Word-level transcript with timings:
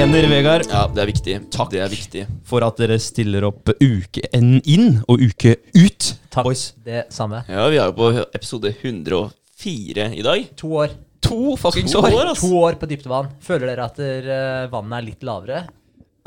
fortjener, 0.00 0.28
Vegard. 0.30 0.64
Ja, 0.70 0.86
det 0.88 1.02
er 1.02 1.08
viktig. 1.10 1.34
Takk. 1.52 1.68
Det 1.74 1.80
er 1.84 1.90
viktig. 1.92 2.22
For 2.48 2.64
at 2.64 2.78
dere 2.80 2.96
stiller 3.02 3.44
opp 3.50 3.68
uke 3.82 4.22
inn 4.32 5.02
og 5.10 5.20
uke 5.20 5.56
ut. 5.76 6.06
Takk. 6.32 6.46
Boys. 6.46 6.62
Det 6.84 7.02
samme. 7.12 7.42
Ja, 7.50 7.66
vi 7.68 7.76
er 7.80 7.90
jo 7.90 7.96
på 7.98 8.08
episode 8.32 8.72
104 8.72 10.06
i 10.16 10.24
dag. 10.24 10.46
To 10.62 10.72
år. 10.80 10.94
To 11.26 11.54
fuckings 11.60 11.92
To 11.92 12.00
år. 12.00 12.16
år, 12.16 12.30
ass. 12.32 12.40
To 12.40 12.54
år 12.62 12.78
på 12.80 12.88
dypt 12.88 13.04
vann. 13.10 13.28
Føler 13.44 13.74
dere 13.74 13.84
at 13.90 14.00
der, 14.00 14.30
eh, 14.32 14.70
vannet 14.72 14.98
er 15.02 15.06
litt 15.10 15.26
lavere? 15.28 15.66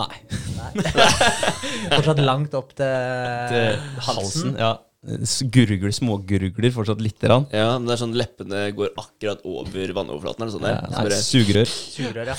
Nei. 0.04 0.22
Fortsatt 1.96 2.22
langt 2.22 2.54
opp 2.58 2.76
til, 2.78 3.50
Til 3.50 3.82
halsen. 4.06 4.54
Ja. 4.60 4.76
S- 5.26 5.42
Gurgler, 5.52 5.92
smågurgler 5.92 6.72
fortsatt 6.72 7.02
lite 7.04 7.26
grann. 7.28 7.50
Ja, 7.52 7.74
men 7.80 7.90
det 7.90 7.98
er 7.98 8.04
sånn 8.06 8.14
leppene 8.16 8.68
går 8.78 8.94
akkurat 9.02 9.42
over 9.44 9.92
vannoverflaten. 9.98 10.46
eller 10.46 10.54
sånn 10.54 10.64
der. 10.64 10.78
Ja, 10.78 10.94
Så 10.94 11.04
bare, 11.10 11.18
Sugerør. 11.26 11.74
Sugerør, 11.98 12.32
ja. 12.32 12.38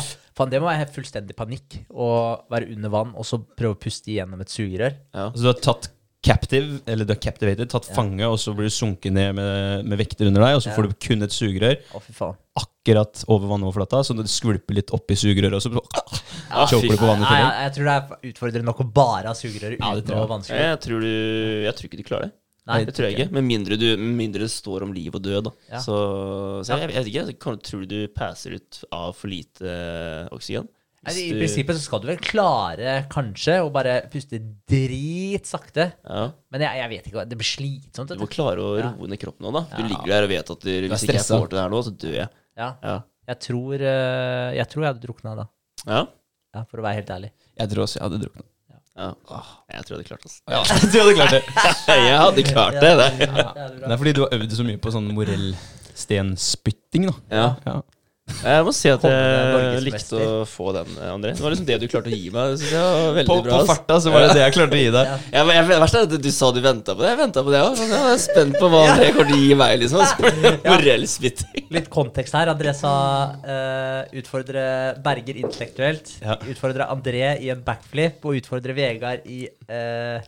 Å, 0.00 0.04
faen, 0.36 0.50
det 0.52 0.60
må 0.62 0.68
være 0.70 0.82
helt 0.84 0.94
fullstendig 0.94 1.36
panikk 1.38 1.80
å 1.90 2.10
være 2.50 2.70
under 2.74 2.92
vann 2.92 3.14
og 3.16 3.24
så 3.26 3.38
prøve 3.42 3.76
å 3.76 3.80
puste 3.80 4.12
igjennom 4.12 4.40
et 4.44 4.52
sugerør. 4.52 4.94
ja. 5.14 5.30
Så 5.34 5.42
du 5.42 5.50
har 5.50 5.58
tatt 5.60 5.90
captive, 6.22 6.82
eller 6.84 7.06
du 7.08 7.14
har 7.14 7.20
captivated, 7.22 7.70
tatt 7.72 7.86
fange, 7.96 8.20
og 8.28 8.36
så 8.38 8.52
blir 8.52 8.68
du 8.68 8.74
sunket 8.74 9.12
ned 9.16 9.32
med, 9.38 9.86
med 9.88 9.98
vekter 10.02 10.28
under 10.28 10.42
deg, 10.44 10.56
og 10.58 10.60
så 10.62 10.68
Ja. 10.68 10.74
får 10.76 10.88
du 10.90 10.92
kun 11.06 11.22
et 11.24 11.32
sugerør 11.32 11.78
oh, 11.96 12.02
fy 12.04 12.12
faen. 12.12 12.36
akkurat 12.60 13.22
over 13.32 13.48
vannoverflata, 13.48 14.02
så 14.04 14.12
det 14.18 14.26
skvulper 14.28 14.76
litt 14.76 14.92
opp 14.92 15.08
i 15.10 15.16
sugerøret, 15.16 15.56
og 15.56 15.62
så 15.64 15.72
Ja, 16.50 16.66
choker 16.68 16.84
fy 16.84 16.92
du 16.92 17.00
på 17.00 17.08
vannet 17.08 17.24
Ja, 17.24 17.38
jeg, 17.40 17.64
jeg 17.64 17.72
tror 17.78 17.88
det 17.88 17.94
er 17.96 18.32
utfordrende 18.34 18.68
nok 18.68 18.82
å 18.84 18.88
bare 19.00 19.32
ha 19.32 19.34
sugerør 19.38 19.78
Ja, 19.78 19.94
det 19.94 20.02
uten 20.04 20.10
tror 20.12 20.18
å 20.18 20.20
jeg. 20.26 20.30
vannskjul. 20.34 20.60
Jeg 20.60 20.80
tror, 20.84 21.08
jeg 21.64 21.74
tror 21.80 21.88
ikke 21.88 22.00
du 22.02 22.06
klarer 22.10 22.28
det. 22.28 22.32
Nei, 22.70 22.84
Det 22.88 22.94
tror 22.96 23.08
jeg 23.10 23.18
ikke. 23.18 23.32
Med 23.36 23.44
mindre, 23.50 23.76
du, 23.80 23.86
med 23.98 24.16
mindre 24.22 24.46
det 24.46 24.50
står 24.54 24.84
om 24.86 24.92
liv 24.96 25.14
og 25.18 25.22
død. 25.26 25.44
Da. 25.50 25.52
Ja. 25.74 25.80
Så, 25.84 25.96
så 26.64 26.76
jeg, 26.78 26.90
jeg 26.94 27.04
vet 27.10 27.32
ikke. 27.34 27.56
Tror 27.66 27.84
du 27.84 27.86
du 27.90 28.08
passer 28.14 28.54
ut 28.58 28.84
av 28.94 29.12
for 29.18 29.28
lite 29.32 29.66
eh, 29.66 30.28
oksygen? 30.36 30.68
Nei, 31.00 31.14
I 31.16 31.30
du- 31.32 31.38
prinsippet 31.40 31.78
så 31.78 31.80
skal 31.86 32.02
du 32.02 32.10
vel 32.10 32.18
klare, 32.20 32.98
kanskje, 33.08 33.54
å 33.64 33.70
bare 33.72 33.94
puste 34.12 34.36
dritsakte. 34.68 35.86
Ja. 36.04 36.26
Men 36.52 36.64
jeg, 36.66 36.80
jeg 36.82 36.90
vet 36.92 37.06
ikke. 37.10 37.24
Det 37.30 37.38
blir 37.40 37.48
slitsomt. 37.48 38.12
Du 38.12 38.20
må 38.20 38.28
klare 38.30 38.60
å 38.64 38.74
roe 38.84 39.08
ned 39.08 39.20
kroppen 39.22 39.46
nå, 39.48 39.52
da. 39.56 39.62
Du 39.76 39.82
Ja. 39.82 39.88
ligger 39.94 40.12
der 40.12 40.26
og 40.28 40.32
vet 40.34 40.50
at 40.56 40.60
du, 40.66 40.70
hvis 40.90 41.06
ikke 41.06 41.16
jeg 41.16 41.24
får 41.28 41.48
til 41.48 41.56
det 41.56 41.62
her 41.64 41.72
nå, 41.72 41.80
så 41.86 41.94
dør 41.96 42.16
jeg. 42.18 42.28
Ja. 42.60 42.70
Ja. 42.84 42.96
Jeg 43.30 43.40
tror, 43.46 43.74
eh, 43.80 44.50
jeg 44.58 44.68
tror 44.72 44.82
jeg 44.84 44.90
hadde 44.92 45.04
drukna 45.06 45.34
da. 45.38 45.46
Ja. 45.86 46.02
Ja, 46.54 46.64
for 46.68 46.82
å 46.82 46.84
være 46.84 46.98
helt 47.00 47.10
ærlig. 47.14 47.30
Jeg 47.60 47.70
tror 47.70 47.84
også 47.86 47.96
jeg 48.00 48.04
hadde 48.08 48.20
druknet. 48.24 48.46
Ja. 49.00 49.10
Jeg 49.72 49.84
tror 49.86 49.94
jeg 49.94 50.00
hadde 50.00 50.08
klart 50.10 50.24
det. 50.26 50.32
Ja, 50.50 50.60
du 50.92 50.96
hadde 51.00 51.14
klart 51.16 51.32
det. 51.34 51.42
Jeg 52.10 52.18
hadde 52.20 52.42
klart 52.50 52.74
det. 52.80 52.92
det. 53.00 53.08
Det 53.80 53.92
er 53.92 53.96
fordi 54.02 54.12
du 54.18 54.22
har 54.24 54.30
øvd 54.36 54.52
så 54.58 54.64
mye 54.66 54.80
på 54.82 54.92
sånn 54.94 55.08
morellstenspytting, 55.16 57.02
da. 57.08 57.14
Ja. 57.66 57.76
Jeg 58.40 58.64
må 58.64 58.72
si 58.72 58.88
at 58.88 59.02
jeg 59.04 59.82
likte 59.84 60.20
å 60.24 60.36
få 60.48 60.72
den, 60.76 60.92
André. 61.10 61.32
Det 61.36 61.44
var 61.44 61.52
liksom 61.54 61.66
det 61.68 61.76
du 61.82 61.86
klarte 61.90 62.08
å 62.10 62.14
gi 62.16 62.30
meg. 62.32 62.56
Det 62.60 63.24
På, 63.28 63.36
bra. 63.44 63.58
på 63.60 63.68
farta 63.68 63.98
så 64.00 64.12
var 64.14 64.24
det 64.24 64.38
det 64.38 64.44
jeg 64.46 64.54
klarte 64.56 64.78
å 64.78 64.80
gi 64.80 64.90
deg. 64.94 65.10
Ja. 65.30 65.44
Jeg, 65.44 65.54
jeg, 65.56 65.80
verst 65.82 65.96
er 65.98 66.06
at 66.06 66.14
du 66.24 66.30
sa 66.34 66.48
du 66.54 66.60
venta 66.64 66.94
på 66.96 67.04
det. 67.04 67.10
Jeg 67.12 67.20
venta 67.20 67.44
på 67.46 67.52
det 67.52 67.60
òg. 67.64 67.78
Jeg 67.82 67.90
var 67.92 68.18
spent 68.22 68.58
på 68.60 68.70
hva 68.72 68.80
André 68.92 69.10
kommer 69.14 69.30
til 69.30 69.36
å 69.36 69.44
gi 69.44 69.54
meg. 69.60 69.76
liksom. 69.82 70.00
Litt 71.76 71.88
kontekst 71.92 72.36
her. 72.38 72.50
André 72.52 72.74
sa 72.76 72.92
uh, 73.44 74.02
utfordre 74.20 74.64
Berger 75.04 75.40
intellektuelt. 75.44 76.16
Utfordre 76.50 76.88
André 76.90 77.36
i 77.44 77.52
en 77.54 77.62
backflip, 77.66 78.20
og 78.24 78.40
utfordre 78.40 78.76
Vegard 78.76 79.26
i 79.30 79.46
uh, 79.70 80.20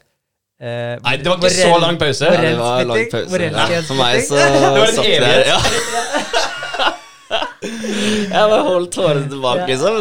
Uh, 0.62 0.94
Nei, 1.02 1.16
det 1.18 1.26
var 1.26 1.40
ikke 1.40 1.48
så 1.50 1.78
lang 1.82 1.96
pause. 1.98 2.28
Ja, 2.30 2.38
det 2.38 2.52
var 2.54 2.84
lang 2.86 3.08
pause. 3.10 3.38
Ja, 3.50 3.80
for 3.82 3.98
meg 3.98 4.20
så 4.22 4.36
Det 4.38 4.92
satt 4.94 5.08
jeg- 5.08 5.24
her 5.24 5.42
Ja. 5.50 6.58
Jeg 8.32 8.48
bare 8.52 8.62
holdt 8.66 8.92
tårene 8.96 9.28
tilbake, 9.30 9.66
liksom. 9.70 9.98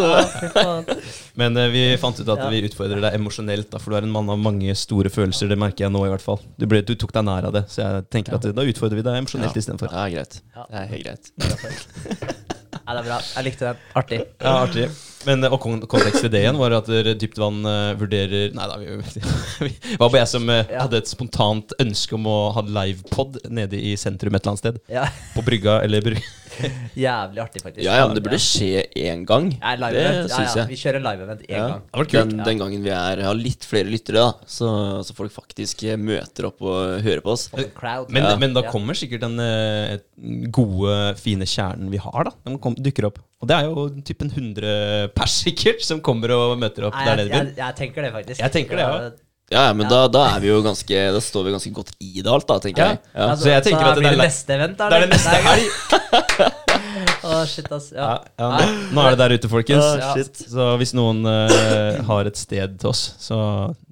Ja. 0.55 0.99
Men 1.39 1.57
uh, 1.57 1.67
vi 1.73 1.83
fant 2.01 2.17
ut 2.19 2.27
at 2.27 2.41
Ja. 2.41 2.49
vi 2.51 2.63
utfordrer 2.67 3.03
deg 3.03 3.17
emosjonelt, 3.19 3.69
da, 3.71 3.79
for 3.81 3.93
du 3.93 3.99
er 3.99 4.07
en 4.07 4.13
mann 4.13 4.29
av 4.33 4.39
mange 4.41 4.73
store 4.77 5.11
følelser. 5.13 5.51
Det 5.51 5.59
merker 5.61 5.85
jeg 5.87 5.93
nå, 5.93 6.01
i 6.07 6.11
hvert 6.13 6.25
fall. 6.25 6.41
Du, 6.57 6.65
ble, 6.71 6.81
du 6.85 6.95
tok 6.99 7.13
deg 7.15 7.27
nær 7.27 7.47
av 7.51 7.55
det, 7.55 7.65
så 7.71 7.83
jeg 7.85 8.07
tenker 8.13 8.37
at 8.39 8.49
da 8.57 8.65
utfordrer 8.73 8.99
vi 9.01 9.05
deg 9.07 9.21
emosjonelt 9.21 9.53
Ja. 9.55 9.61
istedenfor. 9.63 9.93
Ja, 9.93 10.07
greit. 10.11 10.41
Ja. 10.55 10.65
Det 10.67 10.81
er 10.81 10.91
helt 10.95 11.07
greit. 11.07 11.31
Nei, 12.81 12.95
det 12.95 13.01
er 13.01 13.07
bra. 13.07 13.17
Jeg 13.35 13.45
likte 13.45 13.65
den. 13.69 13.81
Artig. 13.99 14.19
Ja, 14.41 14.51
artig. 14.65 14.85
Men, 15.27 15.43
eh, 15.45 15.53
og 15.53 15.61
kontekst 15.61 16.23
til 16.23 16.31
det 16.33 16.39
igjen 16.41 16.57
var 16.57 16.73
at 16.73 16.87
dere 16.89 17.13
dypt 17.19 17.37
vann 17.37 17.59
eh, 17.67 17.91
vurderer 17.99 18.55
Nei 18.57 18.65
da, 18.71 18.77
vi, 18.81 18.95
det 19.69 19.99
var 20.01 20.07
bare 20.09 20.23
jeg 20.23 20.31
som 20.31 20.49
eh, 20.49 20.71
hadde 20.73 20.97
et 20.97 21.11
spontant 21.11 21.75
ønske 21.83 22.17
om 22.17 22.25
å 22.31 22.37
ha 22.55 22.63
livepod 22.65 23.37
nede 23.53 23.77
i 23.77 23.93
sentrum 24.01 24.33
et 24.33 24.41
eller 24.41 24.55
annet 24.55 24.63
sted. 24.63 24.79
Ja, 24.89 25.05
På 25.35 25.43
brygga 25.45 25.77
eller 25.85 26.01
bry... 26.05 26.17
Jævlig 27.05 27.41
artig, 27.43 27.61
faktisk. 27.63 27.83
Ja, 27.85 27.95
ja, 28.01 28.07
men 28.07 28.15
det 28.17 28.23
burde 28.25 28.39
skje 28.43 28.83
én 28.97 29.25
gang. 29.29 29.49
Ja, 29.57 29.73
live 29.79 29.91
Det 29.95 30.03
event. 30.05 30.29
Ja, 30.29 30.35
syns 30.37 30.55
ja. 30.55 30.61
jeg. 30.61 30.69
Vi 30.73 30.79
kjører 30.81 31.03
live-event 31.05 31.41
én 31.47 31.55
Ja. 31.55 31.63
gang. 31.71 31.81
Det 31.87 31.99
var 32.01 32.09
kult. 32.11 32.31
Den, 32.31 32.43
den 32.47 32.61
gangen 32.61 32.83
vi 32.85 32.93
er, 32.95 33.23
har 33.27 33.39
litt 33.39 33.65
flere 33.67 33.89
lyttere, 33.91 34.21
da, 34.25 34.47
så, 34.49 34.69
så 35.07 35.15
folk 35.17 35.33
faktisk 35.35 35.83
møter 36.01 36.47
opp 36.51 36.61
og 36.61 37.01
hører 37.05 37.23
på 37.25 37.33
oss. 37.35 37.47
Crowd. 37.77 38.09
Men, 38.13 38.23
Ja. 38.29 38.35
men 38.41 38.53
da 38.57 38.63
kommer 38.69 38.97
sikkert 38.97 39.21
den 39.25 39.39
eh, 39.41 39.97
gode, 40.53 40.95
fine 41.21 41.47
kjernen 41.49 41.89
vi 41.91 41.97
har, 42.01 42.23
da. 42.29 42.35
Den 42.45 42.59
kom, 42.61 42.75
dukker 42.77 43.09
opp. 43.09 43.19
Og 43.41 43.49
det 43.49 43.57
er 43.57 43.69
jo 43.71 43.87
typen 44.05 44.29
100 44.29 45.11
pers 45.17 45.39
sikkert 45.47 45.81
som 45.81 45.99
kommer 46.05 46.29
og 46.35 46.59
møter 46.61 46.85
opp 46.89 46.93
Nei, 46.99 47.05
der 47.09 47.23
jeg, 47.23 47.29
nede. 47.31 47.39
jeg, 47.55 47.57
jeg 47.63 47.77
tenker 47.79 48.05
det, 48.05 48.11
faktisk. 48.13 48.41
Jeg 48.43 48.53
tenker 48.53 48.77
det, 48.77 48.85
ja. 48.85 49.11
Ja, 49.51 49.67
ja, 49.67 49.73
men 49.75 49.89
Da, 49.91 50.05
da 50.07 50.23
er 50.35 50.43
vi 50.43 50.47
jo 50.47 50.61
ganske 50.63 51.01
Da 51.11 51.19
står 51.23 51.49
vi 51.49 51.51
ganske 51.57 51.71
godt 51.75 51.91
i 51.99 52.21
det 52.23 52.31
alt, 52.31 52.47
da, 52.47 52.57
tenker 52.63 52.85
jeg. 52.85 52.99
Ja. 53.11 53.33
Så 53.35 53.51
jeg 53.51 53.65
tenker 53.67 53.89
at 53.89 53.99
det 53.99 54.05
blir 54.05 54.15
det 54.15 54.23
neste 54.23 54.55
event, 54.55 54.77
da? 54.79 54.87
Det 54.91 54.99
er 54.99 55.05
det 55.05 55.11
neste 55.17 55.37
helg. 55.47 56.57
Å, 57.21 57.41
shit, 57.49 57.67
ass. 57.71 57.91
Ja. 57.93 58.07
Ja, 58.39 58.47
ja, 58.61 58.69
nå, 58.95 59.03
er 59.03 59.15
det 59.15 59.19
der 59.21 59.35
ute, 59.37 59.49
folkens. 59.51 59.83
Oh, 59.83 60.15
shit. 60.15 60.41
Så 60.51 60.71
hvis 60.81 60.93
noen 60.97 61.21
uh, 61.27 61.99
har 62.07 62.29
et 62.29 62.39
sted 62.39 62.79
til 62.81 62.89
oss, 62.91 63.03
så 63.21 63.37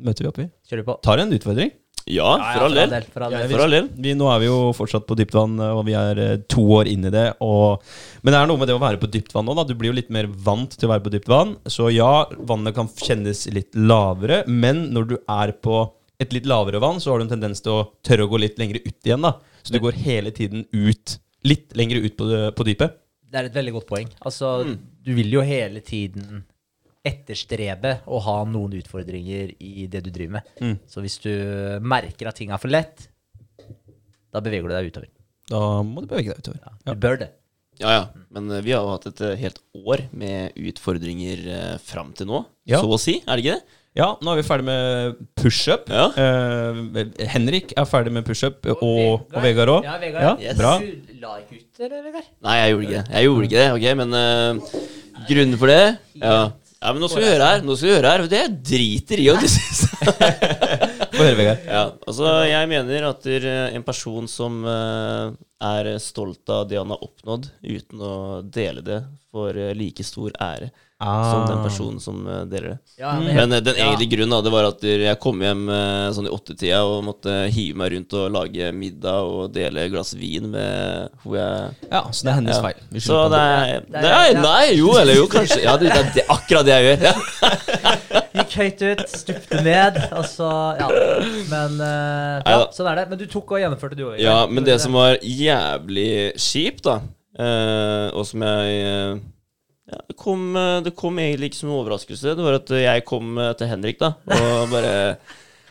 møter 0.02 0.26
vi 0.26 0.32
opp, 0.32 0.40
vi. 0.42 0.48
Kjører 0.72 0.88
på. 0.88 0.98
Tar 1.06 1.22
en 1.24 1.36
utfordring. 1.38 1.72
Ja, 2.10 2.30
for 2.56 2.66
all 2.66 2.74
del. 2.78 2.94
For 3.14 3.22
all 3.28 3.34
Ja, 3.36 3.40
del. 3.44 3.52
For 3.54 3.62
all 3.66 3.74
del. 3.76 3.88
Vi, 4.02 4.14
nå 4.18 4.30
er 4.34 4.40
vi 4.42 4.48
jo 4.50 4.58
fortsatt 4.74 5.06
på 5.06 5.16
dypt 5.20 5.36
vann, 5.38 5.60
og 5.62 5.84
vi 5.86 5.94
er 5.94 6.18
eh, 6.24 6.38
to 6.50 6.64
år 6.80 6.90
inn 6.90 7.06
i 7.06 7.12
det. 7.14 7.26
Og, 7.46 7.84
men 8.24 8.34
det 8.34 8.40
er 8.40 8.50
noe 8.50 8.58
med 8.58 8.68
det 8.72 8.76
å 8.78 8.82
være 8.82 8.98
på 9.02 9.10
dypt 9.14 9.36
vann 9.36 9.46
nå. 9.46 9.54
Da. 9.60 9.66
Du 9.70 9.76
blir 9.78 9.92
jo 9.92 9.98
litt 10.00 10.10
mer 10.16 10.26
vant 10.28 10.74
til 10.74 10.90
å 10.90 10.94
være 10.96 11.06
på 11.06 11.14
dypt 11.14 11.30
vann. 11.30 11.56
Så 11.70 11.92
ja, 11.94 12.26
vannet 12.50 12.74
kan 12.80 12.90
kjennes 12.90 13.46
litt 13.54 13.78
lavere, 13.78 14.42
men 14.50 14.88
når 14.96 15.10
du 15.12 15.16
er 15.22 15.54
på 15.62 15.84
et 16.20 16.34
litt 16.36 16.50
lavere 16.50 16.82
vann, 16.84 16.98
så 17.00 17.14
har 17.14 17.22
du 17.22 17.28
en 17.28 17.34
tendens 17.38 17.62
til 17.64 17.78
å 17.78 17.84
tørre 18.04 18.26
å 18.26 18.32
gå 18.34 18.42
litt 18.42 18.58
lenger 18.60 18.82
ut 18.84 18.98
igjen. 19.08 19.22
da. 19.24 19.36
Så 19.64 19.72
du 19.76 19.80
går 19.84 20.02
hele 20.02 20.34
tiden 20.36 20.66
ut, 20.74 21.20
litt 21.48 21.78
lenger 21.78 22.02
ut 22.04 22.18
på, 22.20 22.28
på 22.58 22.66
dypet. 22.68 22.98
Det 23.30 23.38
er 23.40 23.48
et 23.52 23.56
veldig 23.56 23.76
godt 23.78 23.88
poeng. 23.88 24.10
Altså, 24.26 24.56
Mm. 24.66 24.74
du 25.06 25.14
vil 25.16 25.30
jo 25.38 25.42
hele 25.46 25.80
tiden 25.86 26.42
etterstrebe 27.06 28.00
å 28.12 28.20
ha 28.26 28.38
noen 28.50 28.76
utfordringer 28.82 29.54
i 29.64 29.88
det 29.92 30.02
du 30.06 30.10
driver 30.12 30.40
med. 30.40 30.52
Mm. 30.60 30.76
Så 30.90 31.04
hvis 31.04 31.18
du 31.24 31.32
merker 31.82 32.30
at 32.30 32.40
ting 32.40 32.52
er 32.52 32.60
for 32.62 32.72
lett, 32.72 33.08
da 34.30 34.42
beveger 34.44 34.68
du 34.68 34.76
deg 34.76 34.92
utover. 34.92 35.10
Da 35.50 35.62
må 35.86 36.04
du 36.04 36.10
bevege 36.12 36.36
deg 36.36 36.44
utover. 36.44 36.60
Ja, 36.62 36.74
Ja. 36.86 36.94
du 36.94 37.00
bør 37.08 37.20
det. 37.24 37.32
Ja, 37.80 37.90
ja. 37.96 38.06
Men 38.30 38.52
eh, 38.52 38.62
vi 38.62 38.74
har 38.76 38.84
jo 38.84 38.92
hatt 38.92 39.08
et 39.08 39.22
eh, 39.24 39.38
helt 39.40 39.60
år 39.74 40.04
med 40.12 40.52
utfordringer 40.60 41.44
uh, 41.48 41.78
fram 41.80 42.12
til 42.14 42.28
nå, 42.28 42.44
Ja. 42.68 42.82
så 42.84 42.92
å 42.92 43.00
si. 43.00 43.22
Er 43.26 43.40
det 43.40 43.46
ikke 43.46 43.56
det? 43.56 43.78
Ja, 43.98 44.12
nå 44.22 44.32
er 44.32 44.38
vi 44.38 44.46
ferdig 44.46 44.66
med 44.68 45.16
pushup. 45.40 45.88
Ja. 45.90 46.10
Eh, 46.14 47.08
Henrik 47.32 47.74
er 47.76 47.88
ferdig 47.90 48.12
med 48.14 48.28
pushup, 48.28 48.68
og, 48.76 48.84
og 49.34 49.40
Vegard 49.42 49.72
òg. 49.80 49.88
Ja, 49.88 49.96
Vegard. 49.98 50.44
Yes. 50.44 50.60
Bra. 50.60 50.76
Du 50.84 51.16
la 51.24 51.40
ikke 51.42 51.58
ut, 51.58 51.82
eller, 51.82 52.04
Vegard? 52.06 52.30
Nei, 52.46 52.58
jeg 52.60 52.76
gjorde 52.76 52.86
ikke 52.86 53.00
det. 53.00 53.16
Jeg 53.16 53.30
gjorde 53.30 53.50
ikke 53.50 53.64
det, 53.64 53.70
ok, 53.80 53.88
men 54.04 54.20
uh, 54.20 55.26
grunnen 55.32 55.60
for 55.60 55.72
det 55.74 55.82
ja. 56.20 56.36
Ja, 56.80 56.94
men 56.94 57.04
nå 57.04 57.10
skal 57.12 57.24
vi 57.24 57.30
høre 57.30 57.48
her. 57.52 57.64
Nå 57.66 57.76
skal 57.76 57.90
vi 57.90 57.96
høre 57.98 58.12
her. 58.14 58.26
Det 58.32 58.44
driter 58.72 59.22
i 59.22 59.30
om 59.34 59.40
du 59.42 59.48
syns. 59.52 59.82
Få 60.00 61.24
høre, 61.26 61.36
Vegard. 61.36 61.64
Ja, 61.68 61.86
altså 62.08 62.34
jeg 62.48 62.70
mener 62.72 63.08
at 63.10 63.30
er 63.30 63.48
en 63.76 63.86
person 63.88 64.30
som 64.32 64.62
eh, 64.64 65.34
er 65.70 65.92
stolt 66.00 66.54
av 66.56 66.70
det 66.70 66.80
han 66.80 66.94
har 66.94 67.04
oppnådd, 67.04 67.50
uten 67.66 68.06
å 68.06 68.14
dele 68.46 68.86
det, 68.86 69.02
får 69.34 69.60
eh, 69.60 69.74
like 69.78 70.06
stor 70.08 70.32
ære 70.40 70.72
som 71.00 71.46
den 71.48 71.62
personen 71.64 72.00
som 72.04 72.18
eh, 72.28 72.42
deler 72.52 72.74
det. 72.74 72.78
Ja, 73.00 73.12
Mm. 73.16 73.24
men 73.26 73.36
Men 73.36 73.50
den 73.50 73.64
den 73.64 73.76
ja. 73.80 73.86
egentlige 73.88 74.12
grunnen 74.18 74.30
da, 74.36 74.42
det 74.42 74.52
var 74.52 74.66
at 74.68 74.82
jeg 74.84 75.20
kom 75.24 75.40
hjem 75.42 75.62
eh, 75.72 76.10
sånn 76.12 76.28
i 76.28 76.34
åttetida 76.36 76.82
og 76.84 77.04
måtte 77.08 77.36
hive 77.56 77.78
meg 77.80 77.94
rundt 77.94 78.14
og 78.20 78.32
lage 78.36 78.72
middag 78.76 79.24
og 79.24 79.54
dele 79.56 79.86
glass 79.90 80.12
vin 80.20 80.50
med 80.52 81.10
hun 81.24 81.38
jeg 81.40 81.90
Ja, 81.92 82.02
så 82.12 82.24
det 82.26 82.32
er 82.32 82.36
hennes 82.42 82.58
Ja. 82.58 82.62
feil. 82.62 83.00
Så 83.00 83.22
det 83.32 83.40
er, 83.40 83.80
Det 83.88 84.04
er- 84.04 84.36
er. 84.36 84.42
Nei, 84.42 84.76
jo, 84.76 84.92
eller 85.00 85.16
jo, 85.16 85.28
kanskje. 85.32 85.64
Ja, 85.64 85.78
det, 85.78 85.88
det 86.14 86.26
er 86.26 86.34
akkurat 86.36 86.66
det 86.66 86.76
jeg 86.76 86.86
gjør. 86.90 87.08
Ja. 87.08 87.16
Gikk 88.40 88.54
høyt 88.60 88.82
ut, 88.92 89.02
stupte 89.10 89.64
ned, 89.64 89.98
og 90.12 90.26
så 90.26 90.50
Ja. 90.80 90.88
Men 91.50 91.80
eh, 91.82 92.44
ja, 92.46 92.68
sånn 92.76 92.92
er 92.92 92.96
det. 93.02 93.10
Men 93.10 93.18
du 93.18 93.26
tok 93.26 93.52
og 93.56 93.60
gjennomførte, 93.64 93.96
du 93.96 94.04
òg. 94.12 94.20
ja, 94.20 94.46
men 94.48 94.64
det 94.68 94.80
som 94.82 94.94
var 94.94 95.16
jævlig 95.24 96.34
kjipt, 96.36 96.84
da, 96.84 97.00
eh, 97.40 98.12
og 98.14 98.26
som 98.28 98.42
jeg 98.44 98.82
eh, 98.84 99.20
ja, 99.90 100.02
det, 100.08 100.16
kom, 100.20 100.50
eh, 100.56 100.80
det 100.86 100.96
kom 100.98 101.20
egentlig 101.22 101.52
ikke 101.52 101.62
som 101.62 101.72
en 101.72 101.80
overraskelse. 101.82 102.36
Det 102.38 102.46
var 102.46 102.60
at 102.60 102.74
jeg 102.80 103.06
kom 103.10 103.38
eh, 103.42 103.54
til 103.60 103.72
Henrik 103.72 104.02
da 104.02 104.14
og 104.36 104.70
bare 104.76 104.94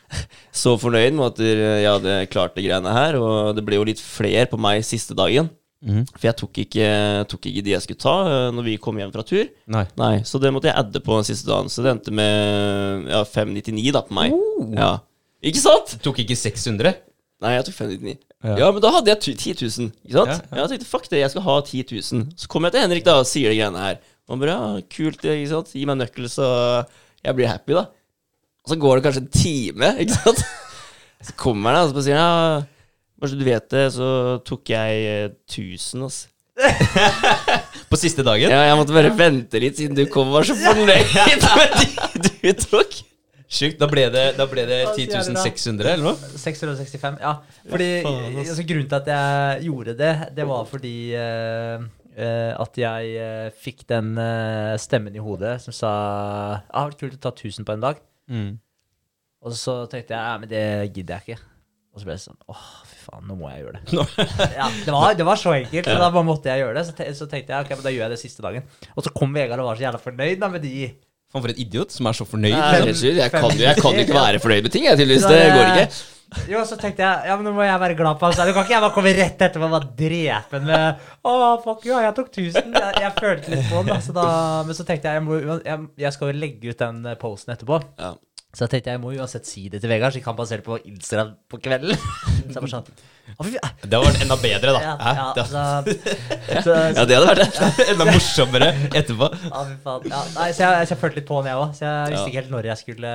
så 0.62 0.74
fornøyd 0.80 1.16
med 1.16 1.26
at 1.28 1.40
jeg 1.44 1.88
hadde 1.88 2.18
klart 2.32 2.56
de 2.56 2.64
greiene 2.66 2.94
her. 2.96 3.18
Og 3.20 3.54
det 3.56 3.64
ble 3.66 3.78
jo 3.78 3.86
litt 3.88 4.02
fler 4.02 4.48
på 4.50 4.60
meg 4.60 4.84
siste 4.86 5.16
dagen. 5.18 5.50
Mm. 5.78 6.02
For 6.10 6.26
jeg 6.26 6.34
tok 6.40 6.58
ikke, 6.64 6.86
tok 7.30 7.44
ikke 7.46 7.62
de 7.62 7.74
jeg 7.76 7.84
skulle 7.84 8.02
ta 8.02 8.14
eh, 8.26 8.46
når 8.54 8.66
vi 8.66 8.78
kom 8.82 8.98
hjem 8.98 9.12
fra 9.14 9.24
tur. 9.26 9.44
Nei. 9.70 9.84
Nei, 10.00 10.14
Så 10.26 10.40
det 10.42 10.50
måtte 10.54 10.70
jeg 10.70 10.78
adde 10.80 11.02
på 11.04 11.18
den 11.20 11.28
siste 11.28 11.50
dagen. 11.50 11.70
Så 11.70 11.84
det 11.84 11.92
endte 11.94 12.14
med 12.14 13.06
ja, 13.12 13.22
599 13.22 13.92
da 13.94 14.02
på 14.06 14.16
meg. 14.18 14.34
Oh. 14.34 14.72
Ja. 14.74 14.92
Ikke 15.46 15.62
sant? 15.62 15.98
Tok 16.02 16.18
ikke 16.24 16.38
600? 16.38 16.98
Nei, 17.44 17.54
jeg 17.54 17.68
tok 17.68 17.78
599. 17.78 18.18
Ja. 18.44 18.54
Ja. 18.60 18.68
men 18.70 18.80
da 18.84 18.90
hadde 18.94 19.10
jeg 19.10 19.20
tu- 19.24 19.34
10 19.34 19.54
000. 19.66 19.90
Ikke 20.06 20.14
sant? 20.20 20.44
Ja. 20.52 20.60
Jeg 20.62 20.70
tenkte 20.74 20.86
fuck 20.86 21.08
det, 21.10 21.18
jeg 21.24 21.30
skal 21.32 21.42
ha 21.42 21.56
10 21.66 21.84
000. 21.90 22.24
Så 22.38 22.46
kommer 22.48 22.68
jeg 22.70 22.76
til 22.78 22.84
Henrik 22.86 23.04
da 23.08 23.16
og 23.18 23.26
sier 23.26 23.50
de 23.50 23.58
greiene 23.58 23.82
her. 23.82 23.98
Og 24.28 24.38
bare 24.38 24.54
ja, 24.54 24.80
kult, 24.94 25.22
ikke 25.24 25.48
sant. 25.50 25.72
Gi 25.74 25.84
meg 25.88 25.98
nøkkel, 25.98 26.28
så 26.30 26.46
jeg 27.24 27.34
blir 27.38 27.48
happy, 27.50 27.74
da. 27.74 27.86
Og 28.62 28.72
så 28.74 28.76
går 28.78 28.98
det 29.00 29.04
kanskje 29.08 29.22
en 29.24 29.30
time, 29.34 29.92
ikke 30.04 30.18
sant. 30.20 30.42
Så 31.26 31.32
kommer 31.34 31.74
han 31.74 31.88
og 31.88 31.96
så 31.96 32.02
sier 32.06 32.14
ja, 32.14 32.60
kanskje 33.18 33.38
du 33.40 33.44
vet 33.48 33.64
det, 33.72 33.80
så 33.90 34.08
tok 34.46 34.70
jeg 34.70 35.00
eh, 35.02 35.24
1000, 35.50 36.04
altså. 36.06 36.28
På 37.90 37.98
siste 37.98 38.22
dagen? 38.22 38.52
Ja, 38.54 38.60
jeg 38.68 38.76
måtte 38.78 38.94
bare 38.94 39.10
vente 39.18 39.58
litt 39.62 39.80
siden 39.80 39.96
du 39.98 40.04
kom 40.12 40.30
og 40.30 40.36
var 40.38 40.46
så 40.46 40.54
fornøyd 40.54 41.10
med 41.58 41.74
de 42.22 42.52
du 42.54 42.62
tok. 42.62 43.00
Sjukt. 43.48 43.78
Da 43.80 43.88
ble 43.88 44.04
det, 44.12 44.24
da 44.36 44.44
ble 44.48 44.66
det 44.68 44.82
Hva 44.84 44.94
sier 44.96 45.08
du 45.08 45.14
da? 45.16 45.22
10 45.24 45.40
600, 45.40 45.92
eller 45.94 46.10
noe? 46.10 46.32
665, 46.36 47.16
ja. 47.22 47.32
Fordi 47.64 47.88
altså, 48.04 48.66
Grunnen 48.68 48.90
til 48.90 48.98
at 48.98 49.08
jeg 49.14 49.68
gjorde 49.70 49.94
det, 49.96 50.12
det 50.36 50.48
var 50.48 50.68
fordi 50.68 50.98
uh, 51.16 51.86
Uh, 52.18 52.50
at 52.58 52.74
jeg 52.74 53.10
uh, 53.22 53.48
fikk 53.54 53.84
den 53.86 54.16
uh, 54.18 54.74
stemmen 54.82 55.14
i 55.14 55.20
hodet 55.22 55.52
som 55.62 55.74
sa 55.76 55.90
Ja, 55.92 56.56
det 56.64 56.72
hadde 56.74 56.88
vært 56.88 57.02
kult 57.04 57.14
å 57.14 57.20
ta 57.22 57.30
1000 57.30 57.66
på 57.68 57.76
en 57.76 57.84
dag. 57.84 58.00
Mm. 58.26 58.48
Og 59.46 59.54
så 59.54 59.76
tenkte 59.86 60.16
jeg 60.16 60.18
ja, 60.18 60.40
men 60.42 60.50
det 60.50 60.64
gidder 60.96 61.20
jeg 61.20 61.36
ikke. 61.36 61.52
Og 61.94 62.02
så 62.02 62.08
ble 62.08 62.16
det 62.16 62.24
sånn 62.24 62.40
åh, 62.50 62.64
fy 62.90 62.98
faen, 63.04 63.28
nå 63.28 63.36
må 63.38 63.52
jeg 63.52 63.62
gjøre 63.62 63.76
det. 63.76 64.06
Ja, 64.58 64.66
det, 64.66 64.96
var, 64.96 65.14
det 65.20 65.28
var 65.28 65.38
så 65.38 65.54
enkelt, 65.54 65.86
så 65.86 65.94
da 66.02 66.10
bare 66.10 66.26
måtte 66.26 66.50
jeg 66.50 66.64
gjøre 66.64 66.74
det. 66.80 66.84
Så, 66.88 66.96
te 66.98 67.06
så 67.20 67.28
tenkte 67.30 67.54
jeg 67.54 67.68
ok, 67.68 67.72
men 67.76 67.86
da 67.86 67.94
gjør 67.94 68.04
jeg 68.08 68.14
det 68.16 68.20
siste 68.24 68.44
dagen. 68.48 68.66
Og 68.96 69.06
så 69.06 69.14
kom 69.14 69.38
Vegard 69.38 69.62
og 69.62 69.70
var 69.70 69.78
så 69.78 69.86
jævla 69.86 70.02
fornøyd 70.02 70.42
da 70.42 70.50
med 70.50 70.66
de 70.66 70.74
Faen, 71.28 71.42
for 71.44 71.52
en 71.52 71.58
idiot 71.60 71.92
som 71.92 72.08
er 72.08 72.16
så 72.16 72.24
fornøyd. 72.28 72.54
Nei, 72.54 72.68
jeg, 72.72 72.84
helt 72.88 73.02
jeg, 73.20 73.32
kan, 73.34 73.58
jeg 73.60 73.82
kan 73.82 73.98
ikke 74.04 74.16
være 74.16 74.38
fornøyd 74.40 74.62
med 74.64 74.72
ting, 74.72 74.86
jeg, 74.88 74.96
tydeligvis. 74.96 75.26
Det 75.28 75.42
går 75.52 75.74
ikke. 75.74 75.98
Jo, 76.48 76.60
så 76.68 76.76
tenkte 76.76 77.00
jeg 77.00 77.28
ja, 77.30 77.34
men 77.40 77.46
nå 77.48 77.54
må 77.56 77.64
jeg 77.64 77.80
være 77.80 77.96
glad 77.96 78.18
på 78.20 78.28
han. 78.28 78.34
Du 78.36 78.52
kan 78.52 78.64
ikke 78.66 78.74
jeg 78.74 78.84
bare 78.84 78.92
komme 78.92 79.12
rett 79.16 79.44
etterpå 79.46 79.64
og 79.64 79.74
bare 79.78 79.88
drepe 79.96 80.58
han 80.58 80.66
med 80.68 81.06
Å, 81.24 81.32
fuck 81.64 81.86
you, 81.88 81.94
jeg 82.04 82.16
tok 82.18 82.28
1000. 82.28 82.74
Jeg, 82.76 82.96
jeg 83.04 83.12
følte 83.16 83.52
litt 83.54 83.70
på 83.70 83.80
den, 83.80 83.92
Altså, 83.96 84.14
da. 84.16 84.26
Men 84.68 84.76
så 84.76 84.84
tenkte 84.88 85.08
jeg 85.08 85.20
jeg, 85.20 85.24
må, 85.24 85.38
jeg, 85.64 85.86
jeg 86.04 86.16
skal 86.16 86.32
jo 86.32 86.40
legge 86.42 86.72
ut 86.74 86.84
den 86.84 87.08
posten 87.22 87.54
etterpå. 87.56 87.80
Ja. 87.96 88.12
Så 88.56 88.64
jeg 88.64 88.70
tenkte 88.72 88.92
jeg 88.94 89.00
må 89.02 89.10
uansett 89.12 89.44
si 89.44 89.66
det 89.68 89.82
til 89.82 89.90
Vegard, 89.92 90.14
så 90.14 90.18
jeg 90.18 90.24
kan 90.24 90.36
basere 90.36 90.62
det 90.62 90.64
på 90.64 90.78
Instagram 90.88 91.34
på 91.52 91.58
kvelden. 91.60 91.92
Så 92.48 92.54
jeg 92.56 92.62
bare 92.62 92.70
sånn. 92.72 92.86
Det 93.28 93.90
hadde 93.92 93.98
vært 94.06 94.22
enda 94.24 94.36
bedre, 94.40 94.72
da. 94.72 94.78
Ja, 94.80 94.92
ja, 95.18 95.26
Det 95.36 95.42
så, 95.50 95.64
så, 96.64 96.76
ja, 96.96 97.02
det 97.04 97.18
hadde 97.18 97.26
vært 97.28 97.58
enda 97.92 98.06
morsommere 98.08 98.70
etterpå. 98.96 99.28
Ja, 99.50 99.64
fy 99.68 99.76
faen. 99.84 100.08
Ja, 100.08 100.22
nei, 100.38 100.46
så 100.56 100.64
jeg, 100.64 100.88
jeg 100.88 101.00
følte 101.02 101.20
litt 101.20 101.28
på 101.28 101.42
den, 101.42 101.50
jeg 101.52 101.60
òg. 101.60 101.74
Så 101.76 101.84
jeg 101.84 102.14
visste 102.14 102.22
Ja. 102.22 102.24
ikke 102.32 102.40
helt 102.40 102.54
når 102.56 102.70
jeg 102.70 102.82
skulle 102.86 103.12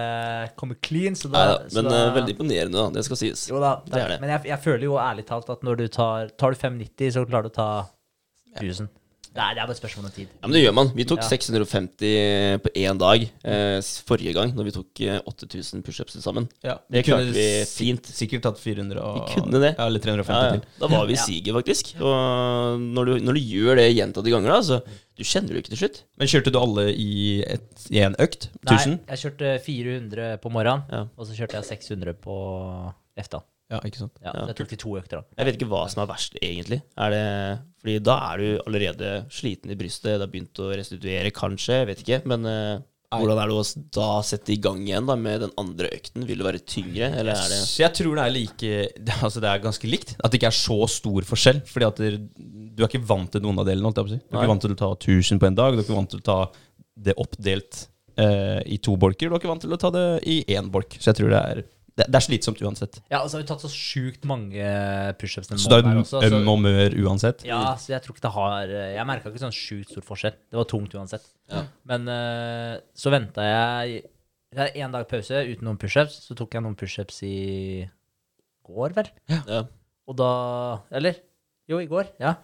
komme 0.62 0.78
clean. 0.86 1.18
Så 1.18 1.34
da, 1.34 1.34
Nei 1.34 1.48
da, 1.50 1.58
så 1.66 1.80
men 1.82 1.90
da, 1.90 2.04
eh, 2.04 2.14
veldig 2.20 2.36
imponerende, 2.38 2.78
da. 2.78 2.86
Det 3.00 3.06
skal 3.10 3.22
sies. 3.24 3.48
Jo 3.50 3.64
da, 3.66 3.74
Det 3.90 4.04
er 4.04 4.14
det. 4.14 4.20
Men 4.22 4.36
jeg, 4.36 4.46
jeg 4.54 4.62
føler 4.70 4.86
jo 4.86 5.00
ærlig 5.02 5.26
talt 5.34 5.50
at 5.58 5.66
når 5.66 5.82
du 5.82 5.88
tar 5.98 6.30
Tar 6.38 6.54
du 6.54 6.62
590, 6.62 7.10
så 7.18 7.26
klarer 7.26 7.50
du 7.50 7.56
å 7.56 7.58
ta 7.58 7.70
1000. 8.62 8.86
Nei, 9.34 9.48
det 9.56 9.62
er 9.64 9.66
bare 9.66 9.74
et 9.74 9.80
spørsmål 9.82 10.06
om 10.06 10.12
tid. 10.14 10.28
Ja, 10.30 10.46
men 10.46 10.54
det 10.54 10.60
gjør 10.62 10.74
man. 10.78 10.90
Vi 10.94 11.06
tok 11.10 11.24
Ja. 11.24 11.30
650 11.32 12.60
på 12.62 12.70
én 12.78 13.00
dag 13.02 13.24
eh, 13.44 13.80
forrige 14.06 14.34
gang, 14.36 14.52
når 14.54 14.68
vi 14.68 14.74
tok 14.76 15.02
eh, 15.02 15.20
8000 15.26 15.82
pushups 15.88 16.14
til 16.14 16.22
sammen. 16.22 16.46
Ja, 16.64 16.76
Det 16.92 17.02
kunne 17.08 17.24
klarte 17.24 17.34
vi 17.34 17.46
fint. 17.66 18.06
Sikkert 18.14 18.44
tatt 18.46 18.60
400 18.62 19.02
og 19.02 19.16
Vi 19.18 19.34
kunne 19.40 19.62
det. 19.64 19.72
Ja, 19.78 19.88
eller 19.90 20.04
350 20.04 20.30
Ja, 20.30 20.44
ja. 20.44 20.52
til. 20.60 20.68
Da 20.84 20.88
var 20.94 21.08
vi 21.10 21.14
i 21.18 21.22
siget, 21.24 21.54
faktisk. 21.58 21.94
Og 22.00 22.80
når 22.84 23.06
du, 23.10 23.14
når 23.26 23.34
du 23.40 23.42
gjør 23.42 23.82
det 23.82 23.88
gjentatte 23.96 24.30
ganger, 24.36 24.54
da, 24.54 24.62
så 24.62 24.80
du 25.18 25.24
kjenner 25.26 25.54
det 25.54 25.64
ikke 25.64 25.74
til 25.74 25.82
slutt. 25.84 26.04
Men 26.22 26.30
kjørte 26.30 26.54
du 26.54 26.60
alle 26.62 26.86
i, 26.94 27.42
et, 27.46 27.88
i 27.90 28.04
en 28.06 28.16
økt? 28.22 28.50
1000? 28.68 29.00
Nei, 29.00 29.16
jeg 29.16 29.24
kjørte 29.26 29.56
400 29.66 30.38
på 30.46 30.54
morgenen, 30.54 30.86
Ja. 30.94 31.08
og 31.18 31.26
så 31.26 31.34
kjørte 31.38 31.58
jeg 31.58 31.70
600 31.74 32.14
på 32.22 32.38
efta. 33.18 33.42
Ja, 33.74 33.82
ikke 33.90 34.04
sant? 34.06 34.16
Ja, 34.22 34.32
Ja. 34.38 34.46
Det 34.52 34.56
tok 34.62 34.70
de 34.72 34.78
to 34.86 34.96
økter, 35.00 35.20
da. 35.20 35.26
Jeg 35.42 35.50
vet 35.50 35.58
ikke 35.60 35.70
hva 35.74 35.84
som 35.92 36.04
er 36.06 36.10
verst, 36.14 36.38
egentlig. 36.46 36.82
Er 36.98 37.10
det 37.18 37.26
Fordi 37.84 38.00
da 38.06 38.16
er 38.32 38.38
du 38.40 38.48
allerede 38.68 39.12
sliten 39.34 39.74
i 39.74 39.78
brystet, 39.80 40.16
det 40.16 40.24
har 40.24 40.32
begynt 40.32 40.62
å 40.64 40.72
restituere, 40.78 41.32
kanskje. 41.36 41.82
Jeg 41.82 41.88
vet 41.90 42.04
ikke. 42.06 42.20
Men 42.32 42.46
uh, 42.48 42.82
hvordan 43.14 43.42
er 43.44 43.52
det 43.52 43.58
å 43.60 43.66
da 43.94 44.08
sette 44.26 44.54
i 44.56 44.58
gang 44.64 44.80
igjen 44.88 45.06
da 45.10 45.16
med 45.20 45.42
den 45.44 45.52
andre 45.60 45.90
økten? 45.94 46.24
Vil 46.26 46.40
det 46.40 46.48
være 46.48 46.62
tyngre, 46.66 47.10
eller 47.20 47.36
er 47.36 47.52
det 47.52 47.60
Så 47.68 47.84
jeg 47.84 47.94
tror 48.00 48.16
det 48.18 48.24
er 48.24 48.34
like 48.38 48.72
det- 49.10 49.18
Altså 49.22 49.42
det 49.44 49.50
er 49.52 49.60
ganske 49.66 49.90
likt. 49.92 50.16
At 50.24 50.32
det 50.32 50.40
ikke 50.40 50.50
er 50.54 50.60
så 50.62 50.80
stor 50.90 51.28
forskjell. 51.34 51.62
Fordi 51.70 51.90
at 51.90 52.02
det, 52.02 52.12
du 52.74 52.84
er 52.84 52.90
ikke 52.90 53.04
vant 53.06 53.30
til 53.36 53.42
noen 53.46 53.60
av 53.62 53.68
delene. 53.70 53.86
holdt 53.90 54.00
jeg 54.02 54.08
på 54.08 54.14
å 54.14 54.16
si. 54.16 54.22
Du 54.24 54.30
er 54.32 54.38
Nei. 54.40 54.46
ikke 54.46 54.54
vant 54.56 54.66
til 54.68 54.74
å 54.78 54.82
ta 54.86 54.92
1000 54.96 55.40
på 55.44 55.50
en 55.52 55.60
dag. 55.60 55.74
Du 55.76 55.82
er 55.84 55.86
ikke 55.88 56.00
vant 56.00 56.14
til 56.16 56.24
å 56.24 56.28
ta 56.32 56.40
det 57.04 57.14
oppdelt 57.22 57.88
eh, 58.18 58.62
i 58.70 58.78
to 58.86 58.96
bolker. 59.02 59.28
Du 59.30 59.36
er 59.36 59.42
ikke 59.42 59.50
vant 59.52 59.62
til 59.66 59.74
å 59.76 59.82
ta 59.82 59.90
det 59.94 60.08
i 60.30 60.40
én 60.56 60.70
bolk. 60.74 60.96
Så 61.02 61.12
jeg 61.12 61.20
tror 61.22 61.34
det 61.36 61.44
er 61.54 61.64
Det, 61.94 62.08
det 62.10 62.18
er 62.18 62.26
slitsomt 62.26 62.62
uansett. 62.66 62.96
Ja, 63.12 63.20
og 63.22 63.28
så 63.30 63.38
har 63.38 63.44
vi 63.44 63.48
tatt 63.52 63.62
så 63.62 63.70
sjukt 63.70 64.24
mange 64.26 64.64
pushups 65.22 65.52
den 65.52 65.60
Så 65.62 65.70
det 65.70 65.84
er 65.86 66.38
øm 66.40 66.50
og 66.50 66.64
mør 66.64 66.96
uansett. 67.04 67.44
ja, 67.46 67.60
så 67.78 67.94
jeg 67.94 68.02
tror 68.02 68.16
ikke 68.16 68.26
det 68.26 68.32
har 68.34 68.72
Jeg 68.96 69.06
merka 69.06 69.30
ikke 69.30 69.44
sånn 69.44 69.54
sjukt 69.54 69.92
stor 69.94 70.08
forskjell. 70.08 70.40
Det 70.50 70.58
var 70.58 70.66
tungt 70.72 70.96
uansett. 70.98 71.28
Ja. 71.54 71.68
Men 71.92 72.10
uh, 72.10 72.82
så 72.98 73.14
venta 73.14 73.46
jeg 73.46 74.02
Det 74.54 74.66
er 74.66 74.80
én 74.82 74.96
dag 74.96 75.06
pause 75.10 75.44
uten 75.52 75.70
noen 75.70 75.78
pushups. 75.82 76.18
Så 76.26 76.38
tok 76.40 76.58
jeg 76.58 76.66
noen 76.66 76.78
pushups 76.80 77.22
i 77.28 77.38
går, 78.66 78.98
vel. 78.98 79.14
ja. 79.30 79.64
Og 80.10 80.18
da 80.18 80.34
Eller? 80.92 81.22
Jo, 81.70 81.78
i 81.80 81.88
går. 81.88 82.10
Ja. 82.20 82.36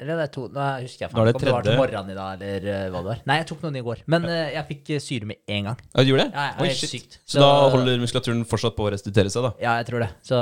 Eller 0.00 0.16
det 0.16 0.26
er 0.26 0.32
to 0.32 0.46
Nå 0.48 0.66
husker 0.80 1.04
jeg 1.04 1.12
Da 1.12 1.18
faen 1.18 1.30
ikke 1.30 1.40
om 1.40 1.44
det 1.44 1.54
var 1.54 1.66
til 1.66 1.78
morgenen 1.78 2.12
i 2.12 2.16
dag, 2.16 2.44
eller 2.44 2.68
eh, 2.72 2.84
hva 2.88 3.02
det 3.02 3.10
var. 3.10 3.22
Nei, 3.28 3.36
jeg 3.42 3.48
tok 3.50 3.64
noen 3.66 3.76
i 3.76 3.82
går. 3.84 4.02
Men 4.12 4.28
ja. 4.28 4.38
jeg 4.56 4.68
fikk 4.70 4.92
eh, 4.96 5.02
syre 5.04 5.28
med 5.28 5.40
en 5.56 5.68
gang. 5.70 5.82
Ja, 5.90 6.04
du 6.04 6.12
gjorde 6.12 6.24
det? 6.24 6.30
Ja, 6.32 6.46
jeg, 6.48 6.64
Oi, 6.64 6.70
shit. 6.78 6.94
sykt. 6.94 7.18
Så, 7.24 7.42
da 7.42 7.50
holder 7.74 8.00
muskulaturen 8.00 8.40
fortsatt 8.48 8.78
på 8.78 8.86
å 8.86 8.92
restituere 8.94 9.32
seg, 9.32 9.44
da? 9.44 9.52
Ja, 9.60 9.74
jeg 9.82 9.90
tror 9.90 10.06
det. 10.06 10.08
Så 10.24 10.38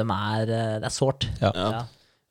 de 0.00 0.08
er 0.16 0.54
eh, 0.58 0.72
Det 0.82 0.90
er 0.90 0.96
sårt. 0.96 1.28
Ja. 1.42 1.52
Ja. 1.54 1.84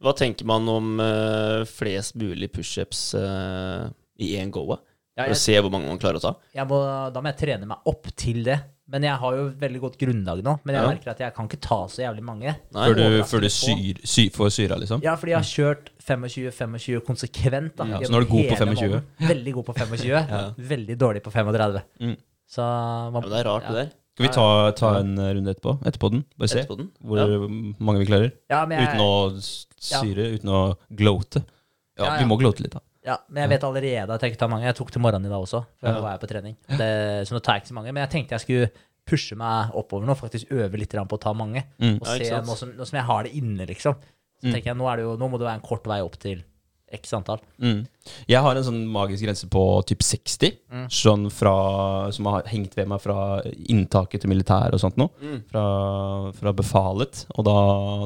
Hva 0.04 0.12
tenker 0.20 0.48
man 0.50 0.68
om 0.70 1.00
uh, 1.00 1.64
flest 1.70 2.18
mulig 2.20 2.52
pushups 2.54 3.08
uh, 3.16 3.88
i 4.20 4.36
én 4.36 4.52
go? 4.54 4.66
da? 4.74 4.82
Ja, 5.16 5.30
For 5.30 5.38
å 5.38 5.40
se 5.40 5.56
hvor 5.56 5.72
mange 5.72 5.88
man 5.88 6.02
klarer 6.02 6.20
å 6.20 6.26
ta? 6.26 6.34
jeg 6.54 6.68
må, 6.68 6.82
da 7.16 7.22
må 7.24 7.32
jeg 7.32 7.40
trene 7.40 7.70
meg 7.70 7.88
opp 7.88 8.12
til 8.20 8.44
det. 8.44 8.60
Men 8.88 9.02
jeg 9.02 9.18
har 9.18 9.34
jo 9.34 9.50
veldig 9.58 9.80
godt 9.82 9.96
grunnlag 9.98 10.44
nå. 10.46 10.60
Men 10.64 10.76
jeg 10.76 10.84
Ja. 10.84 10.90
merker 10.92 11.10
at 11.12 11.20
jeg 11.20 11.34
kan 11.34 11.48
ikke 11.48 11.60
ta 11.60 11.78
så 11.90 12.04
jævlig 12.06 12.22
mange. 12.24 12.56
Nei. 12.72 12.88
Før 12.88 12.96
du, 12.96 13.24
før 13.24 13.42
du 13.42 13.50
syr, 13.50 13.98
sy, 14.06 14.30
får 14.30 14.52
syra, 14.54 14.78
liksom? 14.78 15.02
Ja, 15.02 15.16
fordi 15.16 15.32
jeg 15.34 15.40
har 15.42 15.50
kjørt 15.50 15.90
25-25 16.06 17.02
konsekvent. 17.08 17.76
Da, 17.78 17.86
Ja, 17.86 18.00
så 18.06 18.12
nå 18.14 18.18
er 18.18 18.26
du 18.26 18.30
god 18.30 18.46
på 18.46 18.56
hele 18.56 18.76
25. 18.76 18.76
måneden. 18.76 19.04
Veldig 19.34 19.54
god 19.54 19.66
på 19.66 19.74
25. 19.74 20.56
Veldig 20.70 20.98
dårlig 21.02 21.24
på 21.26 21.32
35. 21.34 21.82
Mm. 22.00 22.16
Så 22.48 22.62
man, 22.62 23.14
Ja, 23.14 23.20
men 23.22 23.30
det 23.32 23.40
er 23.40 23.50
rart, 23.50 23.64
ja. 23.64 23.72
det 23.74 23.76
der. 23.82 23.92
Skal 24.16 24.28
vi 24.28 24.34
ta, 24.38 24.72
ta 24.72 24.90
en 25.02 25.18
runde 25.18 25.50
etterpå? 25.56 25.74
Etterpå 25.84 26.12
den? 26.14 26.22
Bare 26.40 26.48
se 26.48 26.60
Etterpå 26.62 26.78
den. 26.78 26.92
hvor 27.04 27.18
Ja. 27.18 27.26
mange 27.84 28.00
vi 28.00 28.06
klarer. 28.06 28.32
Ja, 28.50 28.66
men 28.66 28.80
jeg, 28.80 28.88
Uten 28.94 29.02
å 29.02 29.36
s- 29.42 29.66
syre, 29.82 30.30
uten 30.38 30.48
å 30.54 30.78
gloate. 30.94 31.42
Ja, 31.98 32.06
Ja, 32.06 32.14
ja. 32.14 32.20
vi 32.22 32.26
må 32.30 32.38
gloate 32.40 32.62
litt, 32.62 32.72
da. 32.72 32.80
Ja, 33.06 33.20
men 33.30 33.44
jeg 33.44 33.52
vet 33.54 33.64
allerede 33.68 34.16
at 34.16 34.22
jeg 34.26 34.34
ikke 34.34 34.40
tar 34.42 34.50
mange. 34.50 34.66
Jeg 34.66 34.76
tok 34.80 34.92
til 34.92 35.02
morgenen 35.04 35.28
i 35.28 35.30
dag 35.30 35.44
også, 35.46 35.62
for 35.80 35.88
da 35.94 36.02
var 36.02 36.16
jeg 36.16 36.24
på 36.24 36.30
trening. 36.32 36.56
Det, 36.80 36.90
så 37.30 37.36
nå 37.36 37.42
tar 37.46 37.58
jeg 37.60 37.64
ikke 37.66 37.72
så 37.74 37.78
mange. 37.78 37.94
Men 37.94 38.02
jeg 38.08 38.12
tenkte 38.16 38.34
jeg 38.40 38.42
skulle 38.46 38.70
pushe 39.06 39.38
meg 39.38 39.76
oppover 39.78 40.08
nå, 40.10 40.16
faktisk 40.18 40.50
øve 40.58 40.80
litt 40.82 40.90
på 40.98 41.20
å 41.20 41.22
ta 41.22 41.34
mange. 41.38 41.62
Mm. 41.78 42.00
Og 42.02 42.08
se, 42.10 42.32
nå 42.42 42.56
som, 42.58 42.72
nå 42.74 42.88
som 42.90 42.98
jeg 42.98 43.06
har 43.06 43.28
det 43.28 43.36
inne, 43.38 43.68
liksom. 43.70 43.94
Så 44.42 44.50
Mm. 44.50 44.52
tenker 44.54 44.68
jeg, 44.74 44.78
nå, 44.78 44.90
det 44.98 45.04
jo, 45.06 45.14
nå 45.18 45.30
må 45.32 45.38
det 45.40 45.46
være 45.48 45.60
en 45.62 45.68
kort 45.70 45.86
vei 45.88 46.02
opp 46.04 46.18
til 46.20 46.42
x 46.94 47.14
antall. 47.18 47.40
Mm. 47.60 47.86
Jeg 48.30 48.42
har 48.46 48.56
en 48.56 48.64
sånn 48.68 48.84
magisk 48.88 49.26
grense 49.26 49.48
på 49.52 49.62
typ 49.90 50.04
60, 50.06 50.52
Mm. 50.76 50.86
sånn 50.92 51.26
fra, 51.32 52.12
som 52.12 52.26
har 52.30 52.44
hengt 52.52 52.76
ved 52.78 52.88
meg 52.88 53.00
fra 53.02 53.42
inntaket 53.70 54.22
til 54.22 54.30
militæret 54.30 54.74
og 54.76 54.80
sånt 54.84 54.98
noe. 55.00 55.10
Mm. 55.22 55.42
Fra, 55.50 55.64
fra 56.36 56.54
befalet. 56.54 57.26
Og 57.38 57.46
da, 57.48 57.56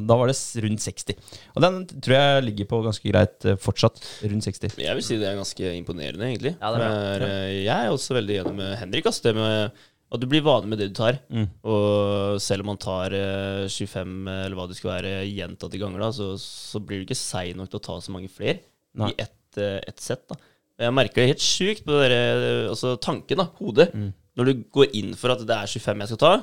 da 0.05 0.17
var 0.19 0.27
det 0.31 0.37
rundt 0.63 0.79
60. 0.85 1.15
Og 1.55 1.61
den 1.65 1.79
tror 1.99 2.15
jeg 2.15 2.43
ligger 2.47 2.69
på 2.71 2.81
ganske 2.85 3.11
greit 3.11 3.45
eh, 3.45 3.57
fortsatt. 3.59 3.99
Rundt 4.23 4.43
60. 4.47 4.77
Jeg 4.79 4.95
vil 4.95 5.03
si 5.05 5.17
det 5.19 5.27
er 5.31 5.39
ganske 5.39 5.73
imponerende, 5.75 6.29
egentlig. 6.29 6.55
Ja, 6.59 6.71
det 6.71 6.79
er 6.79 6.83
bra. 6.85 6.91
For, 6.95 7.27
eh, 7.29 7.53
jeg 7.65 7.75
er 7.75 7.93
også 7.95 8.15
veldig 8.19 8.41
enig 8.43 8.55
med 8.61 8.77
Henrik. 8.83 9.09
Altså, 9.09 9.23
det 9.29 9.35
med 9.35 9.71
at 10.09 10.21
du 10.21 10.25
blir 10.29 10.41
vane 10.45 10.69
med 10.69 10.79
det 10.81 10.89
du 10.89 10.95
tar. 10.97 11.19
Mm. 11.29 11.47
Og 11.69 12.39
selv 12.41 12.65
om 12.65 12.71
man 12.71 12.81
tar 12.81 13.13
eh, 13.13 13.65
25, 13.69 14.15
eller 14.33 14.57
hva 14.57 14.67
det 14.69 14.77
skal 14.79 14.95
være, 14.95 15.11
gjentatte 15.29 15.81
ganger, 15.81 16.05
da, 16.05 16.13
så, 16.15 16.31
så 16.41 16.81
blir 16.81 17.01
du 17.01 17.09
ikke 17.09 17.19
seig 17.19 17.57
nok 17.57 17.69
til 17.69 17.81
å 17.81 17.85
ta 17.89 17.99
så 18.01 18.15
mange 18.15 18.31
flere 18.33 18.61
Nei. 18.97 19.11
i 19.13 19.21
ett 19.21 19.35
et 19.59 19.97
sett. 19.99 20.21
da. 20.29 20.37
Jeg 20.79 20.95
merker 20.95 21.23
det 21.23 21.33
helt 21.33 21.43
sjukt 21.43 21.83
på 21.83 21.91
det 21.91 22.07
der, 22.13 22.43
eh, 22.45 22.69
altså 22.69 22.93
tanken, 23.01 23.41
da, 23.41 23.49
hodet. 23.59 23.89
Mm. 23.93 24.11
Når 24.39 24.47
du 24.47 24.63
går 24.71 24.95
inn 24.95 25.15
for 25.19 25.33
at 25.33 25.41
det 25.43 25.55
er 25.55 25.67
25 25.67 26.03
jeg 26.05 26.11
skal 26.11 26.21
ta, 26.21 26.33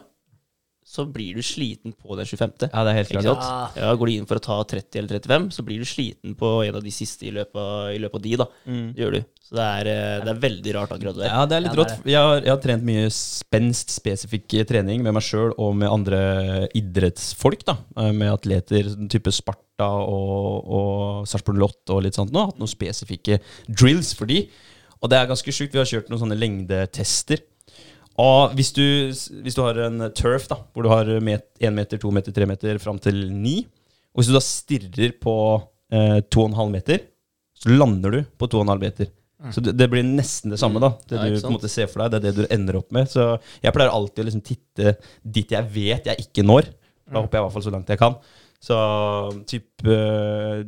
så 0.87 1.03
blir 1.11 1.35
du 1.35 1.43
sliten 1.43 1.91
på 1.99 2.15
den 2.15 2.29
25. 2.29 2.53
Ja, 2.71 2.83
det 2.87 2.93
er 2.93 2.99
helt 3.01 3.11
klart. 3.11 3.47
Ja, 3.75 3.89
Går 3.99 4.07
du 4.07 4.13
inn 4.15 4.27
for 4.31 4.39
å 4.39 4.43
ta 4.45 4.61
30 4.71 5.01
eller 5.01 5.17
35, 5.19 5.49
så 5.57 5.65
blir 5.67 5.83
du 5.83 5.89
sliten 5.89 6.37
på 6.39 6.51
en 6.63 6.77
av 6.79 6.85
de 6.85 6.93
siste 6.95 7.27
i 7.27 7.33
løpet 7.35 7.59
av, 7.59 7.89
i 7.91 7.99
løpet 7.99 8.21
av 8.21 8.23
de. 8.23 8.37
da. 8.39 8.47
Det 8.95 9.03
gjør 9.03 9.17
du. 9.17 9.25
Så 9.47 9.55
det 9.59 9.65
er, 9.81 9.89
eh, 9.91 10.21
det 10.25 10.31
er 10.33 10.41
veldig 10.43 10.73
rart 10.75 10.93
akkurat 10.95 11.19
det. 11.19 11.27
Ja, 11.27 11.43
det 11.47 11.57
er 11.59 11.65
litt 11.67 11.75
Ja, 11.75 11.79
rått. 11.83 12.07
Jeg 12.07 12.23
har, 12.23 12.41
jeg 12.43 12.51
har 12.55 12.63
trent 12.63 12.87
mye 12.87 13.11
spenstspesifikk 13.15 14.57
trening 14.71 15.03
med 15.05 15.15
meg 15.17 15.23
sjøl 15.27 15.53
og 15.59 15.75
med 15.79 15.91
andre 15.91 16.21
idrettsfolk. 16.75 17.65
da, 17.67 17.77
eh, 17.99 18.13
Med 18.13 18.31
atleter 18.33 18.91
sånn 18.95 19.11
type 19.11 19.31
Sparta 19.35 19.87
og, 19.91 20.67
og 20.67 21.27
Sarpsborg 21.27 21.59
Lott 21.59 21.91
og 21.95 22.03
litt 22.07 22.15
sånt. 22.15 22.31
Nå 22.33 22.39
har 22.43 22.47
hatt 22.53 22.59
noen 22.63 22.71
spesifikke 22.71 23.41
drills 23.69 24.15
for 24.15 24.27
de. 24.27 24.49
Og 25.03 25.11
det 25.11 25.19
er 25.19 25.27
ganske 25.29 25.53
sjukt. 25.53 25.73
Vi 25.75 25.79
har 25.83 25.87
kjørt 25.91 26.09
noen 26.11 26.23
sånne 26.25 26.39
lengdetester. 26.39 27.43
Og 28.23 28.55
hvis 28.57 28.73
du, 28.77 28.85
hvis 29.45 29.57
du 29.57 29.63
har 29.65 29.79
en 29.87 30.07
turf 30.17 30.47
da, 30.49 30.61
hvor 30.73 30.87
du 30.87 30.91
har 30.93 31.09
én 31.11 31.75
meter, 31.77 32.01
to 32.01 32.13
meter, 32.15 32.33
tre 32.33 32.49
meter 32.49 32.79
fram 32.83 33.01
til 33.03 33.27
ni, 33.33 33.59
og 34.15 34.23
hvis 34.23 34.31
du 34.31 34.37
da 34.37 34.43
stirrer 34.45 35.13
på 35.21 35.37
eh, 35.93 36.23
to 36.33 36.47
og 36.47 36.51
en 36.51 36.59
halv 36.63 36.73
meter, 36.73 37.03
så 37.57 37.73
lander 37.73 38.15
du 38.15 38.21
på 38.41 38.49
to 38.49 38.61
og 38.63 38.67
en 38.67 38.73
halv 38.73 38.87
meter. 38.87 39.11
Så 39.53 39.61
det, 39.61 39.75
det 39.77 39.87
blir 39.93 40.05
nesten 40.07 40.51
det 40.53 40.59
samme, 40.59 40.81
da. 40.81 40.95
Det 41.05 41.19
Ja, 41.19 41.27
du 41.29 41.37
på 41.43 41.51
en 41.51 41.57
måte 41.59 41.69
ser 41.71 41.91
for 41.93 42.03
deg, 42.03 42.15
det 42.15 42.19
er 42.19 42.25
det 42.25 42.47
du 42.49 42.55
ender 42.57 42.79
opp 42.81 42.89
med. 42.97 43.11
Så 43.13 43.27
jeg 43.63 43.75
pleier 43.77 43.93
alltid 43.93 44.25
å 44.25 44.27
liksom 44.31 44.45
titte 44.47 44.97
dit 45.23 45.53
jeg 45.53 45.69
vet 45.77 46.09
jeg 46.09 46.25
ikke 46.25 46.45
når. 46.47 46.71
Da 47.07 47.21
hopper 47.21 47.39
jeg 47.39 47.45
i 47.45 47.47
hvert 47.47 47.55
fall 47.59 47.67
så 47.69 47.73
langt 47.75 47.93
jeg 47.93 48.01
kan. 48.01 48.17
Så 48.67 48.77
typ 49.47 49.85
eh, 49.93 50.65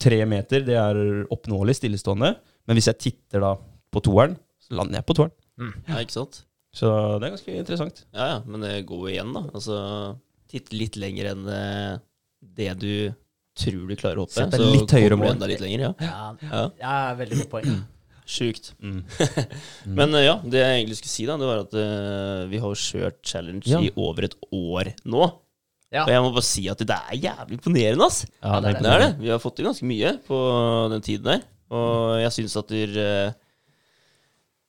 tre 0.00 0.20
meter, 0.30 0.62
det 0.64 0.78
er 0.78 1.00
oppnåelig 1.34 1.74
stillestående. 1.80 2.36
Men 2.70 2.78
hvis 2.78 2.88
jeg 2.92 3.02
titter 3.02 3.42
da 3.44 3.56
på 3.58 4.02
toeren, 4.06 4.38
så 4.62 4.78
lander 4.78 5.00
jeg 5.00 5.08
på 5.10 5.18
toeren. 5.18 5.34
Ja, 5.90 5.98
ikke 6.04 6.14
sant? 6.20 6.44
Så 6.74 6.88
det 7.18 7.28
er 7.28 7.34
ganske 7.34 7.54
interessant. 7.56 8.02
Ja, 8.14 8.26
ja, 8.34 8.38
men 8.46 8.64
det 8.64 8.74
går 8.88 9.04
jo 9.06 9.12
igjen, 9.12 9.32
da. 9.34 9.44
Altså, 9.56 9.78
titt 10.50 10.72
litt 10.76 10.98
lenger 11.00 11.32
enn 11.32 11.46
eh, 11.52 11.94
det 12.58 12.72
du 12.80 12.92
tror 13.58 13.88
du 13.88 13.94
klarer 13.98 14.20
å 14.20 14.26
hoppe. 14.26 14.36
Sett 14.36 14.54
deg 14.54 14.66
litt 14.76 14.94
høyere 14.94 15.18
mål. 15.18 15.32
enda 15.34 15.48
litt 15.50 15.62
lenger, 15.64 15.88
ja. 15.88 15.92
Ja, 16.04 16.26
ja. 16.44 16.66
ja 16.82 16.98
veldig 17.18 17.40
godt 17.42 17.52
poeng. 17.56 17.80
Sjukt. 18.38 18.74
Mm. 18.84 19.02
Men 19.98 20.14
eh, 20.14 20.26
ja, 20.28 20.36
det 20.44 20.60
jeg 20.60 20.78
egentlig 20.82 21.00
skulle 21.00 21.14
si, 21.14 21.26
da, 21.28 21.38
det 21.40 21.48
var 21.48 21.64
at 21.64 21.74
uh, 21.74 22.46
vi 22.50 22.60
har 22.62 22.80
kjørt 22.84 23.20
challenge 23.26 23.64
Ja. 23.70 23.80
i 23.82 23.90
over 23.96 24.28
et 24.28 24.36
år 24.54 24.92
nå. 25.08 25.28
Ja. 25.88 26.04
Og 26.04 26.12
jeg 26.12 26.22
må 26.24 26.32
bare 26.36 26.44
si 26.44 26.66
at 26.68 26.82
det 26.84 26.92
er 26.94 27.16
jævlig 27.16 27.56
imponerende, 27.56 28.04
ass. 28.04 28.26
Ja, 28.42 28.58
det 28.60 28.74
er 28.74 28.82
Det 28.84 28.90
er 28.92 29.04
det. 29.06 29.12
Vi 29.22 29.30
har 29.32 29.40
fått 29.40 29.56
til 29.56 29.68
ganske 29.70 29.88
mye 29.88 30.12
på 30.26 30.38
den 30.92 31.04
tiden 31.06 31.30
der. 31.30 31.46
Og 31.72 32.18
jeg 32.20 32.34
syns 32.36 32.56
at 32.60 32.68
dere 32.72 33.06
eh, 33.28 33.36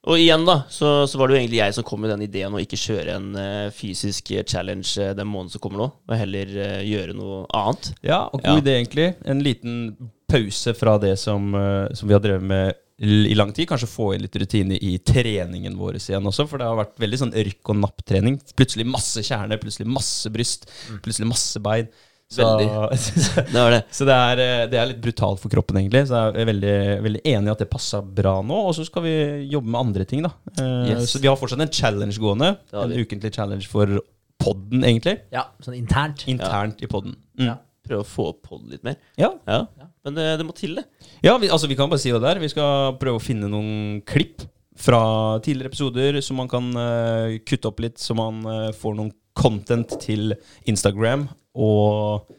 Og 0.08 0.16
igjen, 0.16 0.46
da, 0.48 0.62
så, 0.72 1.04
så 1.12 1.20
var 1.20 1.28
det 1.28 1.36
jo 1.36 1.40
egentlig 1.42 1.60
jeg 1.60 1.76
som 1.76 1.86
kom 1.88 2.00
med 2.00 2.14
den 2.14 2.24
ideen 2.24 2.54
å 2.56 2.62
ikke 2.64 2.80
kjøre 2.80 3.18
en 3.18 3.34
uh, 3.36 3.72
fysisk 3.76 4.32
challenge 4.48 4.94
uh, 4.96 5.12
den 5.18 5.28
måneden 5.28 5.52
som 5.52 5.64
kommer 5.64 5.82
nå, 5.84 5.88
og 6.08 6.14
heller 6.16 6.54
uh, 6.56 6.78
gjøre 6.88 7.18
noe 7.18 7.42
annet. 7.60 7.92
Ja, 8.08 8.22
og 8.32 8.40
god 8.40 8.48
Ja. 8.48 8.62
idé, 8.64 8.78
egentlig. 8.80 9.10
En 9.28 9.44
liten 9.44 9.82
pause 10.30 10.72
fra 10.78 10.96
det 11.02 11.16
som, 11.20 11.52
som 11.98 12.06
vi 12.08 12.14
har 12.14 12.22
drevet 12.22 12.46
med 12.46 12.76
i 13.02 13.34
lang 13.34 13.50
tid. 13.56 13.66
Kanskje 13.70 13.88
få 13.90 14.12
inn 14.14 14.22
litt 14.26 14.36
rutine 14.38 14.78
i 14.78 14.92
treningen 15.02 15.78
vår 15.80 15.98
igjen 15.98 16.28
også, 16.30 16.46
for 16.50 16.62
det 16.62 16.68
har 16.68 16.78
vært 16.78 17.00
veldig 17.02 17.20
sånn 17.22 17.34
rykk 17.34 17.72
og 17.74 17.80
napp-trening. 17.80 18.38
Plutselig 18.60 18.86
masse 18.86 19.24
kjerne, 19.26 19.58
plutselig 19.62 19.88
masse 19.90 20.30
bryst, 20.34 20.68
plutselig 21.02 21.30
masse 21.32 21.62
bein. 21.64 21.90
Så, 22.36 22.44
så, 22.46 23.42
Det 23.54 23.62
det. 23.74 23.80
så 23.90 24.06
det, 24.06 24.14
er, 24.16 24.40
eh, 24.44 24.64
det 24.70 24.78
er 24.78 24.90
litt 24.92 25.00
brutalt 25.02 25.40
for 25.42 25.50
kroppen, 25.50 25.80
egentlig. 25.82 26.04
Så 26.06 26.14
jeg 26.20 26.44
er 26.44 26.50
veldig, 26.52 26.74
veldig 27.08 27.22
enig 27.26 27.50
i 27.50 27.54
at 27.56 27.64
det 27.64 27.68
passa 27.72 28.04
bra 28.06 28.36
nå. 28.46 28.60
Og 28.70 28.76
så 28.78 28.86
skal 28.86 29.02
vi 29.08 29.14
jobbe 29.50 29.72
med 29.74 29.80
andre 29.80 30.06
ting, 30.06 30.22
da. 30.28 30.30
Eh, 30.62 30.92
Yes. 30.92 31.10
Så 31.10 31.22
vi 31.24 31.30
har 31.32 31.40
fortsatt 31.42 31.64
en 31.66 31.72
challenge 31.74 32.22
gående. 32.22 32.52
En 32.70 32.94
ukentlig 32.94 33.32
challenge 33.34 33.66
for 33.72 33.98
podden, 34.40 34.86
egentlig. 34.86 35.18
Ja, 35.34 35.48
sånn 35.66 35.80
internt. 35.80 36.28
Internt 36.30 36.86
i 36.86 36.92
podden. 36.92 37.18
Mm. 37.40 37.48
Ja. 37.50 37.58
Prøve 37.90 38.06
å 38.06 38.10
få 38.14 38.28
opp 38.36 38.44
på 38.46 38.62
litt 38.70 38.86
mer. 38.86 39.00
Ja. 39.18 39.32
Ja. 39.50 39.64
Men 40.06 40.16
det, 40.22 40.28
det 40.40 40.46
må 40.46 40.54
til, 40.56 40.78
det. 40.78 40.86
Ja, 41.26 41.34
vi, 41.42 41.50
altså, 41.50 41.66
vi 41.68 41.76
kan 41.82 41.90
bare 41.90 42.00
si 42.06 42.14
det 42.14 42.22
der. 42.22 42.38
Vi 42.46 42.52
skal 42.54 42.94
prøve 43.02 43.18
å 43.18 43.24
finne 43.26 43.50
noen 43.50 44.04
klipp 44.08 44.46
fra 44.80 45.02
tidligere 45.44 45.74
episoder 45.74 46.20
som 46.24 46.40
man 46.40 46.50
kan 46.52 46.70
uh, 46.76 47.38
kutte 47.48 47.68
opp 47.72 47.82
litt, 47.84 48.00
så 48.00 48.16
man 48.18 48.42
uh, 48.48 48.70
får 48.76 48.96
noen 48.96 49.14
content 49.40 49.98
til 50.02 50.34
Instagram 50.68 51.28
og 51.60 52.30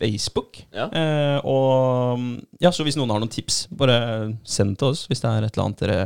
Facebook. 0.00 0.62
Ja. 0.72 0.88
Uh, 0.88 1.38
og 1.44 2.24
ja, 2.64 2.72
så 2.72 2.86
hvis 2.86 2.96
noen 2.96 3.12
har 3.12 3.20
noen 3.20 3.32
tips, 3.32 3.66
bare 3.76 4.00
send 4.48 4.78
til 4.80 4.94
oss 4.94 5.06
hvis 5.10 5.20
det 5.22 5.30
er 5.30 5.46
et 5.46 5.54
eller 5.54 5.68
annet 5.68 5.84
dere 5.84 6.02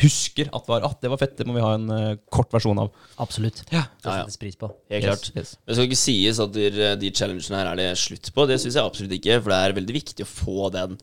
husker 0.00 0.48
at 0.56 0.66
var, 0.66 0.82
at 0.82 1.02
det 1.04 1.10
var 1.12 1.20
fett. 1.20 1.34
Det 1.38 1.44
må 1.46 1.54
vi 1.54 1.62
ha 1.62 1.74
en 1.76 2.16
kort 2.32 2.50
versjon 2.50 2.78
av. 2.80 2.88
Absolutt. 3.22 3.60
Ja. 3.68 3.84
Det 4.02 4.08
Ja, 4.08 4.16
ja. 4.16 4.24
settes 4.24 4.40
pris 4.40 4.56
på. 4.58 4.70
Helt 4.90 5.04
klart. 5.04 5.28
Yes. 5.36 5.52
Det 5.62 5.76
skal 5.76 5.86
ikke 5.86 5.98
sies 6.00 6.40
at 6.42 6.56
de, 6.56 6.70
de 6.98 7.10
challengene 7.14 7.60
her 7.60 7.70
er 7.70 7.78
det 7.78 7.90
slutt 8.00 8.32
på. 8.34 8.46
Det 8.50 8.56
syns 8.58 8.74
jeg 8.80 8.82
absolutt 8.82 9.14
ikke. 9.14 9.36
For 9.44 9.52
det 9.52 9.60
er 9.60 9.76
veldig 9.76 9.94
viktig 9.94 10.26
å 10.26 10.30
få 10.32 10.72
den, 10.74 10.96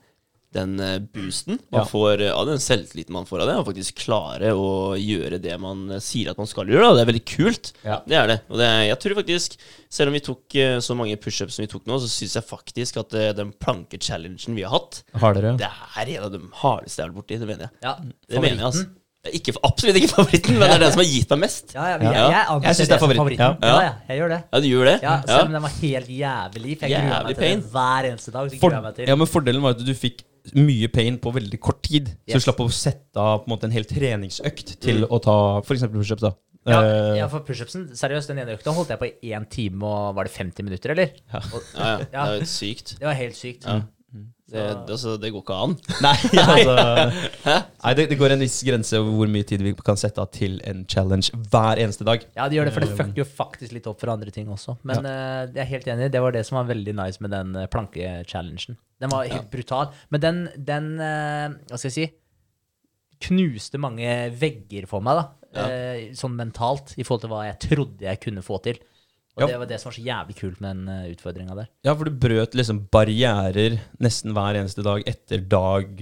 den 0.53 0.73
eh, 0.83 0.97
boosten 0.99 1.59
man 1.71 1.81
Ja. 1.81 1.85
får 1.87 2.21
eh, 2.25 2.31
av 2.35 2.45
den 2.49 2.59
selvtilliten 2.59 3.13
man 3.15 3.25
får 3.25 3.41
av 3.43 3.47
det. 3.47 3.55
Og 3.61 3.67
faktisk 3.69 4.01
klare 4.03 4.51
å 4.51 4.97
gjøre 4.99 5.39
det 5.41 5.55
man 5.63 5.85
eh, 5.95 6.01
sier 6.03 6.31
at 6.33 6.37
man 6.41 6.49
skal 6.49 6.67
gjøre. 6.67 6.89
Da. 6.89 6.93
Det 6.99 7.03
er 7.05 7.11
veldig 7.13 7.23
kult. 7.31 7.71
Ja. 7.87 7.99
Det 8.05 8.17
er 8.19 8.27
det. 8.33 8.39
Og 8.51 8.59
det 8.59 8.69
jeg 8.89 8.99
tror 9.05 9.15
faktisk, 9.21 9.55
selv 9.91 10.11
om 10.11 10.17
vi 10.19 10.23
tok 10.27 10.57
så 10.83 10.95
mange 10.99 11.15
pushups 11.23 11.55
som 11.55 11.63
vi 11.63 11.71
tok 11.71 11.85
nå, 11.87 11.99
så 12.03 12.09
syns 12.11 12.35
jeg 12.35 12.47
faktisk 12.47 12.99
at 13.01 13.15
den 13.37 13.51
planke-challengen 13.63 14.55
vi 14.55 14.63
har 14.67 14.73
hatt, 14.75 15.03
Har 15.19 15.33
dere? 15.35 15.55
det 15.59 15.67
er 15.71 16.15
en 16.17 16.25
av 16.27 16.31
de 16.35 16.41
hardeste 16.61 16.99
jeg 16.99 17.07
har 17.07 17.13
vært 17.13 17.21
borti. 17.23 17.39
Det 17.39 17.47
mener 17.47 17.67
jeg. 17.69 17.77
Ja, 17.83 17.95
Det 18.01 18.41
mener 18.41 18.57
jeg, 18.59 18.65
altså. 18.71 18.89
Ikke, 19.37 19.53
absolutt 19.61 19.97
ikke 19.99 20.09
favoritten, 20.15 20.55
men 20.57 20.65
det 20.65 20.75
er 20.79 20.81
den 20.81 20.93
som 20.95 21.01
har 21.03 21.05
gitt 21.11 21.29
meg 21.29 21.39
mest. 21.43 21.73
Ja, 21.75 21.83
ja, 21.91 21.97
jeg, 22.01 22.09
Ja. 22.09 22.23
jeg, 22.31 22.45
anser 22.49 22.65
Jeg 22.67 22.75
synes 22.79 22.87
det 22.89 22.95
er 22.95 23.01
favoritten. 23.03 23.21
favoritten. 23.21 23.57
Ja. 23.61 23.69
Ja. 23.69 23.81
ja, 23.85 23.91
jeg 24.09 24.17
gjør 24.17 24.29
det. 24.33 24.39
Ja, 24.51 24.59
du 24.63 24.67
gjør 24.71 24.85
det? 24.89 24.95
Ja, 25.03 25.13
Selv 25.27 25.45
om 25.45 25.51
den 25.53 25.61
var 25.67 25.75
helt 25.77 26.09
jævlig. 26.09 26.73
For 26.79 26.87
jeg 26.89 27.03
gruer 27.05 27.23
meg 27.27 27.35
til 27.35 27.43
pain. 27.43 27.61
det 27.61 27.71
hver 27.75 28.07
eneste 28.09 28.31
dag. 28.33 28.55
For, 28.63 28.77
jeg 28.97 29.07
ja, 29.11 29.15
men 29.21 29.27
Fordelen 29.29 29.61
var 29.61 29.75
at 29.77 29.85
du 29.85 29.93
fikk 29.93 30.23
mye 30.57 30.89
pain 30.91 31.17
på 31.21 31.33
veldig 31.35 31.59
kort 31.61 31.83
tid. 31.85 32.13
Så 32.29 32.41
du 32.41 32.45
slapp 32.47 32.63
å 32.63 32.69
sette 32.73 33.21
av 33.21 33.43
på 33.43 33.49
en, 33.49 33.55
måte, 33.55 33.69
en 33.69 33.75
hel 33.75 33.87
treningsøkt 33.89 34.77
til 34.83 35.05
å 35.05 35.21
ta 35.23 35.37
f.eks. 35.61 35.85
pushups. 35.91 36.25
Ja, 36.29 36.35
Eh, 36.61 37.15
ja, 37.17 37.25
for 37.25 37.41
pushupsen, 37.41 37.87
seriøst, 37.97 38.29
den 38.29 38.43
ene 38.43 38.53
økta 38.53 38.73
holdt 38.75 38.91
jeg 38.93 39.01
på 39.01 39.07
i 39.09 39.31
én 39.33 39.47
time 39.49 39.81
og 39.87 40.11
var 40.17 40.27
det 40.29 40.35
50 40.35 40.67
minutter, 40.67 40.93
eller? 40.93 41.15
Ja. 41.33 41.41
Og, 41.41 41.63
Ja, 41.73 41.87
ja. 41.87 42.05
Det 42.05 42.21
er 42.21 42.43
jo 42.43 42.51
sykt. 42.51 42.93
det 42.99 43.09
var 43.09 43.17
helt 43.17 43.37
sykt. 43.39 43.65
Ja. 43.65 43.81
Det, 44.51 44.59
det, 44.59 44.91
altså, 44.91 45.13
det 45.15 45.29
går 45.31 45.41
ikke 45.45 45.57
an. 45.63 45.73
Nei, 46.03 46.11
altså, 46.43 46.73
nei 47.55 47.93
det, 47.95 48.09
det 48.11 48.17
går 48.19 48.33
en 48.35 48.41
viss 48.43 48.57
grense 48.67 48.99
over 48.99 49.13
hvor 49.15 49.29
mye 49.31 49.47
tid 49.47 49.63
vi 49.63 49.71
kan 49.79 49.95
sette 49.97 50.19
av 50.19 50.27
til 50.35 50.57
en 50.67 50.83
challenge 50.91 51.31
hver 51.53 51.79
eneste 51.79 52.03
dag. 52.03 52.25
Ja, 52.35 52.49
det 52.51 52.59
gjør 52.59 52.67
det, 52.67 52.73
for 52.75 52.83
det 52.83 52.97
fucker 52.99 53.23
jo 53.23 53.27
faktisk 53.39 53.77
litt 53.77 53.87
opp 53.87 54.03
for 54.03 54.11
andre 54.11 54.33
ting 54.35 54.51
også. 54.51 54.75
Men 54.83 55.07
eh, 55.07 55.45
jeg 55.53 55.63
er 55.63 55.69
helt 55.71 55.87
enig, 55.95 56.11
det 56.11 56.23
var 56.25 56.35
det 56.35 56.43
som 56.49 56.59
var 56.59 56.67
veldig 56.73 56.97
nice 56.99 57.23
med 57.23 57.31
den 57.31 57.55
uh, 57.55 57.69
plankechallengen. 57.71 58.75
Den 59.01 59.09
var 59.09 59.25
helt 59.25 59.49
brutal. 59.51 59.89
Men 60.13 60.21
den, 60.21 60.41
den 60.71 60.91
eh, 61.01 61.49
hva 61.71 61.77
skal 61.81 61.89
jeg 61.89 61.95
si, 61.97 62.05
knuste 63.27 63.79
mange 63.81 64.07
vegger 64.39 64.87
for 64.89 65.03
meg, 65.05 65.19
da. 65.19 65.27
Eh, 65.61 66.03
sånn 66.17 66.37
mentalt, 66.37 66.93
i 66.97 67.03
forhold 67.05 67.25
til 67.25 67.31
hva 67.33 67.41
jeg 67.49 67.59
trodde 67.67 68.07
jeg 68.07 68.21
kunne 68.23 68.43
få 68.45 68.61
til. 68.63 68.79
Og 69.35 69.43
Ja. 69.43 69.47
det 69.47 69.59
var 69.61 69.65
det 69.69 69.77
som 69.79 69.89
var 69.89 69.95
så 69.95 70.03
jævlig 70.05 70.35
kult 70.37 70.57
med 70.61 70.75
den 70.75 70.87
uh, 70.91 71.11
utfordringa 71.13 71.55
der. 71.55 71.67
Ja, 71.87 71.93
for 71.95 72.03
du 72.09 72.11
brøt 72.19 72.53
liksom 72.57 72.81
barrierer 72.91 73.77
nesten 74.03 74.33
hver 74.35 74.57
eneste 74.59 74.83
dag 74.83 75.05
etter 75.07 75.39
dag 75.47 76.01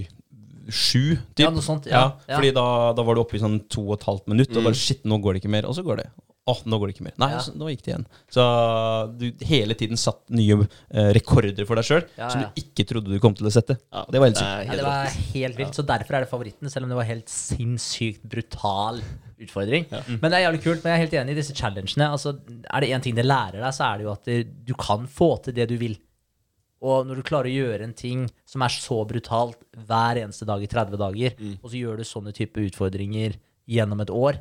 sju. 0.69 1.15
Typ. 1.37 1.43
Ja, 1.45 1.49
noe 1.53 1.61
sånt, 1.65 1.85
Ja, 1.89 1.99
ja, 1.99 2.07
ja. 2.27 2.35
Fordi 2.39 2.51
da, 2.57 2.65
da 2.97 3.05
var 3.05 3.15
du 3.17 3.21
oppe 3.21 3.37
i 3.37 3.41
sånn 3.41 3.59
to 3.69 3.83
og 3.87 3.99
et 3.99 4.07
halvt 4.09 4.27
minutt, 4.33 4.49
og 4.55 4.63
Mm. 4.63 4.65
bare 4.69 4.79
shit, 4.81 5.03
nå 5.05 5.19
går 5.21 5.33
det 5.37 5.43
ikke 5.43 5.51
mer. 5.53 5.65
Og 5.69 5.75
så 5.77 5.83
går 5.85 5.97
det. 6.01 6.07
Åh, 6.49 6.61
nå 6.65 6.79
går 6.81 6.89
det 6.89 6.95
ikke 6.95 7.05
mer. 7.05 7.15
Nei, 7.21 7.29
Ja. 7.35 7.39
så, 7.45 7.53
nå 7.59 7.67
gikk 7.69 7.83
det 7.85 7.91
igjen. 7.93 8.05
Så 8.33 8.45
du 9.21 9.25
hele 9.49 9.75
tiden 9.77 9.99
satt 10.01 10.23
nye 10.33 10.57
eh, 10.65 11.11
rekorder 11.17 11.67
for 11.69 11.77
deg 11.79 11.85
sjøl 11.87 12.03
Ja, 12.17 12.29
som 12.33 12.41
du 12.45 12.59
ikke 12.63 12.85
trodde 12.89 13.11
du 13.13 13.19
kom 13.21 13.35
til 13.37 13.45
å 13.49 13.53
sette. 13.53 13.77
Ja, 13.93 14.05
det 14.09 14.21
var 14.23 14.31
helt 14.31 14.41
sykt. 14.41 14.65
Ja, 14.69 14.75
det 14.79 14.85
var 14.87 15.15
helt 15.35 15.61
vilt, 15.61 15.77
så 15.77 15.85
derfor 15.93 16.17
er 16.17 16.25
det 16.25 16.31
favoritten, 16.31 16.71
selv 16.73 16.87
om 16.87 16.93
det 16.95 16.99
var 16.99 17.09
helt 17.09 17.29
sinnssykt 17.29 18.23
brutal 18.31 19.01
utfordring. 19.39 19.85
Men 20.19 20.25
det 20.31 20.35
er 20.39 20.45
jævlig 20.49 20.61
kult, 20.65 20.83
men 20.83 20.91
jeg 20.91 20.97
er 20.97 21.03
helt 21.05 21.17
enig 21.21 21.35
i 21.35 21.39
disse 21.39 21.55
challengene. 21.55 22.09
Altså, 22.11 22.33
er 22.67 22.83
det 22.83 22.89
én 22.91 23.03
ting 23.05 23.15
det 23.15 23.23
lærer 23.27 23.61
deg, 23.61 23.71
så 23.77 23.85
er 23.93 23.97
det 24.01 24.07
jo 24.09 24.13
at 24.17 24.25
det, 24.27 24.39
du 24.67 24.73
kan 24.79 25.05
få 25.07 25.33
til 25.45 25.55
det 25.55 25.69
du 25.71 25.77
vil. 25.79 25.95
Og 26.79 27.03
når 27.07 27.19
du 27.19 27.25
klarer 27.27 27.49
å 27.51 27.55
gjøre 27.57 27.83
en 27.87 27.93
ting 27.97 28.21
som 28.47 28.63
er 28.63 28.71
så 28.71 29.01
brutalt 29.07 29.59
hver 29.87 30.21
eneste 30.21 30.45
dag 30.47 30.61
i 30.63 30.67
30 30.71 30.99
dager, 31.01 31.33
og 31.59 31.67
så 31.71 31.75
gjør 31.81 31.99
du 31.99 32.05
sånne 32.07 32.31
type 32.35 32.61
utfordringer 32.69 33.35
gjennom 33.69 33.99
et 34.03 34.09
år, 34.15 34.39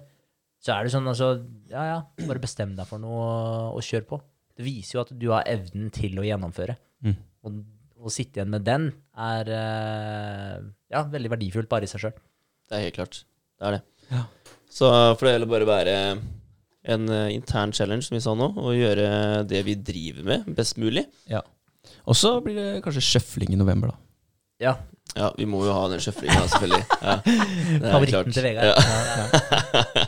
så 0.69 0.77
er 0.77 0.85
det 0.85 0.93
sånn 0.93 1.09
altså 1.09 1.31
Ja, 1.73 1.85
ja, 1.89 1.99
bare 2.29 2.43
bestem 2.43 2.75
deg 2.77 2.89
for 2.89 3.01
noe 3.01 3.25
og, 3.73 3.81
kjør 3.85 4.05
på. 4.11 4.21
Det 4.59 4.67
viser 4.67 4.99
jo 4.99 5.03
at 5.07 5.13
du 5.17 5.29
har 5.33 5.49
evnen 5.49 5.89
til 5.95 6.19
å 6.21 6.27
gjennomføre. 6.27 6.77
Og 7.49 7.61
å 8.05 8.13
sitte 8.13 8.39
igjen 8.39 8.53
med 8.53 8.67
den 8.67 8.91
er 9.19 9.49
eh, 9.51 10.57
ja, 10.93 11.03
veldig 11.11 11.31
verdifullt 11.33 11.71
bare 11.71 11.89
i 11.89 11.91
seg 11.91 12.05
sjøl. 12.05 12.19
Det 12.69 12.77
er 12.77 12.85
helt 12.85 12.99
klart. 12.99 13.23
Det 13.59 13.67
er 13.67 13.79
det. 13.79 13.81
Ja. 14.13 14.25
Så 14.71 14.91
for 15.19 15.27
det 15.27 15.33
gjelder 15.35 15.51
bare 15.51 15.67
å 15.67 15.71
være 15.71 15.95
en 16.95 17.09
eh, 17.13 17.31
intern 17.35 17.73
challenge, 17.75 18.07
som 18.07 18.19
vi 18.19 18.23
sa 18.25 18.35
nå, 18.39 18.51
og 18.61 18.77
gjøre 18.77 19.09
det 19.49 19.65
vi 19.67 19.79
driver 19.81 20.29
med, 20.29 20.53
best 20.59 20.79
mulig. 20.81 21.07
Ja. 21.31 21.43
Og 22.09 22.19
så 22.19 22.37
blir 22.45 22.59
det 22.59 22.69
kanskje 22.85 23.05
sjøfling 23.09 23.57
i 23.57 23.59
november, 23.61 23.95
da. 23.95 24.01
Ja. 24.69 24.77
Ja, 25.17 25.33
vi 25.39 25.47
må 25.49 25.65
jo 25.65 25.73
ha 25.75 25.87
den 25.91 26.03
sjøflinga, 26.05 26.45
selvfølgelig. 26.53 26.85
Ja, 27.01 27.17
det 27.25 27.81
er 27.81 27.97
Favoritten 27.97 28.13
klart. 28.13 28.37
til 28.37 28.47
Vegard. 28.47 28.67
Ja. 28.69 30.07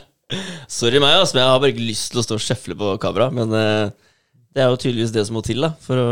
Sorry 0.71 1.01
meg, 1.03 1.17
ass, 1.19 1.33
men 1.35 1.43
jeg 1.43 1.51
har 1.51 1.59
bare 1.59 1.73
ikke 1.73 1.83
lyst 1.89 2.13
til 2.13 2.21
å 2.21 2.23
stå 2.23 2.37
og 2.39 2.43
sjefle 2.45 2.77
på 2.79 2.93
kamera. 3.03 3.27
Men 3.35 3.51
eh, 3.57 3.91
det 4.55 4.63
er 4.63 4.71
jo 4.71 4.79
tydeligvis 4.79 5.11
det 5.15 5.25
som 5.27 5.35
må 5.37 5.43
til 5.45 5.59
da 5.65 5.73
for 5.83 5.99
å 5.99 6.07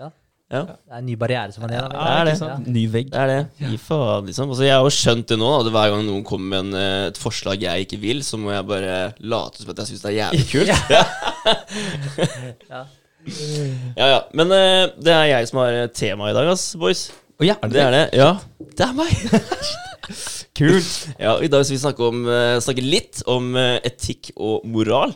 Ja. 0.00 0.08
Ja, 0.50 0.64
Det 0.66 0.90
er 0.90 0.96
en 0.98 1.04
ny 1.06 1.14
barriere 1.14 1.52
som 1.54 1.62
man 1.62 1.70
Ja, 1.76 1.84
det 1.86 1.98
er 2.10 2.24
det. 2.26 2.32
Ja. 2.42 2.54
Ny 2.74 2.80
vegg. 2.90 3.10
det 3.12 3.20
er 3.22 3.28
det. 3.30 3.68
Gi 3.70 3.76
faen, 3.78 4.24
liksom. 4.26 4.48
Altså, 4.50 4.64
jeg 4.66 4.74
har 4.74 4.82
jo 4.82 4.90
skjønt 4.96 5.28
det 5.30 5.36
nå. 5.38 5.50
At 5.60 5.68
hver 5.70 5.92
gang 5.92 6.02
noen 6.08 6.24
kommer 6.26 6.48
med 6.56 6.64
en, 6.64 6.78
eh, 6.80 7.04
et 7.12 7.20
forslag 7.22 7.62
jeg 7.62 7.84
ikke 7.86 8.00
vil, 8.02 8.24
så 8.26 8.40
må 8.40 8.50
jeg 8.50 8.66
bare 8.66 8.96
late 9.22 9.62
som 9.62 9.70
at 9.70 9.84
jeg 9.84 9.92
syns 9.92 10.02
det 10.02 10.10
er 10.10 10.18
jævlig 10.24 10.48
kult. 10.50 10.72
Ja. 12.72 12.82
Ja, 14.00 14.06
ja. 14.08 14.18
Men 14.34 14.50
eh, 14.56 14.88
det 14.98 15.12
er 15.12 15.26
jeg 15.36 15.50
som 15.52 15.60
har 15.62 15.76
eh, 15.84 15.90
tema 15.94 16.30
i 16.32 16.34
dag, 16.34 16.50
ass, 16.50 16.70
boys. 16.80 17.10
Å 17.38 17.46
ja, 17.46 17.54
er 17.62 17.70
Det 17.76 17.84
er 17.84 17.94
det. 17.94 18.02
Ja, 18.18 18.32
det 18.74 18.88
er 18.88 18.96
meg. 18.96 19.12
Kult. 20.58 20.90
Ja, 21.18 21.36
I 21.42 21.50
dag 21.50 21.64
skal 21.64 21.76
vi 21.76 21.82
snakke, 21.82 22.08
om, 22.10 22.22
eh, 22.28 22.58
snakke 22.62 22.84
litt 22.84 23.22
om 23.30 23.54
eh, 23.58 23.78
etikk 23.86 24.32
og 24.36 24.66
moral. 24.68 25.14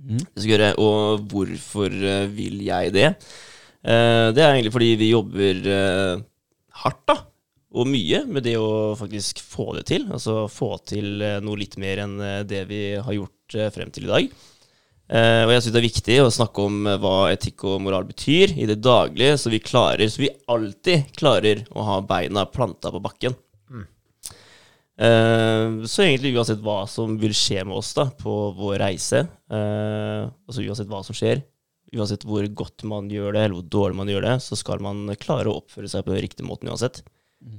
Mm. 0.00 0.20
gjøre, 0.48 0.74
Og 0.80 1.26
hvorfor 1.28 1.92
eh, 1.92 2.26
vil 2.32 2.62
jeg 2.64 2.94
det? 2.96 3.14
Det 3.80 4.40
er 4.42 4.50
egentlig 4.52 4.74
fordi 4.74 4.88
vi 5.00 5.06
jobber 5.14 5.60
hardt 6.82 6.98
da, 7.08 7.14
og 7.72 7.88
mye 7.88 8.18
med 8.28 8.44
det 8.44 8.58
å 8.60 8.92
faktisk 8.92 9.40
få 9.40 9.70
det 9.78 9.86
til. 9.88 10.04
Altså 10.12 10.42
få 10.52 10.74
til 10.84 11.24
noe 11.40 11.56
litt 11.56 11.78
mer 11.80 12.02
enn 12.02 12.18
det 12.44 12.66
vi 12.68 12.82
har 13.00 13.16
gjort 13.16 13.56
frem 13.72 13.88
til 13.88 14.04
i 14.04 14.10
dag. 14.10 14.28
Uh, 15.10 15.42
og 15.48 15.54
jeg 15.54 15.62
syns 15.64 15.72
det 15.72 15.80
er 15.80 15.88
viktig 15.88 16.18
å 16.22 16.28
snakke 16.30 16.66
om 16.68 16.90
hva 17.02 17.14
etikk 17.32 17.64
og 17.66 17.80
moral 17.82 18.04
betyr 18.06 18.52
i 18.52 18.68
det 18.68 18.76
daglige, 18.84 19.40
så 19.40 19.50
vi 19.50 19.64
klarer, 19.64 20.04
så 20.12 20.26
vi 20.26 20.34
alltid 20.52 21.08
klarer 21.16 21.64
å 21.72 21.86
ha 21.88 21.96
beina 22.04 22.44
planta 22.52 22.92
på 22.92 23.00
bakken. 23.02 23.34
Eh, 25.00 25.86
så 25.88 26.04
egentlig 26.04 26.34
uansett 26.36 26.60
hva 26.64 26.82
som 26.90 27.14
vil 27.20 27.32
skje 27.36 27.62
med 27.64 27.78
oss 27.78 27.94
da 27.96 28.04
på 28.20 28.34
vår 28.58 28.76
reise, 28.82 29.22
eh, 29.48 30.26
altså 30.28 30.64
uansett 30.66 30.90
hva 30.90 31.00
som 31.06 31.16
skjer, 31.16 31.40
uansett 31.96 32.26
hvor 32.28 32.44
godt 32.54 32.84
man 32.88 33.08
gjør 33.10 33.32
det, 33.32 33.46
eller 33.46 33.56
hvor 33.56 33.70
dårlig 33.72 34.00
man 34.02 34.12
gjør 34.12 34.26
det, 34.28 34.36
så 34.44 34.58
skal 34.60 34.82
man 34.84 35.08
klare 35.20 35.48
å 35.48 35.62
oppføre 35.62 35.88
seg 35.90 36.04
på 36.04 36.12
den 36.12 36.22
riktige 36.26 36.48
måten 36.48 36.68
uansett. 36.70 37.00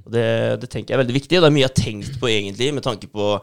Og 0.04 0.12
det, 0.14 0.24
det 0.62 0.70
tenker 0.70 0.92
jeg 0.92 1.00
er 1.00 1.02
veldig 1.02 1.18
viktig, 1.18 1.38
og 1.38 1.42
det 1.42 1.50
er 1.50 1.56
mye 1.56 1.64
jeg 1.64 1.72
har 1.72 1.80
tenkt 1.80 2.20
på 2.22 2.30
egentlig, 2.30 2.70
med 2.76 2.86
tanke 2.86 3.10
på 3.10 3.34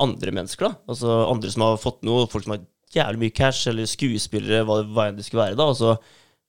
andre 0.00 0.32
mennesker. 0.34 0.70
da, 0.70 0.80
Altså 0.88 1.20
andre 1.28 1.52
som 1.52 1.66
har 1.66 1.76
fått 1.82 2.00
noe, 2.08 2.24
folk 2.32 2.46
som 2.46 2.56
har 2.56 2.64
jævlig 2.94 3.26
mye 3.26 3.36
cash, 3.36 3.68
eller 3.68 3.90
skuespillere, 3.90 4.64
hva, 4.64 4.80
hva 4.88 5.10
enn 5.10 5.20
det 5.20 5.28
skulle 5.28 5.44
være. 5.44 5.60
da, 5.60 5.68
altså 5.74 5.98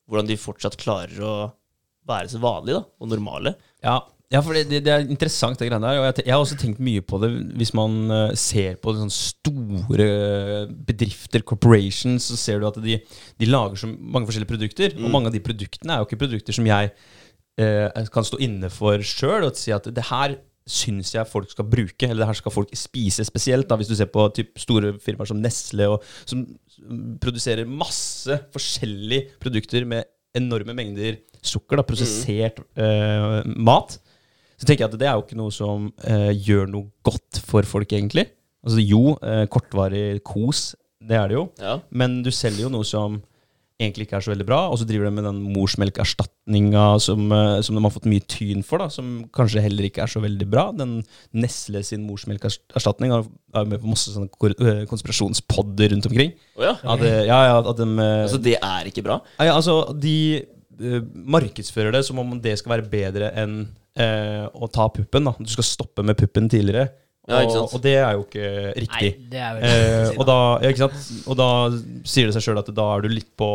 Hvordan 0.07 0.29
de 0.29 0.39
fortsatt 0.39 0.79
klarer 0.79 1.19
å 1.25 1.35
være 2.07 2.31
så 2.31 2.39
vanlige 2.39 2.79
da, 2.79 2.87
og 3.01 3.09
normale. 3.11 3.55
Ja, 3.83 3.99
ja 4.33 4.41
for 4.43 4.57
det, 4.57 4.81
det, 4.85 4.91
er 4.91 5.05
interessant, 5.05 5.59
det 5.59 5.67
greiene 5.69 5.85
der. 5.85 5.99
Og 6.01 6.07
jeg, 6.07 6.25
jeg 6.25 6.33
har 6.33 6.43
også 6.43 6.57
tenkt 6.59 6.81
mye 6.83 7.03
på 7.05 7.19
det 7.21 7.29
hvis 7.59 7.73
man 7.77 7.99
eh, 8.13 8.33
ser 8.39 8.79
på 8.81 8.95
sånne 8.95 9.13
store 9.13 10.07
bedrifter, 10.87 11.45
corporations, 11.45 12.31
så 12.31 12.39
ser 12.39 12.61
du 12.61 12.69
at 12.69 12.79
de, 12.83 12.97
de 13.41 13.49
lager 13.49 13.83
så 13.83 13.91
mange 13.91 14.29
forskjellige 14.29 14.53
produkter. 14.53 14.97
Og 15.01 15.13
mange 15.13 15.31
av 15.31 15.37
de 15.37 15.43
produktene 15.45 15.95
er 15.95 16.01
jo 16.01 16.09
ikke 16.09 16.23
produkter 16.25 16.57
som 16.57 16.67
jeg 16.69 16.91
eh, 17.61 18.03
kan 18.13 18.27
stå 18.27 18.41
inne 18.45 18.71
for 18.73 19.05
sjøl 19.05 19.47
og 19.47 19.57
si 19.59 19.73
at 19.75 19.87
det 19.93 20.09
her 20.09 20.37
syns 20.65 21.11
jeg 21.13 21.29
folk 21.29 21.51
skal 21.53 21.67
bruke, 21.69 22.07
eller 22.07 22.23
det 22.23 22.29
her 22.31 22.39
skal 22.39 22.53
folk 22.53 22.71
spise 22.77 23.25
spesielt. 23.27 23.69
da, 23.69 23.77
Hvis 23.77 23.91
du 23.91 23.95
ser 23.95 24.09
på 24.09 24.25
typ, 24.33 24.57
store 24.57 24.95
firmaer 25.01 25.29
som 25.29 25.37
Nestle, 25.41 25.87
og, 25.93 26.03
som 26.25 26.41
produserer 27.21 27.69
masse 27.69 28.39
forskjellige 28.53 29.37
produkter 29.41 29.85
med 29.85 30.09
enorme 30.35 30.73
mengder 30.75 31.21
sukker, 31.45 31.77
da, 31.77 31.85
prosessert 31.85 32.59
eh, 32.81 33.45
mat, 33.45 33.99
så 34.55 34.67
tenker 34.67 34.85
jeg 34.85 34.93
at 34.93 34.99
det 35.01 35.07
er 35.09 35.17
jo 35.17 35.25
ikke 35.25 35.39
noe 35.39 35.53
som 35.53 35.91
eh, 36.07 36.31
gjør 36.33 36.69
noe 36.71 36.89
godt 37.05 37.41
for 37.45 37.67
folk, 37.67 37.91
egentlig. 37.91 38.27
Altså 38.65 38.81
jo, 38.81 39.15
eh, 39.21 39.45
kortvarig 39.51 40.23
kos, 40.25 40.73
det 41.05 41.17
er 41.19 41.29
det 41.29 41.37
jo, 41.37 41.47
Ja, 41.61 41.79
men 41.91 42.21
du 42.25 42.31
selger 42.33 42.65
jo 42.65 42.73
noe 42.73 42.87
som 42.87 43.19
egentlig 43.75 44.05
ikke 44.07 44.15
er 44.15 44.23
så 44.23 44.31
veldig 44.31 44.45
bra, 44.47 44.59
og 44.71 44.77
så 44.79 44.85
driver 44.87 45.09
de 45.09 45.17
med 45.17 45.25
den 45.27 45.41
morsmelkerstatninga 45.51 46.85
som, 47.03 47.25
eh, 47.35 47.59
som 47.65 47.75
de 47.75 47.83
har 47.83 47.91
fått 47.91 48.07
mye 48.07 48.23
tyn 48.31 48.63
for, 48.63 48.79
da, 48.79 48.87
som 48.89 49.25
kanskje 49.35 49.63
heller 49.65 49.89
ikke 49.89 50.05
er 50.05 50.11
så 50.11 50.21
veldig 50.23 50.47
bra. 50.49 50.69
Den 50.71 51.01
Nesle 51.35 51.83
sin 51.83 52.05
morsmelkerstatning 52.07 53.11
er 53.11 53.27
er 53.55 53.67
med 53.69 53.79
på 53.79 53.87
masse 53.87 54.11
sånne 54.11 54.27
øh, 54.31 54.81
konspirasjonspodder 54.89 55.93
rundt 55.93 56.07
omkring. 56.09 56.33
Oh, 56.57 56.63
ja. 56.65 56.73
At, 56.83 57.03
ja, 57.03 57.39
ja, 57.51 57.59
at 57.59 57.77
de, 57.79 57.87
eh, 57.87 58.23
Altså 58.25 58.41
det 58.43 58.57
er 58.59 58.89
ikke 58.89 59.03
bra? 59.05 59.21
ja, 59.39 59.55
altså, 59.55 59.93
de 59.95 60.15
eh, 60.41 60.43
markedsfører 61.13 61.91
det 61.95 62.03
som 62.07 62.19
om 62.21 62.35
det 62.41 62.57
skal 62.59 62.75
være 62.77 62.89
bedre 62.91 63.31
enn 63.41 63.57
eh, 63.97 64.45
å 64.53 64.67
ta 64.71 64.87
puppen. 64.91 65.25
da 65.29 65.33
Du 65.39 65.49
skal 65.51 65.63
stoppe 65.67 66.03
med 66.05 66.17
puppen 66.19 66.49
tidligere. 66.51 66.89
Ja, 67.25 67.39
ikke 67.41 67.55
og, 67.55 67.55
sant? 67.57 67.73
og 67.73 67.81
det 67.81 67.95
er 67.97 68.11
jo 68.13 68.23
ikke 68.27 68.49
riktig. 68.77 69.11
Nei, 69.17 69.29
det 69.31 69.39
er 69.41 69.55
vel 69.55 69.63
Eh, 69.65 70.09
og, 70.19 70.25
da, 70.29 70.37
ja, 70.61 70.69
ikke 70.69 70.83
sant? 70.85 71.05
og 71.25 71.37
da 71.39 71.47
sier 72.05 72.27
det 72.29 72.35
seg 72.37 72.43
sjøl 72.45 72.59
at 72.61 72.69
da 72.77 72.85
er 72.93 73.01
du 73.01 73.07
litt 73.09 73.31
på 73.39 73.47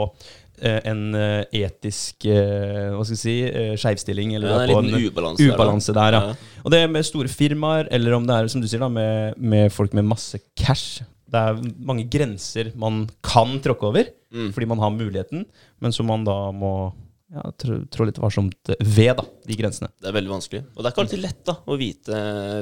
eh, 0.58 0.80
en 0.90 1.04
eh, 1.14 1.44
etisk 1.60 2.26
eh, 2.26 2.88
Hva 2.96 3.04
skal 3.06 3.14
vi 3.14 3.20
si 3.20 3.36
eh, 3.46 3.76
skeivstilling. 3.78 4.34
Eller 4.40 4.50
Ja, 4.50 4.58
det 4.66 4.74
på 4.74 4.80
en 4.82 4.88
en 4.90 4.96
liten 4.96 5.12
ubalanse 5.12 5.44
der, 5.46 5.54
ubalanse 5.54 5.94
der. 6.00 6.16
Ja. 6.18 6.22
Ja. 6.32 6.56
Og 6.64 6.74
det 6.74 6.82
med 6.90 7.06
store 7.06 7.30
firmaer, 7.30 7.86
eller 7.94 8.18
om 8.18 8.26
det 8.26 8.34
er 8.40 8.50
som 8.50 8.60
du 8.64 8.66
sier 8.66 8.82
da 8.82 8.90
med, 8.90 9.38
med 9.38 9.70
folk 9.72 9.94
med 9.94 10.08
masse 10.10 10.42
cash. 10.58 11.04
Det 11.30 11.38
er 11.38 11.60
mange 11.86 12.08
grenser 12.10 12.72
man 12.74 13.04
kan 13.22 13.58
tråkke 13.62 13.86
over, 13.92 14.10
Mm. 14.30 14.52
fordi 14.54 14.66
man 14.70 14.78
har 14.78 14.90
muligheten, 14.94 15.40
men 15.82 15.90
som 15.90 16.06
man 16.06 16.22
da 16.22 16.52
må 16.54 16.92
ja, 17.30 17.44
trå, 17.62 17.78
trå 17.92 18.06
litt 18.08 18.18
varsomt 18.18 18.72
ved, 18.80 19.12
da, 19.20 19.24
de 19.46 19.56
grensene. 19.58 19.90
Det 20.00 20.10
er 20.10 20.16
veldig 20.16 20.32
vanskelig. 20.32 20.62
Og 20.74 20.80
det 20.80 20.88
er 20.88 20.94
ikke 20.94 21.04
alltid 21.04 21.22
lett 21.22 21.42
da, 21.46 21.56
å 21.62 21.78
vite, 21.78 22.20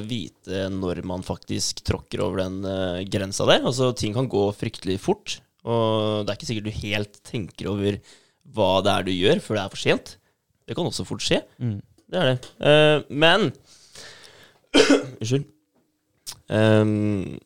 vite 0.08 0.62
når 0.74 1.02
man 1.08 1.24
faktisk 1.26 1.82
tråkker 1.88 2.22
over 2.26 2.42
den 2.44 2.60
uh, 2.68 3.02
grensa 3.08 3.48
der. 3.48 3.64
Altså, 3.68 3.90
ting 3.96 4.16
kan 4.16 4.30
gå 4.30 4.44
fryktelig 4.56 4.98
fort, 5.04 5.38
og 5.68 6.24
det 6.24 6.32
er 6.32 6.38
ikke 6.38 6.50
sikkert 6.50 6.68
du 6.68 6.80
helt 6.82 7.20
tenker 7.26 7.70
over 7.72 8.00
hva 8.56 8.72
det 8.84 8.94
er 8.94 9.08
du 9.08 9.12
gjør, 9.14 9.44
før 9.44 9.58
det 9.58 9.64
er 9.64 9.72
for 9.72 9.84
sent. 9.84 10.16
Det 10.68 10.76
kan 10.76 10.88
også 10.88 11.08
fort 11.08 11.24
skje. 11.24 11.42
Mm. 11.60 11.78
Det 12.08 12.20
er 12.20 12.30
det. 12.34 12.52
Uh, 12.60 13.08
men 13.08 13.50
Unnskyld. 15.18 15.48
Ehm, 16.48 17.38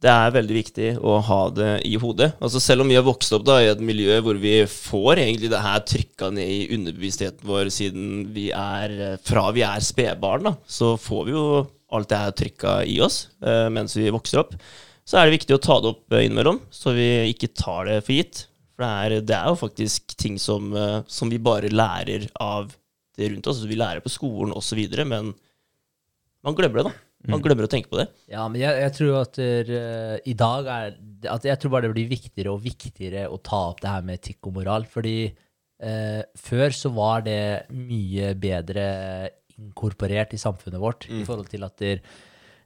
det 0.00 0.08
er 0.08 0.32
veldig 0.32 0.54
viktig 0.56 0.90
å 1.04 1.18
ha 1.26 1.40
det 1.52 1.72
i 1.88 1.96
hodet. 2.00 2.30
Altså 2.40 2.60
Selv 2.62 2.84
om 2.84 2.88
vi 2.88 2.96
har 2.96 3.04
vokst 3.04 3.34
opp 3.36 3.44
da 3.44 3.58
i 3.60 3.68
et 3.68 3.82
miljø 3.84 4.16
hvor 4.24 4.38
vi 4.40 4.54
får 4.64 5.20
egentlig 5.20 5.50
det 5.52 5.60
her 5.60 5.82
trykka 5.84 6.30
ned 6.32 6.48
i 6.48 6.70
underbevisstheten 6.76 7.48
vår 7.48 7.68
siden 7.74 8.30
vi 8.32 8.48
er 8.56 8.94
eh, 8.96 9.18
fra 9.24 9.50
vi 9.52 9.64
er 9.66 9.84
spedbarn, 9.84 10.48
da, 10.48 10.54
så 10.64 10.94
får 11.00 11.26
vi 11.28 11.36
jo 11.36 11.44
alt 11.92 12.08
det 12.08 12.20
her 12.22 12.36
trykka 12.38 12.76
i 12.88 12.96
oss 13.04 13.26
eh, 13.44 13.66
mens 13.72 13.96
vi 13.98 14.08
vokser 14.14 14.40
opp. 14.44 14.54
Så 15.04 15.18
er 15.18 15.26
det 15.26 15.36
viktig 15.40 15.56
å 15.56 15.62
ta 15.62 15.76
det 15.82 15.92
opp 15.92 16.16
eh, 16.16 16.24
innimellom, 16.26 16.62
så 16.72 16.94
vi 16.96 17.10
ikke 17.32 17.52
tar 17.52 17.90
det 17.90 18.00
for 18.06 18.16
gitt. 18.16 18.44
For 18.76 18.86
det 18.86 18.90
er, 18.90 19.16
det 19.26 19.36
er 19.36 19.48
jo 19.50 19.60
faktisk 19.60 20.16
ting 20.16 20.40
som, 20.40 20.72
eh, 20.72 21.00
som 21.10 21.32
vi 21.32 21.42
bare 21.42 21.72
lærer 21.72 22.28
av 22.40 22.72
det 23.18 23.32
rundt 23.32 23.52
oss. 23.52 23.64
Vi 23.68 23.76
lærer 23.76 24.00
på 24.04 24.12
skolen 24.12 24.54
osv., 24.56 24.80
men 25.04 25.34
man 26.40 26.56
glemmer 26.56 26.80
det, 26.80 26.88
da. 26.88 27.09
Man 27.28 27.42
glemmer 27.44 27.66
å 27.66 27.70
tenke 27.70 27.90
på 27.92 27.98
det. 28.00 28.06
Ja, 28.32 28.46
men 28.48 28.62
jeg, 28.62 28.76
jeg 28.80 28.94
tror 28.96 29.18
at 29.20 29.36
uh, 29.42 30.16
i 30.24 30.34
dag 30.38 30.70
er 30.72 30.94
at 31.28 31.44
Jeg 31.44 31.60
tror 31.60 31.74
bare 31.74 31.84
det 31.84 31.92
blir 31.92 32.08
viktigere 32.08 32.54
og 32.54 32.62
viktigere 32.64 33.26
å 33.28 33.36
ta 33.44 33.66
opp 33.74 33.82
det 33.82 33.92
her 33.92 34.06
med 34.06 34.16
etikk 34.16 34.48
og 34.48 34.56
moral. 34.56 34.86
Fordi 34.88 35.18
uh, 35.28 36.22
før 36.40 36.72
så 36.72 36.92
var 36.96 37.26
det 37.26 37.42
mye 37.76 38.32
bedre 38.40 38.86
inkorporert 39.60 40.32
i 40.32 40.40
samfunnet 40.40 40.80
vårt. 40.80 41.10
I 41.12 41.26
forhold 41.28 41.50
til 41.52 41.66
at 41.68 41.76
der, 41.82 42.00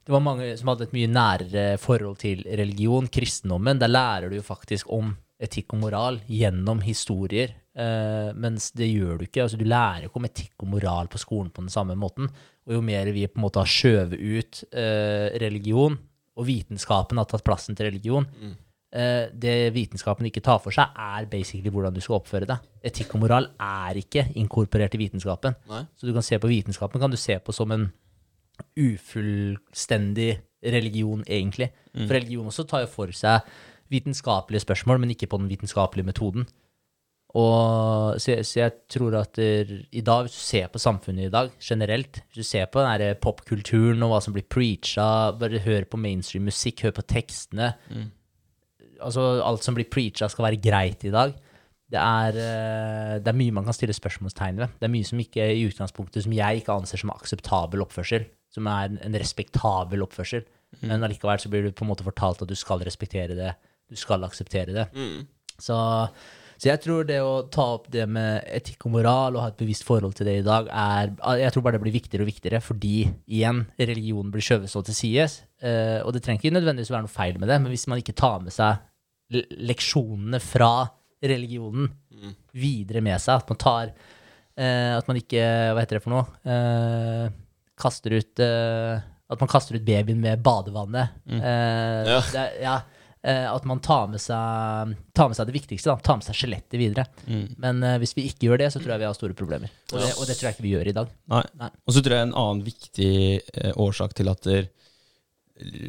det 0.05 0.13
var 0.13 0.23
mange 0.23 0.53
som 0.55 0.71
hadde 0.71 0.87
et 0.87 0.95
mye 0.95 1.11
nærere 1.11 1.67
forhold 1.81 2.19
til 2.23 2.45
religion, 2.45 3.11
kristendommen. 3.11 3.81
Der 3.81 3.91
lærer 3.91 4.31
du 4.31 4.39
jo 4.39 4.45
faktisk 4.45 4.91
om 4.93 5.11
etikk 5.41 5.75
og 5.75 5.83
moral 5.83 6.21
gjennom 6.31 6.79
historier. 6.85 7.57
Eh, 7.75 8.29
mens 8.39 8.69
det 8.71 8.87
gjør 8.87 9.19
du 9.19 9.25
ikke. 9.25 9.43
altså 9.43 9.59
Du 9.59 9.65
lærer 9.67 10.07
ikke 10.07 10.21
om 10.21 10.27
etikk 10.29 10.63
og 10.63 10.69
moral 10.77 11.09
på 11.11 11.19
skolen 11.19 11.51
på 11.51 11.63
den 11.65 11.73
samme 11.73 11.97
måten. 11.99 12.29
Og 12.65 12.77
jo 12.77 12.83
mer 12.85 13.11
vi 13.11 13.25
på 13.27 13.39
en 13.39 13.43
måte 13.43 13.59
har 13.59 13.69
skjøvet 13.69 14.15
ut 14.15 14.61
uh, 14.73 15.27
religion, 15.43 15.97
og 16.35 16.47
vitenskapen 16.47 17.19
har 17.19 17.27
tatt 17.29 17.43
plassen 17.45 17.77
til 17.77 17.85
religion, 17.91 18.25
eh, 18.91 19.27
det 19.29 19.69
vitenskapen 19.75 20.25
ikke 20.27 20.41
tar 20.43 20.57
for 20.63 20.73
seg, 20.73 20.89
er 20.97 21.27
basically 21.29 21.69
hvordan 21.71 21.93
du 21.93 22.01
skal 22.01 22.17
oppføre 22.17 22.49
deg. 22.49 22.65
Etikk 22.89 23.13
og 23.15 23.21
moral 23.21 23.51
er 23.61 23.99
ikke 24.01 24.25
inkorporert 24.41 24.97
i 24.97 25.03
vitenskapen. 25.03 25.55
Nei. 25.69 25.83
Så 25.95 26.09
du 26.09 26.11
kan 26.15 26.25
se 26.25 26.39
på 26.41 26.49
vitenskapen 26.49 27.03
kan 27.03 27.13
du 27.13 27.19
se 27.21 27.37
på 27.37 27.53
som 27.55 27.71
en 27.71 27.85
ufullstendig 28.79 30.33
religion, 30.65 31.23
egentlig. 31.27 31.69
For 31.93 32.17
religion 32.17 32.49
også 32.49 32.65
tar 32.67 32.83
jo 32.83 32.91
for 32.91 33.11
seg 33.15 33.45
vitenskapelige 33.93 34.63
spørsmål, 34.65 34.99
men 35.03 35.13
ikke 35.13 35.29
på 35.29 35.37
den 35.37 35.51
vitenskapelige 35.51 36.07
metoden. 36.07 36.47
Og, 37.35 38.15
så, 38.23 38.37
så 38.47 38.61
jeg 38.61 38.73
tror 38.87 39.17
at 39.19 39.39
i 39.41 40.03
dag, 40.05 40.23
hvis 40.23 40.37
du 40.37 40.43
ser 40.43 40.69
på 40.71 40.79
samfunnet 40.79 41.27
i 41.27 41.33
dag 41.33 41.49
generelt, 41.59 42.21
hvis 42.29 42.45
du 42.45 42.47
ser 42.47 42.69
på 42.71 42.79
den 42.79 43.01
der 43.01 43.17
popkulturen 43.19 44.05
og 44.07 44.13
hva 44.13 44.21
som 44.23 44.35
blir 44.35 44.45
preacha, 44.47 45.33
bare 45.35 45.59
hør 45.65 45.89
på 45.91 45.99
mainstream 45.99 46.47
musikk, 46.47 46.85
hør 46.87 46.95
på 46.95 47.09
tekstene 47.15 47.73
Altså, 49.03 49.21
alt 49.43 49.59
som 49.59 49.75
blir 49.75 49.89
preacha, 49.91 50.29
skal 50.31 50.45
være 50.45 50.61
greit 50.63 51.01
i 51.03 51.11
dag. 51.11 51.33
Det 51.91 51.99
er, 52.01 52.37
eh, 52.39 53.17
det 53.21 53.29
er 53.29 53.37
mye 53.37 53.53
man 53.53 53.65
kan 53.67 53.75
stille 53.75 53.93
spørsmålstegn 53.93 54.57
ved. 54.57 54.73
Det 54.79 54.87
er 54.87 54.93
mye 54.93 55.05
som 55.05 55.19
ikke 55.21 55.45
i 55.53 55.65
utgangspunktet 55.67 56.25
som 56.25 56.33
jeg 56.33 56.61
ikke 56.61 56.73
anser 56.73 57.01
som 57.01 57.11
akseptabel 57.13 57.83
oppførsel. 57.85 58.25
Som 58.55 58.69
er 58.71 58.89
en, 58.89 58.97
en 59.05 59.19
respektabel 59.21 60.05
oppførsel. 60.05 60.45
men 60.81 61.03
allikevel 61.03 61.39
så 61.39 61.49
blir 61.51 61.63
du 61.63 61.71
på 61.71 61.85
en 61.85 61.91
måte 61.91 62.03
fortalt 62.03 62.41
at 62.43 62.49
du 62.49 62.55
skal 62.57 62.81
respektere 62.83 63.35
det, 63.37 63.53
du 63.87 63.95
skal 63.95 64.25
akseptere 64.27 64.73
det. 64.75 64.87
Mm. 64.95 65.27
Så, 65.59 65.77
så 66.57 66.69
jeg 66.71 66.79
tror 66.83 67.03
det 67.07 67.17
å 67.21 67.33
ta 67.51 67.65
opp 67.75 67.89
det 67.91 68.05
med 68.07 68.45
etikk 68.55 68.85
og 68.87 68.93
moral 68.95 69.35
og 69.35 69.41
ha 69.43 69.49
et 69.51 69.57
bevisst 69.59 69.83
forhold 69.87 70.13
til 70.15 70.25
det 70.29 70.37
i 70.39 70.45
dag, 70.45 70.69
er 70.71 71.11
Jeg 71.41 71.51
tror 71.53 71.63
bare 71.65 71.75
det 71.77 71.83
blir 71.83 71.95
viktigere 71.97 72.23
og 72.23 72.29
viktigere, 72.31 72.61
fordi 72.63 72.93
igjen, 73.27 73.65
religionen 73.79 74.31
blir 74.31 74.45
skjøvet 74.45 74.71
så 74.71 74.81
til 74.87 74.95
sides. 74.95 75.41
Eh, 75.61 75.99
og 76.05 76.13
det 76.15 76.23
trenger 76.23 76.39
ikke 76.45 76.55
nødvendigvis 76.55 76.91
være 76.93 77.05
noe 77.07 77.11
feil 77.15 77.39
med 77.41 77.49
det, 77.51 77.59
men 77.63 77.73
hvis 77.73 77.87
man 77.91 77.99
ikke 77.99 78.15
tar 78.15 78.39
med 78.45 78.55
seg 78.55 78.79
leksjonene 79.65 80.39
fra 80.43 80.85
religionen 81.25 81.89
videre 82.55 83.01
med 83.03 83.19
seg, 83.19 83.41
at 83.41 83.49
man 83.51 83.57
tar 83.59 83.89
eh, 84.55 84.93
At 84.95 85.07
man 85.09 85.17
ikke 85.19 85.41
Hva 85.73 85.81
heter 85.81 85.97
det 85.97 86.03
for 86.05 86.13
noe? 86.13 86.25
Eh, 86.45 87.25
kaster 87.81 88.13
ut 88.15 88.39
At 88.39 89.41
man 89.41 89.49
kaster 89.51 89.75
ut 89.75 89.83
babyen 89.87 90.21
med 90.21 90.43
badevannet. 90.45 91.17
Eh, 91.27 92.03
Ja. 92.13 92.19
det, 92.31 92.45
ja 92.63 92.77
at 93.25 93.63
man 93.65 93.79
tar 93.81 94.09
med 94.11 94.21
seg, 94.21 94.91
tar 95.17 95.29
med 95.31 95.37
seg 95.37 95.47
det 95.49 95.55
viktigste, 95.55 95.89
da. 95.89 95.95
Tar 96.05 96.19
med 96.19 96.27
seg 96.27 96.37
skjelettet 96.37 96.77
videre. 96.77 97.07
Men 97.63 97.79
uh, 97.81 97.95
hvis 98.01 98.13
vi 98.13 98.27
ikke 98.29 98.51
gjør 98.51 98.61
det, 98.61 98.67
så 98.73 98.81
tror 98.81 98.93
jeg 98.93 99.01
vi 99.01 99.07
har 99.07 99.17
store 99.17 99.37
problemer. 99.37 99.71
Og 99.93 99.97
det, 99.97 100.11
og 100.13 100.29
det 100.29 100.35
tror 100.37 100.49
jeg 100.49 100.57
ikke 100.57 100.67
vi 100.67 100.73
gjør 100.75 100.91
i 100.91 100.95
dag. 100.99 101.13
Nei. 101.33 101.41
Nei. 101.61 101.71
Og 101.85 101.95
så 101.95 102.03
tror 102.05 102.17
jeg 102.17 102.27
en 102.27 102.35
annen 102.43 102.61
viktig 102.65 103.13
eh, 103.39 103.73
årsak 103.81 104.13
til 104.19 104.29
at 104.29 104.45
der, 104.45 104.69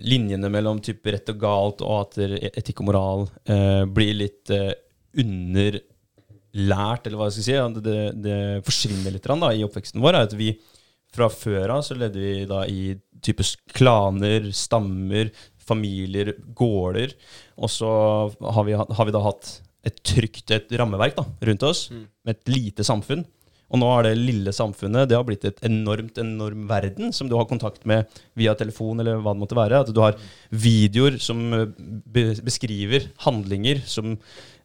linjene 0.07 0.51
mellom 0.53 0.81
type 0.85 1.11
rett 1.11 1.33
og 1.33 1.41
galt 1.43 1.83
og 1.83 1.95
at 2.05 2.19
der, 2.21 2.37
etikk 2.53 2.85
og 2.85 2.91
moral 2.91 3.27
eh, 3.51 3.83
blir 3.91 4.15
litt 4.15 4.53
eh, 4.55 4.73
underlært, 5.19 7.07
eller 7.07 7.19
hva 7.19 7.29
jeg 7.31 7.39
skal 7.41 7.47
si, 7.49 7.83
det, 7.83 7.99
det 8.23 8.39
forsvinner 8.67 9.15
litt 9.15 9.27
da, 9.27 9.51
i 9.53 9.65
oppveksten 9.67 10.03
vår, 10.05 10.15
er 10.15 10.29
at 10.29 10.37
vi 10.39 10.53
fra 11.17 11.29
før 11.33 11.79
av 11.79 11.83
så 11.87 11.97
levde 11.97 12.21
vi 12.21 12.47
da 12.49 12.63
i 12.69 12.95
type 13.25 13.45
klaner, 13.75 14.51
stammer, 14.55 15.31
familier, 15.67 16.35
gårder, 16.57 17.15
og 17.57 17.73
så 17.73 17.91
har 18.41 18.67
vi, 18.69 18.77
har 18.77 19.09
vi 19.09 19.15
da 19.15 19.25
hatt 19.25 19.57
et 19.87 20.03
trygt 20.03 20.51
et 20.55 20.77
rammeverk 20.81 21.17
da, 21.19 21.27
rundt 21.49 21.67
oss, 21.67 21.89
med 22.27 22.37
et 22.37 22.53
lite 22.53 22.87
samfunn. 22.87 23.25
Og 23.67 23.81
nå 23.83 23.89
er 23.97 24.07
det 24.07 24.19
lille 24.21 24.53
samfunnet 24.55 25.09
det 25.11 25.17
har 25.19 25.25
blitt 25.27 25.45
et 25.49 25.59
enormt 25.67 26.21
enorm 26.23 26.69
verden 26.71 27.11
som 27.15 27.27
du 27.27 27.35
har 27.35 27.49
kontakt 27.51 27.83
med 27.89 28.07
via 28.39 28.55
telefon 28.59 29.03
eller 29.03 29.19
hva 29.19 29.35
det 29.35 29.43
måtte 29.43 29.59
være. 29.59 29.81
At 29.83 29.91
du 29.91 30.01
har 30.05 30.19
videoer 30.55 31.19
som 31.23 31.43
eh, 31.57 31.67
beskriver 32.47 33.09
handlinger 33.25 33.83
som 33.91 34.15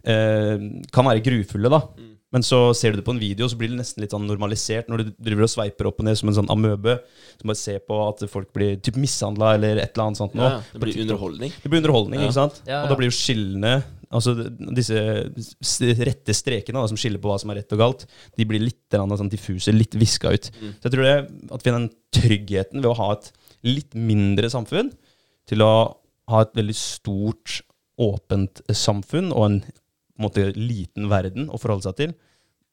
eh, 0.05 0.67
kan 0.93 1.09
være 1.09 1.25
grufulle. 1.25 1.73
da. 1.73 1.81
Men 2.31 2.45
så 2.47 2.73
ser 2.77 2.93
du 2.93 3.01
det 3.01 3.05
på 3.05 3.11
en 3.11 3.19
video, 3.19 3.47
så 3.51 3.57
blir 3.59 3.67
det 3.73 3.79
nesten 3.81 3.99
litt 4.03 4.13
sånn 4.15 4.23
normalisert 4.25 4.87
når 4.87 5.01
du 5.03 5.09
driver 5.19 5.43
og 5.43 5.51
sveiper 5.51 5.89
opp 5.89 5.97
og 5.99 6.05
ned 6.07 6.15
som 6.19 6.29
en 6.31 6.37
sånn 6.37 6.51
amøbe. 6.53 6.97
Som 7.41 7.51
bare 7.51 7.59
ser 7.59 7.79
på 7.83 7.97
at 8.07 8.23
folk 8.31 8.53
blir 8.55 8.77
typ 8.79 8.95
mishandla 8.95 9.55
eller 9.57 9.81
et 9.83 9.91
eller 9.91 10.05
annet 10.07 10.21
sånt. 10.21 10.33
nå. 10.39 10.43
Ja, 10.47 10.61
det 10.71 10.79
blir 10.79 11.01
underholdning. 11.03 11.51
Det 11.61 11.69
blir 11.69 11.81
underholdning, 11.83 12.21
Ja. 12.21 12.27
ikke 12.29 12.39
sant? 12.39 12.61
Ja, 12.65 12.71
ja. 12.71 12.83
Og 12.83 12.89
da 12.93 12.95
blir 12.95 13.11
jo 13.11 13.17
skillene 13.17 13.83
Altså 14.11 14.33
disse 14.75 14.97
rette 16.03 16.33
strekene 16.35 16.81
da, 16.81 16.87
som 16.91 16.97
skiller 16.99 17.21
på 17.23 17.29
hva 17.31 17.37
som 17.39 17.49
er 17.53 17.61
rett 17.61 17.71
og 17.71 17.79
galt, 17.79 18.01
de 18.35 18.43
blir 18.43 18.59
litt 18.59 18.81
grann 18.91 19.07
sånn 19.15 19.29
diffuse, 19.31 19.71
litt 19.71 19.95
viska 19.95 20.33
ut. 20.35 20.49
Så 20.51 20.89
jeg 20.89 20.91
tror 20.97 21.05
det 21.07 21.13
at 21.55 21.63
vi 21.63 21.71
har 21.71 21.77
den 21.79 21.89
tryggheten 22.11 22.81
ved 22.83 22.89
å 22.91 22.97
ha 22.99 23.13
et 23.13 23.31
litt 23.63 23.95
mindre 23.95 24.49
samfunn 24.51 24.91
til 25.47 25.63
å 25.63 25.71
ha 26.27 26.41
et 26.43 26.51
veldig 26.59 26.75
stort, 26.75 27.61
åpent 28.01 28.59
samfunn 28.67 29.31
og 29.31 29.45
en 29.47 29.57
måte, 30.23 30.51
liten 30.57 31.09
verden 31.11 31.49
å 31.51 31.59
forholde 31.61 31.89
seg 31.89 31.97
til, 31.99 32.13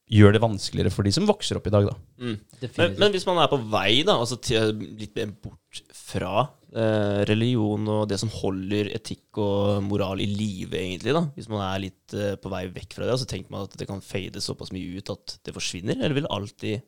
gjør 0.08 0.34
det 0.34 0.40
vanskeligere 0.40 0.92
for 0.92 1.04
de 1.04 1.12
som 1.12 1.26
vokser 1.28 1.58
opp 1.58 1.66
i 1.68 1.72
dag, 1.72 1.88
da. 1.90 1.96
Mm. 2.22 2.36
Men, 2.78 2.94
men 2.96 3.12
hvis 3.12 3.26
man 3.28 3.40
er 3.42 3.50
på 3.50 3.58
vei 3.68 4.00
da, 4.08 4.16
altså 4.16 4.38
til, 4.40 4.72
litt 4.96 5.12
mer 5.18 5.34
bort 5.44 5.82
fra 5.92 6.46
eh, 6.72 7.20
religion 7.28 7.84
og 7.92 8.06
det 8.08 8.16
som 8.22 8.32
holder 8.32 8.88
etikk 8.96 9.40
og 9.44 9.82
moral 9.84 10.22
i 10.24 10.28
live, 10.30 10.72
egentlig, 10.80 11.12
da, 11.16 11.26
hvis 11.36 11.50
man 11.52 11.64
er 11.66 11.82
litt 11.84 12.16
eh, 12.16 12.36
på 12.40 12.52
vei 12.52 12.64
vekk 12.72 12.96
fra 12.96 13.10
det, 13.10 13.18
så 13.20 13.28
tenker 13.28 13.52
man 13.52 13.68
at 13.68 13.76
det 13.76 13.88
kan 13.90 14.00
fade 14.04 14.42
såpass 14.44 14.72
mye 14.74 14.96
ut 14.96 15.12
at 15.12 15.36
det 15.44 15.56
forsvinner, 15.56 16.00
eller 16.00 16.16
vil 16.16 16.30
alltid 16.32 16.86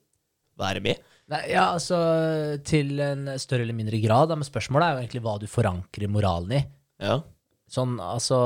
være 0.61 0.85
med? 0.85 1.05
Nei, 1.31 1.45
ja, 1.53 1.69
altså 1.77 1.99
til 2.67 2.97
en 3.05 3.29
større 3.39 3.67
eller 3.67 3.77
mindre 3.77 4.01
grad, 4.03 4.33
da, 4.33 4.39
men 4.39 4.49
spørsmålet 4.49 4.87
er 4.87 4.97
jo 4.97 5.05
egentlig 5.05 5.25
hva 5.29 5.37
du 5.41 5.47
forankrer 5.51 6.11
moralen 6.11 6.57
i. 6.57 6.65
Ja. 7.05 7.21
Sånn, 7.71 7.99
altså 8.03 8.39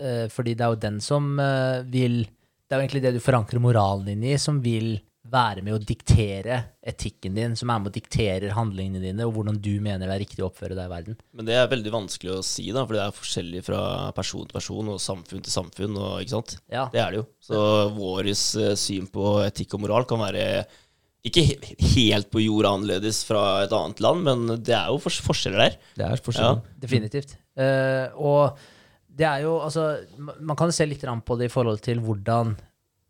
eh, 0.00 0.26
Fordi 0.32 0.54
det 0.56 0.64
er 0.64 0.72
jo 0.72 0.84
den 0.86 1.02
som 1.04 1.34
eh, 1.42 1.82
vil 1.92 2.22
Det 2.24 2.72
er 2.72 2.80
jo 2.80 2.86
egentlig 2.86 3.02
det 3.04 3.16
du 3.18 3.20
forankrer 3.20 3.60
moralen 3.62 4.08
din 4.08 4.24
i, 4.32 4.38
som 4.40 4.62
vil 4.64 4.96
være 5.26 5.62
med 5.66 5.74
å 5.74 5.82
diktere 5.82 6.58
etikken 6.86 7.34
din, 7.34 7.56
som 7.58 7.70
er 7.72 7.80
med 7.82 7.90
å 7.90 7.94
diktere 7.96 8.52
handlingene 8.54 9.02
dine, 9.02 9.26
og 9.26 9.34
hvordan 9.34 9.56
du 9.58 9.72
mener 9.82 10.06
det 10.06 10.14
er 10.14 10.22
riktig 10.22 10.44
å 10.44 10.48
oppføre 10.48 10.76
deg 10.78 10.86
i 10.86 10.92
verden. 10.92 11.16
Men 11.34 11.48
det 11.48 11.56
er 11.58 11.70
veldig 11.72 11.92
vanskelig 11.94 12.36
å 12.36 12.44
si, 12.46 12.68
da, 12.70 12.84
for 12.86 12.94
det 12.94 13.02
er 13.02 13.16
forskjellig 13.16 13.62
fra 13.66 13.80
person 14.14 14.46
til 14.46 14.54
person 14.54 14.92
og 14.92 15.00
samfunn 15.02 15.42
til 15.42 15.54
samfunn. 15.54 15.98
Og, 15.98 16.20
ikke 16.22 16.36
sant? 16.36 16.56
Ja. 16.70 16.86
Det 16.94 17.02
er 17.02 17.10
det 17.10 17.22
jo. 17.22 17.26
Så 17.42 17.62
vårt 17.96 18.30
syn 18.78 19.10
på 19.10 19.32
etikk 19.48 19.74
og 19.74 19.82
moral 19.86 20.06
kan 20.06 20.22
være 20.22 20.46
ikke 21.26 21.42
helt 21.96 22.30
på 22.30 22.44
jorda 22.44 22.76
annerledes 22.76 23.24
fra 23.26 23.64
et 23.64 23.74
annet 23.74 24.02
land, 24.04 24.22
men 24.28 24.62
det 24.62 24.76
er 24.78 24.92
jo 24.94 25.02
fors 25.02 25.18
forskjeller 25.26 25.64
der. 25.64 25.80
Det 25.98 26.06
er 26.06 26.22
forskjellen. 26.22 26.62
Definitivt. 26.82 27.34
Eh, 27.56 28.06
og 28.16 28.58
det 29.16 29.24
er 29.24 29.46
jo 29.46 29.54
altså 29.64 29.86
Man 30.20 30.58
kan 30.60 30.68
se 30.76 30.84
litt 30.84 31.00
på 31.00 31.36
det 31.40 31.46
i 31.48 31.52
forhold 31.52 31.80
til 31.80 32.02
hvordan 32.04 32.52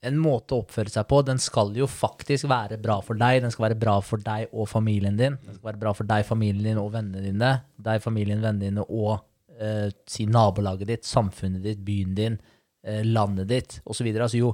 en 0.06 0.18
måte 0.20 0.54
å 0.54 0.62
oppføre 0.62 0.92
seg 0.92 1.06
på, 1.10 1.20
den 1.26 1.40
skal 1.42 1.72
jo 1.74 1.88
faktisk 1.90 2.46
være 2.50 2.78
bra 2.78 2.98
for 3.02 3.18
deg. 3.18 3.40
Den 3.42 3.50
skal 3.50 3.68
være 3.68 3.78
bra 3.80 3.96
for 4.04 4.22
deg 4.22 4.52
og 4.52 4.68
familien 4.70 5.16
din. 5.18 5.38
Den 5.42 5.56
skal 5.56 5.72
være 5.72 5.82
bra 5.82 5.92
for 5.96 6.08
deg, 6.08 6.26
familien 6.28 6.68
din 6.68 6.80
og 6.80 6.92
vennene 6.94 7.24
dine. 7.24 7.52
Deg, 7.88 8.02
familien, 8.04 8.42
vennene 8.44 8.68
dine 8.68 8.84
og 8.86 9.16
eh, 9.58 9.88
si 10.08 10.28
nabolaget 10.30 10.92
ditt, 10.92 11.08
samfunnet 11.08 11.64
ditt, 11.64 11.82
byen 11.86 12.14
din, 12.18 12.38
eh, 12.86 13.02
landet 13.06 13.50
ditt 13.50 13.78
osv. 13.84 14.12
Altså 14.12 14.42
jo, 14.42 14.52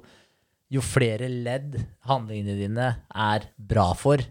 jo 0.72 0.84
flere 0.84 1.28
ledd 1.28 1.76
handlingene 2.08 2.56
dine 2.56 2.88
er 3.10 3.50
bra 3.56 3.90
for, 3.98 4.22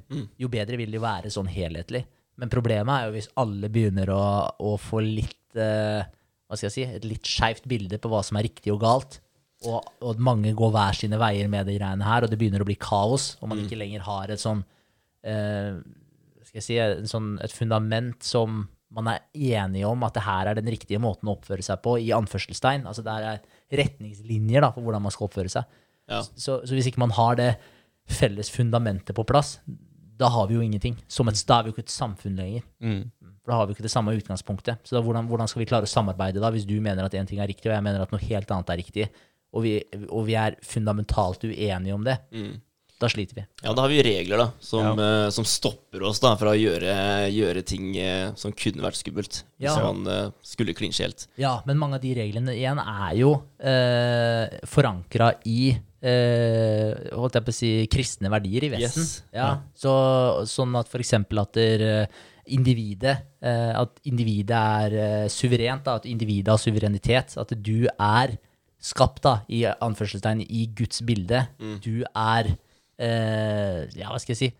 jo 0.41 0.51
bedre 0.51 0.79
vil 0.79 0.89
det 0.89 1.01
jo 1.01 1.05
være 1.05 1.33
sånn 1.33 1.51
helhetlig. 1.51 2.05
Men 2.41 2.49
problemet 2.49 2.95
er 2.95 3.09
jo 3.09 3.17
hvis 3.19 3.29
alle 3.37 3.69
begynner 3.69 4.09
å, 4.15 4.23
å 4.57 4.73
få 4.81 5.03
litt 5.05 5.37
eh, 5.59 6.01
hva 6.47 6.57
skal 6.57 6.67
jeg 6.69 6.75
si, 6.75 6.85
et 6.85 7.07
litt 7.07 7.27
skeivt 7.27 7.67
bilde 7.71 7.99
på 8.01 8.11
hva 8.11 8.21
som 8.25 8.39
er 8.39 8.47
riktig 8.49 8.73
og 8.73 8.81
galt, 8.83 9.19
og, 9.67 9.81
og 10.01 10.13
at 10.15 10.21
mange 10.23 10.53
går 10.57 10.71
hver 10.73 10.97
sine 10.97 11.19
veier 11.21 11.49
med 11.51 11.67
de 11.69 11.77
greiene 11.77 12.05
her, 12.05 12.25
og 12.25 12.31
det 12.31 12.39
begynner 12.41 12.63
å 12.63 12.67
bli 12.67 12.79
kaos, 12.81 13.35
og 13.41 13.51
man 13.51 13.61
ikke 13.61 13.77
lenger 13.77 14.05
har 14.07 14.33
et 14.33 14.41
sånn 14.41 14.63
eh, 15.27 15.77
skal 16.51 16.59
jeg 16.59 16.65
si, 16.65 16.77
en 16.83 17.07
sånn, 17.07 17.27
et 17.43 17.53
fundament 17.55 18.25
som 18.27 18.65
man 18.91 19.07
er 19.07 19.21
enige 19.31 19.87
om 19.87 20.01
at 20.03 20.17
det 20.17 20.25
her 20.25 20.49
er 20.51 20.57
den 20.57 20.67
riktige 20.73 20.99
måten 20.99 21.29
å 21.29 21.37
oppføre 21.37 21.63
seg 21.63 21.79
på, 21.83 21.95
i 22.03 22.09
anførselstegn. 22.11 22.83
Altså 22.89 23.05
det 23.05 23.13
er 23.13 23.39
retningslinjer 23.79 24.65
da, 24.65 24.73
for 24.75 24.83
hvordan 24.83 25.05
man 25.05 25.15
skal 25.15 25.29
oppføre 25.29 25.51
seg. 25.53 25.79
Ja. 26.11 26.19
Så, 26.35 26.59
så 26.67 26.75
hvis 26.75 26.89
ikke 26.91 26.99
man 26.99 27.15
har 27.15 27.39
det 27.39 27.53
felles 28.11 28.51
fundamentet 28.51 29.15
på 29.15 29.23
plass, 29.29 29.61
da 30.19 30.27
har 30.33 30.49
vi 30.49 30.57
jo 30.57 30.65
ingenting. 30.65 30.97
Som 31.07 31.31
et, 31.31 31.39
da 31.47 31.61
er 31.61 31.63
vi 31.63 31.71
jo 31.71 31.77
ikke 31.77 31.85
et 31.87 31.93
samfunn 31.93 32.35
lenger. 32.35 32.67
For 33.51 33.57
da 33.57 33.65
har 33.65 33.67
vi 33.67 33.73
ikke 33.75 33.83
det 33.83 33.91
samme 33.91 34.13
utgangspunktet. 34.15 34.79
Så 34.87 34.95
da, 34.95 35.01
hvordan, 35.03 35.27
hvordan 35.27 35.49
skal 35.51 35.59
vi 35.59 35.67
klare 35.67 35.83
å 35.83 35.91
samarbeide 35.91 36.39
da, 36.39 36.53
hvis 36.55 36.63
du 36.63 36.77
mener 36.79 37.03
at 37.03 37.15
én 37.19 37.27
ting 37.27 37.41
er 37.43 37.49
riktig, 37.51 37.67
og 37.67 37.75
jeg 37.75 37.83
mener 37.83 37.99
at 38.05 38.13
noe 38.13 38.23
helt 38.23 38.53
annet 38.55 38.71
er 38.71 38.79
riktig, 38.79 39.07
og 39.51 39.65
vi, 39.65 39.73
og 40.07 40.23
vi 40.29 40.37
er 40.39 40.55
fundamentalt 40.63 41.43
uenige 41.43 41.97
om 41.97 42.05
det? 42.07 42.15
Da 43.01 43.09
sliter 43.11 43.41
vi. 43.41 43.43
Ja, 43.65 43.73
da 43.73 43.83
har 43.83 43.91
vi 43.91 43.99
regler 44.05 44.39
da, 44.39 44.47
som, 44.63 44.93
eh, 45.03 45.27
som 45.35 45.43
stopper 45.43 46.05
oss 46.07 46.21
da 46.23 46.31
fra 46.39 46.53
å 46.53 46.55
gjøre, 46.55 46.95
gjøre 47.33 47.63
ting 47.67 47.91
uh, 47.97 48.31
som 48.39 48.53
kunne 48.55 48.85
vært 48.85 49.01
skummelt. 49.01 49.41
Hvis 49.59 49.67
Ja. 49.67 49.75
man 49.89 50.07
uh, 50.07 50.31
skulle 50.45 50.77
klinsje 50.77 51.09
helt. 51.09 51.27
Ja, 51.41 51.57
men 51.67 51.81
mange 51.81 51.97
av 51.99 52.05
de 52.05 52.13
reglene 52.21 52.55
igjen 52.55 52.79
er 52.79 53.15
jo 53.19 53.33
uh, 53.35 54.59
forankra 54.69 55.33
i 55.49 55.73
eh, 56.01 57.13
holdt 57.13 57.37
jeg 57.37 57.45
på 57.45 57.53
å 57.53 57.55
si, 57.55 57.71
kristne 57.91 58.31
verdier 58.33 58.65
i 58.67 58.71
Vesten. 58.73 59.05
Yes. 59.05 59.23
Ja, 59.35 59.49
så, 59.77 59.93
sånn 60.49 60.75
at 60.79 60.93
eksempel 61.01 61.41
at 61.43 61.57
der, 61.57 62.07
individet 62.45 63.17
eh, 63.41 63.73
At 63.77 63.99
individet 64.07 64.57
er 64.57 64.95
eh, 64.97 65.27
suverent, 65.29 65.85
da, 65.85 65.97
at 65.99 66.07
individet 66.09 66.53
har 66.53 66.61
suverenitet. 66.61 67.37
At 67.37 67.53
du 67.57 67.87
er 67.87 68.35
skapt, 68.81 69.21
da, 69.23 69.37
i 69.49 69.63
anførselstegn, 69.69 70.41
i 70.49 70.65
Guds 70.77 71.03
bilde. 71.05 71.45
Du 71.83 72.03
er 72.07 72.53
eh, 72.97 73.87
Ja, 73.97 74.09
hva 74.09 74.19
skal 74.21 74.35
jeg 74.35 74.41
si? 74.41 74.51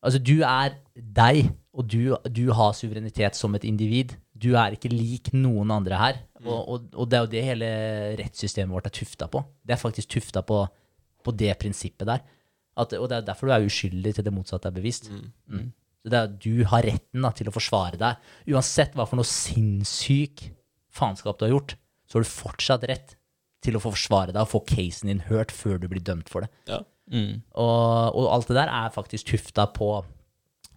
Altså, 0.00 0.18
du 0.24 0.40
er 0.40 0.78
deg, 0.96 1.50
og 1.76 1.86
du, 1.92 2.14
du 2.32 2.46
har 2.56 2.72
suverenitet 2.74 3.36
som 3.36 3.54
et 3.54 3.66
individ. 3.68 4.14
Du 4.32 4.54
er 4.56 4.72
ikke 4.72 4.88
lik 4.88 5.28
noen 5.36 5.70
andre 5.74 5.98
her. 6.00 6.20
Og, 6.40 6.60
og, 6.60 6.86
og 6.96 7.10
det 7.10 7.18
er 7.18 7.24
jo 7.26 7.32
det 7.34 7.42
hele 7.44 7.70
rettssystemet 8.22 8.72
vårt 8.72 8.88
er 8.88 8.94
tufta 8.96 9.28
på. 9.28 9.42
Det 9.60 9.76
er 9.76 9.82
faktisk 9.82 10.08
tufta 10.16 10.40
på, 10.46 10.62
på 11.20 11.34
det 11.36 11.52
prinsippet 11.60 12.08
der. 12.08 12.24
At, 12.80 12.94
og 12.96 13.10
det 13.10 13.18
er 13.18 13.26
derfor 13.28 13.50
du 13.50 13.54
er 13.54 13.66
uskyldig 13.66 14.14
til 14.16 14.24
det 14.24 14.32
motsatte 14.32 14.70
er 14.70 14.76
bevisst. 14.78 15.10
Mm. 15.12 15.28
Så 16.00 16.12
det 16.12 16.16
er, 16.16 16.28
at 16.30 16.36
du 16.40 16.64
har 16.70 16.86
retten 16.86 17.24
da, 17.26 17.32
til 17.36 17.50
å 17.50 17.54
forsvare 17.54 18.00
deg. 18.00 18.28
Uansett 18.54 18.94
hva 18.96 19.04
for 19.08 19.20
noe 19.20 19.28
sinnssyk 19.28 20.46
faenskap 20.96 21.38
du 21.38 21.46
har 21.46 21.54
gjort, 21.54 21.74
så 22.08 22.18
har 22.18 22.24
du 22.24 22.30
fortsatt 22.30 22.86
rett 22.90 23.16
til 23.64 23.76
å 23.76 23.82
få 23.82 23.92
forsvare 23.92 24.32
deg 24.32 24.40
og 24.40 24.50
få 24.50 24.62
casen 24.68 25.12
din 25.12 25.26
hørt 25.28 25.52
før 25.52 25.76
du 25.80 25.86
blir 25.90 26.02
dømt 26.04 26.32
for 26.32 26.46
det. 26.46 26.50
Ja. 26.70 26.80
Og, 27.10 28.16
og 28.16 28.30
alt 28.32 28.48
det 28.50 28.56
der 28.56 28.72
er 28.72 28.94
faktisk 28.94 29.32
tufta 29.32 29.66
på 29.74 29.92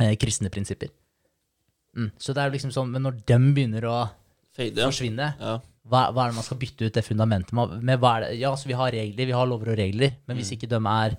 eh, 0.01 0.15
kristne 0.19 0.51
prinsipper. 0.53 0.91
Mm. 1.97 2.09
Så 2.17 2.33
det 2.33 2.41
er 2.41 2.49
jo 2.49 2.55
liksom 2.55 2.73
sånn, 2.73 2.89
Men 2.89 3.05
når 3.05 3.19
dem 3.29 3.51
begynner 3.53 3.85
å 3.85 3.97
Fade, 4.53 4.73
ja. 4.81 4.87
forsvinne, 4.87 5.27
ja. 5.37 5.53
hva, 5.89 6.07
hva 6.13 6.25
er 6.25 6.31
det 6.31 6.37
man 6.39 6.45
skal 6.45 6.59
bytte 6.61 6.89
ut 6.89 6.95
det 6.97 7.05
fundamentet 7.05 7.53
med? 7.57 7.77
med 7.85 8.01
hva 8.01 8.15
er 8.17 8.25
det? 8.25 8.39
Ja, 8.41 8.51
så 8.57 8.69
vi 8.69 8.77
har 8.77 8.93
regler, 8.93 9.29
vi 9.29 9.37
har 9.37 9.49
lover 9.49 9.73
og 9.73 9.79
regler, 9.79 10.17
men 10.27 10.41
hvis 10.41 10.53
ikke 10.57 10.69
de 10.69 10.81
er 10.81 11.15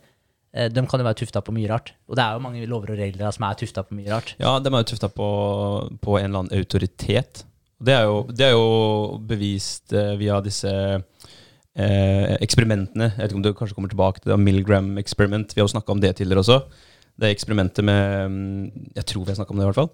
De 0.54 0.82
kan 0.86 1.02
jo 1.02 1.06
være 1.06 1.18
tufta 1.18 1.40
på 1.42 1.50
mye 1.56 1.66
rart. 1.66 1.88
Og 2.06 2.14
det 2.14 2.22
er 2.22 2.36
jo 2.36 2.42
mange 2.44 2.66
lover 2.70 2.92
og 2.94 3.00
regler 3.00 3.32
som 3.34 3.46
er 3.48 3.56
tufta 3.58 3.82
på 3.82 3.96
mye 3.98 4.12
rart. 4.12 4.36
Ja, 4.38 4.52
de 4.62 4.70
er 4.70 4.84
jo 4.84 4.90
tufta 4.92 5.10
på, 5.10 5.28
på 5.98 6.14
en 6.20 6.28
eller 6.28 6.44
annen 6.44 6.54
autoritet. 6.60 7.42
Det 7.84 7.94
er 7.96 8.06
jo, 8.06 8.20
det 8.30 8.46
er 8.46 8.54
jo 8.54 9.18
bevist 9.26 9.92
eh, 9.96 10.14
via 10.20 10.38
disse 10.44 10.70
eh, 11.74 12.34
eksperimentene. 12.38 13.10
Jeg 13.12 13.20
vet 13.20 13.32
ikke 13.32 13.40
om 13.40 13.44
du 13.44 13.52
kanskje 13.56 13.76
kommer 13.76 13.92
tilbake 13.92 14.22
til 14.22 14.32
det, 14.32 14.40
Milgram 14.40 14.94
experiment. 15.02 15.54
Vi 15.54 15.60
har 15.60 15.68
jo 15.68 15.74
snakka 15.74 15.94
om 15.94 16.02
det 16.02 16.14
tidligere 16.16 16.44
også. 16.44 16.60
Det 17.20 17.30
eksperimentet 17.30 17.84
med 17.86 18.30
mm, 18.30 18.90
Jeg 18.96 19.06
tror 19.06 19.24
vi 19.24 19.30
har 19.30 19.38
snakka 19.38 19.54
om 19.54 19.60
det, 19.60 19.66
i 19.66 19.70
hvert 19.72 19.82
fall. 19.82 19.92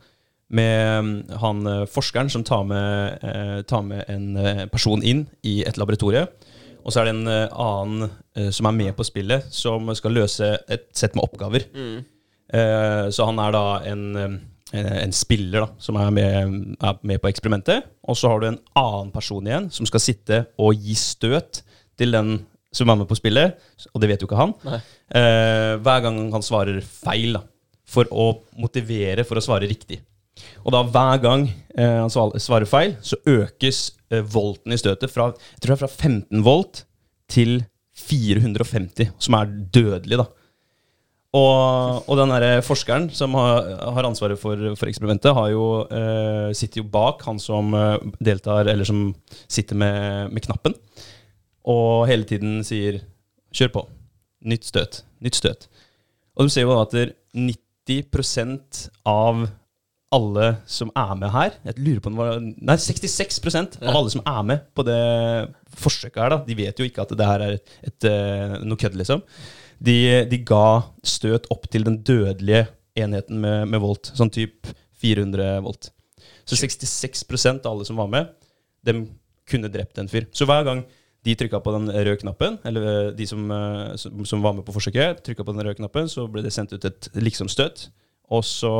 Med 0.50 1.04
mm, 1.04 1.16
han 1.42 1.66
eh, 1.66 1.86
forskeren 1.90 2.30
som 2.32 2.44
tar 2.44 2.64
med, 2.68 3.18
eh, 3.22 3.58
tar 3.62 3.82
med 3.86 4.04
en 4.08 4.36
eh, 4.36 4.64
person 4.70 5.02
inn 5.02 5.26
i 5.46 5.60
et 5.66 5.80
laboratorie. 5.80 6.26
Og 6.84 6.92
så 6.92 7.00
er 7.00 7.08
det 7.08 7.14
en 7.16 7.30
eh, 7.30 7.58
annen 7.62 8.06
eh, 8.36 8.50
som 8.54 8.68
er 8.70 8.76
med 8.76 8.94
på 8.96 9.06
spillet, 9.06 9.48
som 9.54 9.90
skal 9.96 10.16
løse 10.16 10.52
et 10.70 10.88
sett 10.96 11.16
med 11.18 11.26
oppgaver. 11.26 11.66
Mm. 11.74 11.98
Eh, 12.50 13.04
så 13.14 13.28
han 13.28 13.40
er 13.42 13.54
da 13.54 13.64
en, 13.90 14.04
en 14.72 15.14
spiller 15.16 15.66
da, 15.66 15.70
som 15.82 15.98
er 16.00 16.14
med, 16.14 16.58
er 16.80 17.02
med 17.06 17.22
på 17.22 17.30
eksperimentet. 17.30 17.88
Og 18.08 18.18
så 18.18 18.32
har 18.32 18.42
du 18.42 18.50
en 18.50 18.62
annen 18.78 19.12
person 19.14 19.46
igjen 19.46 19.70
som 19.74 19.88
skal 19.88 20.04
sitte 20.04 20.44
og 20.60 20.78
gi 20.78 20.96
støt 20.98 21.62
til 22.00 22.16
den 22.16 22.38
som 22.74 22.90
er 22.92 23.00
med 23.00 23.08
på 23.10 23.18
spillet, 23.18 23.58
og 23.90 23.98
det 23.98 24.06
vet 24.12 24.20
jo 24.22 24.28
ikke 24.28 24.38
han. 24.38 24.52
Hver 25.10 26.02
gang 26.04 26.20
han 26.30 26.44
svarer 26.46 26.76
feil, 26.86 27.34
da, 27.34 27.40
for 27.82 28.06
å 28.14 28.28
motivere 28.62 29.24
for 29.26 29.40
å 29.40 29.42
svare 29.42 29.66
riktig. 29.66 29.98
Og 30.64 30.74
da 30.74 30.82
hver 30.86 31.22
gang 31.22 31.46
eh, 31.48 31.98
han 32.00 32.10
svarer 32.12 32.68
feil, 32.68 32.96
så 33.04 33.18
økes 33.28 33.90
eh, 34.10 34.24
volten 34.24 34.74
i 34.74 34.80
støtet 34.80 35.12
fra, 35.12 35.30
jeg 35.34 35.62
tror 35.62 35.74
det 35.74 35.78
er 35.78 35.82
fra 35.84 36.10
15 36.10 36.44
volt 36.46 36.84
til 37.30 37.60
450, 38.00 39.12
som 39.20 39.36
er 39.38 39.50
dødelig, 39.74 40.20
da. 40.22 40.28
Og, 41.30 42.08
og 42.10 42.16
den 42.18 42.32
der 42.32 42.58
forskeren 42.66 43.06
som 43.14 43.36
har, 43.38 43.68
har 43.94 44.06
ansvaret 44.08 44.40
for, 44.40 44.58
for 44.74 44.90
eksperimentet, 44.90 45.36
jo, 45.52 45.66
eh, 45.86 46.50
sitter 46.58 46.82
jo 46.82 46.88
bak 46.90 47.22
han 47.28 47.38
som 47.38 47.70
eh, 47.78 48.00
deltar, 48.18 48.66
eller 48.66 48.88
som 48.88 49.12
sitter 49.46 49.78
med, 49.78 50.32
med 50.34 50.42
knappen, 50.48 50.74
og 51.70 52.08
hele 52.10 52.26
tiden 52.26 52.64
sier 52.66 53.02
'kjør 53.54 53.72
på'. 53.74 53.86
Nytt 54.50 54.64
støt. 54.64 55.02
Nytt 55.20 55.36
støt. 55.36 55.68
Og 56.36 56.46
du 56.46 56.50
ser 56.50 56.64
jo 56.64 56.78
at 56.80 56.94
der 56.94 57.12
90% 57.36 58.88
av 59.06 59.46
alle 60.10 60.46
som 60.66 60.90
er 60.98 61.14
med 61.18 61.30
her 61.30 61.54
Jeg 61.68 61.78
lurer 61.78 62.02
på 62.02 62.12
var 62.18 62.40
Nei, 62.42 62.76
66% 62.82 63.78
av 63.84 63.94
alle 63.94 64.12
som 64.12 64.24
er 64.26 64.42
med 64.48 64.66
på 64.74 64.84
det 64.86 65.00
forsøket 65.80 66.18
her, 66.18 66.34
da, 66.34 66.40
de 66.46 66.56
vet 66.58 66.80
jo 66.80 66.86
ikke 66.88 67.04
at 67.04 67.14
det 67.16 67.28
her 67.28 67.44
er 67.44 67.56
et, 67.56 67.74
et, 67.86 68.06
eh, 68.10 68.56
noe 68.66 68.80
kødd, 68.80 68.96
liksom. 68.98 69.22
De, 69.78 69.96
de 70.28 70.40
ga 70.44 70.82
støt 71.06 71.46
opp 71.54 71.68
til 71.70 71.86
den 71.86 72.00
dødelige 72.04 72.66
enheten 72.98 73.38
med, 73.40 73.70
med 73.70 73.80
volt, 73.80 74.10
sånn 74.18 74.32
type 74.34 74.74
400 75.00 75.62
volt. 75.64 75.92
Så 76.42 76.58
66% 76.58 77.62
av 77.62 77.70
alle 77.70 77.86
som 77.86 78.02
var 78.02 78.10
med, 78.10 78.34
dem 78.84 79.06
kunne 79.48 79.70
drept 79.72 80.02
en 80.02 80.10
fyr. 80.10 80.26
Så 80.34 80.48
hver 80.50 80.66
gang 80.66 80.82
de 81.26 81.36
trykka 81.38 81.62
på 81.62 81.72
den 81.76 81.88
røde 81.92 82.18
knappen, 82.20 82.58
eller 82.66 82.90
eh, 82.90 83.14
de 83.16 83.30
som, 83.30 83.46
eh, 83.54 83.94
som, 84.00 84.26
som 84.26 84.44
var 84.44 84.58
med 84.58 84.66
på 84.66 84.74
forsøket, 84.74 85.22
trykka 85.26 85.46
på 85.46 85.54
den 85.54 85.64
røde 85.64 85.78
knappen, 85.78 86.10
så 86.10 86.26
ble 86.32 86.44
det 86.44 86.52
sendt 86.56 86.74
ut 86.74 86.86
et 86.88 87.10
liksomstøt. 87.14 87.88
Og 88.30 88.44
så 88.46 88.70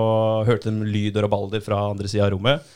hørte 0.47 0.71
de 0.71 0.87
lyd 0.87 1.17
og 1.19 1.25
rabalder 1.25 1.63
fra 1.65 1.81
andre 1.91 2.07
sida 2.11 2.29
av 2.29 2.31
rommet. 2.37 2.67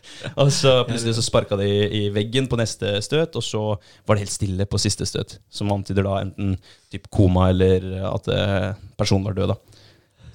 Og 0.40 0.50
så 0.52 0.72
plutselig 0.88 1.14
så 1.18 1.24
sparka 1.24 1.56
de 1.60 1.68
i 1.68 2.00
veggen 2.12 2.48
på 2.48 2.56
neste 2.60 2.94
støt, 3.04 3.36
og 3.36 3.44
så 3.44 3.62
var 4.08 4.16
det 4.16 4.24
helt 4.24 4.34
stille 4.34 4.66
på 4.68 4.80
siste 4.80 5.06
støt. 5.08 5.38
Som 5.52 5.72
antyder 5.72 6.04
da 6.04 6.18
enten 6.20 6.56
typ 6.92 7.10
koma 7.12 7.50
eller 7.52 7.86
at 8.08 8.28
eh, 8.32 8.70
personen 9.00 9.28
var 9.28 9.36
død. 9.36 9.52
da. 9.52 9.58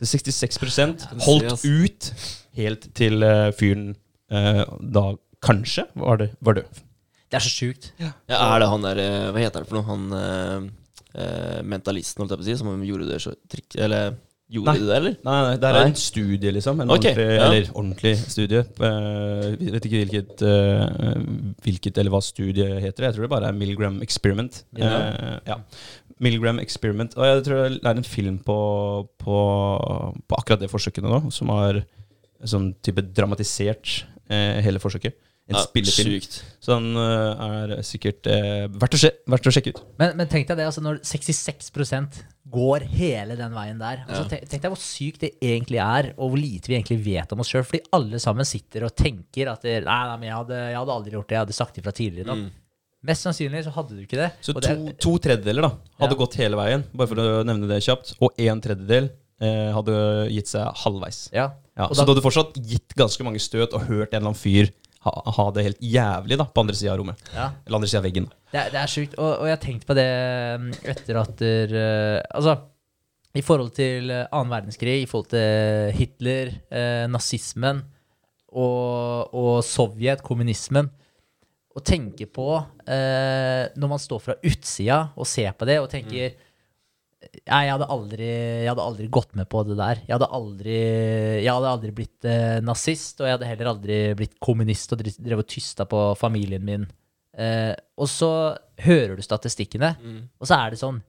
Så 0.01 0.09
66 0.13 0.61
holdt 1.25 1.65
ut 1.65 2.09
helt 2.57 2.89
til 2.97 3.25
eh, 3.25 3.49
fyren 3.57 3.93
eh, 4.33 4.63
da 4.81 5.07
kanskje 5.43 5.87
var, 5.97 6.21
det, 6.21 6.31
var 6.41 6.61
død. 6.61 6.83
Det 7.29 7.39
er 7.39 7.45
så 7.45 7.53
sjukt. 7.53 7.91
Ja, 8.01 8.13
er 8.29 8.61
det 8.61 8.69
han 8.69 8.85
der 8.85 9.01
Hva 9.33 9.41
heter 9.41 9.63
han 9.63 9.69
for 9.69 9.79
noe? 9.79 9.89
Han 9.89 10.69
mentalisten, 11.69 12.21
holdt 12.21 12.33
jeg 12.33 12.39
på 12.39 12.45
å 12.45 12.47
si, 12.47 12.61
som 12.61 12.85
gjorde 12.85 13.09
det 13.09 13.19
så 13.21 13.33
trikk... 13.49 13.75
Eller 13.77 14.15
gjorde 14.51 14.73
Nei. 14.73 14.79
de 14.79 14.87
det, 14.87 14.95
eller? 14.97 15.15
Nei, 15.23 15.37
nei, 15.47 15.55
det 15.61 15.69
er 15.69 15.77
Nei. 15.77 15.87
en 15.87 15.97
studie, 15.99 16.51
liksom. 16.53 16.81
En 16.83 16.93
okay, 16.93 17.13
ordentlig, 17.13 17.25
ja. 17.37 17.47
Eller 17.47 17.69
ordentlig 17.71 18.13
studie. 18.19 18.61
Jeg 18.63 19.73
vet 19.75 19.87
ikke 19.87 20.01
hvilket, 20.03 20.43
eh, 20.49 21.17
hvilket 21.65 21.99
eller 22.01 22.13
hva 22.13 22.21
studiet 22.23 22.77
heter. 22.83 23.07
Jeg 23.07 23.15
tror 23.15 23.27
det 23.27 23.33
bare 23.33 23.49
er 23.49 23.57
Milgram 23.57 24.01
Experiment. 24.05 24.63
Ja. 24.77 24.91
Eh, 24.91 25.37
ja. 25.47 25.59
Milgram 26.23 26.61
Experiment. 26.61 27.17
Og 27.17 27.27
jeg 27.29 27.43
tror 27.47 27.77
det 27.79 27.81
er 27.81 28.01
en 28.03 28.07
film 28.07 28.39
på, 28.45 28.57
på, 29.23 29.37
på 30.27 30.39
akkurat 30.39 30.61
det 30.61 30.71
forsøket 30.71 31.05
nå, 31.07 31.23
som 31.33 31.51
har 31.55 31.83
sånn 32.43 32.73
type 32.83 33.05
dramatisert 33.15 34.03
eh, 34.27 34.59
hele 34.65 34.81
forsøket. 34.83 35.15
En 35.49 35.57
Ja, 35.57 35.61
spillefilm. 35.65 36.13
Sykt. 36.21 36.37
Så 36.63 36.77
den 36.79 36.95
eh, 36.95 37.41
er 37.75 37.81
sikkert 37.83 38.27
eh, 38.31 38.67
verdt, 38.79 38.95
å 38.95 38.99
se, 39.01 39.09
verdt 39.27 39.49
å 39.49 39.51
sjekke 39.51 39.73
ut. 39.75 39.81
Men, 39.99 40.13
men 40.15 40.29
tenk 40.31 40.47
deg 40.47 40.55
det, 40.61 40.67
altså 40.69 40.79
når 40.85 41.01
66% 41.03 42.21
går 42.53 42.85
hele 42.95 43.35
den 43.39 43.51
veien 43.55 43.79
der. 43.81 44.05
Altså, 44.07 44.21
Ja. 44.23 44.29
tenk, 44.31 44.47
tenk 44.53 44.61
deg 44.63 44.71
hvor 44.71 44.79
sykt 44.79 45.19
det 45.25 45.31
egentlig 45.43 45.81
er, 45.83 46.13
og 46.17 46.31
hvor 46.31 46.39
lite 46.39 46.71
vi 46.71 46.77
egentlig 46.77 46.99
vet 47.05 47.31
om 47.35 47.41
oss 47.43 47.51
sjøl. 47.51 47.65
Fordi 47.67 47.81
alle 47.97 48.19
sammen 48.23 48.47
sitter 48.47 48.85
og 48.87 48.95
tenker 48.95 49.51
at 49.51 49.61
det, 49.67 49.81
nei, 49.83 49.99
nei, 50.07 50.17
men 50.21 50.29
jeg 50.29 50.37
hadde, 50.39 50.59
jeg 50.71 50.79
hadde 50.79 50.95
aldri 50.95 51.11
gjort 51.17 51.27
det, 51.27 51.35
jeg 51.35 51.43
hadde 51.45 51.57
sagt 51.59 51.79
ifra 51.81 51.91
tidligere. 51.97 52.37
Mm. 52.39 52.45
Mest 53.03 53.25
sannsynlig 53.27 53.65
så 53.65 53.73
hadde 53.75 53.97
du 53.97 54.03
ikke 54.05 54.21
det. 54.21 54.29
Så 54.39 54.53
og 54.55 54.61
to, 54.63 54.75
det 54.87 54.95
to 55.03 55.17
tredjedeler 55.25 55.67
da 55.67 55.73
hadde 56.05 56.15
Ja. 56.15 56.19
gått 56.23 56.37
hele 56.39 56.55
veien, 56.55 56.85
bare 56.95 57.07
for 57.11 57.19
å 57.19 57.43
nevne 57.43 57.67
det 57.67 57.81
kjapt. 57.83 58.13
Og 58.23 58.31
en 58.39 58.61
tredjedel 58.63 59.09
eh, 59.43 59.73
hadde 59.75 59.97
gitt 60.31 60.47
seg 60.55 60.71
halvveis. 60.85 61.25
ja. 61.35 61.49
Ja, 61.75 61.87
Og 61.89 61.95
så 61.97 62.03
da- 62.03 62.05
du 62.05 62.11
hadde 62.13 62.21
fortsatt 62.21 62.53
gitt 62.69 62.93
ganske 62.95 63.23
mange 63.25 63.39
støt 63.41 63.73
og 63.73 63.81
hørt 63.89 64.13
en 64.13 64.19
eller 64.21 64.29
annen 64.29 64.37
fyr 64.37 64.67
ha, 65.03 65.13
ha 65.37 65.45
det 65.55 65.65
helt 65.67 65.81
jævlig 65.83 66.37
da 66.39 66.45
på 66.49 66.61
andre 66.63 66.75
sida 66.79 66.93
av 66.93 66.99
rommet. 67.01 67.23
Ja. 67.35 67.49
Eller 67.65 67.79
andre 67.79 67.89
sida 67.91 67.99
av 68.01 68.05
veggen. 68.07 68.27
Det, 68.53 68.59
er- 68.61 68.69
det 68.73 68.79
er 68.83 68.91
sjukt. 68.91 69.17
Og, 69.19 69.31
og 69.41 69.47
jeg 69.49 69.55
har 69.57 69.63
tenkt 69.65 69.87
på 69.89 69.95
det 69.97 70.07
mm, 70.63 70.69
etter 70.93 71.19
at 71.23 71.33
der, 71.41 71.73
eh, 71.79 72.21
Altså, 72.37 72.57
i 73.33 73.41
forhold 73.41 73.71
til 73.75 74.11
eh, 74.13 74.27
annen 74.31 74.51
verdenskrig, 74.53 74.99
i 75.03 75.07
forhold 75.09 75.31
til 75.33 75.93
Hitler, 75.97 76.53
eh, 76.71 77.05
nazismen 77.09 77.81
og, 78.53 79.33
og 79.33 79.63
Sovjet, 79.65 80.21
kommunismen 80.25 80.91
Å 81.73 81.81
tenke 81.81 82.27
på 82.29 82.47
eh, 82.85 83.63
når 83.73 83.89
man 83.95 84.01
står 84.01 84.21
fra 84.21 84.35
utsida 84.45 84.99
og 85.17 85.25
ser 85.29 85.55
på 85.57 85.65
det 85.69 85.79
og 85.81 85.89
tenker 85.93 86.35
Nei, 86.35 86.49
jeg 87.43 87.69
hadde, 87.71 87.87
aldri, 87.91 88.27
jeg 88.63 88.69
hadde 88.71 88.83
aldri 88.87 89.07
gått 89.13 89.33
med 89.39 89.47
på 89.51 89.61
det 89.67 89.77
der. 89.79 90.01
Jeg 90.07 90.13
hadde 90.15 90.27
aldri, 90.37 90.75
jeg 91.43 91.49
hadde 91.53 91.71
aldri 91.75 91.91
blitt 91.95 92.27
eh, 92.29 92.59
nazist, 92.65 93.21
og 93.21 93.27
jeg 93.29 93.37
hadde 93.37 93.49
heller 93.49 93.71
aldri 93.73 93.97
blitt 94.19 94.35
kommunist 94.43 94.93
og 94.95 95.01
drev 95.03 95.17
drevet 95.29 95.49
tysta 95.53 95.85
på 95.89 96.03
familien 96.19 96.63
min. 96.67 96.85
Eh, 97.33 97.73
og 97.97 98.09
så 98.11 98.29
hører 98.85 99.15
du 99.17 99.23
statistikkene, 99.25 99.95
og 100.39 100.45
så 100.49 100.59
er 100.59 100.73
det 100.75 100.79
sånn 100.83 100.99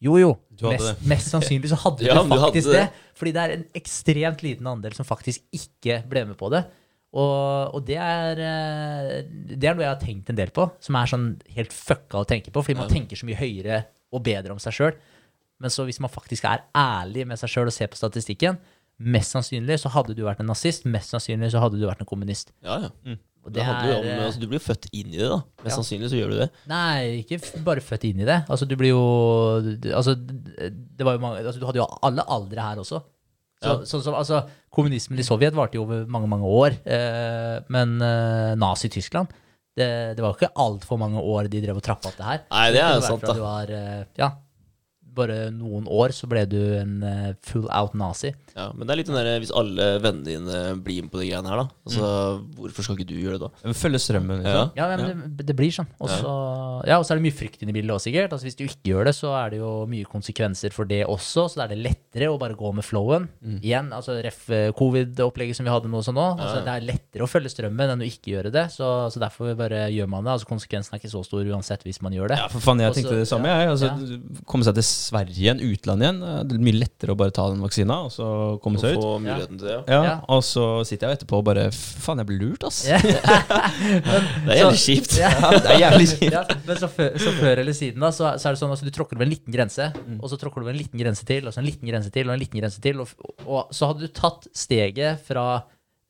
Jo, 0.00 0.14
jo. 0.16 0.30
Mest, 0.64 1.02
mest 1.04 1.28
sannsynlig 1.34 1.68
så 1.68 1.76
hadde 1.82 2.04
Ja, 2.08 2.14
du 2.22 2.28
du 2.30 2.32
hadde 2.32 2.46
faktisk 2.46 2.70
det. 2.72 2.86
det. 2.86 3.08
Fordi 3.20 3.32
det 3.36 3.42
er 3.42 3.52
en 3.58 3.64
ekstremt 3.76 4.40
liten 4.46 4.66
andel 4.70 4.94
som 4.96 5.04
faktisk 5.04 5.44
ikke 5.52 5.98
ble 6.08 6.22
med 6.30 6.38
på 6.40 6.48
det. 6.54 6.62
Og, 7.10 7.74
og 7.76 7.84
det, 7.84 7.98
er, 8.00 8.38
eh, 8.40 9.14
det 9.58 9.66
er 9.68 9.74
noe 9.76 9.84
jeg 9.84 9.92
har 9.92 10.00
tenkt 10.00 10.30
en 10.32 10.38
del 10.38 10.52
på, 10.56 10.64
som 10.80 10.96
er 10.96 11.10
sånn 11.10 11.26
helt 11.52 11.74
fucka 11.74 12.22
å 12.22 12.28
tenke 12.30 12.52
på. 12.54 12.62
Fordi 12.64 12.78
man 12.78 12.88
Ja. 12.88 12.94
tenker 12.96 13.18
så 13.20 13.26
mye 13.28 13.36
høyere 13.40 13.82
og 14.14 14.22
bedre 14.24 14.54
om 14.56 14.62
seg 14.62 14.72
sjøl. 14.78 14.94
Men 15.60 15.70
så 15.72 15.84
hvis 15.84 16.00
man 16.00 16.10
faktisk 16.12 16.44
er 16.48 16.62
ærlig 16.76 17.26
med 17.28 17.38
seg 17.40 17.50
sjøl 17.52 17.68
og 17.68 17.74
ser 17.76 17.90
på 17.92 17.98
statistikken, 18.00 18.56
mest 19.00 19.32
sannsynlig 19.34 19.78
så 19.80 19.90
hadde 19.92 20.14
du 20.16 20.22
vært 20.26 20.40
en 20.42 20.48
nazist, 20.50 20.86
mest 20.88 21.12
sannsynlig 21.12 21.50
så 21.52 21.60
hadde 21.62 21.78
du 21.80 21.86
vært 21.88 22.00
en 22.04 22.08
kommunist. 22.08 22.52
Ja, 22.64 22.78
ja. 22.88 23.16
Og 23.40 23.52
Det 23.56 23.62
handler 23.64 23.88
jo 23.88 23.98
om, 24.00 24.24
altså, 24.26 24.40
du 24.42 24.46
blir 24.50 24.58
jo 24.60 24.64
født 24.66 24.86
inn 24.92 25.14
i 25.14 25.16
det, 25.16 25.28
da. 25.32 25.38
Mest 25.64 25.70
Ja. 25.72 25.76
sannsynlig 25.78 26.10
så 26.12 26.18
gjør 26.18 26.32
du 26.34 26.38
det. 26.42 26.48
Nei, 26.68 27.22
ikke 27.22 27.38
bare 27.64 27.80
født 27.80 28.04
inn 28.10 28.20
i 28.20 28.26
det. 28.28 28.42
Altså, 28.52 28.66
du 28.68 28.74
blir 28.76 28.90
jo 28.92 29.00
Altså, 29.96 30.12
det 30.16 31.04
var 31.06 31.16
jo 31.16 31.22
mange 31.22 31.40
altså, 31.40 31.58
Du 31.60 31.64
hadde 31.66 31.80
jo 31.80 31.86
alle 32.04 32.24
aldre 32.28 32.60
her 32.60 32.76
også. 32.82 33.00
Så, 33.62 33.68
Ja. 33.68 33.76
sånn 33.84 34.02
som, 34.04 34.14
altså, 34.14 34.42
kommunismen 34.72 35.18
i 35.18 35.22
Sovjet 35.24 35.52
varte 35.56 35.76
jo 35.76 35.82
over 35.84 36.06
mange, 36.06 36.28
mange 36.28 36.44
år. 36.44 36.76
Eh, 36.84 37.60
men 37.68 37.96
eh, 38.00 38.54
Nazi-Tyskland 38.56 39.28
det, 39.76 40.16
det 40.16 40.20
var 40.20 40.32
jo 40.34 40.36
ikke 40.40 40.52
altfor 40.56 40.98
mange 40.98 41.20
år 41.20 41.48
de 41.48 41.60
drev 41.62 41.76
og 41.76 41.82
trappa 41.82 42.08
opp 42.10 42.16
det 42.18 42.24
her. 42.26 42.40
Nei, 42.50 42.70
det 42.72 42.80
er 42.82 42.94
jo 42.96 43.00
sant, 43.06 43.22
da. 43.22 43.32
Du 43.32 43.40
var, 43.40 43.70
eh, 43.70 44.04
ja, 44.18 44.30
bare 45.14 45.50
noen 45.54 45.88
år 45.90 46.14
så 46.16 46.28
ble 46.30 46.44
du 46.50 46.58
en 46.78 47.00
eh, 47.06 47.32
full 47.46 47.68
out 47.68 47.96
nazi. 47.98 48.32
Ja, 48.60 48.66
men 48.76 48.86
det 48.86 48.92
er 48.94 49.00
litt 49.00 49.08
den 49.10 49.16
der, 49.18 49.30
hvis 49.42 49.52
alle 49.56 49.86
vennene 50.04 50.26
dine 50.28 50.60
blir 50.84 51.02
med 51.06 51.10
på 51.14 51.20
de 51.22 51.28
greiene 51.30 51.48
her, 51.48 51.62
da. 51.62 51.66
Altså, 51.88 52.10
hvorfor 52.60 52.84
skal 52.86 52.98
ikke 52.98 53.08
du 53.08 53.16
gjøre 53.16 53.38
det 53.40 53.48
da? 53.48 53.72
Følge 53.80 54.00
strømmen, 54.04 54.42
liksom. 54.44 54.72
Ja, 54.76 54.88
men 54.92 55.22
Det, 55.38 55.46
det 55.48 55.56
blir 55.58 55.72
sånn. 55.74 55.88
Og 56.00 56.12
så 56.12 56.34
ja, 56.88 56.96
og 57.00 57.04
så 57.04 57.12
er 57.14 57.20
det 57.20 57.24
mye 57.26 57.36
frykt 57.36 57.60
inne 57.64 57.72
i 57.72 57.76
bildet 57.76 57.92
også, 57.96 58.08
sikkert. 58.10 58.32
Altså, 58.36 58.46
hvis 58.48 58.56
du 58.58 58.64
ikke 58.66 58.90
gjør 58.92 59.08
det, 59.10 59.14
så 59.16 59.32
er 59.36 59.50
det 59.54 59.58
jo 59.60 59.70
mye 59.90 60.06
konsekvenser 60.08 60.72
for 60.76 60.88
det 60.88 61.02
også. 61.08 61.46
Så 61.50 61.58
da 61.60 61.66
er 61.66 61.74
det 61.74 61.80
lettere 61.84 62.28
å 62.32 62.38
bare 62.40 62.56
gå 62.58 62.70
med 62.76 62.84
flowen. 62.86 63.28
Igjen, 63.60 63.90
altså 63.96 64.16
ref 64.24 64.46
eh, 64.54 64.70
covid-opplegget 64.76 65.56
som 65.58 65.66
vi 65.68 65.72
hadde 65.72 65.90
nå 65.92 66.00
også 66.00 66.14
nå. 66.16 66.26
Altså, 66.36 66.62
det 66.66 66.72
er 66.76 66.86
lettere 66.92 67.26
å 67.26 67.30
følge 67.30 67.52
strømmen 67.52 67.94
enn 67.94 68.04
å 68.04 68.08
ikke 68.08 68.32
gjøre 68.34 68.52
det. 68.54 68.66
Så, 68.74 68.88
så 69.12 69.20
derfor 69.22 69.54
bare 69.58 69.86
gjør 69.92 70.08
man 70.12 70.24
det. 70.26 70.34
Altså 70.36 70.48
Konsekvensen 70.50 70.94
er 70.96 71.02
ikke 71.02 71.12
så 71.12 71.22
stor 71.26 71.44
uansett 71.52 71.84
hvis 71.86 72.00
man 72.04 72.12
gjør 72.16 72.32
det. 72.34 72.40
Ja, 72.42 72.48
for 72.52 72.64
faen, 72.64 72.80
jeg 72.82 72.90
Også- 72.92 73.00
tenkte 73.02 73.18
det 73.20 73.28
samme. 73.30 73.48
jeg. 73.52 73.68
Altså, 73.74 73.90
ja. 73.92 74.42
Komme 74.50 74.66
seg 74.66 74.74
til 74.80 74.86
Sverige 74.88 75.36
igjen, 75.44 75.60
utlandet 75.62 76.08
igjen. 76.08 76.22
eh, 76.24 76.42
Det 76.50 76.56
er 76.58 76.64
mye 76.70 76.80
lettere 76.80 77.14
å 77.14 77.18
bare 77.20 77.30
ta 77.36 77.48
den 77.52 77.60
vaksina 77.62 78.00
og 78.06 78.10
så 78.14 78.26
komme 78.62 78.80
Å 78.80 78.82
seg 78.82 78.96
ut. 78.96 79.02
få 79.04 79.12
muligheten 79.22 79.58
til 79.60 79.66
det, 79.68 79.74
ja. 79.76 79.82
Ja, 79.88 80.00
Ja. 80.04 80.14
Og 80.34 80.42
så 80.46 80.64
sitter 80.88 81.08
jeg 81.08 81.18
etterpå 81.20 81.38
og 81.40 81.44
bare 81.46 81.68
Faen, 81.72 82.18
jeg 82.22 82.28
ble 82.30 82.38
lurt, 82.40 82.64
ass. 82.66 82.82
men, 82.90 84.28
Det 84.46 84.54
er 84.54 84.60
jævlig 84.62 84.82
kjipt. 84.84 85.16
Ja. 85.20 85.32
Det 85.64 85.72
er 85.74 85.82
jævlig 85.84 86.08
kjipt. 86.12 86.32
Ja, 86.34 86.44
men 86.66 86.80
så 86.82 86.88
før, 86.92 87.10
så 87.20 87.34
før 87.38 87.64
eller 87.64 87.76
siden 87.76 88.06
da, 88.06 88.12
så, 88.14 88.30
så 88.40 88.50
er 88.50 88.56
det 88.56 88.62
sånn 88.62 88.74
at 88.76 88.84
du 88.86 88.92
tråkker 88.94 89.18
over 89.18 89.28
en 89.28 89.34
liten 89.34 89.54
grense, 89.54 89.90
og 90.18 90.30
så 90.32 90.38
tråkker 90.40 90.60
du 90.62 90.66
over 90.68 90.74
en 90.76 90.80
liten 90.82 91.00
grense 91.02 91.26
til, 91.28 91.46
og 91.46 91.54
så 91.54 91.62
en 91.62 91.68
liten 91.70 91.88
grense 91.90 92.10
til, 92.14 92.28
og 92.30 92.34
en 92.36 92.42
liten 92.42 92.60
grense 92.62 92.80
til. 92.82 93.02
Og, 93.04 93.12
og 93.46 93.74
så 93.76 93.90
hadde 93.92 94.06
du 94.08 94.16
tatt 94.22 94.48
steget 94.56 95.20
fra 95.26 95.50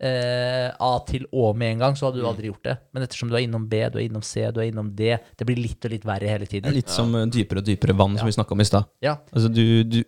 Uh, 0.00 0.70
A 0.81 0.94
til 1.05 1.26
Å 1.29 1.50
med 1.53 1.74
en 1.74 1.83
gang, 1.83 1.96
så 1.98 2.07
hadde 2.07 2.22
du 2.22 2.24
aldri 2.24 2.48
gjort 2.48 2.64
det. 2.64 2.72
Men 2.96 3.05
ettersom 3.05 3.29
du 3.29 3.35
er 3.37 3.42
innom 3.44 3.66
B, 3.68 3.83
du 3.92 3.98
er 4.00 4.07
innom 4.07 4.22
C, 4.24 4.46
du 4.48 4.62
er 4.62 4.70
innom 4.70 4.87
D, 4.96 5.11
det 5.37 5.44
blir 5.44 5.61
litt 5.61 5.85
og 5.85 5.92
litt 5.92 6.07
verre 6.09 6.31
hele 6.31 6.46
tiden. 6.48 6.72
litt 6.72 6.88
som 6.88 7.12
eh, 7.18 7.26
dypere 7.29 7.61
og 7.61 7.66
dypere 7.68 7.92
vann, 7.98 8.16
som 8.16 8.24
vi 8.31 8.33
snakka 8.33 8.57
om 8.57 8.62
i 8.64 8.68
stad. 8.70 8.88
Ja, 9.05 9.18
Altså, 9.29 9.50
du, 9.53 9.85
du 9.85 9.98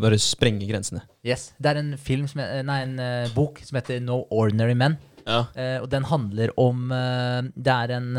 bare 0.00 0.18
sprenge 0.22 0.66
grensene. 0.68 1.02
yes. 1.26 1.52
Det 1.58 1.70
er 1.72 1.80
en 1.80 1.92
film 1.98 2.26
som, 2.30 2.40
nei, 2.40 2.80
en 2.84 2.98
uh, 2.98 3.28
bok 3.34 3.60
som 3.64 3.78
heter 3.78 4.00
No 4.04 4.24
Ordinary 4.30 4.74
Men. 4.78 4.98
Ja. 5.26 5.44
Uh, 5.56 5.78
og 5.82 5.88
den 5.90 6.04
handler 6.06 6.52
om 6.60 6.90
uh, 6.94 7.42
Det 7.50 7.72
er 7.72 7.96
en 7.96 8.10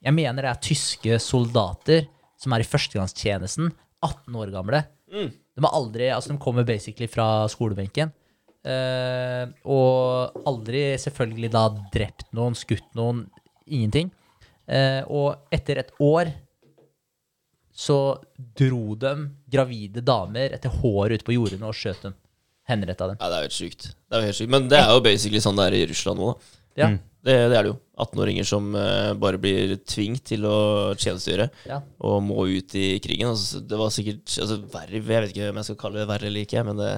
Jeg 0.00 0.14
mener 0.16 0.46
det 0.46 0.52
er 0.52 0.62
tyske 0.64 1.18
soldater 1.20 2.06
som 2.40 2.52
er 2.52 2.62
i 2.62 2.68
førstegangstjenesten. 2.68 3.72
18 4.04 4.36
år 4.36 4.52
gamle. 4.54 4.82
Mm. 5.12 5.30
De 5.32 5.64
har 5.64 5.72
aldri 5.74 6.10
Altså, 6.12 6.32
de 6.32 6.38
kommer 6.42 6.64
basically 6.68 7.08
fra 7.08 7.46
skolebenken. 7.48 8.12
eh, 8.66 9.46
og 9.64 10.36
aldri 10.46 10.96
selvfølgelig 10.98 11.50
da 11.54 11.68
drept 11.94 12.26
noen, 12.36 12.54
skutt 12.58 12.86
noen, 12.98 13.24
ingenting. 13.66 14.10
Eh, 14.66 15.02
og 15.06 15.36
etter 15.54 15.78
et 15.78 15.92
år 16.02 16.32
så 17.76 17.96
dro 18.56 18.94
de 18.96 19.12
gravide 19.52 20.00
damer 20.04 20.54
etter 20.56 20.72
håret 20.80 21.20
ut 21.20 21.26
på 21.26 21.34
jordene 21.36 21.68
og 21.68 21.76
skjøt 21.76 22.06
dem. 22.08 22.14
Henretta 22.66 23.06
dem. 23.12 23.18
ja, 23.20 23.28
det 23.30 23.36
er 23.36 23.42
jo 23.44 23.46
helt 23.46 23.54
sykt. 23.60 23.84
Det 23.94 24.16
er 24.16 24.22
jo 24.24 24.30
helt 24.32 24.38
sykt. 24.40 24.50
Men 24.50 24.64
det 24.72 24.78
er 24.80 24.88
jo 24.90 25.02
basically 25.04 25.42
sånn 25.44 25.60
det 25.60 25.66
er 25.68 25.76
i 25.78 25.84
Russland 25.92 26.18
nå, 26.18 26.32
da. 26.32 26.56
Ja. 26.80 26.88
Mm. 26.90 26.96
Det, 27.26 27.34
det 27.50 27.58
er 27.58 27.66
det 27.66 27.70
jo. 27.72 27.76
18-åringer 28.04 28.46
som 28.46 28.66
uh, 28.76 29.12
bare 29.18 29.38
blir 29.42 29.76
tvingt 29.88 30.24
til 30.28 30.44
å 30.46 30.56
tjenestegjøre 30.98 31.46
Ja. 31.66 31.80
og 32.06 32.18
må 32.26 32.44
ut 32.50 32.74
i 32.78 32.88
krigen. 33.02 33.30
Altså, 33.32 33.62
det 33.66 33.78
var 33.80 33.94
sikkert 33.94 34.34
altså, 34.42 34.58
verre, 34.72 34.98
jeg 34.98 35.06
vet 35.06 35.32
ikke 35.32 35.48
om 35.50 35.60
jeg 35.60 35.68
skal 35.70 35.78
kalle 35.80 36.02
det 36.02 36.08
verre 36.10 36.28
eller 36.30 36.46
ikke, 36.46 36.64
men 36.68 36.78
det, 36.80 36.90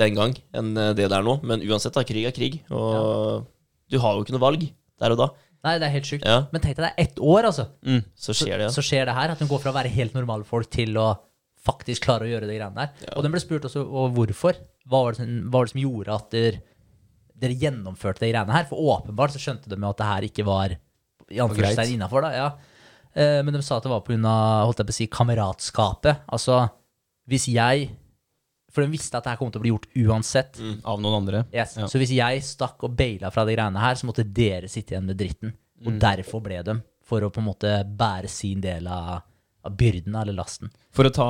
den 0.00 0.16
gang 0.16 0.36
enn 0.56 0.70
eh, 0.78 0.92
det 0.96 1.08
det 1.10 1.18
er 1.18 1.26
nå. 1.26 1.36
Men 1.44 1.64
uansett, 1.66 1.96
da, 1.96 2.04
krig 2.08 2.28
er 2.28 2.36
krig, 2.36 2.60
og 2.72 3.48
du 3.90 3.98
har 4.00 4.16
jo 4.16 4.24
ikke 4.24 4.36
noe 4.36 4.46
valg 4.46 4.64
der 5.00 5.16
og 5.16 5.20
da. 5.24 5.28
Nei, 5.66 5.74
det 5.76 5.88
er 5.88 5.92
helt 5.92 6.08
sjukt. 6.08 6.24
Ja, 6.24 6.46
Men 6.52 6.62
tenk 6.64 6.78
deg 6.78 6.86
det 6.86 6.90
er 6.90 7.02
ett 7.04 7.18
år, 7.20 7.48
altså. 7.50 7.66
så 8.16 8.34
skjer 8.36 8.56
det, 8.56 8.68
ja. 8.68 8.72
Så 8.72 8.84
skjer 8.84 9.10
det 9.10 9.16
her, 9.16 9.34
at 9.34 9.42
hun 9.42 9.50
går 9.50 9.60
fra 9.60 9.72
å 9.74 9.76
være 9.76 9.92
helt 9.92 10.16
normale 10.16 10.46
folk 10.48 10.70
til 10.72 10.96
å 11.00 11.10
faktisk 11.60 12.06
klare 12.06 12.24
å 12.24 12.30
gjøre 12.30 12.48
det 12.48 12.56
greiene 12.56 12.86
der. 12.86 12.94
Ja. 13.04 13.14
Og 13.18 13.26
den 13.26 13.34
ble 13.34 13.42
spurt 13.42 13.66
også 13.68 13.84
og 13.84 14.14
hvorfor. 14.16 14.56
Hva 14.88 15.02
var 15.04 15.18
det 15.18 15.26
hva 15.28 15.58
var 15.58 15.68
det 15.68 15.74
som 15.74 15.82
gjorde 15.82 16.16
at 16.16 16.32
dere, 16.32 16.62
dere 17.42 17.58
gjennomførte 17.60 18.24
de 18.24 18.32
greiene 18.32 18.56
her? 18.56 18.68
For 18.70 18.80
åpenbart 18.96 19.36
så 19.36 19.42
skjønte 19.42 19.68
de 19.68 19.76
jo 19.76 19.92
at 19.92 20.00
det 20.00 20.08
her 20.08 20.28
ikke 20.30 20.46
var 20.48 20.76
i 21.30 21.40
anførselstegn 21.44 21.98
innafor, 21.98 22.24
da. 22.24 22.32
Ja. 22.34 22.48
Eh, 23.12 23.40
men 23.44 23.54
de 23.54 23.62
sa 23.66 23.78
at 23.78 23.86
det 23.86 23.92
var 23.92 24.04
pga. 24.06 24.92
si, 24.96 25.06
kameratskapet. 25.12 26.24
Altså, 26.32 26.62
hvis 27.28 27.48
jeg 27.52 27.90
For 28.70 28.84
de 28.84 28.92
visste 28.92 29.18
at 29.18 29.26
det 29.26 29.34
her 29.34 29.40
kom 29.40 29.50
til 29.52 29.60
å 29.62 29.64
bli 29.64 29.72
gjort 29.72 29.88
uansett. 30.04 30.60
Av 30.86 31.00
noen 31.02 31.22
andre. 31.22 31.42
Yes. 31.54 31.76
Ja. 31.80 31.88
Så 31.90 32.00
hvis 32.00 32.14
jeg 32.14 32.44
stakk 32.46 32.86
og 32.86 32.94
baila 32.98 33.32
fra 33.34 33.46
de 33.48 33.56
greiene 33.56 33.82
her, 33.82 33.98
så 33.98 34.08
måtte 34.08 34.26
dere 34.26 34.70
sitte 34.70 34.94
igjen 34.94 35.10
med 35.10 35.18
dritten. 35.20 35.56
Og 35.86 35.96
derfor 36.00 36.42
ble 36.44 36.60
de. 36.66 36.76
For 37.10 37.24
å 37.24 37.32
på 37.32 37.42
en 37.42 37.48
måte 37.48 37.72
bære 37.84 38.28
sin 38.30 38.60
del 38.62 38.86
av, 38.86 39.24
av 39.66 39.74
byrden 39.76 40.14
eller 40.20 40.36
lasten. 40.36 40.70
For 40.94 41.06
å 41.06 41.12
ta 41.14 41.26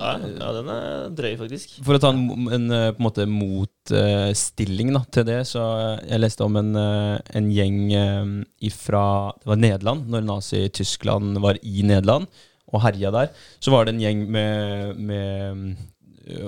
Ja, 0.00 0.12
ja, 0.20 0.48
den 0.56 0.70
er 0.72 1.12
drøy, 1.16 1.32
faktisk. 1.40 1.78
For 1.84 1.96
å 1.96 2.00
ta 2.02 2.12
en, 2.14 2.48
en 2.54 2.66
eh, 2.72 2.88
en 2.92 3.02
måte 3.04 3.26
motstilling 3.28 4.92
uh, 4.96 5.04
til 5.12 5.26
det, 5.28 5.38
så 5.50 5.64
eh, 5.76 6.02
jeg 6.12 6.22
leste 6.22 6.46
om 6.46 6.58
en, 6.60 6.74
eh, 6.76 7.14
en 7.40 7.50
gjeng 7.52 7.78
eh, 7.96 8.72
fra 8.74 9.04
Det 9.40 9.52
var 9.52 9.60
Nederland, 9.64 10.08
når 10.12 10.28
Nazi-Tyskland 10.28 11.40
var 11.44 11.60
i 11.60 11.84
Nederland 11.84 12.28
og 12.68 12.82
herja 12.84 13.12
der. 13.14 13.30
Så 13.64 13.72
var 13.72 13.86
det 13.86 13.94
en 13.94 14.02
gjeng 14.02 14.26
med, 14.32 14.98
med 15.00 15.76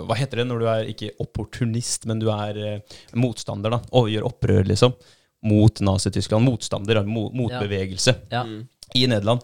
Hva 0.06 0.16
heter 0.18 0.42
det 0.42 0.46
når 0.50 0.60
du 0.62 0.66
er 0.70 0.90
ikke 0.92 1.12
opportunist, 1.22 2.06
men 2.10 2.20
du 2.22 2.28
er 2.34 2.58
eh, 2.60 2.98
motstander, 3.16 3.72
da, 3.76 3.80
og 3.96 4.10
gjør 4.12 4.28
opprør, 4.28 4.64
liksom, 4.68 4.92
mot 5.48 5.80
Nazi-Tyskland. 5.80 6.44
Motstander, 6.44 7.02
mot, 7.08 7.32
motbevegelse 7.36 8.16
Ja. 8.32 8.42
Ja. 8.42 8.64
i 8.94 9.06
Nederland. 9.08 9.40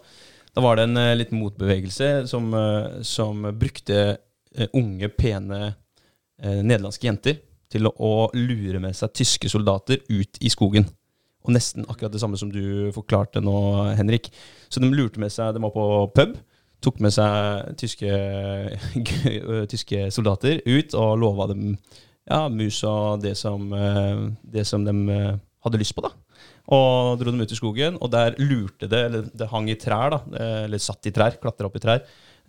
Da 0.53 0.61
var 0.65 0.77
det 0.77 0.87
en 0.89 0.97
eh, 1.01 1.15
liten 1.17 1.39
motbevegelse 1.41 2.11
som, 2.29 2.51
eh, 2.53 3.01
som 3.05 3.43
brukte 3.57 3.97
eh, 4.55 4.67
unge, 4.73 5.09
pene 5.09 5.59
eh, 6.41 6.61
nederlandske 6.61 7.07
jenter 7.09 7.39
til 7.71 7.89
å, 7.89 7.91
å 7.97 8.13
lure 8.37 8.79
med 8.79 8.95
seg 8.95 9.13
tyske 9.17 9.49
soldater 9.51 9.99
ut 10.09 10.37
i 10.41 10.49
skogen. 10.53 10.85
Og 11.47 11.53
nesten 11.55 11.85
akkurat 11.87 12.11
det 12.11 12.19
samme 12.21 12.37
som 12.39 12.49
du 12.51 12.89
forklarte 12.95 13.39
nå, 13.43 13.55
Henrik. 13.95 14.29
Så 14.67 14.81
de 14.83 14.89
lurte 14.91 15.19
med 15.21 15.31
seg 15.31 15.53
De 15.55 15.61
var 15.63 15.71
på 15.71 15.85
pub. 16.15 16.33
Tok 16.83 16.99
med 17.01 17.13
seg 17.15 17.73
tyske, 17.79 18.11
tyske 19.71 20.11
soldater 20.13 20.61
ut 20.67 20.93
og 20.97 21.17
lova 21.21 21.49
dem 21.51 21.71
ja, 22.27 22.45
mus 22.51 22.83
og 22.85 23.23
det 23.23 23.33
som, 23.39 23.71
eh, 23.73 24.27
det 24.43 24.67
som 24.67 24.85
de 24.85 24.95
eh, 25.13 25.35
hadde 25.65 25.81
lyst 25.81 25.97
på. 25.97 26.05
da 26.05 26.13
og 26.67 27.15
dro 27.15 27.31
dem 27.31 27.39
ut 27.39 27.51
i 27.51 27.55
skogen, 27.55 27.95
og 28.03 28.09
der 28.11 28.33
lurte 28.43 28.89
det, 28.91 28.99
eller 29.07 29.27
det 29.39 29.45
hang 29.47 29.69
i 29.71 29.77
trær, 29.79 30.11
da, 30.11 30.17
eh, 30.35 30.63
eller 30.65 30.81
satt 30.83 31.07
i 31.07 31.13
trær, 31.15 31.37
klatra 31.39 31.69
opp 31.69 31.77
i 31.79 31.79
trær, 31.79 32.01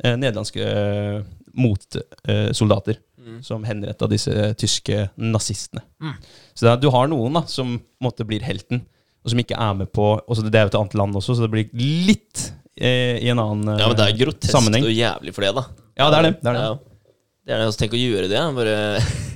eh, 0.02 0.16
nederlandske 0.18 0.64
eh, 0.66 1.20
motsoldater 1.54 2.98
Mm. 3.28 3.42
som 3.42 3.64
henretta 3.66 4.08
disse 4.08 4.32
tyske 4.58 5.08
nazistene. 5.20 5.82
Mm. 6.00 6.14
Så 6.56 6.68
er, 6.70 6.78
du 6.80 6.88
har 6.94 7.08
noen 7.10 7.36
da, 7.36 7.44
som 7.50 7.76
måtte 8.02 8.26
blir 8.28 8.44
helten, 8.46 8.84
og 9.24 9.32
som 9.32 9.42
ikke 9.42 9.58
er 9.58 9.74
med 9.74 9.90
på 9.92 10.06
og 10.16 10.36
så 10.36 10.44
Det 10.46 10.54
er 10.54 10.68
jo 10.68 10.72
et 10.72 10.78
annet 10.78 10.94
land 10.94 11.18
også, 11.18 11.34
så 11.36 11.44
det 11.44 11.50
blir 11.52 11.68
litt 11.74 12.46
eh, 12.48 12.57
i 12.78 13.30
en 13.32 13.40
annen 13.42 13.64
sammenheng. 13.64 13.80
Ja, 13.82 13.88
men 13.90 13.98
det 13.98 14.06
er 14.06 14.18
grotesk 14.22 14.54
sammenheng. 14.54 14.86
og 14.86 14.94
jævlig 14.94 15.34
for 15.34 15.46
det, 15.46 15.54
da. 15.56 15.64
Ja, 15.98 16.10
det 16.12 16.18
er 16.18 16.28
det. 16.28 16.36
det, 16.38 16.50
er 16.50 16.54
det. 16.58 16.66
Ja. 16.66 16.76
Det 17.48 17.54
er 17.54 17.62
det, 17.62 17.66
altså, 17.70 17.80
Tenk 17.80 17.96
å 17.96 18.00
gjøre 18.00 18.28
det. 18.30 18.40
Bare 18.58 18.74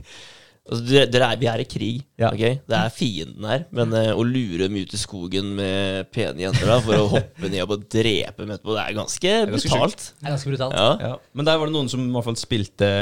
altså, 0.69 0.81
dere, 0.87 1.07
dere 1.11 1.29
er, 1.33 1.39
Vi 1.41 1.49
er 1.51 1.63
i 1.63 1.67
krig. 1.69 2.03
Ja. 2.21 2.29
ok? 2.29 2.43
Det 2.69 2.79
er 2.79 2.93
fienden 2.95 3.47
her. 3.49 3.65
Men 3.75 3.95
uh, 3.97 4.11
å 4.15 4.27
lure 4.27 4.67
dem 4.67 4.77
ut 4.79 4.93
i 4.95 5.01
skogen 5.01 5.55
med 5.59 6.11
pene 6.15 6.45
jenter 6.45 6.71
da, 6.71 6.77
for 6.85 6.99
å 6.99 7.09
hoppe 7.17 7.49
ned 7.49 7.65
og 7.65 7.73
bare 7.73 7.89
drepe 7.97 8.45
dem 8.45 8.53
etterpå, 8.55 8.77
det 8.77 8.85
er 8.85 8.99
ganske 9.01 9.33
er 9.33 9.55
ganske 9.55 9.73
brutalt. 9.73 10.07
Det 10.13 10.29
er 10.29 10.37
ganske 10.37 10.53
brutalt. 10.53 10.77
Ja. 10.79 10.93
Ja, 11.09 11.15
men 11.33 11.49
der 11.49 11.59
var 11.63 11.71
det 11.71 11.77
noen 11.79 11.91
som 11.93 12.05
i 12.05 12.13
hvert 12.15 12.29
fall 12.29 12.39
spilte 12.41 12.93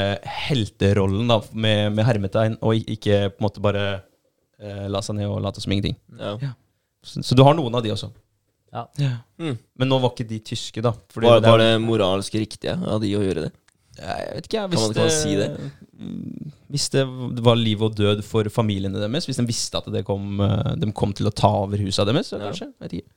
helterollen 0.47 1.29
da, 1.35 1.41
med, 1.53 1.83
med 1.99 2.07
hermetegn, 2.07 2.57
og 2.63 2.91
ikke 2.95 3.27
på 3.35 3.43
en 3.43 3.49
måte 3.49 3.63
bare 3.67 3.85
uh, 3.99 4.87
la 4.89 5.03
seg 5.05 5.19
ned 5.19 5.29
og 5.29 5.43
late 5.43 5.63
som 5.63 5.75
ingenting. 5.75 5.99
Ja. 6.17 6.55
Så, 7.05 7.21
så 7.25 7.37
du 7.37 7.43
har 7.45 7.57
noen 7.57 7.75
av 7.75 7.85
de 7.85 7.93
også. 7.93 8.13
Ja. 8.71 8.85
Mm. 9.39 9.57
Men 9.77 9.89
nå 9.91 9.97
var 10.01 10.13
ikke 10.13 10.27
de 10.29 10.39
tyske, 10.39 10.81
da. 10.81 10.93
fordi 11.11 11.27
Var, 11.27 11.41
det 11.43 11.49
var 11.51 11.57
det 11.59 11.71
moralsk 11.83 12.33
riktig 12.39 12.71
av 12.71 13.01
de 13.03 13.09
å 13.17 13.23
gjøre 13.25 13.47
det? 13.49 13.51
Jeg 13.99 14.27
vet 14.33 14.45
ikke, 14.47 14.57
jeg. 14.57 14.69
Kan 14.71 14.79
man- 14.79 14.93
kan 14.93 15.03
man 15.03 15.11
si 15.11 15.35
det? 15.35 15.49
Hvis 16.71 16.89
det 16.93 17.03
var 17.43 17.55
liv 17.59 17.81
og 17.83 17.95
død 17.95 18.23
for 18.23 18.47
familiene 18.49 18.97
deres, 18.97 19.27
hvis 19.27 19.37
de 19.41 19.45
visste 19.45 19.75
at 19.77 19.89
det 19.91 20.05
kom, 20.07 20.39
eh, 20.39 20.75
de 20.79 20.91
kom 20.95 21.11
til 21.13 21.27
å 21.27 21.33
ta 21.35 21.49
over 21.65 21.77
husa 21.77 22.05
deres, 22.07 22.31
så 22.31 22.39
Ja. 22.39 22.47
kanskje. 22.49 22.71
Jeg 22.71 22.79
vet 22.79 22.93
ikke. 23.01 23.09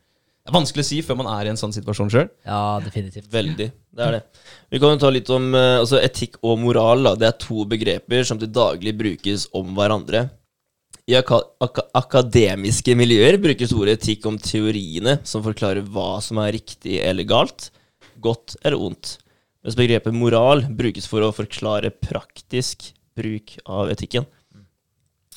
Det 0.44 0.52
er 0.52 0.58
vanskelig 0.60 0.82
å 0.82 0.84
si 0.84 1.00
før 1.00 1.16
man 1.16 1.26
er 1.40 1.46
i 1.46 1.48
en 1.48 1.56
sånn 1.56 1.72
situasjon 1.72 2.10
sjøl. 2.10 2.28
Ja, 2.44 2.78
definitivt. 2.80 3.30
Veldig. 3.30 3.70
Det 3.94 3.98
er 4.04 4.10
det. 4.18 4.22
Vi 4.70 4.78
kan 4.78 4.90
jo 4.90 4.98
ta 4.98 5.08
litt 5.10 5.30
om 5.30 5.54
eh, 5.54 5.78
altså 5.80 6.02
etikk 6.02 6.36
og 6.42 6.58
moral. 6.58 7.02
Da. 7.02 7.14
Det 7.14 7.28
er 7.28 7.38
to 7.38 7.64
begreper 7.64 8.26
som 8.26 8.38
til 8.38 8.48
daglig 8.48 8.92
brukes 8.98 9.46
om 9.54 9.74
hverandre. 9.74 10.30
I 11.04 11.18
ak 11.18 11.30
ak 11.60 11.80
akademiske 11.98 12.94
miljøer 12.96 13.36
brukes 13.42 13.74
ordet 13.76 13.98
etikk 13.98 14.24
om 14.30 14.38
teoriene 14.40 15.18
som 15.28 15.44
forklarer 15.44 15.84
hva 15.92 16.16
som 16.24 16.40
er 16.40 16.54
riktig 16.56 16.96
eller 17.04 17.28
galt, 17.28 17.68
godt 18.24 18.56
eller 18.62 18.80
ondt. 18.80 19.18
Mens 19.64 19.76
begrepet 19.76 20.16
moral 20.16 20.64
brukes 20.68 21.06
for 21.08 21.24
å 21.24 21.32
forklare 21.32 21.92
praktisk 21.92 22.90
bruk 23.16 23.56
av 23.64 23.92
etikken. 23.92 24.26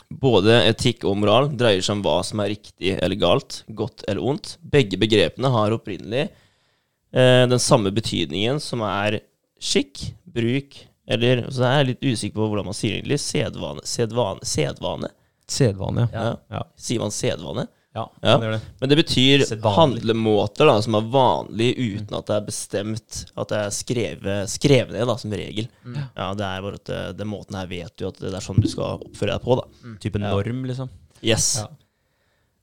Både 0.07 0.61
etikk 0.69 1.03
og 1.07 1.17
moral 1.19 1.49
dreier 1.59 1.83
seg 1.83 1.97
om 1.97 2.03
hva 2.05 2.21
som 2.23 2.39
er 2.39 2.53
riktig 2.53 2.95
eller 2.95 3.19
galt, 3.19 3.61
godt 3.67 4.05
eller 4.07 4.23
ondt. 4.23 4.55
Begge 4.63 4.99
begrepene 4.99 5.51
har 5.51 5.75
opprinnelig 5.75 6.27
eh, 6.27 7.43
den 7.47 7.59
samme 7.59 7.91
betydningen 7.95 8.61
som 8.63 8.83
er 8.87 9.21
skikk, 9.59 10.13
bruk 10.23 10.83
Eller 11.07 11.45
så 11.55 11.63
er 11.63 11.77
jeg 11.77 11.87
litt 11.87 12.03
usikker 12.03 12.35
på 12.35 12.47
hvordan 12.51 12.65
man 12.67 12.75
sier 12.75 12.91
det 12.91 12.97
egentlig. 12.99 13.17
Sedvane. 13.23 13.83
Sedvane. 13.87 14.43
Sedvane. 14.43 15.09
Sedvane, 15.47 16.09
ja. 16.13 16.35
Ja. 16.51 16.63
Sier 16.75 16.99
man 17.03 17.13
sedvane? 17.15 17.67
ja. 17.97 18.03
Ja. 18.21 18.33
man 18.37 18.43
gjør 18.45 18.51
det. 18.57 18.61
Men 18.81 18.89
det 18.91 18.97
betyr 18.99 19.43
Sedvanlig. 19.47 19.75
handlemåter 19.79 20.67
da, 20.69 20.75
som 20.85 20.97
er 20.99 21.07
vanlige 21.09 21.87
uten 21.95 22.17
at 22.19 22.27
det 22.29 22.35
er 22.35 22.45
bestemt, 22.45 23.15
at 23.33 23.49
det 23.49 23.57
er 23.63 23.71
skrevet, 23.73 24.51
skrevet 24.53 24.93
ned 24.93 25.07
da, 25.09 25.15
som 25.17 25.33
regel. 25.33 25.65
Ja, 26.13 26.27
Det 26.37 26.45
er 26.45 26.61
bare 26.67 26.77
at 26.77 26.85
det, 26.91 26.99
den 27.17 27.31
måten 27.31 27.57
her 27.57 27.65
vet 27.71 27.95
du 27.97 28.05
at 28.11 28.19
det 28.21 28.35
er 28.37 28.43
sånn 28.43 28.61
du 28.61 28.69
skal 28.69 28.99
oppføre 29.07 29.33
deg 29.33 29.41
på. 29.47 29.57
da. 29.57 29.95
Type 30.03 30.21
norm, 30.21 30.63
liksom. 30.69 30.91
Yes. 31.25 31.49
Ja. 31.63 31.67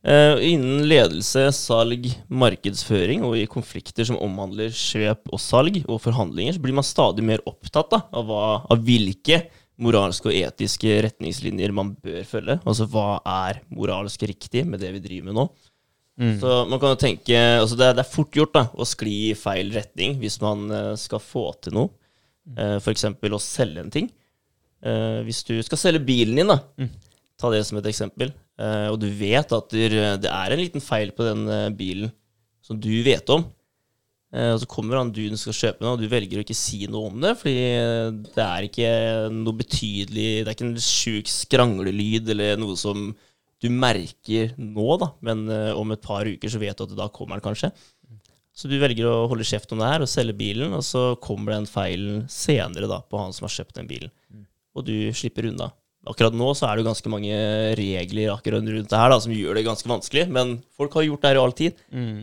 Eh, 0.05 0.37
innen 0.53 0.85
ledelse, 0.87 1.47
salg, 1.57 2.07
markedsføring 2.28 3.22
og 3.24 3.39
i 3.41 3.47
konflikter 3.49 4.05
som 4.05 4.18
omhandler 4.20 4.68
kjøp 4.68 5.30
og 5.32 5.41
salg 5.41 5.78
og 5.89 5.97
forhandlinger, 6.05 6.55
så 6.59 6.61
blir 6.62 6.76
man 6.76 6.85
stadig 6.85 7.24
mer 7.24 7.41
opptatt 7.49 7.89
da, 7.91 8.03
av, 8.12 8.26
hva, 8.28 8.43
av 8.70 8.82
hvilke 8.85 9.47
moralske 9.83 10.31
og 10.31 10.37
etiske 10.39 10.99
retningslinjer 11.09 11.75
man 11.75 11.95
bør 12.03 12.22
følge. 12.29 12.59
Altså 12.62 12.87
hva 12.91 13.18
er 13.27 13.62
moralsk 13.75 14.22
riktig 14.31 14.64
med 14.68 14.83
det 14.85 14.93
vi 14.95 15.03
driver 15.03 15.31
med 15.31 15.39
nå? 15.41 15.47
Så 16.39 16.61
man 16.70 16.79
kan 16.79 16.93
jo 16.93 16.99
tenke 17.01 17.39
altså 17.59 17.75
det, 17.75 17.89
er, 17.89 17.97
det 17.99 18.05
er 18.05 18.12
fort 18.12 18.37
gjort 18.39 18.53
da, 18.55 18.68
å 18.70 18.87
skli 18.87 19.14
i 19.33 19.39
feil 19.39 19.72
retning 19.75 20.20
hvis 20.20 20.37
man 20.43 20.68
eh, 20.70 20.93
skal 21.01 21.18
få 21.18 21.49
til 21.64 21.75
noe. 21.75 21.91
Uh, 22.55 22.77
F.eks. 22.77 23.09
å 23.09 23.41
selge 23.43 23.83
en 23.83 23.91
ting. 23.91 24.12
Eh, 24.85 25.20
hvis 25.25 25.41
du 25.49 25.57
skal 25.64 25.81
selge 25.81 26.05
bilen 26.05 26.39
din, 26.39 26.51
da, 26.53 26.59
ta 27.41 27.51
det 27.53 27.62
som 27.66 27.81
et 27.81 27.89
eksempel, 27.89 28.33
eh, 28.61 28.89
og 28.93 28.99
du 29.01 29.09
vet 29.09 29.55
at 29.57 29.72
der, 29.72 29.97
det 30.20 30.31
er 30.31 30.55
en 30.55 30.61
liten 30.61 30.85
feil 30.85 31.12
på 31.16 31.25
den 31.27 31.47
eh, 31.49 31.70
bilen 31.75 32.12
som 32.64 32.79
du 32.81 32.93
vet 33.07 33.29
om, 33.33 33.47
eh, 33.47 33.64
og 34.35 34.62
så 34.62 34.66
kommer 34.70 34.99
han 34.99 35.12
duden 35.14 35.39
som 35.39 35.53
skal 35.53 35.70
kjøpe 35.70 35.85
noe, 35.85 35.95
og 35.95 36.03
du 36.03 36.11
velger 36.11 36.41
å 36.41 36.45
ikke 36.45 36.57
si 36.59 36.80
noe 36.91 37.11
om 37.12 37.20
det, 37.22 37.35
fordi 37.39 37.66
eh, 37.70 38.09
det 38.35 38.45
er 38.45 38.66
ikke 38.66 38.91
noe 39.35 39.61
betydelig 39.61 40.26
Det 40.41 40.49
er 40.49 40.57
ikke 40.57 40.66
en 40.66 40.80
sjuk 40.82 41.30
skranglelyd 41.30 42.32
eller 42.35 42.59
noe 42.59 42.74
som 42.78 43.12
du 43.62 43.68
merker 43.70 44.51
nå, 44.59 44.89
da, 45.01 45.12
men 45.24 45.47
eh, 45.53 45.70
om 45.78 45.95
et 45.95 46.03
par 46.03 46.26
uker 46.26 46.51
så 46.51 46.61
vet 46.62 46.76
du 46.76 46.87
at 46.89 46.97
da 46.99 47.07
kommer 47.14 47.39
den 47.39 47.47
kanskje. 47.47 47.70
Så 48.55 48.70
du 48.70 48.76
velger 48.78 49.07
å 49.11 49.28
holde 49.30 49.47
kjeft 49.47 49.72
om 49.74 49.80
det 49.82 49.89
her 49.91 50.05
og 50.05 50.11
selge 50.11 50.37
bilen, 50.39 50.74
og 50.76 50.85
så 50.87 51.14
kommer 51.22 51.57
den 51.57 51.66
feilen 51.70 52.26
senere 52.30 52.91
da, 52.91 53.01
på 53.03 53.18
han 53.18 53.35
som 53.35 53.49
har 53.49 53.55
kjøpt 53.57 53.80
den 53.80 53.89
bilen. 53.91 54.12
Og 54.74 54.87
du 54.87 54.95
slipper 55.14 55.49
unna. 55.51 55.72
Akkurat 56.11 56.37
nå 56.37 56.51
så 56.57 56.69
er 56.69 56.77
det 56.77 56.85
jo 56.85 56.89
ganske 56.91 57.11
mange 57.13 57.39
regler 57.79 58.33
akkurat 58.35 58.65
rundt 58.65 58.91
det 58.93 59.01
her 59.01 59.13
da, 59.13 59.19
som 59.25 59.33
gjør 59.35 59.59
det 59.59 59.65
ganske 59.67 59.89
vanskelig, 59.89 60.27
men 60.35 60.57
folk 60.77 60.97
har 60.99 61.07
gjort 61.07 61.23
det 61.25 61.31
her 61.31 61.39
i 61.39 61.43
all 61.43 61.55
tid. 61.57 61.79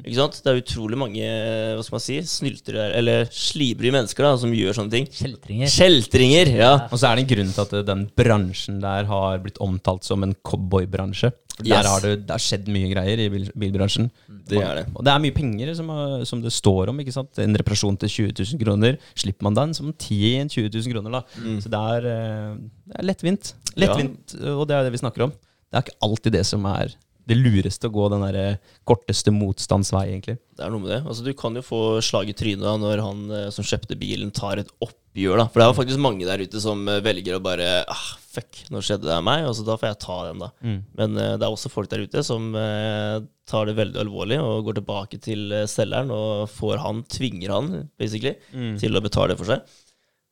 Ikke 0.06 0.18
sant? 0.20 0.40
Det 0.44 0.52
er 0.52 0.62
utrolig 0.62 1.00
mange 1.02 1.32
hva 1.76 1.86
skal 1.86 1.98
man 1.98 2.06
si, 2.06 2.20
snyltere, 2.30 2.90
eller 3.00 3.26
slibrige 3.34 3.96
mennesker 3.96 4.28
da, 4.28 4.34
som 4.42 4.54
gjør 4.56 4.78
sånne 4.78 4.96
ting. 4.96 5.10
Kjeltringer. 5.12 5.72
Kjeltringer! 5.74 6.54
Ja. 6.62 6.74
Og 6.92 7.02
så 7.02 7.10
er 7.10 7.18
det 7.18 7.26
en 7.26 7.32
grunn 7.34 7.54
til 7.56 7.64
at 7.66 7.88
den 7.90 8.06
bransjen 8.22 8.82
der 8.84 9.10
har 9.10 9.42
blitt 9.44 9.62
omtalt 9.64 10.06
som 10.08 10.26
en 10.28 10.36
cowboybransje. 10.46 11.34
For 11.62 11.70
Der 11.70 11.89
har 11.89 12.05
det, 12.05 12.14
det 12.26 12.34
har 12.36 12.43
skjedd 12.43 12.70
mye 12.74 12.89
greier 12.91 13.22
i 13.24 13.28
bil, 13.34 13.45
bilbransjen. 13.64 14.09
Det 14.49 14.59
er 14.62 14.82
det. 14.82 14.86
Og 14.95 15.05
det 15.05 15.14
er 15.14 15.22
mye 15.24 15.36
penger 15.36 15.74
som, 15.78 15.91
som 16.28 16.41
det 16.43 16.53
står 16.55 16.91
om. 16.91 16.99
ikke 17.03 17.14
sant? 17.16 17.41
En 17.43 17.59
reparasjon 17.62 17.99
til 18.01 18.12
20 18.32 18.34
000 18.55 18.64
kroner. 18.64 18.97
Slipper 19.14 19.47
man 19.47 19.57
den 19.57 19.78
som 19.78 19.93
10 19.93 20.49
20 20.51 20.74
000 20.74 20.95
kroner, 20.95 21.20
da. 21.20 21.24
Så 21.64 21.72
det 21.72 21.84
er, 21.95 22.09
eh, 22.12 22.57
det 22.91 22.99
er 22.99 23.07
lettvint. 23.07 23.53
Lettvint, 23.80 24.36
Og 24.55 24.66
det 24.68 24.76
er 24.78 24.89
det 24.89 24.95
vi 24.97 25.03
snakker 25.03 25.30
om. 25.30 25.32
Det 25.72 25.80
er 25.80 25.86
ikke 25.86 26.01
alltid 26.03 26.36
det 26.36 26.45
som 26.49 26.66
er 26.68 26.97
det 27.30 27.38
lureste 27.38 27.89
å 27.89 27.93
gå 27.93 28.07
den 28.11 28.24
der 28.26 28.38
eh, 28.39 28.72
korteste 28.88 29.32
motstands 29.34 29.91
vei, 29.93 30.07
egentlig. 30.13 30.39
Det 30.57 30.63
er 30.65 30.72
noe 30.74 30.82
med 30.84 30.91
det. 30.93 31.01
Altså, 31.05 31.24
du 31.26 31.34
kan 31.38 31.55
jo 31.57 31.61
få 31.65 31.82
slag 32.03 32.32
i 32.32 32.36
trynet 32.38 32.65
da, 32.65 32.74
når 32.82 33.03
han 33.05 33.22
eh, 33.38 33.49
som 33.53 33.65
kjøpte 33.67 33.97
bilen, 33.99 34.32
tar 34.36 34.61
et 34.61 34.72
oppgjør. 34.82 35.38
da. 35.43 35.45
For 35.51 35.61
det 35.61 35.67
er 35.67 35.72
jo 35.72 35.78
faktisk 35.82 36.01
mange 36.01 36.26
der 36.28 36.41
ute 36.41 36.61
som 36.63 36.82
eh, 36.89 37.01
velger 37.05 37.38
å 37.38 37.43
bare 37.45 37.69
ah, 37.86 38.07
Fuck, 38.32 38.61
nå 38.72 38.80
skjedde 38.80 39.09
det 39.09 39.17
meg, 39.28 39.43
og 39.43 39.51
så 39.57 39.65
da 39.67 39.76
får 39.76 39.89
jeg 39.89 39.99
ta 40.05 40.17
den, 40.30 40.39
da. 40.39 40.47
Men 40.95 41.17
eh, 41.19 41.34
det 41.36 41.43
er 41.43 41.51
også 41.51 41.67
folk 41.74 41.89
der 41.91 42.05
ute 42.07 42.22
som 42.24 42.45
eh, 42.55 43.17
tar 43.51 43.67
det 43.67 43.74
veldig 43.76 43.99
alvorlig 44.05 44.38
og 44.39 44.69
går 44.69 44.78
tilbake 44.80 45.19
til 45.19 45.51
selgeren 45.67 46.13
og 46.15 46.45
får 46.47 46.80
han, 46.80 47.01
tvinger 47.11 47.51
han, 47.51 47.72
basically, 47.99 48.38
til 48.80 48.95
å 48.95 49.03
betale 49.03 49.36
for 49.36 49.51
seg. 49.51 49.65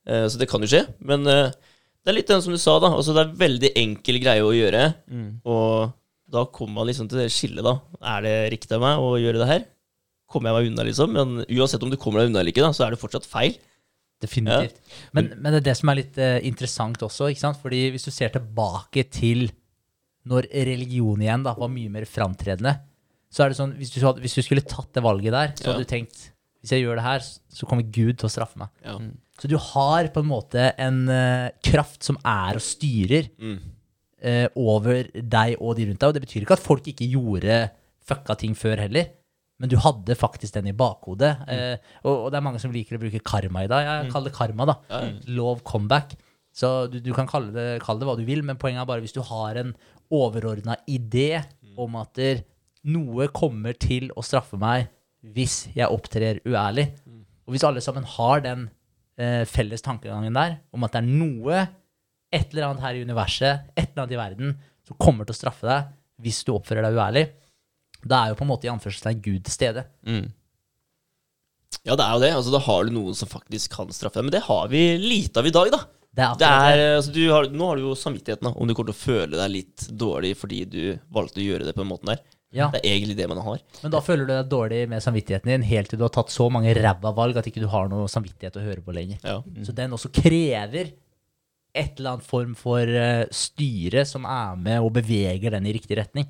Eh, 0.08 0.24
så 0.32 0.40
det 0.40 0.48
kan 0.48 0.64
jo 0.64 0.70
skje. 0.72 0.86
Men 1.04 1.28
det 1.28 2.08
er 2.08 2.16
litt 2.16 2.32
den 2.32 2.40
som 2.40 2.56
du 2.56 2.58
sa, 2.58 2.78
da. 2.80 2.88
Altså, 2.96 3.12
det 3.12 3.26
er 3.26 3.36
veldig 3.44 3.72
enkel 3.84 4.16
greie 4.24 4.48
å 4.48 4.54
gjøre. 4.56 4.86
Og 5.44 5.92
da 6.30 6.44
kommer 6.54 6.80
man 6.80 6.88
liksom 6.90 7.08
til 7.10 7.22
det 7.22 7.30
skillet, 7.34 7.64
da. 7.66 7.76
Er 8.16 8.24
det 8.26 8.34
riktig 8.54 8.76
av 8.76 8.84
meg 8.84 9.02
å 9.02 9.14
gjøre 9.20 9.42
det 9.42 9.48
her? 9.50 9.64
Kommer 10.30 10.50
jeg 10.50 10.56
meg 10.58 10.70
unna, 10.70 10.86
liksom? 10.86 11.16
Men 11.16 11.40
uansett 11.48 11.82
om 11.82 11.90
du 11.90 11.98
kommer 12.00 12.22
deg 12.22 12.30
unna 12.30 12.42
eller 12.42 12.54
ikke, 12.54 12.62
da, 12.64 12.70
så 12.76 12.86
er 12.86 12.94
det 12.94 13.00
fortsatt 13.02 13.26
feil. 13.26 13.56
Definitivt. 14.20 14.76
Men, 15.16 15.32
men 15.40 15.54
det 15.54 15.62
er 15.62 15.68
det 15.70 15.76
som 15.78 15.90
er 15.90 15.98
litt 16.02 16.18
uh, 16.20 16.36
interessant 16.46 17.00
også, 17.06 17.30
ikke 17.32 17.42
sant? 17.42 17.58
Fordi 17.62 17.86
hvis 17.94 18.04
du 18.06 18.12
ser 18.14 18.32
tilbake 18.34 19.06
til 19.10 19.48
når 20.28 20.50
religion 20.52 21.22
igjen 21.24 21.46
da 21.46 21.54
var 21.56 21.72
mye 21.72 21.90
mer 21.92 22.04
framtredende, 22.08 22.76
så 23.32 23.44
er 23.44 23.52
det 23.52 23.58
sånn, 23.60 23.72
hvis 23.78 23.94
du, 23.94 24.00
hadde, 24.04 24.20
hvis 24.22 24.36
du 24.36 24.42
skulle 24.44 24.66
tatt 24.66 24.90
det 24.96 25.02
valget 25.06 25.32
der, 25.32 25.54
så 25.56 25.64
Ja. 25.64 25.72
hadde 25.72 25.86
du 25.86 25.90
tenkt 25.94 26.28
hvis 26.60 26.74
jeg 26.74 26.84
gjør 26.84 26.98
det 27.00 27.06
her, 27.06 27.22
så 27.24 27.66
kommer 27.68 27.86
Gud 27.88 28.18
til 28.20 28.28
å 28.28 28.32
straffe 28.32 28.60
meg. 28.60 28.68
Ja. 28.84 28.98
Så 29.40 29.48
du 29.48 29.56
har 29.56 30.10
på 30.12 30.20
en 30.20 30.28
måte 30.28 30.66
en 30.76 30.98
uh, 31.08 31.48
kraft 31.64 32.04
som 32.04 32.18
er 32.20 32.58
og 32.58 32.64
styrer 32.64 33.30
eh, 33.32 33.62
over 34.58 35.06
deg 35.14 35.54
og 35.58 35.78
de 35.78 35.86
rundt 35.88 36.00
deg. 36.02 36.08
Og 36.10 36.16
det 36.16 36.22
betyr 36.26 36.44
ikke 36.44 36.58
at 36.58 36.64
folk 36.64 36.88
ikke 36.90 37.08
gjorde 37.08 37.62
fucka 38.10 38.36
ting 38.40 38.56
før 38.58 38.82
heller. 38.84 39.08
Men 39.60 39.68
du 39.68 39.76
hadde 39.80 40.16
faktisk 40.16 40.56
den 40.56 40.70
i 40.70 40.76
bakhodet. 40.76 41.34
Eh, 41.52 41.76
og, 42.06 42.14
og 42.14 42.26
det 42.32 42.38
er 42.38 42.44
mange 42.46 42.60
som 42.62 42.72
liker 42.72 42.96
å 42.96 43.00
bruke 43.02 43.20
karma 43.20 43.66
i 43.66 43.70
dag. 43.70 43.84
Jeg 43.84 44.12
kaller 44.14 44.32
det 44.32 44.36
karma, 44.38 44.66
da. 44.70 44.76
Love 45.28 45.60
comeback. 45.68 46.14
Så 46.56 46.88
du, 46.90 46.96
du 47.04 47.12
kan 47.14 47.28
kalle 47.30 47.52
det, 47.54 47.66
kalle 47.84 48.00
det 48.00 48.08
hva 48.08 48.16
du 48.18 48.24
vil, 48.26 48.40
men 48.46 48.58
poenget 48.60 48.82
er 48.82 48.88
bare 48.88 49.04
hvis 49.04 49.14
du 49.14 49.20
har 49.28 49.60
en 49.60 49.74
overordna 50.10 50.78
idé 50.90 51.42
om 51.78 51.94
at 52.00 52.16
der, 52.18 52.40
noe 52.88 53.28
kommer 53.36 53.76
til 53.76 54.08
å 54.16 54.24
straffe 54.24 54.56
meg 54.58 54.88
hvis 55.36 55.66
jeg 55.76 55.92
opptrer 55.92 56.40
uærlig. 56.48 56.88
Og 57.44 57.52
hvis 57.52 57.66
alle 57.68 57.82
sammen 57.84 58.06
har 58.16 58.40
den 58.46 58.64
eh, 59.20 59.44
felles 59.48 59.84
tankegangen 59.84 60.34
der, 60.34 60.56
om 60.72 60.88
at 60.88 60.96
det 60.96 61.02
er 61.02 61.10
noe, 61.12 61.66
et 62.32 62.52
eller 62.52 62.68
annet 62.68 62.84
her 62.84 62.98
i 62.98 63.04
universet, 63.06 63.70
et 63.74 63.88
eller 63.90 64.04
annet 64.04 64.14
i 64.16 64.20
verden, 64.20 64.52
som 64.86 64.98
kommer 65.00 65.26
til 65.26 65.34
å 65.36 65.40
straffe 65.40 65.66
deg 65.66 65.90
hvis 66.20 66.42
du 66.44 66.52
oppfører 66.54 66.84
deg 66.84 66.98
uærlig, 66.98 67.24
da 68.04 68.24
er 68.24 68.32
jo 68.32 68.38
på 68.38 68.44
en 68.44 68.50
måte 68.52 68.68
i 68.68 68.72
anførselstegn 68.72 69.22
Gud 69.24 69.44
til 69.46 69.54
stede. 69.54 69.84
ja, 71.84 71.96
det 71.96 72.04
er 72.04 72.12
jo 72.12 72.20
det. 72.24 72.32
Altså, 72.36 72.52
da 72.52 72.60
har 72.64 72.84
du 72.84 72.92
noen 72.92 73.16
som 73.16 73.28
faktisk 73.30 73.72
kan 73.76 73.90
straffe 73.94 74.20
deg. 74.20 74.28
Men 74.28 74.34
det 74.36 74.44
har 74.46 74.68
vi 74.72 74.82
lite 75.00 75.40
av 75.40 75.48
i 75.48 75.54
dag, 75.54 75.70
da. 75.72 75.80
Det 76.10 76.24
er 76.26 76.34
Det 76.40 76.50
er, 76.50 76.82
altså, 76.96 77.12
du 77.14 77.22
har, 77.30 77.48
nå 77.54 77.68
har 77.70 77.78
du 77.78 77.86
jo 77.86 77.94
samvittigheten, 77.96 78.48
da. 78.48 78.52
Om 78.56 78.68
du 78.68 78.74
kommer 78.74 78.92
til 78.92 78.98
å 78.98 79.04
føle 79.04 79.38
deg 79.38 79.52
litt 79.54 79.88
dårlig 80.00 80.34
fordi 80.40 80.60
du 80.68 80.82
valgte 81.14 81.40
å 81.40 81.46
gjøre 81.46 81.68
det 81.68 81.74
på 81.76 81.84
den 81.84 81.92
måten 81.92 82.12
der. 82.12 82.22
Ja. 82.50 82.66
Det 82.74 82.80
er 82.82 82.96
egentlig 82.96 83.14
det 83.20 83.28
man 83.30 83.38
har. 83.46 83.60
Men 83.84 83.92
da 83.94 84.00
føler 84.02 84.26
du 84.26 84.32
deg 84.32 84.48
dårlig 84.50 84.80
med 84.90 85.04
samvittigheten 85.04 85.52
din 85.52 85.66
helt 85.70 85.92
til 85.92 86.00
du 86.00 86.04
har 86.08 86.14
tatt 86.16 86.32
så 86.34 86.48
mange 86.50 86.72
ræva 86.74 87.12
valg 87.14 87.38
at 87.38 87.46
ikke 87.46 87.62
du 87.62 87.68
har 87.70 87.86
noe 87.92 88.08
samvittighet 88.10 88.58
å 88.58 88.64
høre 88.64 88.82
på 88.82 88.94
lenger. 88.96 89.20
Ja. 89.22 89.38
Så 89.66 89.74
den 89.76 89.94
også 89.94 90.10
krever 90.14 90.90
et 91.74 91.98
eller 92.00 92.16
annet 92.16 92.26
form 92.26 92.54
for 92.58 92.82
uh, 92.82 93.24
styre 93.30 94.02
som 94.08 94.24
er 94.26 94.56
med 94.58 94.80
og 94.82 94.92
beveger 94.96 95.52
den 95.54 95.66
i 95.70 95.72
riktig 95.76 95.96
retning. 96.00 96.26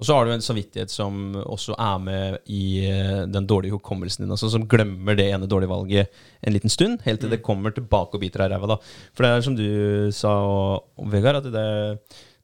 Og 0.00 0.04
så 0.08 0.16
har 0.18 0.26
du 0.26 0.32
en 0.34 0.42
samvittighet 0.44 0.90
som 0.92 1.34
også 1.44 1.76
er 1.80 1.98
med 2.02 2.38
i 2.52 2.62
uh, 2.90 3.22
den 3.30 3.46
dårlige 3.48 3.72
hukommelsen 3.76 4.24
din. 4.26 4.32
Altså 4.34 4.50
som 4.52 4.66
glemmer 4.68 5.16
det 5.16 5.30
ene 5.32 5.48
dårlige 5.48 5.70
valget 5.72 6.08
en 6.42 6.52
liten 6.52 6.72
stund, 6.72 6.98
helt 7.06 7.20
til 7.24 7.30
det 7.32 7.42
kommer 7.46 7.72
tilbake 7.72 8.18
og 8.18 8.20
biter 8.24 8.42
deg 8.44 8.52
i 8.52 8.58
ræva. 8.58 8.78
For 9.14 9.24
det 9.24 9.30
er 9.30 9.46
som 9.46 9.56
du 9.56 9.68
sa, 10.12 10.34
og- 10.44 11.08
Vegard, 11.14 11.40
at 11.40 11.48
det, 11.54 11.68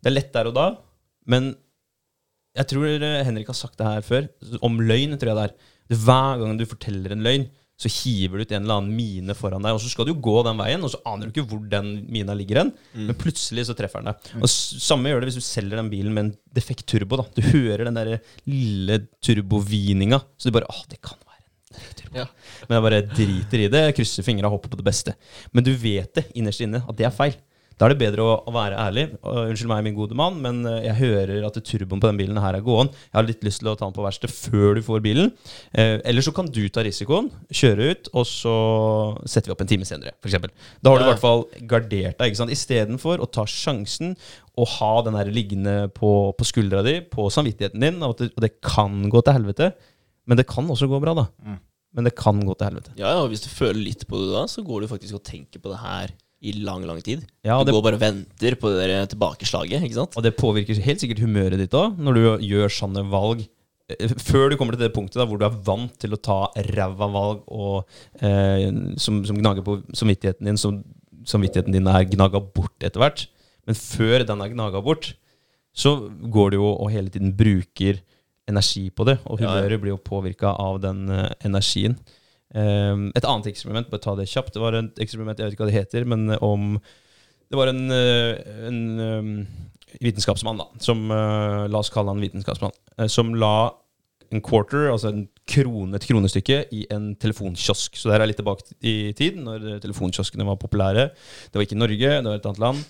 det 0.01 0.11
er 0.13 0.17
lett 0.17 0.33
der 0.33 0.49
og 0.49 0.55
da. 0.57 0.69
Men 1.29 1.53
jeg 2.57 2.67
tror 2.73 2.87
eh, 3.05 3.21
Henrik 3.27 3.47
har 3.53 3.55
sagt 3.55 3.77
det 3.79 3.87
her 3.87 4.01
før. 4.03 4.25
Om 4.67 4.81
løgn, 4.83 5.13
tror 5.19 5.31
jeg 5.31 5.37
det 5.39 5.45
er. 5.51 5.55
Hver 6.01 6.41
gang 6.41 6.57
du 6.59 6.65
forteller 6.71 7.13
en 7.15 7.23
løgn, 7.27 7.45
så 7.81 7.89
hiver 7.89 8.37
du 8.41 8.45
ut 8.45 8.51
en 8.53 8.65
eller 8.67 8.77
annen 8.81 8.93
mine 8.93 9.35
foran 9.37 9.65
deg, 9.65 9.73
og 9.73 9.81
så 9.81 9.89
skal 9.89 10.05
du 10.09 10.13
gå 10.21 10.35
den 10.45 10.59
veien, 10.61 10.83
og 10.85 10.93
så 10.93 11.01
aner 11.09 11.27
du 11.27 11.33
ikke 11.33 11.47
hvor 11.49 11.63
den 11.73 11.89
mina 12.13 12.35
ligger 12.37 12.61
hen, 12.61 12.73
men 12.93 13.17
plutselig 13.17 13.65
så 13.71 13.77
treffer 13.79 14.05
den 14.05 14.13
deg. 14.13 14.35
Og 14.41 14.53
Samme 14.53 15.09
gjør 15.09 15.25
det 15.25 15.31
hvis 15.31 15.41
du 15.41 15.47
selger 15.47 15.81
den 15.81 15.89
bilen 15.93 16.13
med 16.13 16.27
en 16.27 16.33
defekt 16.57 16.85
turbo. 16.91 17.23
da. 17.23 17.27
Du 17.39 17.41
hører 17.55 17.87
den 17.89 17.97
der 17.97 18.13
lille 18.51 19.01
turbovininga, 19.25 20.21
så 20.37 20.51
du 20.51 20.57
bare 20.59 20.69
Å, 20.71 20.83
det 20.93 21.01
kan 21.01 21.17
være 21.25 21.81
en 21.81 21.97
turbo. 22.03 22.21
Ja. 22.21 22.27
Men 22.67 22.77
jeg 22.77 22.87
bare 22.91 23.03
driter 23.15 23.65
i 23.65 23.71
det, 23.73 23.85
krysser 23.97 24.27
fingra 24.27 24.51
og 24.51 24.59
hopper 24.59 24.75
på 24.75 24.81
det 24.83 24.89
beste. 24.91 25.17
Men 25.57 25.65
du 25.65 25.73
vet 25.73 26.13
det 26.21 26.29
innerst 26.37 26.61
inne 26.67 26.83
at 26.85 27.01
det 27.01 27.09
er 27.09 27.17
feil. 27.17 27.39
Da 27.81 27.89
er 27.89 27.95
det 27.95 28.03
bedre 28.03 28.25
å, 28.29 28.33
å 28.45 28.53
være 28.53 28.77
ærlig. 28.77 29.07
Uh, 29.25 29.47
unnskyld 29.47 29.71
meg, 29.71 29.87
min 29.87 29.97
gode 29.97 30.17
mann, 30.19 30.37
men 30.45 30.59
eh, 30.69 30.83
jeg 30.85 30.99
hører 30.99 31.47
at 31.49 31.55
turboen 31.65 32.03
på 32.03 32.11
den 32.11 32.19
bilen 32.19 32.41
her 32.45 32.59
er 32.59 32.65
gåen. 32.65 32.91
Jeg 33.09 33.17
har 33.17 33.25
litt 33.25 33.47
lyst 33.47 33.63
til 33.63 33.71
å 33.71 33.75
ta 33.79 33.87
den 33.87 33.97
på 33.97 34.05
verksted 34.05 34.35
før 34.35 34.77
du 34.77 34.83
får 34.85 35.01
bilen. 35.07 35.33
Eh, 35.73 35.95
eller 36.05 36.27
så 36.27 36.35
kan 36.37 36.51
du 36.53 36.61
ta 36.69 36.85
risikoen, 36.85 37.31
kjøre 37.49 37.89
ut, 37.95 38.13
og 38.13 38.29
så 38.29 38.57
setter 39.25 39.49
vi 39.49 39.57
opp 39.57 39.65
en 39.65 39.73
time 39.73 39.89
senere, 39.89 40.13
f.eks. 40.21 40.37
Da 40.85 40.93
har 40.93 41.01
du 41.01 41.07
i 41.07 41.09
hvert 41.09 41.25
fall 41.25 41.47
gardert 41.73 42.21
deg. 42.21 42.29
ikke 42.29 42.43
sant? 42.43 42.53
Istedenfor 42.53 43.25
å 43.25 43.33
ta 43.33 43.49
sjansen 43.49 44.13
å 44.61 44.69
ha 44.77 44.93
den 45.09 45.17
her 45.17 45.33
liggende 45.33 45.79
på, 45.97 46.15
på 46.37 46.53
skuldra 46.53 46.85
di, 46.85 46.99
på 47.01 47.33
samvittigheten 47.33 47.81
din, 47.81 48.05
og, 48.05 48.19
det, 48.21 48.35
og 48.37 48.45
det 48.45 48.59
kan 48.61 49.07
gå 49.09 49.25
til 49.25 49.41
helvete. 49.41 49.73
Men 50.29 50.37
det 50.37 50.51
kan 50.53 50.69
også 50.69 50.85
gå 50.91 51.01
bra, 51.01 51.17
da. 51.17 51.31
men 51.97 52.07
det 52.07 52.19
kan 52.19 52.45
gå 52.45 52.53
til 52.53 52.75
helvete. 52.75 52.99
Ja, 53.01 53.17
ja, 53.17 53.23
og 53.25 53.33
hvis 53.33 53.49
du 53.49 53.49
føler 53.49 53.81
litt 53.81 54.05
på 54.05 54.21
det 54.21 54.35
da, 54.37 54.45
så 54.53 54.61
går 54.67 54.85
du 54.85 54.93
faktisk 54.93 55.17
og 55.17 55.25
tenker 55.25 55.65
på 55.65 55.73
det 55.73 55.81
her 55.81 56.13
i 56.41 56.53
lang, 56.65 56.85
lang 56.89 57.01
tid. 57.05 57.25
Ja, 57.45 57.59
du 57.61 57.69
det, 57.69 57.75
går 57.77 57.83
bare 57.85 57.99
og 57.99 58.03
venter 58.03 58.55
på 58.57 58.71
det 58.73 58.87
der 58.89 59.09
tilbakeslaget, 59.13 59.83
ikke 59.85 59.99
sant? 59.99 60.15
og 60.17 60.25
det 60.25 60.35
påvirker 60.39 60.79
helt 60.87 61.03
sikkert 61.03 61.21
humøret 61.21 61.59
ditt 61.61 61.75
òg, 61.77 61.99
når 62.01 62.17
du 62.17 62.23
gjør 62.49 62.73
sånne 62.73 63.03
valg. 63.13 63.43
eh, 63.93 64.15
Før 64.17 64.49
du 64.49 64.57
kommer 64.57 64.73
til 64.79 64.87
det 64.87 64.95
punktet 64.95 65.21
da, 65.21 65.27
hvor 65.29 65.37
du 65.41 65.45
er 65.45 65.59
vant 65.67 65.93
til 66.01 66.17
å 66.17 66.21
ta 66.21 66.39
ræva 66.71 67.09
valg 67.13 67.43
og, 67.53 67.85
eh, 68.23 68.71
som, 68.97 69.21
som 69.29 69.37
gnager 69.37 69.67
på 69.67 69.81
samvittigheten 69.93 70.49
din, 70.49 70.57
som 70.61 70.81
samvittigheten 71.29 71.75
din 71.77 71.87
er 71.93 72.07
gnaga 72.09 72.41
bort 72.41 72.81
etter 72.81 73.03
hvert. 73.03 73.27
Men 73.69 73.77
før 73.77 74.25
den 74.25 74.41
er 74.41 74.55
gnaga 74.55 74.81
bort, 74.83 75.11
så 75.77 75.93
går 76.09 76.51
du 76.55 76.57
jo 76.63 76.71
og 76.73 76.89
hele 76.91 77.13
tiden 77.13 77.35
bruker 77.37 78.01
energi 78.51 78.89
på 78.91 79.05
det, 79.07 79.19
og 79.29 79.39
Ja, 79.39 79.45
ja. 79.45 79.61
humøret 79.61 79.83
blir 79.85 79.93
jo 79.93 80.01
påvirka 80.03 80.55
av 80.59 80.81
den 80.83 81.05
eh, 81.13 81.29
energien. 81.47 81.99
Um, 82.51 83.11
et 83.15 83.27
annet 83.27 83.51
eksperiment, 83.53 83.91
bare 83.91 84.03
ta 84.03 84.17
det 84.19 84.29
kjapt. 84.31 84.55
Det 84.57 84.63
var 84.63 84.75
et 84.79 85.03
eksperiment, 85.03 85.39
jeg 85.39 85.47
vet 85.47 85.55
ikke 85.55 85.67
hva 85.67 85.71
det 85.71 85.81
heter, 85.81 86.07
men 86.09 86.35
om 86.43 86.81
Det 87.51 87.59
var 87.59 87.67
en, 87.67 87.91
eh, 87.91 88.37
en 88.69 88.81
um, 89.01 89.31
vitenskapsmann, 89.99 90.61
da, 90.61 90.69
som 90.79 91.01
eh, 91.11 91.65
La 91.67 91.81
oss 91.81 91.91
kalle 91.91 92.13
han 92.13 92.23
vitenskapsmann. 92.23 92.71
eh, 92.99 93.09
som 93.11 93.35
la 93.35 93.73
en 94.31 94.41
quarter, 94.41 94.87
altså 94.93 95.09
en 95.11 95.25
krone, 95.51 95.97
et 95.97 96.07
kronestykke, 96.07 96.61
i 96.71 96.85
en 96.95 97.17
telefonkiosk. 97.17 97.97
Så 97.99 98.07
det 98.07 98.15
her 98.15 98.23
er 98.23 98.31
litt 98.31 98.39
tilbake 98.39 98.77
i 98.87 99.13
tid, 99.19 99.41
når 99.43 99.81
telefonkioskene 99.83 100.47
var 100.47 100.61
populære. 100.63 101.09
Det 101.51 101.59
var 101.59 101.67
ikke 101.67 101.81
Norge, 101.81 102.13
det 102.23 102.31
var 102.31 102.39
et 102.39 102.47
annet 102.47 102.63
land. 102.63 102.85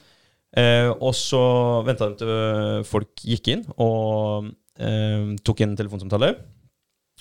Eh, 0.61 0.91
og 0.91 1.15
så 1.15 1.41
venta 1.87 2.11
de 2.11 2.19
til 2.19 2.85
folk 2.89 3.23
gikk 3.23 3.53
inn 3.53 3.61
og 3.79 4.51
eh, 4.83 5.37
tok 5.47 5.63
en 5.65 5.77
telefonsamtale. 5.79 6.35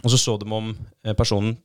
Og 0.03 0.11
så 0.11 0.19
så 0.19 0.35
de 0.41 0.49
om 0.49 0.71
eh, 1.05 1.13
personen 1.13 1.55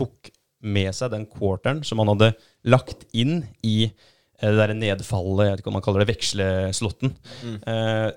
tok 0.00 0.30
med 0.60 0.92
seg 0.96 1.12
den 1.14 1.26
quarteren 1.28 1.82
som 1.86 2.00
han 2.02 2.10
hadde 2.12 2.32
lagt 2.68 3.06
inn 3.16 3.42
i 3.64 3.76
eh, 3.88 4.48
det 4.50 4.56
der 4.58 4.76
nedfallet, 4.76 5.46
jeg 5.46 5.54
vet 5.54 5.62
ikke 5.62 5.72
om 5.72 5.78
man 5.78 5.84
kaller 5.84 6.04
det 6.04 6.12
veksleslåtten. 6.12 7.14
Mm. 7.44 7.58
Eh, 7.72 8.08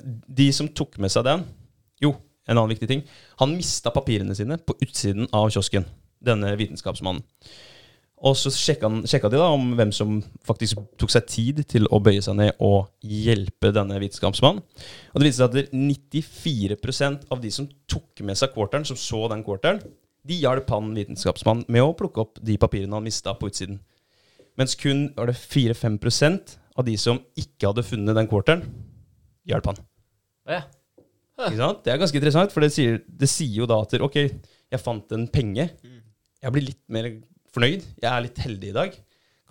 de 0.41 0.47
som 0.55 0.71
tok 0.75 0.99
med 1.03 1.13
seg 1.13 1.27
den 1.27 1.45
Jo, 2.03 2.15
en 2.47 2.57
annen 2.57 2.73
viktig 2.73 2.89
ting. 2.89 3.03
Han 3.39 3.55
mista 3.55 3.93
papirene 3.95 4.35
sine 4.35 4.57
på 4.59 4.75
utsiden 4.83 5.29
av 5.31 5.47
kiosken, 5.53 5.85
denne 6.23 6.51
vitenskapsmannen. 6.59 7.23
Og 8.23 8.37
så 8.39 8.51
sjekka, 8.55 8.87
han, 8.87 9.03
sjekka 9.07 9.27
de 9.31 9.39
da 9.39 9.49
om 9.51 9.73
hvem 9.75 9.91
som 9.95 10.21
faktisk 10.47 10.79
tok 10.99 11.11
seg 11.11 11.25
tid 11.27 11.57
til 11.67 11.89
å 11.91 11.99
bøye 12.03 12.21
seg 12.23 12.37
ned 12.39 12.61
og 12.63 12.93
hjelpe 13.03 13.73
denne 13.75 13.97
vitenskapsmannen. 13.99 14.63
Og 15.11 15.19
det 15.19 15.27
viste 15.27 15.43
seg 15.43 15.57
at 15.59 15.73
94% 15.75 17.27
av 17.35 17.43
de 17.43 17.51
som 17.51 17.67
tok 17.91 18.23
med 18.23 18.39
seg 18.39 18.53
quarteren, 18.55 18.87
som 18.87 18.99
så 18.99 19.25
den 19.31 19.43
quarteren, 19.43 19.83
de 20.23 20.37
hjalp 20.39 20.69
han 20.71 20.93
vitenskapsmannen 20.95 21.67
med 21.71 21.83
å 21.83 21.95
plukke 21.97 22.23
opp 22.23 22.39
de 22.43 22.55
papirene 22.61 22.95
han 22.95 23.05
mista 23.05 23.33
på 23.37 23.49
utsiden. 23.51 23.81
Mens 24.59 24.77
kun 24.79 25.07
var 25.17 25.31
det 25.31 25.37
4-5% 25.39 26.57
av 26.77 26.87
de 26.87 26.95
som 26.97 27.19
ikke 27.39 27.69
hadde 27.69 27.85
funnet 27.85 28.17
den 28.17 28.29
quarteren, 28.29 28.63
hjalp 29.49 29.71
han. 29.71 29.81
Ja. 30.49 30.61
Ikke 31.33 31.59
sant? 31.59 31.81
Det 31.85 31.93
er 31.93 32.01
ganske 32.01 32.19
interessant, 32.19 32.53
for 32.53 32.63
det 32.63 32.71
sier, 32.75 32.99
det 33.07 33.29
sier 33.31 33.63
jo 33.63 33.69
da 33.69 33.79
at 33.83 33.95
ok, 34.05 34.19
jeg 34.73 34.81
fant 34.81 35.15
en 35.17 35.25
penge. 35.31 35.67
Jeg 36.43 36.53
blir 36.53 36.69
litt 36.69 36.81
mer 36.93 37.09
fornøyd. 37.53 37.83
Jeg 38.01 38.09
er 38.09 38.23
litt 38.25 38.39
heldig 38.43 38.71
i 38.71 38.77
dag. 38.77 38.95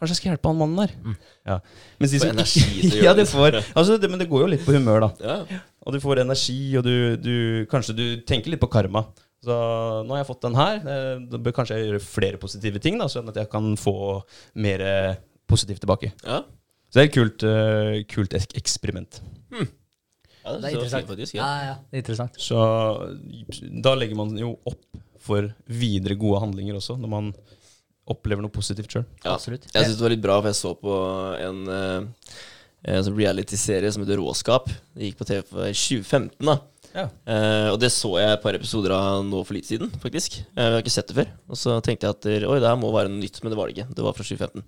Kanskje 0.03 0.17
jeg 0.17 0.19
skal 0.19 0.31
hjelpe 0.33 0.51
han 0.51 0.59
mannen 0.59 0.81
der. 0.83 1.19
Ja. 1.47 1.57
Mens 2.03 2.15
de 2.15 2.21
som 2.23 2.33
energi 2.33 2.63
til 2.91 3.03
ja, 3.07 3.13
det 3.15 3.23
det. 3.23 3.31
får, 3.31 3.61
altså 3.71 3.99
det, 4.03 4.11
Men 4.11 4.19
det 4.19 4.27
går 4.31 4.43
jo 4.43 4.49
litt 4.51 4.65
på 4.67 4.75
humør, 4.75 5.05
da. 5.05 5.11
Ja. 5.23 5.61
Og 5.87 5.95
du 5.95 6.01
får 6.03 6.23
energi, 6.25 6.59
og 6.79 6.87
du, 6.87 6.95
du 7.23 7.35
Kanskje 7.71 7.95
du 7.99 8.07
tenker 8.27 8.51
litt 8.51 8.63
på 8.63 8.71
karma. 8.73 9.05
Så 9.43 9.55
nå 10.07 10.15
har 10.15 10.21
jeg 10.23 10.29
fått 10.29 10.45
den 10.47 10.55
her. 10.55 10.77
eh, 10.87 11.19
Da 11.31 11.39
bør 11.39 11.53
kanskje 11.57 11.77
jeg 11.79 11.89
gjøre 11.91 12.01
flere 12.07 12.39
positive 12.39 12.79
ting, 12.81 12.99
da, 12.99 13.07
sånn 13.11 13.29
at 13.29 13.35
jeg 13.41 13.51
kan 13.51 13.75
få 13.77 14.23
mer 14.55 15.19
positivt 15.51 15.81
tilbake. 15.83 16.13
Ja. 16.25 16.43
Så 16.93 17.01
det 17.01 17.03
er 17.03 17.09
et 17.09 17.15
kult, 17.17 17.43
eh, 17.43 18.03
kult 18.05 18.35
ek- 18.39 18.55
eksperiment. 18.61 19.21
ja, 19.51 20.57
Det 20.59 20.65
er 20.65 20.77
interessant. 20.77 21.07
faktisk, 21.09 21.35
Ja, 21.35 21.47
ja. 21.47 21.65
ja, 21.65 21.75
det 21.91 21.97
er 21.99 22.03
interessant. 22.03 22.35
Så 22.39 23.83
da 23.83 23.95
legger 23.95 24.17
man 24.17 24.37
jo 24.37 24.59
opp 24.67 24.85
for 25.23 25.55
videre 25.69 26.17
gode 26.19 26.41
handlinger 26.43 26.75
også, 26.77 26.99
når 26.99 27.09
man 27.09 27.33
opplever 28.11 28.43
noe 28.43 28.51
positivt 28.51 28.91
sjøl. 28.91 29.05
Ja. 29.25 29.35
Absolutt. 29.37 29.69
Jeg 29.73 29.85
syns 29.87 29.97
det 29.99 30.03
var 30.03 30.11
litt 30.11 30.23
bra, 30.25 30.41
for 30.41 30.49
jeg 30.49 30.59
så 30.59 30.73
på 30.81 30.97
en, 31.41 31.69
eh, 31.69 32.11
en 32.85 33.05
sånn 33.05 33.17
reality-serie 33.17 33.93
som 33.93 34.03
heter 34.05 34.19
Råskap. 34.19 34.67
Det 34.97 35.07
gikk 35.13 35.19
på 35.19 35.27
TV 35.27 35.69
i 35.69 35.73
2015. 35.73 36.45
da 36.45 36.59
Ja. 36.93 37.07
Eh, 37.25 37.69
og 37.73 37.79
det 37.81 37.89
så 37.95 38.11
jeg 38.21 38.35
et 38.35 38.43
par 38.43 38.57
episoder 38.57 38.95
av 38.97 39.23
nå 39.25 39.41
for 39.47 39.57
litt 39.57 39.69
siden, 39.69 39.93
faktisk. 40.03 40.41
Eh, 40.53 40.61
jeg 40.61 40.75
har 40.77 40.85
ikke 40.85 40.95
sett 40.95 41.09
det 41.09 41.19
før. 41.23 41.31
Og 41.49 41.61
så 41.61 41.79
tenkte 41.85 42.09
jeg 42.09 42.19
at 42.19 42.29
oi, 42.49 42.59
det 42.61 42.69
her 42.69 42.81
må 42.81 42.93
være 42.95 43.13
noe 43.13 43.23
nytt, 43.23 43.41
men 43.43 43.53
det 43.53 43.59
var 43.59 43.71
det 43.71 43.77
ikke. 43.77 43.97
Det 43.97 44.05
var 44.07 44.17
fra 44.19 44.27
2015. 44.29 44.67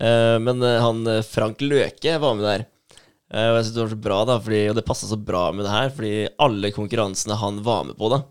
Eh, 0.00 0.36
men 0.42 0.66
eh, 0.66 0.80
han 0.82 1.06
eh, 1.06 1.24
Frank 1.26 1.62
Løke 1.64 2.18
var 2.22 2.36
med 2.36 2.48
der. 2.48 2.66
Og 3.30 3.56
jeg 3.60 3.62
synes 3.62 3.74
det 3.76 3.82
var 3.84 3.90
så 3.92 4.02
bra, 4.08 4.18
da, 4.26 4.36
fordi, 4.42 4.60
og 4.72 4.74
det 4.74 4.82
passa 4.88 5.06
så 5.06 5.16
bra 5.22 5.44
med 5.54 5.62
det 5.62 5.70
her, 5.70 5.90
fordi 5.94 6.14
alle 6.42 6.72
konkurransene 6.74 7.36
han 7.38 7.60
var 7.62 7.84
med 7.86 7.94
på, 8.00 8.08
da 8.10 8.24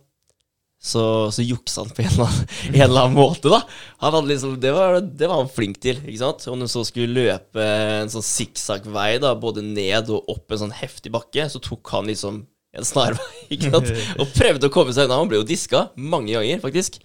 så, 0.79 1.27
så 1.31 1.43
juksa 1.43 1.83
han 1.83 1.89
på 1.91 2.03
en 2.05 2.07
eller, 2.07 2.25
annen, 2.25 2.45
en 2.73 2.83
eller 2.85 3.01
annen 3.01 3.17
måte, 3.17 3.51
da. 3.51 4.21
Liksom, 4.23 4.55
det, 4.63 4.71
var, 4.75 4.99
det 5.01 5.27
var 5.27 5.41
han 5.41 5.51
flink 5.51 5.81
til. 5.83 5.99
ikke 6.05 6.21
sant? 6.21 6.47
Om 6.47 6.63
du 6.63 6.69
så 6.71 6.85
skulle 6.87 7.27
løpe 7.27 7.63
en 7.63 8.11
sånn 8.11 8.25
sikksakk-vei, 8.25 9.09
da, 9.23 9.33
både 9.39 9.63
ned 9.65 10.11
og 10.15 10.31
opp 10.31 10.55
en 10.55 10.63
sånn 10.63 10.77
heftig 10.79 11.11
bakke, 11.15 11.49
så 11.51 11.61
tok 11.63 11.95
han 11.95 12.07
liksom 12.09 12.45
en 12.77 12.85
snarvei, 12.85 13.41
ikke 13.55 13.71
sant? 13.73 13.89
Og 14.21 14.31
prøvde 14.35 14.69
å 14.69 14.73
komme 14.73 14.93
seg 14.95 15.07
unna. 15.07 15.19
Han 15.21 15.31
ble 15.31 15.41
jo 15.41 15.47
diska 15.47 15.87
mange 15.97 16.35
ganger, 16.35 16.61
faktisk. 16.63 16.99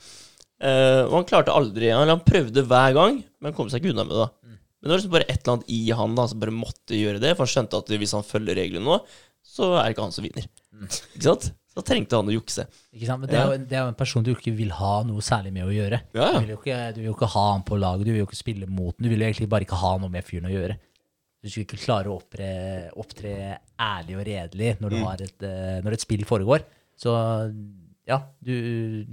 Uh, 0.63 1.05
og 1.09 1.17
han 1.19 1.27
klarte 1.29 1.53
aldri 1.53 1.89
Han, 1.91 2.09
han 2.09 2.21
prøvde 2.25 2.63
hver 2.65 2.93
gang, 2.97 3.17
men 3.43 3.55
kom 3.57 3.69
seg 3.69 3.83
ikke 3.83 3.93
unna 3.93 4.05
med 4.07 4.15
det. 4.15 4.27
da. 4.27 4.55
Men 4.85 4.87
det 4.87 4.93
var 4.93 5.01
liksom 5.01 5.15
bare 5.17 5.27
et 5.33 5.39
eller 5.41 5.55
annet 5.57 5.71
i 5.73 5.81
han 5.97 6.17
da 6.17 6.25
som 6.29 6.41
bare 6.43 6.53
måtte 6.55 6.97
gjøre 6.99 7.21
det, 7.23 7.31
for 7.35 7.47
han 7.47 7.53
skjønte 7.55 7.79
at 7.81 7.93
hvis 8.03 8.13
han 8.17 8.27
følger 8.29 8.59
reglene 8.61 8.85
nå, 8.85 8.99
så 9.55 9.71
er 9.79 9.87
det 9.87 9.95
ikke 9.95 10.05
han 10.05 10.15
som 10.15 10.27
vinner. 10.27 10.49
Ikke 10.85 11.25
sant? 11.25 11.47
Så 11.75 11.83
trengte 11.83 12.19
han 12.21 12.29
å 12.31 12.35
jukse. 12.35 12.67
Ikke 12.95 13.09
sant? 13.09 13.25
Men 13.25 13.31
det 13.33 13.39
er, 13.39 13.49
jo, 13.49 13.63
det 13.71 13.79
er 13.79 13.83
jo 13.83 13.93
en 13.95 13.97
person 13.99 14.27
du 14.27 14.31
ikke 14.35 14.53
vil 14.55 14.71
ha 14.77 14.93
noe 15.09 15.25
særlig 15.25 15.55
med 15.57 15.65
å 15.67 15.73
gjøre. 15.75 16.03
Ja. 16.15 16.29
Du, 16.37 16.45
vil 16.45 16.53
ikke, 16.55 16.81
du 16.95 17.01
vil 17.01 17.09
jo 17.09 17.15
ikke 17.17 17.31
ha 17.33 17.47
han 17.49 17.65
på 17.67 17.79
laget, 17.81 18.05
du 18.07 18.13
vil 18.13 18.21
jo 18.21 18.29
ikke 18.29 18.39
spille 18.39 18.69
mot 18.69 18.93
han. 18.93 19.01
Du 19.01 19.09
vil 19.11 19.25
jo 19.25 19.31
egentlig 19.31 19.49
bare 19.57 19.67
ikke 19.67 19.81
ha 19.81 19.95
noe 20.03 20.13
med 20.13 20.27
fyren 20.29 20.51
å 20.51 20.53
gjøre. 20.53 20.77
Du 21.45 21.51
skulle 21.53 21.67
ikke 21.69 21.77
klare 21.85 22.09
å 22.09 22.17
opptre, 22.17 22.47
opptre 22.97 23.35
ærlig 23.77 24.17
og 24.17 24.25
redelig 24.25 24.71
når, 24.81 24.95
du 24.95 24.97
Mm. 24.97 25.05
har 25.05 25.23
et, 25.27 25.43
eh, 25.45 25.79
når 25.85 25.93
et 25.99 26.05
spill 26.07 26.25
foregår. 26.25 26.65
Så 26.97 27.13
ja, 28.09 28.23
du 28.41 29.05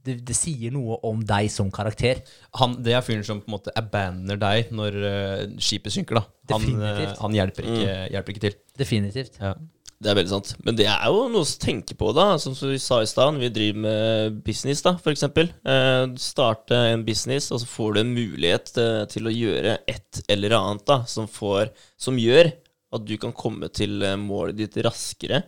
det, 0.00 0.14
det 0.24 0.32
sier 0.36 0.72
noe 0.72 0.96
om 1.04 1.20
deg 1.28 1.50
som 1.52 1.68
karakter. 1.70 2.22
Han, 2.56 2.78
det 2.82 2.94
er 2.96 3.02
fyren 3.04 3.24
som 3.26 3.42
på 3.42 3.50
en 3.50 3.56
måte 3.58 3.72
abandoner 3.76 4.38
deg 4.40 4.70
når 4.72 4.96
eh, 5.04 5.42
skipet 5.60 5.92
synker. 5.92 6.16
da 6.22 6.56
Han, 6.56 6.64
eh, 6.80 7.12
han 7.20 7.36
hjelper, 7.36 7.68
ikke, 7.68 7.96
hjelper 8.14 8.32
ikke 8.34 8.44
til. 8.46 8.56
Definitivt. 8.80 9.36
Ja. 9.42 9.52
Det 10.00 10.08
er 10.08 10.16
veldig 10.16 10.32
sant. 10.32 10.54
Men 10.64 10.76
det 10.78 10.86
er 10.88 11.10
jo 11.12 11.26
noe 11.28 11.44
å 11.44 11.58
tenke 11.60 11.92
på, 11.98 12.14
da. 12.16 12.32
Som 12.40 12.54
vi 12.56 12.78
sa 12.80 13.02
i 13.04 13.08
stad, 13.08 13.36
vi 13.36 13.50
driver 13.52 13.82
med 13.84 14.38
business, 14.46 14.80
da, 14.86 14.94
eksempel. 15.12 15.50
Eh, 15.60 16.04
starte 16.20 16.78
en 16.94 17.04
business, 17.04 17.50
og 17.52 17.60
så 17.60 17.68
får 17.68 17.92
du 17.92 18.00
en 18.00 18.14
mulighet 18.16 18.72
eh, 18.80 19.02
til 19.12 19.28
å 19.28 19.34
gjøre 19.34 19.76
et 19.92 20.22
eller 20.32 20.56
annet 20.56 20.86
da, 20.88 21.02
som, 21.10 21.28
får, 21.28 21.74
som 22.00 22.16
gjør 22.20 22.48
at 22.96 23.04
du 23.06 23.14
kan 23.20 23.36
komme 23.36 23.68
til 23.76 24.00
eh, 24.06 24.16
målet 24.16 24.56
ditt 24.62 24.80
raskere 24.88 25.42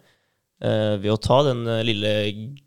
eh, 0.61 0.94
ved 1.00 1.11
å 1.14 1.20
ta 1.22 1.40
den 1.48 1.64
eh, 1.64 1.84
lille 1.88 2.12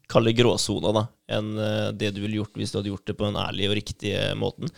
kalde 0.10 0.34
gråsona 0.36 0.92
da, 0.96 1.06
enn 1.38 1.54
det 1.98 2.12
du 2.14 2.20
ville 2.24 2.42
gjort 2.42 2.58
hvis 2.58 2.74
du 2.74 2.80
hadde 2.80 2.92
gjort 2.92 3.08
det 3.10 3.18
på 3.18 3.30
den 3.30 3.40
ærlige 3.42 3.70
og 3.72 3.78
riktig 3.78 4.18
eh, 4.18 4.34
måten. 4.38 4.74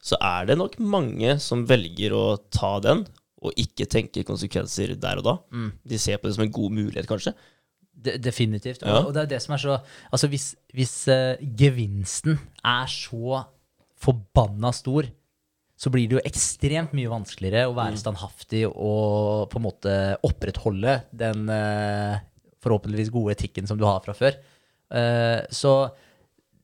Så 0.00 0.20
er 0.20 0.48
det 0.48 0.60
nok 0.60 0.76
mange 0.80 1.34
som 1.40 1.64
velger 1.68 2.14
å 2.16 2.24
ta 2.52 2.76
den, 2.84 3.06
og 3.40 3.56
ikke 3.60 3.88
tenke 3.88 4.24
konsekvenser 4.26 4.94
der 5.00 5.20
og 5.20 5.26
da. 5.26 5.34
De 5.88 5.98
ser 6.00 6.20
på 6.20 6.28
det 6.28 6.36
som 6.36 6.44
en 6.44 6.52
god 6.52 6.74
mulighet, 6.76 7.08
kanskje. 7.08 7.32
De, 8.00 8.16
definitivt. 8.22 8.82
Ja. 8.84 8.98
Og, 8.98 9.10
og 9.10 9.16
det 9.16 9.24
er 9.24 9.32
det 9.34 9.40
som 9.44 9.54
er 9.56 9.60
så 9.60 9.78
Altså, 10.12 10.28
hvis, 10.32 10.52
hvis 10.76 10.94
uh, 11.12 11.40
gevinsten 11.40 12.38
er 12.64 12.86
så 12.90 13.42
forbanna 14.00 14.72
stor, 14.72 15.08
så 15.80 15.92
blir 15.92 16.08
det 16.08 16.18
jo 16.18 16.26
ekstremt 16.28 16.92
mye 16.96 17.08
vanskeligere 17.08 17.68
å 17.68 17.76
være 17.76 18.00
standhaftig 18.00 18.66
og 18.68 19.48
på 19.52 19.60
en 19.60 19.64
måte 19.64 19.96
opprettholde 20.28 20.98
den 21.16 21.48
uh, 21.48 22.20
forhåpentligvis 22.60 23.12
gode 23.12 23.36
etikken 23.36 23.68
som 23.68 23.80
du 23.80 23.86
har 23.88 24.00
fra 24.04 24.16
før. 24.16 24.36
Uh, 24.92 25.40
så, 25.48 25.74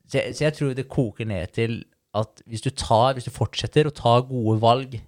så, 0.04 0.18
jeg, 0.18 0.36
så 0.36 0.48
jeg 0.48 0.56
tror 0.58 0.76
det 0.76 0.88
koker 0.92 1.28
ned 1.28 1.52
til 1.56 1.80
at 2.16 2.44
hvis 2.48 2.64
du 2.64 2.70
tar, 2.72 3.16
hvis 3.16 3.28
du 3.28 3.32
fortsetter 3.32 3.88
å 3.88 3.94
ta 3.96 4.18
gode 4.24 4.60
valg 4.60 4.98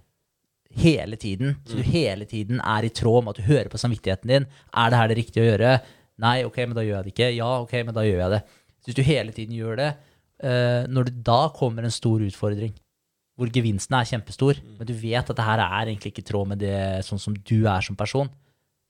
hele 0.77 1.17
tiden, 1.17 1.55
så 1.65 1.79
du 1.79 1.85
hele 1.85 2.27
tiden 2.29 2.59
er 2.61 2.85
i 2.85 2.91
tråd 2.93 3.23
med 3.25 3.33
at 3.33 3.41
du 3.41 3.47
hører 3.49 3.69
på 3.71 3.79
samvittigheten 3.81 4.29
din. 4.29 4.45
Er 4.77 4.91
det 4.91 4.99
her 4.99 5.09
det 5.09 5.17
riktige 5.17 5.45
å 5.45 5.49
gjøre? 5.49 5.71
Nei, 6.21 6.35
ok, 6.45 6.59
men 6.67 6.75
da 6.77 6.83
gjør 6.85 6.97
jeg 6.97 7.07
det 7.07 7.13
ikke. 7.15 7.29
Ja, 7.37 7.49
ok, 7.63 7.73
men 7.87 7.95
da 7.95 8.03
gjør 8.05 8.21
jeg 8.21 8.33
det. 8.35 8.41
Så 8.79 8.91
hvis 8.91 8.99
du 8.99 9.07
hele 9.07 9.33
tiden 9.35 9.55
gjør 9.57 9.79
det, 9.79 9.89
eh, 10.43 10.83
når 10.91 11.09
det 11.09 11.15
da 11.25 11.39
kommer 11.55 11.87
en 11.87 11.95
stor 11.95 12.21
utfordring, 12.25 12.75
hvor 13.39 13.51
gevinsten 13.55 13.95
er 13.95 14.07
kjempestor, 14.07 14.59
men 14.77 14.87
du 14.87 14.93
vet 14.99 15.23
at 15.23 15.37
det 15.37 15.47
her 15.47 15.63
er 15.63 15.87
egentlig 15.87 16.11
ikke 16.11 16.25
i 16.25 16.27
tråd 16.27 16.49
med 16.51 16.59
det 16.59 16.79
sånn 17.07 17.21
som 17.21 17.33
du 17.33 17.57
er 17.71 17.85
som 17.85 17.95
person, 17.99 18.27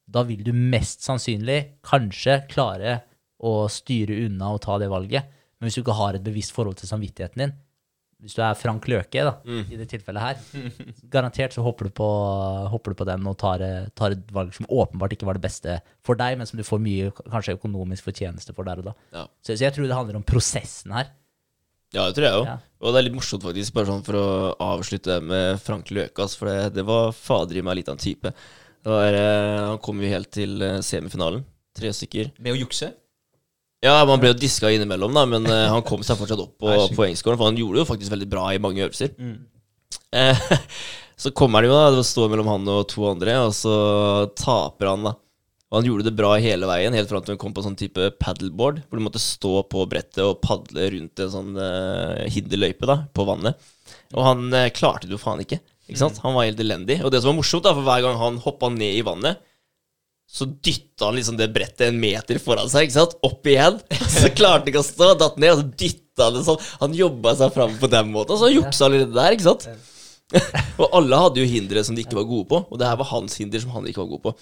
da 0.09 0.23
vil 0.25 0.41
du 0.41 0.51
mest 0.57 1.05
sannsynlig 1.05 1.59
kanskje 1.85 2.41
klare 2.49 3.03
å 3.45 3.69
styre 3.71 4.17
unna 4.25 4.55
og 4.55 4.63
ta 4.65 4.79
det 4.81 4.89
valget. 4.89 5.29
Men 5.59 5.67
hvis 5.69 5.77
du 5.77 5.83
ikke 5.83 5.99
har 5.99 6.17
et 6.17 6.25
bevisst 6.25 6.55
forhold 6.55 6.79
til 6.79 6.89
samvittigheten 6.89 7.43
din, 7.43 7.53
hvis 8.19 8.35
du 8.35 8.41
er 8.43 8.57
Frank 8.59 8.83
Løke 8.91 9.23
da, 9.23 9.35
i 9.47 9.77
det 9.79 9.87
tilfellet 9.91 10.23
her, 10.23 10.39
garantert 11.13 11.55
så 11.55 11.63
hopper 11.63 11.87
du 11.87 11.93
på, 11.95 12.07
hopper 12.73 12.91
du 12.91 12.99
på 12.99 13.07
den 13.07 13.27
og 13.31 13.37
tar, 13.39 13.63
tar 13.95 14.15
et 14.15 14.33
valg 14.35 14.51
som 14.55 14.67
åpenbart 14.67 15.15
ikke 15.15 15.29
var 15.29 15.39
det 15.39 15.45
beste 15.45 15.77
for 16.05 16.19
deg, 16.19 16.35
men 16.39 16.49
som 16.49 16.59
du 16.59 16.65
får 16.67 16.81
mye 16.83 17.13
kanskje 17.21 17.55
økonomisk 17.55 18.09
fortjeneste 18.09 18.55
for 18.57 18.67
der 18.67 18.83
og 18.83 18.91
da. 18.91 18.95
Ja. 19.15 19.23
Så, 19.39 19.55
så 19.55 19.63
jeg 19.63 19.75
tror 19.75 19.87
det 19.87 19.95
handler 19.95 20.19
om 20.19 20.27
prosessen 20.27 20.95
her. 20.97 21.13
Ja, 21.95 22.05
det 22.05 22.19
tror 22.19 22.27
jeg 22.27 22.37
òg. 22.37 22.47
Ja. 22.51 22.57
Og 22.83 22.93
det 22.93 22.99
er 22.99 23.07
litt 23.07 23.15
morsomt, 23.17 23.45
faktisk, 23.47 23.73
bare 23.75 23.89
sånn 23.89 24.03
for 24.05 24.19
å 24.19 24.25
avslutte 24.61 25.17
med 25.25 25.57
Frank 25.63 25.89
Løkas, 25.95 26.35
for 26.37 26.51
det, 26.51 26.73
det 26.75 26.85
var 26.85 27.15
fader 27.17 27.57
i 27.59 27.63
meg 27.65 27.79
litt 27.79 27.89
av 27.89 27.97
en 27.97 28.03
type. 28.03 28.33
Det 28.79 28.93
var, 28.93 29.15
eh, 29.15 29.61
han 29.71 29.79
kom 29.83 30.03
jo 30.03 30.11
helt 30.11 30.29
til 30.35 30.61
eh, 30.63 30.79
semifinalen. 30.85 31.41
Tre 31.75 31.91
stykker. 31.95 32.33
Med 32.43 32.55
å 32.55 32.59
jukse? 32.61 32.91
Ja, 33.85 34.01
man 34.03 34.19
ble 34.19 34.33
jo 34.33 34.39
diska 34.39 34.71
innimellom, 34.75 35.13
da, 35.15 35.23
men 35.29 35.47
uh, 35.47 35.69
han 35.71 35.85
kom 35.87 36.01
seg 36.03 36.19
fortsatt 36.19 36.41
opp 36.43 36.57
på 36.59 36.73
poengskåren. 36.97 37.39
for 37.39 37.47
han 37.47 37.59
gjorde 37.59 37.77
det 37.77 37.85
jo 37.85 37.89
faktisk 37.93 38.11
veldig 38.11 38.27
bra 38.31 38.49
i 38.51 38.59
mange 38.59 38.83
øvelser. 38.83 39.13
Eh, 40.19 40.41
så 41.23 41.31
kommer 41.31 41.63
han 41.63 41.69
jo, 41.69 41.77
da, 41.77 41.95
det 41.95 42.03
står 42.09 42.33
mellom 42.33 42.51
han 42.51 42.67
og 42.73 42.83
to 42.91 43.07
andre, 43.07 43.37
og 43.45 43.55
så 43.55 43.73
taper 44.35 44.91
han, 44.91 45.07
da. 45.07 45.15
Og 45.69 45.77
han 45.77 45.85
gjorde 45.85 46.07
det 46.07 46.15
bra 46.17 46.33
hele 46.41 46.65
veien, 46.65 46.95
helt 46.97 47.11
fram 47.11 47.23
til 47.23 47.35
han 47.35 47.41
kom 47.41 47.53
på 47.53 47.61
sånn 47.61 47.77
type 47.77 48.09
paddleboard, 48.19 48.81
hvor 48.89 48.99
du 48.99 49.05
måtte 49.05 49.21
stå 49.21 49.51
på 49.69 49.83
brettet 49.91 50.23
og 50.25 50.39
padle 50.41 50.87
rundt 50.95 51.21
en 51.21 51.33
sånn 51.35 51.51
uh, 51.61 52.25
hinderløype 52.33 52.89
da, 52.89 53.03
på 53.13 53.27
vannet. 53.29 53.69
Og 54.17 54.25
han 54.25 54.47
uh, 54.49 54.65
klarte 54.73 55.05
det 55.05 55.13
jo 55.13 55.21
faen 55.21 55.43
ikke. 55.45 55.61
Ikke 55.85 56.01
sant? 56.01 56.19
Han 56.25 56.35
var 56.35 56.49
helt 56.49 56.59
elendig. 56.61 56.99
Og 57.05 57.13
det 57.13 57.21
som 57.21 57.31
var 57.31 57.37
morsomt, 57.39 57.63
da, 57.65 57.75
for 57.77 57.85
hver 57.85 58.01
gang 58.05 58.17
han 58.17 58.41
hoppa 58.41 58.71
ned 58.73 58.97
i 58.97 59.05
vannet, 59.05 59.45
så 60.29 60.45
dytta 60.45 61.07
han 61.07 61.15
liksom 61.17 61.37
det 61.39 61.47
brettet 61.53 61.87
en 61.87 61.99
meter 61.99 62.37
foran 62.41 62.69
seg, 62.69 62.85
ikke 62.85 62.99
sant? 62.99 63.15
Opp 63.25 63.47
igjen. 63.49 63.79
Så 63.89 64.29
klarte 64.29 64.61
han 64.61 64.69
ikke 64.71 64.83
å 64.83 64.85
stå, 64.85 65.07
datt 65.17 65.39
ned, 65.41 65.55
og 65.55 65.61
så 65.63 65.79
dytta 65.81 66.27
han 66.27 66.35
det 66.37 66.43
sånn. 66.45 66.67
Han 66.83 66.97
jobba 66.97 67.33
seg 67.39 67.55
fram 67.55 67.73
på 67.81 67.89
den 67.89 68.11
måten, 68.13 68.35
og 68.35 68.43
så 68.43 68.51
juksa 68.53 68.85
han 68.85 68.93
allerede 68.93 69.17
der, 69.17 69.37
ikke 69.37 69.47
sant? 69.47 69.65
og 70.81 70.85
alle 70.99 71.19
hadde 71.23 71.41
jo 71.41 71.49
hindre 71.49 71.81
som 71.85 71.97
de 71.97 72.05
ikke 72.05 72.19
var 72.19 72.27
gode 72.29 72.45
på, 72.51 72.61
og 72.69 72.77
det 72.77 72.85
her 72.85 72.99
var 73.01 73.09
hans 73.15 73.39
hinder 73.41 73.63
som 73.63 73.73
han 73.73 73.89
ikke 73.89 74.03
var 74.03 74.11
god 74.11 74.25
på. 74.27 74.35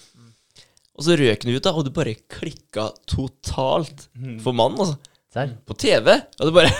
Og 0.98 1.06
så 1.06 1.16
røk 1.16 1.46
han 1.46 1.54
ut, 1.54 1.64
da, 1.64 1.72
og 1.72 1.86
det 1.86 1.94
bare 1.96 2.16
klikka 2.36 2.90
totalt 3.08 4.08
for 4.44 4.52
mannen, 4.52 4.82
altså. 4.84 4.98
På 5.64 5.76
TV. 5.78 6.10
Og 6.40 6.48
det 6.48 6.54
bare 6.56 6.72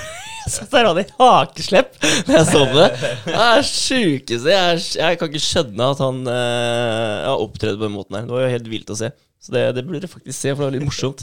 Så 0.55 0.67
der 0.73 0.89
hadde 0.89 1.05
jeg 1.05 1.15
hakeslepp 1.19 1.95
når 2.29 2.35
jeg 2.35 2.49
så 2.49 2.65
det. 2.73 2.89
Det 3.29 3.39
er 3.45 3.65
sjukeste 3.69 4.55
jeg, 4.55 4.83
jeg 4.99 5.21
kan 5.21 5.31
ikke 5.31 5.45
skjønne 5.45 5.89
at 5.95 6.03
han 6.03 6.21
uh, 6.29 7.25
har 7.29 7.47
opptredd 7.47 7.79
på 7.79 7.87
den 7.87 7.97
måten 7.97 8.19
her. 8.19 8.29
Det 8.29 8.37
var 8.37 8.47
jo 8.47 8.55
helt 8.57 8.71
vilt 8.73 8.95
å 8.95 8.99
se. 8.99 9.11
Så 9.39 9.53
det, 9.55 9.61
det 9.77 9.85
burde 9.87 10.01
dere 10.03 10.11
faktisk 10.11 10.35
se, 10.35 10.51
for 10.51 10.65
det 10.65 10.67
var 10.67 10.75
litt 10.75 10.87
morsomt. 10.89 11.21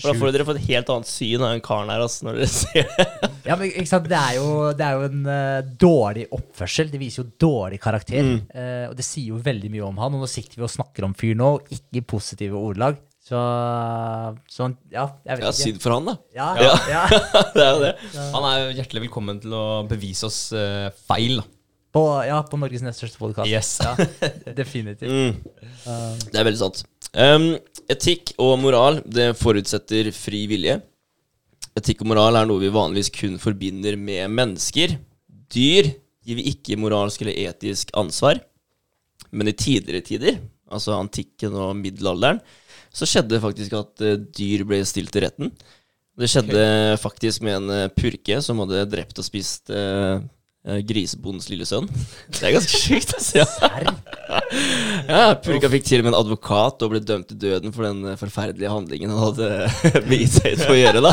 For 0.00 0.08
da 0.08 0.14
får 0.16 0.32
dere 0.32 0.46
få 0.48 0.54
et 0.56 0.68
helt 0.70 0.92
annet 0.92 1.10
syn 1.10 1.42
av 1.44 1.52
den 1.52 1.64
karen 1.64 1.92
her, 1.92 2.00
altså, 2.00 2.24
når 2.24 2.38
dere 2.40 2.48
ser 2.54 2.88
det. 2.94 3.28
Ja, 3.44 3.58
men 3.60 3.68
ikke 3.68 3.90
sant? 3.90 4.08
Det 4.08 4.18
er 4.18 4.38
jo, 4.38 4.48
det 4.76 4.86
er 4.86 4.96
jo 4.96 5.10
en 5.10 5.28
uh, 5.28 5.74
dårlig 5.84 6.24
oppførsel. 6.38 6.88
Det 6.92 7.00
viser 7.02 7.22
jo 7.22 7.28
dårlig 7.44 7.80
karakter. 7.84 8.24
Mm. 8.24 8.40
Uh, 8.54 8.86
og 8.88 8.96
det 8.98 9.06
sier 9.06 9.34
jo 9.34 9.42
veldig 9.44 9.72
mye 9.74 9.84
om 9.84 10.00
han. 10.00 10.16
Og 10.16 10.24
nå 10.24 10.30
sitter 10.32 10.56
vi 10.56 10.64
og 10.64 10.72
snakker 10.72 11.06
om 11.06 11.16
fyr 11.18 11.36
nå, 11.38 11.52
ikke 11.76 12.00
i 12.00 12.06
positive 12.16 12.56
ordelag. 12.56 12.96
Så, 13.28 13.36
sånn, 14.48 14.74
ja, 14.88 15.02
jeg 15.26 15.36
vet 15.36 15.44
Ja, 15.44 15.50
ikke. 15.52 15.58
synd 15.60 15.82
for 15.84 15.92
han, 15.98 16.06
da. 16.08 16.14
Ja, 16.36 16.48
Ja. 16.62 16.72
ja. 16.88 17.02
Det 17.56 17.64
er 17.64 17.70
jo 17.74 17.80
det. 17.82 17.92
Han 18.32 18.46
er 18.48 18.58
jo 18.62 18.68
hjertelig 18.78 19.02
velkommen 19.04 19.40
til 19.42 19.52
å 19.58 19.64
bevise 19.90 20.28
oss 20.30 20.38
uh, 20.56 20.88
feil. 21.10 21.42
da. 21.42 21.46
På, 21.92 22.02
ja, 22.24 22.38
på 22.44 22.58
Norges 22.60 22.82
nest 22.84 23.00
største 23.02 23.20
podkast. 23.20 23.48
Yes. 23.50 23.78
Ja, 23.84 23.94
definitivt. 24.56 25.08
Mm. 25.08 25.38
Det 26.28 26.36
er 26.40 26.44
veldig 26.46 26.60
sant. 26.60 26.82
Um, 27.16 27.46
etikk 27.90 28.34
og 28.44 28.58
moral 28.60 29.00
det 29.08 29.30
forutsetter 29.40 30.10
fri 30.16 30.42
vilje. 30.50 30.78
Etikk 31.78 32.04
og 32.04 32.10
moral 32.12 32.36
er 32.36 32.48
noe 32.48 32.60
vi 32.60 32.68
vanligvis 32.74 33.08
kun 33.16 33.38
forbinder 33.40 33.96
med 34.00 34.28
mennesker. 34.36 34.96
Dyr 35.52 35.88
gir 36.28 36.36
vi 36.40 36.44
ikke 36.52 36.76
moralsk 36.80 37.24
eller 37.24 37.40
etisk 37.48 37.92
ansvar. 37.96 38.40
Men 39.32 39.48
i 39.50 39.56
tidligere 39.56 40.04
tider, 40.04 40.38
altså 40.70 40.96
antikken 40.98 41.56
og 41.58 41.76
middelalderen, 41.78 42.40
så 42.94 43.08
skjedde 43.08 43.36
det 43.36 43.42
faktisk 43.44 43.76
at 43.78 44.04
eh, 44.04 44.16
dyr 44.38 44.64
ble 44.68 44.80
stilt 44.88 45.12
til 45.14 45.26
retten. 45.26 45.52
Det 46.18 46.26
skjedde 46.32 46.64
faktisk 46.98 47.44
med 47.46 47.60
en 47.60 47.74
eh, 47.74 47.90
purke 47.94 48.40
som 48.42 48.58
hadde 48.64 48.86
drept 48.90 49.20
og 49.20 49.26
spist 49.26 49.70
eh, 49.70 50.18
grisebondens 50.88 51.46
lille 51.52 51.66
sønn. 51.68 51.86
Det 52.34 52.42
er 52.48 52.56
ganske 52.56 52.80
sjukt, 52.86 53.14
altså. 53.18 53.44
Ja. 53.44 53.92
Ja, 55.08 55.32
Purka 55.40 55.68
fikk 55.72 55.86
til 55.88 56.02
og 56.02 56.06
med 56.06 56.12
en 56.12 56.18
advokat 56.18 56.82
og 56.84 56.90
ble 56.92 57.00
dømt 57.04 57.30
til 57.30 57.38
døden 57.40 57.72
for 57.72 57.86
den 57.86 58.02
eh, 58.10 58.16
forferdelige 58.20 58.72
handlingen 58.72 59.12
han 59.12 59.22
hadde 59.22 60.02
begitt 60.08 60.34
seg 60.36 60.56
ut 60.56 60.64
på 60.66 60.74
å 60.74 60.78
gjøre. 60.78 61.02
da 61.04 61.12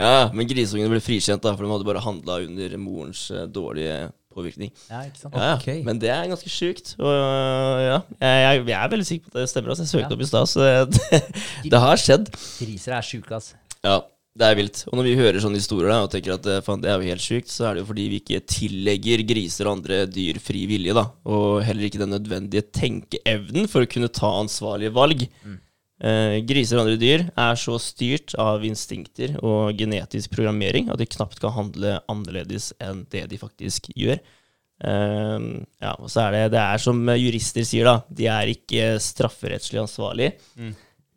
Ja, 0.00 0.14
Men 0.32 0.48
grisungene 0.48 0.92
ble 0.92 1.02
frikjent, 1.04 1.42
da 1.44 1.52
for 1.52 1.66
de 1.66 1.72
hadde 1.74 1.88
bare 1.88 2.04
handla 2.04 2.38
under 2.46 2.76
morens 2.80 3.26
eh, 3.32 3.44
dårlige 3.52 3.98
påvirkning. 4.36 4.70
Ja, 4.90 5.02
ikke 5.08 5.22
sant? 5.24 5.34
Ja, 5.34 5.46
ja. 5.50 5.54
Ok. 5.58 5.84
Men 5.88 6.00
det 6.02 6.10
er 6.14 6.26
ganske 6.30 6.52
sjukt. 6.52 6.92
Og 7.00 7.12
ja, 7.12 8.00
jeg, 8.20 8.42
jeg, 8.46 8.66
jeg 8.70 8.76
er 8.82 8.92
veldig 8.92 9.08
sikker 9.08 9.30
på 9.30 9.34
at 9.34 9.40
det 9.42 9.48
stemmer. 9.54 9.72
Altså. 9.74 9.86
Jeg 9.88 9.94
søkte 9.96 10.12
Ja. 10.12 10.18
opp 10.18 10.26
i 10.26 10.28
stad, 10.30 10.50
så 10.52 10.66
det, 10.92 11.22
det 11.72 11.80
har 11.86 12.02
skjedd. 12.04 12.28
Griser 12.60 12.98
er 13.00 13.08
sjuke, 13.08 13.32
altså. 13.40 13.56
Ja, 13.86 13.96
det 14.36 14.44
er 14.50 14.56
vilt. 14.58 14.82
Og 14.90 14.98
når 14.98 15.06
vi 15.08 15.14
hører 15.16 15.40
sånne 15.40 15.56
historier 15.60 15.88
da, 15.94 15.98
og 16.04 16.10
tenker 16.12 16.34
at 16.36 16.46
eh, 16.52 16.58
faen, 16.66 16.82
det 16.84 16.90
er 16.92 17.00
jo 17.00 17.08
helt 17.08 17.24
sjukt, 17.24 17.48
så 17.52 17.70
er 17.70 17.76
det 17.78 17.84
jo 17.84 17.88
fordi 17.88 18.04
vi 18.12 18.18
ikke 18.20 18.40
tillegger 18.52 19.22
griser 19.30 19.68
og 19.70 19.78
andre 19.78 20.02
dyr 20.12 20.40
fri 20.44 20.66
vilje, 20.68 20.92
da. 20.96 21.06
Og 21.32 21.62
heller 21.64 21.88
ikke 21.88 22.02
den 22.02 22.12
nødvendige 22.12 22.66
tenkeevnen 22.76 23.68
for 23.72 23.86
å 23.86 23.88
kunne 23.88 24.10
ta 24.12 24.28
ansvarlige 24.42 24.92
valg. 24.96 25.24
Eh, 25.96 26.42
griser 26.44 26.76
og 26.76 26.84
andre 26.84 26.98
dyr 27.00 27.22
er 27.32 27.56
så 27.56 27.78
styrt 27.80 28.34
av 28.40 28.64
instinkter 28.68 29.38
og 29.40 29.78
genetisk 29.80 30.34
programmering 30.34 30.90
at 30.92 31.00
de 31.00 31.06
knapt 31.08 31.40
kan 31.40 31.54
handle 31.56 31.94
annerledes 32.12 32.74
enn 32.84 33.06
det 33.12 33.22
de 33.30 33.38
faktisk 33.40 33.88
gjør. 33.96 34.20
Eh, 34.84 35.46
ja, 35.80 35.94
og 35.96 36.10
så 36.12 36.26
er 36.26 36.36
det, 36.36 36.42
det 36.56 36.60
er 36.60 36.82
som 36.84 37.00
jurister 37.16 37.64
sier, 37.64 37.88
da. 37.88 37.96
De 38.12 38.28
er 38.28 38.52
ikke 38.52 38.90
strafferettslig 39.00 39.80
ansvarlige. 39.86 40.36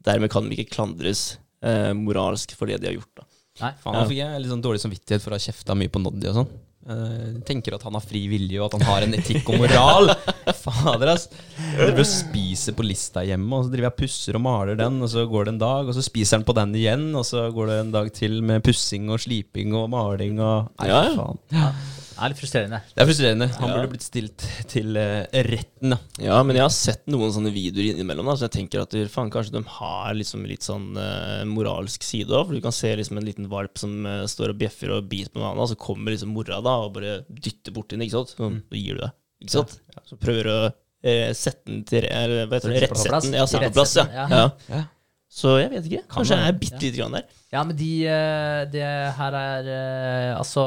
Dermed 0.07 0.31
kan 0.31 0.47
de 0.47 0.55
ikke 0.55 0.77
klandres 0.77 1.33
eh, 1.59 1.91
moralsk 1.97 2.55
for 2.55 2.71
det 2.71 2.79
de 2.79 2.87
har 2.93 2.95
gjort. 3.01 3.11
da. 3.19 3.27
Nei. 3.59 3.73
Faen, 3.83 3.97
Nå 3.97 4.07
fikk 4.07 4.21
jeg 4.21 4.39
litt 4.39 4.53
sånn 4.53 4.63
dårlig 4.63 4.81
samvittighet 4.85 5.23
for 5.25 5.35
å 5.35 5.39
ha 5.39 5.43
kjefta 5.43 5.75
mye 5.75 5.91
på 5.91 5.99
Noddy 5.99 6.31
og 6.31 6.37
sånn. 6.39 6.51
Eh, 6.89 7.41
tenker 7.45 7.75
at 7.75 7.83
han 7.85 7.93
har 7.93 8.01
fri 8.01 8.23
vilje, 8.31 8.57
og 8.57 8.69
at 8.71 8.79
han 8.79 8.87
har 8.87 9.05
en 9.05 9.13
etikk 9.13 9.51
og 9.53 9.59
moral. 9.61 10.09
Fader, 10.63 11.11
ass. 11.13 11.27
Jeg 11.59 11.91
driver 11.91 12.01
og 12.01 12.09
spiser 12.09 12.73
på 12.77 12.85
lista 12.87 13.21
hjemme, 13.27 13.51
og 13.53 13.67
så 13.67 13.73
driver 13.75 13.89
jeg 13.91 13.97
pusser 13.99 14.39
og 14.39 14.43
maler 14.47 14.79
den, 14.79 14.97
og 15.05 15.11
så 15.11 15.27
går 15.29 15.45
det 15.45 15.53
en 15.53 15.61
dag, 15.61 15.91
og 15.91 15.93
så 15.97 16.03
spiser 16.05 16.39
han 16.39 16.47
på 16.47 16.55
den 16.57 16.73
igjen, 16.79 17.05
og 17.19 17.27
så 17.29 17.45
går 17.53 17.69
det 17.69 17.77
en 17.83 17.93
dag 17.93 18.09
til 18.17 18.39
med 18.41 18.65
pussing 18.65 19.05
og 19.13 19.21
sliping 19.21 19.75
og 19.77 19.89
maling 19.93 20.41
og 20.41 20.71
Nei, 20.81 20.89
Ja, 20.89 21.03
ja. 21.05 21.15
faen. 21.19 21.77
Det 22.19 22.25
er 22.25 22.31
litt 22.33 22.39
frustrerende. 22.41 22.79
Det 22.91 22.99
er 23.03 23.07
frustrerende. 23.07 23.47
Han 23.61 23.69
Ja. 23.69 23.75
burde 23.77 23.91
blitt 23.93 24.03
stilt 24.03 24.43
til 24.67 24.97
eh, 24.99 25.23
retten, 25.47 25.93
da. 25.93 25.97
Ja, 26.19 26.41
men 26.43 26.57
jeg 26.57 26.65
har 26.65 26.73
sett 26.75 27.05
noen 27.07 27.31
sånne 27.31 27.53
videoer 27.55 27.93
innimellom, 27.93 28.27
da, 28.27 28.35
så 28.35 28.49
jeg 28.49 28.55
tenker 28.57 28.81
at 28.83 28.91
faen, 29.13 29.31
kanskje 29.31 29.55
de 29.55 29.61
har 29.77 30.13
liksom 30.19 30.43
litt 30.49 30.67
sånn 30.67 30.89
eh, 30.99 31.45
moralsk 31.47 32.03
side 32.03 32.27
òg. 32.35 32.49
For 32.49 32.57
du 32.59 32.61
kan 32.65 32.75
se 32.75 32.91
liksom 32.99 33.17
en 33.21 33.25
liten 33.29 33.47
valp 33.47 33.79
som 33.79 33.95
eh, 34.05 34.25
står 34.27 34.51
og 34.51 34.59
bjeffer 34.59 34.91
og 34.97 35.07
biter 35.07 35.31
på 35.31 35.39
en 35.39 35.47
annen, 35.47 35.63
og 35.63 35.71
så 35.71 35.79
kommer 35.79 36.11
liksom 36.11 36.35
mora 36.35 36.59
da 36.59 36.75
og 36.83 36.93
bare 36.99 37.21
dytter 37.31 37.71
borti 37.71 37.95
den, 37.95 38.03
ikke 38.03 38.19
sant. 38.19 38.35
Så 38.35 38.51
så 38.51 38.83
gir 38.83 38.99
du 38.99 39.05
deg, 39.05 39.15
ikke 39.45 39.55
sant. 39.55 39.79
Så 40.11 40.19
prøver 40.19 40.43
du 40.43 40.53
å 40.57 40.61
eh, 41.07 41.31
sette 41.31 41.63
den 41.71 41.83
til 41.87 42.03
eller, 42.11 42.45
hva 42.51 42.59
heter 42.59 42.73
det, 42.75 42.83
Sette 42.83 42.93
rettsette 42.93 43.25
den. 43.29 43.39
Ja, 43.39 43.47
sette 43.47 43.71
på 43.71 43.79
plass, 43.79 43.95
ja. 43.95 44.07
Ja. 44.27 44.45
ja. 44.67 44.83
Så 45.29 45.59
jeg 45.61 45.69
vet 45.69 45.85
ikke. 45.85 46.05
Kanskje 46.09 46.39
jeg 46.39 46.49
er 46.51 46.55
bitte 46.57 46.79
lite 46.81 46.97
grann 46.97 47.13
der. 47.19 47.25
Ja, 47.53 47.61
men 47.63 47.75
de 47.77 47.89
eh, 48.09 48.63
Det 48.73 48.81
her 49.17 49.35
er 49.37 49.67
eh, 49.69 50.31
Altså, 50.37 50.63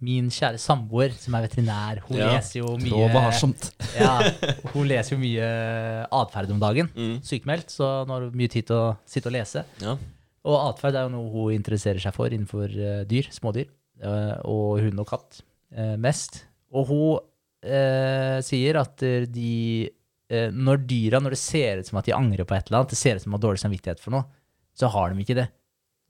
min 0.00 0.30
kjære 0.32 0.56
samboer, 0.62 1.12
som 1.20 1.34
er 1.36 1.44
veterinær, 1.44 1.98
hun 2.06 2.16
Ja. 2.16 2.30
leser 2.36 2.60
jo 2.62 2.76
mye 2.80 3.08
varsomt. 3.12 3.70
Ja, 4.00 4.14
hun 4.72 4.86
leser 4.88 5.16
jo 5.16 5.20
mye 5.20 5.48
atferd 6.20 6.50
om 6.54 6.60
dagen. 6.62 6.88
Mm. 6.96 7.18
Sykemeldt, 7.26 7.68
så 7.74 7.90
nå 8.08 8.14
har 8.16 8.26
hun 8.28 8.36
mye 8.40 8.48
tid 8.52 8.66
til 8.70 8.76
å 8.78 8.96
sitte 9.04 9.28
og 9.28 9.34
lese. 9.36 9.64
Ja. 9.82 9.96
Og 10.48 10.56
atferd 10.70 10.96
er 10.96 11.04
jo 11.04 11.12
noe 11.12 11.28
hun 11.34 11.52
interesserer 11.58 12.00
seg 12.00 12.14
for 12.16 12.32
innenfor 12.32 12.72
eh, 12.72 13.02
dyr, 13.10 13.28
smådyr. 13.34 13.68
eh, 14.00 14.36
og 14.48 14.80
hund 14.80 15.00
og 15.02 15.06
katt 15.10 15.42
eh, 15.76 15.96
mest. 16.00 16.44
Og 16.72 16.86
hun 16.88 17.18
eh, 17.62 18.40
sier 18.46 18.78
at 18.80 18.96
de 19.28 19.90
Når 20.30 20.84
dyra, 20.86 21.18
når 21.20 21.34
det 21.34 21.38
ser 21.42 21.80
ut 21.82 21.88
som 21.88 21.98
at 21.98 22.06
de 22.06 22.12
angrer 22.14 22.46
på 22.46 22.54
et 22.54 22.68
eller 22.70 22.78
annet, 22.84 22.92
det 22.94 22.98
ser 23.00 23.16
ut 23.18 23.22
som 23.24 23.32
de 23.32 23.34
har 23.34 23.42
dårlig 23.42 23.58
samvittighet 23.64 23.98
for 24.00 24.14
noe, 24.14 24.24
så 24.78 24.86
har 24.94 25.10
de 25.10 25.24
ikke 25.24 25.34
det. 25.40 25.48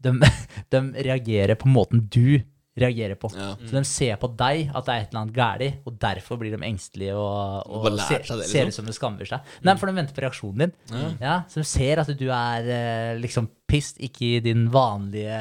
De, 0.04 0.12
de 0.76 0.80
reagerer 1.08 1.56
på 1.56 1.70
måten 1.72 2.02
du 2.12 2.42
reagerer 2.80 3.18
på. 3.20 3.30
Ja. 3.36 3.52
Så 3.60 3.76
de 3.76 3.82
ser 3.88 4.18
på 4.20 4.30
deg 4.40 4.70
at 4.72 4.86
det 4.86 4.94
er 4.94 5.04
et 5.04 5.12
eller 5.12 5.22
annet 5.22 5.36
gærlig, 5.36 5.70
og 5.86 5.98
derfor 6.02 6.40
blir 6.40 6.54
de 6.54 6.60
engstelige 6.70 7.16
og, 7.16 7.66
og, 7.66 7.86
og 7.90 8.00
ser, 8.02 8.24
det, 8.24 8.38
liksom. 8.40 8.52
ser 8.52 8.70
ut 8.70 8.78
som 8.78 8.88
de 8.88 8.96
skammer 8.96 9.30
seg. 9.30 9.54
Nei, 9.66 9.76
for 9.80 9.90
de 9.90 9.96
venter 9.98 10.16
på 10.16 10.24
reaksjonen 10.24 10.64
din. 10.64 10.74
Ja. 10.92 11.10
Ja, 11.20 11.36
så 11.50 11.62
de 11.62 11.68
ser 11.68 12.02
at 12.02 12.12
du 12.20 12.26
er 12.28 12.70
eh, 12.76 13.12
liksom 13.20 13.50
pissed, 13.70 14.00
ikke 14.02 14.36
i 14.36 14.44
din 14.44 14.66
vanlige 14.72 15.40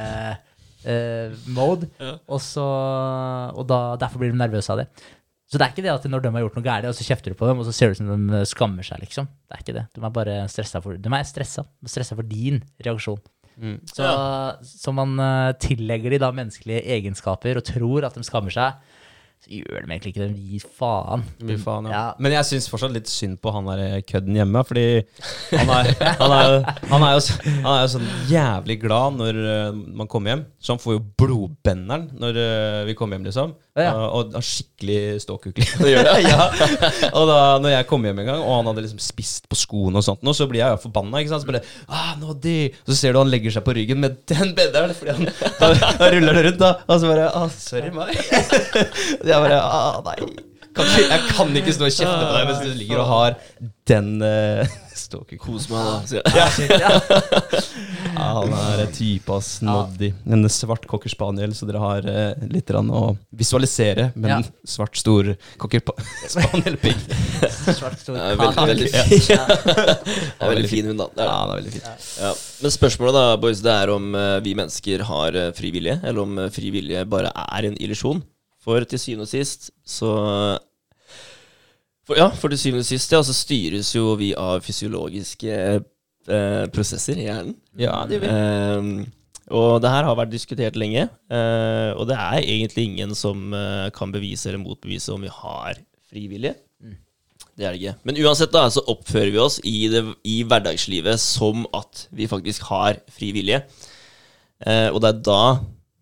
uh, 0.85 1.37
mode. 1.55 1.89
Og, 2.27 2.37
så, 2.43 2.65
og 3.55 3.63
da, 3.69 3.79
derfor 4.01 4.21
blir 4.21 4.35
de 4.35 4.41
nervøse 4.41 4.73
av 4.73 4.83
det. 4.83 4.89
Så 5.49 5.57
det 5.57 5.65
er 5.65 5.73
ikke 5.73 5.81
det 5.81 5.95
at 5.95 6.05
når 6.05 6.21
de 6.21 6.29
har 6.35 6.43
gjort 6.43 6.57
noe 6.59 6.65
galt, 6.65 6.85
og 6.85 6.93
så 6.93 7.05
kjefter 7.07 7.33
du 7.33 7.37
på 7.39 7.47
dem, 7.49 7.61
og 7.61 7.65
så 7.65 7.73
ser 7.73 7.89
det 7.89 7.97
ut 7.97 8.03
som 8.03 8.27
de 8.29 8.41
skammer 8.45 8.85
seg, 8.85 9.01
liksom. 9.01 9.25
Det 9.49 9.55
er 9.55 9.63
ikke 9.63 9.77
det. 9.79 9.85
De 9.95 10.03
er 10.05 10.13
bare 10.13 10.35
stressa 10.51 10.81
for, 10.83 10.99
de 11.01 11.13
er 11.17 11.25
stressa. 11.25 11.65
De 11.65 11.89
er 11.89 11.93
stressa 11.95 12.17
for 12.19 12.29
din 12.29 12.61
reaksjon. 12.85 13.17
Så, 13.91 14.07
så 14.65 14.93
man 14.95 15.17
eh, 15.19 15.51
tillegger 15.59 16.15
de 16.15 16.21
da 16.21 16.31
menneskelige 16.35 16.85
egenskaper 16.95 17.59
og 17.59 17.65
tror 17.67 18.07
at 18.07 18.15
de 18.15 18.23
skammer 18.27 18.53
seg. 18.55 18.79
Så 19.39 19.53
gjør 19.55 19.85
de 19.85 19.93
egentlig 19.93 20.11
ikke 20.11 20.25
det. 20.25 20.33
De 20.35 20.47
gir 20.51 20.63
faen. 20.75 21.21
Mye 21.47 21.59
faen, 21.61 21.85
ja. 21.87 21.93
Ja. 21.95 22.07
Men 22.19 22.33
jeg 22.35 22.47
syns 22.49 22.65
fortsatt 22.67 22.91
litt 22.91 23.07
synd 23.07 23.37
på 23.39 23.53
han 23.55 23.69
der 23.71 24.01
kødden 24.03 24.35
hjemme. 24.35 24.63
Fordi 24.67 24.83
han 25.53 25.71
er, 25.77 25.91
han 26.19 26.33
er, 26.35 26.55
han 26.89 27.05
er, 27.07 27.13
jo, 27.15 27.37
han 27.63 27.69
er 27.71 27.85
jo 27.85 27.93
sånn 27.93 28.09
jævlig 28.27 28.79
glad 28.81 29.15
når 29.15 29.39
eh, 29.39 29.79
man 30.01 30.11
kommer 30.11 30.33
hjem. 30.33 30.43
Så 30.59 30.75
han 30.75 30.83
får 30.83 30.97
jo 30.97 31.05
blodbenderen 31.23 32.09
når 32.19 32.41
eh, 32.43 32.81
vi 32.89 32.97
kommer 32.99 33.15
hjem, 33.15 33.29
liksom. 33.29 33.55
Ja. 33.79 33.93
Og 34.11 34.33
har 34.35 34.43
skikkelig 34.43 35.21
ståkukling. 35.23 35.69
ja. 36.27 36.49
Og 37.17 37.29
da 37.29 37.39
når 37.63 37.77
jeg 37.77 37.87
kom 37.87 38.03
hjem 38.03 38.19
en 38.25 38.29
gang, 38.33 38.43
og 38.43 38.57
han 38.57 38.69
hadde 38.73 38.83
liksom 38.83 38.99
spist 38.99 39.47
på 39.47 39.55
skoene 39.55 40.01
og 40.01 40.03
sånt, 40.05 40.23
nå, 40.25 40.33
så 40.35 40.49
blir 40.51 40.65
jeg 40.65 40.75
jo 40.75 40.81
forbanna. 40.83 41.21
Ikke 41.21 41.31
sant? 41.31 41.45
Så 41.45 41.49
bare 41.49 41.63
ah, 41.87 42.11
nå 42.19 42.35
de. 42.43 42.57
Så 42.89 42.97
ser 42.99 43.15
du 43.15 43.21
han 43.21 43.31
legger 43.31 43.55
seg 43.55 43.63
på 43.63 43.75
ryggen 43.77 44.01
med 44.03 44.19
den 44.29 44.51
benderen, 44.57 44.91
fordi 44.97 45.15
han 45.15 45.29
da, 45.61 45.71
da 45.71 46.11
ruller 46.11 46.35
det 46.35 46.45
rundt, 46.49 46.59
da. 46.59 46.73
Og 46.89 46.99
så 46.99 47.13
bare 47.13 47.29
ah, 47.39 47.47
sorry 47.55 47.93
meg. 47.95 48.19
jeg 49.33 49.45
bare 49.47 49.59
ah, 49.63 49.99
nei. 50.05 50.17
Kan 50.69 50.85
ikke, 50.85 51.05
jeg 51.09 51.31
kan 51.33 51.57
ikke 51.59 51.73
stå 51.73 51.87
og 51.87 51.95
kjefte 51.95 52.17
på 52.21 52.33
deg 52.35 52.49
mens 52.49 52.59
du 52.61 52.73
ligger 52.77 52.99
og 53.01 53.07
har 53.09 53.37
den 53.89 54.09
uh, 54.21 54.75
stalker. 54.93 55.39
Kos 55.41 55.65
meg, 55.71 55.87
da. 55.87 56.43
sier 56.53 56.69
jeg. 56.69 57.63
Ja, 58.19 58.27
han 58.35 58.53
er 58.53 58.83
en 58.83 58.91
type 58.93 59.33
av 59.33 59.41
snoddy. 59.45 60.11
En 60.29 60.45
svart 60.53 60.85
cocker 60.89 61.11
spaniel, 61.11 61.55
så 61.57 61.65
dere 61.69 61.81
har 61.81 62.05
uh, 62.05 62.45
litt 62.53 62.69
å 62.75 63.03
visualisere. 63.41 64.11
Men 64.15 64.29
Ja. 64.29 64.39
svart, 64.67 64.99
stor 65.01 65.31
cocker 65.57 65.81
spaniel-pigg. 66.35 67.01
Svart, 67.73 67.99
stor 68.03 68.19
Ja, 68.19 68.31
veldig, 68.37 68.69
veldig, 68.69 69.21
Ja. 69.25 69.43
Det 69.49 70.45
er 70.45 70.53
veldig 70.53 70.69
fin 70.69 70.91
hund, 70.91 71.01
da. 71.01 71.09
Det 71.15 71.25
er 71.25 71.31
Ja, 71.31 71.37
det. 71.39 71.45
det 71.45 71.51
er 71.51 71.55
veldig 71.55 71.75
fin. 71.77 72.17
Ja. 72.27 72.33
Men 72.61 72.77
spørsmålet 72.77 73.17
da, 73.17 73.27
boys, 73.41 73.63
det 73.65 73.73
er 73.73 73.93
om 73.93 74.11
eh, 74.15 74.35
vi 74.45 74.53
mennesker 74.57 75.07
har 75.09 75.31
frivillige 75.33 75.57
fri 75.57 75.71
vilje, 75.73 75.95
eller 76.03 76.21
om 76.21 76.35
frivillige 76.37 76.53
fri 76.53 76.69
vilje 76.73 77.05
bare 77.09 77.31
er 77.33 77.69
en 77.71 77.77
illusjon. 77.81 78.21
For 78.63 78.83
til 78.87 78.99
syvende 79.01 79.27
og 79.27 79.31
sist 79.31 79.69
så 79.87 80.13
for, 82.07 82.17
Ja, 82.19 82.27
for 82.35 82.51
til 82.51 82.59
syvende 82.59 82.83
og 82.83 82.89
sist 82.89 83.13
ja, 83.13 83.21
så 83.23 83.35
styres 83.35 83.93
jo 83.95 84.15
vi 84.19 84.33
av 84.37 84.63
fysiologiske 84.65 85.55
eh, 85.77 86.65
prosesser 86.73 87.19
i 87.19 87.29
hjernen. 87.29 87.55
Ja, 87.79 88.03
det 88.09 88.19
gjør 88.19 88.25
vi. 88.25 88.33
Eh, 88.33 89.15
og 89.49 89.79
det 89.81 89.89
her 89.89 90.05
har 90.05 90.17
vært 90.17 90.33
diskutert 90.33 90.75
lenge, 90.77 91.07
eh, 91.33 91.91
og 91.97 92.05
det 92.09 92.17
er 92.19 92.43
egentlig 92.43 92.83
ingen 92.85 93.15
som 93.17 93.53
eh, 93.57 93.87
kan 93.95 94.11
bevise 94.13 94.49
eller 94.49 94.61
motbevise 94.61 95.13
om 95.15 95.23
vi 95.25 95.31
har 95.33 95.79
frivillige. 96.09 96.53
vilje. 96.53 96.99
Det 97.59 97.65
er 97.65 97.73
det 97.73 97.81
ikke. 97.81 97.95
Men 98.07 98.19
uansett 98.23 98.53
da, 98.53 98.67
så 98.71 98.83
oppfører 98.87 99.33
vi 99.33 99.41
oss 99.41 99.57
i, 99.67 99.89
det, 99.91 100.03
i 100.23 100.37
hverdagslivet 100.47 101.19
som 101.19 101.65
at 101.75 102.05
vi 102.15 102.29
faktisk 102.29 102.69
har 102.69 103.01
fri 103.11 103.33
vilje. 103.35 103.63
Eh, 104.63 104.87
og 104.93 105.01
det 105.03 105.11
er 105.11 105.23
da, 105.27 105.41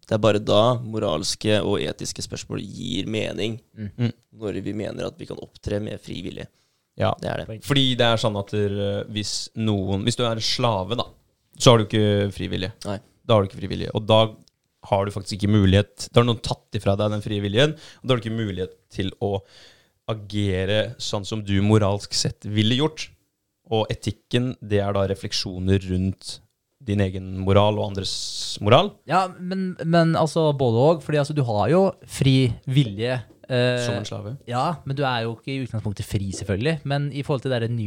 det 0.08 0.16
er 0.16 0.24
bare 0.24 0.40
da 0.40 0.78
moralske 0.80 1.60
og 1.60 1.82
etiske 1.84 2.24
spørsmål 2.24 2.62
gir 2.64 3.10
mening. 3.12 3.58
Mm. 3.76 4.14
Når 4.40 4.62
vi 4.64 4.74
mener 4.78 5.10
at 5.10 5.18
vi 5.20 5.28
kan 5.28 5.40
opptre 5.44 5.82
med 5.84 6.00
frivillig. 6.04 6.48
Ja. 6.98 7.12
Det 7.22 7.30
er 7.30 7.44
det. 7.44 7.60
Fordi 7.68 7.92
det 8.00 8.08
er 8.08 8.22
sånn 8.22 8.38
at 8.40 8.54
eh, 8.58 9.04
hvis 9.14 9.52
noen 9.60 10.06
Hvis 10.08 10.18
du 10.18 10.24
er 10.26 10.40
slave, 10.42 10.98
da, 10.98 11.06
så 11.60 11.74
har 11.74 11.82
du 11.82 11.86
ikke 11.86 12.32
frivillige. 12.34 12.74
Nei. 12.88 12.98
Da 13.28 13.36
har 13.36 13.44
du 13.44 13.52
ikke 13.52 13.60
frivillige. 13.60 13.92
Og 13.98 14.08
da 14.08 14.22
har 14.88 15.04
du 15.04 15.12
faktisk 15.12 15.36
ikke 15.36 15.52
mulighet 15.52 16.08
Da 16.08 16.22
har 16.22 16.28
noen 16.30 16.40
tatt 16.44 16.78
ifra 16.80 16.96
deg 16.96 17.12
den 17.12 17.26
frie 17.26 17.44
viljen, 17.44 17.76
og 17.76 18.08
da 18.08 18.14
har 18.14 18.22
du 18.22 18.26
ikke 18.26 18.40
mulighet 18.40 18.78
til 18.94 19.12
å 19.20 19.42
agere 20.08 20.94
sånn 21.04 21.28
som 21.28 21.44
du 21.44 21.58
moralsk 21.60 22.16
sett 22.16 22.48
ville 22.48 22.78
gjort. 22.80 23.10
Og 23.76 23.90
etikken, 23.92 24.54
det 24.64 24.80
er 24.80 24.96
da 24.96 25.04
refleksjoner 25.12 25.84
rundt 25.90 26.38
din 26.88 27.02
egen 27.04 27.26
moral 27.44 27.78
og 27.80 27.90
andres 27.92 28.14
moral. 28.64 28.94
Ja, 29.10 29.26
men, 29.40 29.76
men 29.86 30.16
altså 30.16 30.50
både 30.58 30.78
òg. 30.90 31.02
Fordi 31.06 31.18
altså, 31.22 31.36
du 31.38 31.44
har 31.48 31.68
jo 31.74 31.82
fri 32.08 32.38
vilje. 32.68 33.20
eh, 33.50 33.78
Som 33.86 33.96
en 34.02 34.06
slave. 34.08 34.38
Ja, 34.50 34.66
men 34.86 34.96
du 34.98 35.04
er 35.08 35.24
jo 35.28 35.36
ikke 35.38 35.54
i 35.54 35.62
utgangspunktet 35.66 36.06
fri, 36.08 36.32
selvfølgelig. 36.36 36.80
Men 36.88 37.12
i 37.16 37.24
forhold 37.24 37.42
til 37.46 37.52
den 37.56 37.78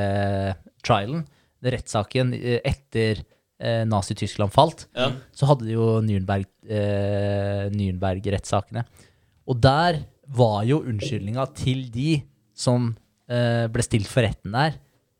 Nürnberg-trialen, 0.00 1.24
rettssaken 1.64 2.32
eh, 2.38 2.60
etter 2.64 3.20
eh, 3.60 3.84
Nazi-Tyskland 3.88 4.52
falt, 4.54 4.86
Ja. 4.96 5.10
så 5.36 5.46
hadde 5.50 5.66
de 5.68 5.74
jo 5.76 6.00
Nürnberg, 6.04 6.46
eh, 6.68 7.68
Nürnberg-rettssakene. 7.74 8.84
Og 9.50 9.60
der 9.60 10.02
var 10.30 10.62
jo 10.68 10.80
unnskyldninga 10.86 11.46
til 11.58 11.86
de 11.92 12.22
som 12.54 12.92
eh, 13.30 13.66
ble 13.72 13.82
stilt 13.84 14.08
for 14.10 14.22
retten 14.26 14.52
der, 14.54 14.72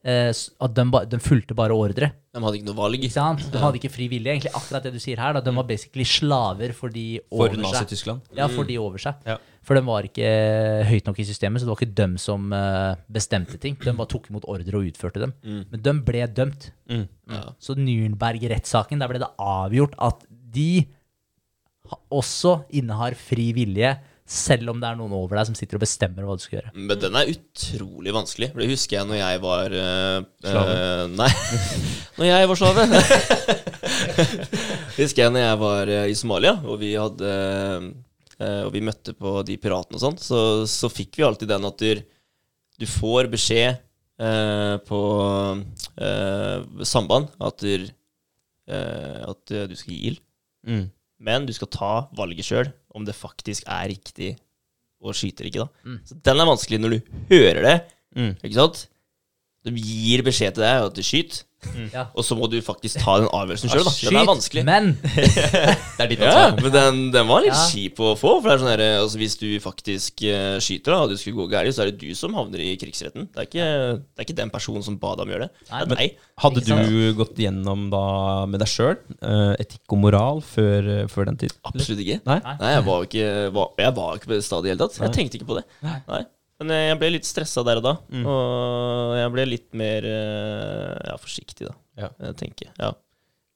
at 0.04 0.74
de, 0.74 0.84
ba, 0.90 1.02
de 1.04 1.18
fulgte 1.20 1.52
bare 1.54 1.74
ordre. 1.76 2.08
De 2.32 2.40
hadde 2.40 2.56
ikke 2.60 2.68
noe 2.70 2.78
valg. 2.78 2.96
Ikke 3.02 3.12
sant? 3.12 3.42
De 3.52 3.58
hadde 3.60 3.76
ikke 3.80 3.90
fri 3.92 4.06
vilje. 4.08 4.32
Egentlig 4.32 4.52
akkurat 4.56 4.86
det 4.86 4.92
du 4.94 5.00
sier 5.02 5.20
her. 5.20 5.34
Da. 5.36 5.42
De 5.44 5.52
var 5.56 5.66
basically 5.68 6.06
slaver 6.08 6.72
for 6.76 6.88
de 6.94 7.18
For 7.28 7.48
over 7.50 7.56
seg. 7.58 7.64
Nazi-Tyskland. 7.66 8.20
Ja, 8.38 8.46
for 8.48 8.64
de 8.68 8.78
over 8.80 9.02
seg. 9.02 9.18
Ja. 9.28 9.36
For 9.66 9.76
de 9.76 9.82
var 9.84 10.06
ikke 10.08 10.30
høyt 10.88 11.04
nok 11.10 11.18
i 11.20 11.26
systemet, 11.28 11.60
så 11.60 11.66
det 11.68 11.72
var 11.74 11.82
ikke 11.82 11.98
dem 12.00 12.14
som 12.22 12.46
eh, 12.56 12.94
bestemte 13.12 13.58
ting. 13.60 13.76
De 13.82 13.92
bare 13.92 14.08
tok 14.08 14.30
imot 14.32 14.46
ordre 14.48 14.78
og 14.80 14.88
utførte 14.88 15.20
dem. 15.20 15.34
Men 15.44 15.82
de 15.84 15.94
ble 16.06 16.24
dømt. 16.32 16.70
Mm. 16.88 17.04
Ja. 17.34 17.42
Så 17.60 17.76
Nürnberg-rettssaken, 17.76 19.02
der 19.04 19.10
ble 19.12 19.20
det 19.20 19.28
avgjort 19.36 19.98
at 20.00 20.24
de 20.54 20.86
ha- 21.90 22.00
også 22.22 22.62
innehar 22.80 23.14
fri 23.20 23.50
vilje, 23.56 23.92
selv 24.30 24.70
om 24.70 24.78
det 24.78 24.86
er 24.86 24.98
noen 24.98 25.14
over 25.16 25.40
deg 25.40 25.48
som 25.48 25.56
sitter 25.58 25.74
og 25.74 25.82
bestemmer 25.82 26.22
hva 26.26 26.36
du 26.38 26.42
skal 26.44 26.60
gjøre. 26.60 26.70
Men 26.78 27.00
den 27.02 27.16
er 27.18 27.32
utrolig 27.32 28.12
vanskelig. 28.14 28.48
For 28.52 28.62
det 28.62 28.68
husker 28.70 29.00
jeg 29.00 29.08
når 29.08 29.18
jeg 29.18 29.40
var 29.42 29.74
eh, 29.80 30.18
Slave? 30.44 30.76
eh, 30.76 31.02
nei, 31.18 31.30
når 32.20 32.28
jeg 32.28 32.50
var 32.52 32.60
slave. 32.60 32.84
husker 35.00 35.24
jeg 35.24 35.34
når 35.34 35.42
jeg 35.42 35.58
var 35.64 35.92
eh, 35.96 36.06
i 36.12 36.14
Somalia, 36.18 36.54
og 36.62 36.78
vi 36.82 36.92
hadde 36.94 37.32
Og 38.40 38.70
vi 38.72 38.80
møtte 38.86 39.12
på 39.18 39.34
de 39.44 39.58
piratene 39.60 39.98
og 39.98 40.04
sånn, 40.04 40.14
så, 40.16 40.38
så 40.70 40.88
fikk 40.88 41.18
vi 41.18 41.26
alltid 41.26 41.50
den 41.50 41.66
at 41.68 41.82
du, 41.82 42.00
du 42.80 42.86
får 42.88 43.28
beskjed 43.34 43.82
på 44.88 45.00
samband 46.88 47.28
at, 47.40 47.60
du, 47.60 47.84
at 48.70 49.52
du 49.68 49.76
skal 49.76 49.92
gi 49.92 50.00
ild. 50.08 50.22
Mm. 50.64 50.86
Men 51.20 51.46
du 51.48 51.52
skal 51.56 51.70
ta 51.72 51.92
valget 52.16 52.48
sjøl, 52.48 52.70
om 52.96 53.04
det 53.06 53.16
faktisk 53.16 53.66
er 53.68 53.90
riktig 53.92 54.34
å 55.00 55.14
skyte 55.16 55.44
eller 55.44 55.52
ikke. 55.52 55.66
da. 55.66 55.90
Mm. 55.90 55.98
Så 56.08 56.16
den 56.28 56.42
er 56.42 56.48
vanskelig 56.48 56.80
når 56.80 56.94
du 56.94 57.12
hører 57.32 57.62
det. 57.66 57.76
Mm. 58.16 58.32
ikke 58.40 58.56
sant? 58.56 58.82
De 59.66 59.76
gir 59.76 60.22
beskjed 60.24 60.54
til 60.56 60.64
deg 60.64 60.86
at 60.88 60.94
du 60.96 61.02
skyter, 61.04 61.42
Ja. 61.92 62.06
og 62.16 62.24
så 62.24 62.32
må 62.38 62.46
du 62.48 62.54
faktisk 62.64 63.02
ta 63.02 63.18
den 63.20 63.26
avgjørelsen 63.36 63.68
sjøl. 63.68 63.84
Den 64.08 64.16
er 64.16 64.28
vanskelig. 64.30 64.62
men 64.64 64.86
Det 65.04 66.00
er 66.00 66.08
ditt 66.08 66.22
Ja, 66.24 66.46
men 66.56 66.72
den, 66.72 67.00
den 67.12 67.26
var 67.28 67.42
litt 67.44 67.52
Ja. 67.52 67.66
kjip 67.68 68.00
å 68.00 68.14
få. 68.16 68.38
For 68.40 68.48
det 68.48 68.54
er 68.54 68.62
sånn 68.62 68.70
her, 68.72 68.82
altså 69.02 69.20
Hvis 69.20 69.36
du 69.36 69.44
faktisk 69.60 70.24
uh, 70.24 70.56
skyter, 70.64 70.94
da, 70.94 71.02
og 71.04 71.12
det 71.12 71.18
skulle 71.20 71.36
gå 71.42 71.50
gærent, 71.52 71.76
så 71.76 71.84
er 71.84 71.90
det 71.92 72.00
du 72.00 72.14
som 72.16 72.32
havner 72.38 72.64
i 72.64 72.70
krigsretten. 72.80 73.28
Det 73.28 73.44
er 73.44 73.50
ikke, 73.50 73.68
det 74.00 74.24
er 74.24 74.28
ikke 74.30 74.38
den 74.40 74.54
personen 74.56 74.86
som 74.88 74.96
ba 75.04 75.12
deg 75.20 75.26
om 75.26 75.34
å 75.34 75.36
gjøre 75.36 75.50
det. 75.50 75.68
Nei, 75.74 75.84
Det 75.92 76.00
er. 76.06 76.16
Hadde 76.46 76.64
du 76.64 77.14
gått 77.20 77.36
gjennom 77.44 77.86
da 77.92 78.04
med 78.48 78.64
deg 78.64 78.72
sjøl 78.72 78.96
etikk 79.60 79.84
og 79.92 80.00
moral 80.08 80.40
før, 80.40 80.92
uh, 81.02 81.06
før 81.12 81.28
den 81.28 81.42
tid? 81.44 81.52
Absolutt 81.68 82.00
ikke. 82.00 82.22
Nei? 82.24 82.40
Nei, 82.48 82.72
jeg 82.78 82.88
var 82.88 83.04
ikke, 83.04 83.28
var, 83.60 83.72
jeg 83.84 83.98
var 84.00 84.16
ikke 84.16 84.32
på 84.32 84.38
det 84.38 84.44
stadiet 84.48 84.72
i 84.72 84.72
det 84.72 84.78
hele 84.80 84.86
tatt. 84.88 85.02
Jeg 85.04 85.18
tenkte 85.20 85.36
ikke 85.42 85.52
på 85.52 85.60
det. 85.60 85.68
Nei. 85.84 86.24
Men 86.60 86.74
eh, 86.76 86.86
jeg 86.90 86.98
ble 87.00 87.12
litt 87.16 87.28
stressa 87.28 87.64
der 87.66 87.80
og 87.80 87.86
da. 87.86 87.94
Mm. 88.12 88.26
Og 88.28 89.14
jeg 89.16 89.32
ble 89.36 89.46
litt 89.48 89.70
mer 89.80 90.08
eh, 90.08 90.98
ja, 91.08 91.16
forsiktig, 91.20 91.70
da. 91.70 91.76
Ja. 92.04 92.10
Jeg 92.28 92.36
tenker, 92.44 92.74
ja. 92.76 92.92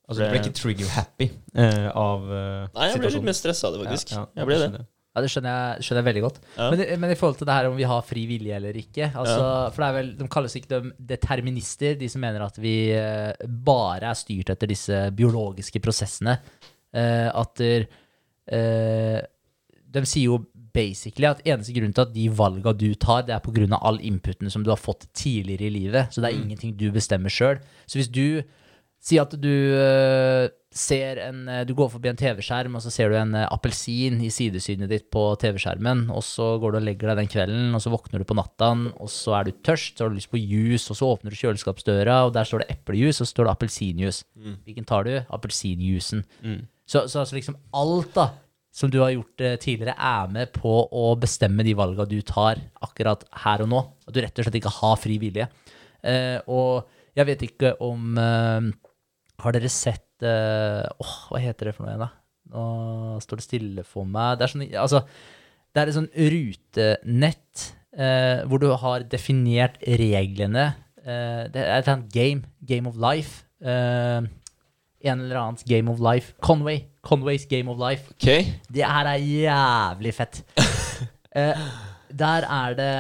Altså, 0.05 0.21
du 0.21 0.35
ble 0.35 0.41
ikke 0.43 0.57
trigger-happy 0.59 1.27
eh, 1.57 1.87
av 1.97 2.27
eh, 2.29 2.67
Nei, 2.75 2.91
jeg 2.91 3.01
ble 3.01 3.13
litt 3.15 3.25
mer 3.25 3.37
stressa 3.37 3.71
av 3.71 3.77
det, 3.77 3.87
faktisk. 3.87 4.13
Ja, 4.13 4.27
ja, 4.27 4.43
jeg 4.43 4.49
ble 4.51 4.59
det. 4.61 4.83
Ja, 5.15 5.23
Det 5.23 5.31
skjønner 5.31 5.55
jeg, 5.55 5.85
skjønner 5.87 6.01
jeg 6.03 6.09
veldig 6.09 6.23
godt. 6.25 6.39
Ja. 6.59 6.69
Men, 6.73 6.83
men 7.05 7.13
i 7.15 7.17
forhold 7.19 7.37
til 7.39 7.49
det 7.49 7.57
her 7.57 7.69
om 7.71 7.77
vi 7.79 7.87
har 7.87 8.01
fri 8.05 8.25
vilje 8.27 8.57
eller 8.59 8.79
ikke 8.81 9.13
altså, 9.13 9.37
For 9.71 9.79
det 9.79 9.87
er 9.87 9.97
vel, 10.01 10.09
De 10.19 10.27
kalles 10.35 10.57
ikke 10.59 10.71
de 10.73 10.93
determinister, 11.15 11.95
de 12.01 12.09
som 12.11 12.25
mener 12.25 12.43
at 12.45 12.59
vi 12.61 12.75
eh, 12.99 13.45
bare 13.69 14.11
er 14.11 14.19
styrt 14.19 14.51
etter 14.57 14.73
disse 14.73 15.05
biologiske 15.15 15.81
prosessene. 15.85 16.35
Eh, 16.95 17.29
at 17.31 17.55
der, 17.63 17.87
eh, 18.59 19.21
De 19.95 20.03
sier 20.11 20.33
jo 20.33 20.41
basically 20.75 21.29
at 21.29 21.45
eneste 21.47 21.75
grunn 21.77 21.95
til 21.95 22.05
at 22.05 22.13
de 22.15 22.27
valga 22.35 22.75
du 22.75 22.91
tar, 22.99 23.23
det 23.29 23.37
er 23.37 23.45
pga. 23.45 23.79
all 23.81 24.01
inputen 24.03 24.51
som 24.51 24.65
du 24.65 24.71
har 24.71 24.81
fått 24.81 25.07
tidligere 25.15 25.69
i 25.69 25.75
livet. 25.79 26.13
Så 26.13 26.21
det 26.21 26.33
er 26.33 26.43
ingenting 26.43 26.77
du 26.77 26.91
bestemmer 26.93 27.31
sjøl. 27.31 27.63
Så 27.87 28.01
hvis 28.01 28.11
du 28.11 28.43
Si 29.05 29.19
at 29.21 29.35
du 29.37 29.53
eh, 29.77 30.47
ser 30.73 31.19
en 31.27 31.43
eh, 31.51 31.65
Du 31.69 31.75
går 31.77 31.91
forbi 31.93 32.09
en 32.09 32.19
TV-skjerm, 32.19 32.79
og 32.79 32.85
så 32.85 32.93
ser 32.93 33.13
du 33.13 33.19
en 33.19 33.35
eh, 33.37 33.47
appelsin 33.53 34.17
i 34.25 34.31
sidesynet 34.33 34.89
ditt 34.89 35.11
på 35.13 35.27
TV-skjermen, 35.43 36.07
og 36.15 36.25
så 36.25 36.55
går 36.63 36.73
du 36.73 36.79
og 36.81 36.87
legger 36.87 37.13
deg 37.13 37.21
den 37.21 37.33
kvelden, 37.35 37.75
og 37.77 37.83
så 37.85 37.93
våkner 37.93 38.23
du 38.23 38.29
på 38.29 38.37
natta, 38.39 38.71
og 38.97 39.11
så 39.13 39.37
er 39.37 39.49
du 39.49 39.59
tørst, 39.67 39.99
så 39.99 40.07
har 40.07 40.15
du 40.15 40.17
lyst 40.17 40.33
på 40.33 40.41
juice, 40.41 40.89
og 40.89 40.97
så 40.97 41.11
åpner 41.13 41.35
du 41.35 41.41
kjøleskapsdøra, 41.43 42.23
og 42.25 42.33
der 42.37 42.49
står 42.49 42.65
det 42.65 42.79
eplejus, 42.79 43.21
og 43.21 43.29
så 43.29 43.35
står 43.35 43.51
det 43.51 43.55
appelsinjuice. 43.59 44.25
Hvilken 44.65 44.89
tar 44.89 45.05
du? 45.05 45.13
Appelsinjuicen. 45.37 46.25
Så, 46.89 47.05
så 47.09 47.21
altså 47.21 47.37
liksom 47.37 47.61
alt 47.77 48.17
da 48.17 48.31
som 48.75 48.91
du 48.91 48.99
har 49.03 49.13
gjort 49.15 49.45
eh, 49.45 49.55
tidligere, 49.63 49.95
er 49.95 50.33
med 50.35 50.51
på 50.57 50.73
å 50.91 51.05
bestemme 51.21 51.63
de 51.67 51.77
valga 51.79 52.07
du 52.11 52.19
tar 52.27 52.59
akkurat 52.83 53.23
her 53.45 53.63
og 53.63 53.71
nå. 53.71 53.83
At 54.09 54.17
du 54.17 54.21
rett 54.25 54.41
og 54.41 54.49
slett 54.49 54.59
ikke 54.59 54.75
har 54.81 54.99
fri 54.99 55.19
vilje. 55.23 55.47
Eh, 56.03 56.41
og 56.51 56.91
jeg 57.15 57.29
vet 57.31 57.45
ikke 57.47 57.71
om 57.87 58.19
eh, 58.21 58.67
Har 59.41 59.55
dere 59.55 59.71
sett 59.73 60.21
eh, 60.27 60.83
Åh, 60.85 61.15
hva 61.31 61.41
heter 61.41 61.71
det 61.71 61.73
for 61.77 61.87
noe 61.87 61.95
igjen, 61.95 62.03
da? 62.03 62.11
Nå 62.53 62.65
står 63.25 63.41
det 63.41 63.47
stille 63.47 63.85
for 63.89 64.05
meg. 64.05 64.37
Det 64.37 64.45
er 64.45 64.53
sånn, 64.53 64.67
altså, 64.83 65.01
det 65.73 65.81
er 65.81 65.91
et 65.91 65.97
sånn 65.97 66.11
rutenett 66.35 67.65
eh, 67.97 68.43
hvor 68.51 68.61
du 68.63 68.69
har 68.83 69.07
definert 69.11 69.79
reglene. 70.03 70.67
Eh, 71.01 71.47
det 71.55 71.63
er 71.63 71.71
et 71.79 71.87
eller 71.87 71.95
annet 71.97 72.13
game. 72.15 72.51
Game 72.61 72.91
of 72.91 72.99
life. 73.01 73.47
Eh, 73.65 74.27
en 75.05 75.21
eller 75.21 75.37
annet 75.41 75.65
Game 75.69 75.91
of 75.93 76.01
life. 76.03 76.35
Conway. 76.43 76.85
Conways 77.05 77.45
Game 77.51 77.69
of 77.71 77.79
life. 77.79 78.11
Ok. 78.15 78.29
Det 78.73 78.85
her 78.87 79.11
er 79.15 79.19
jævlig 79.21 80.15
fett. 80.17 80.43
Eh, 81.35 81.59
der 82.15 82.45
er 82.47 82.75
det 82.79 82.91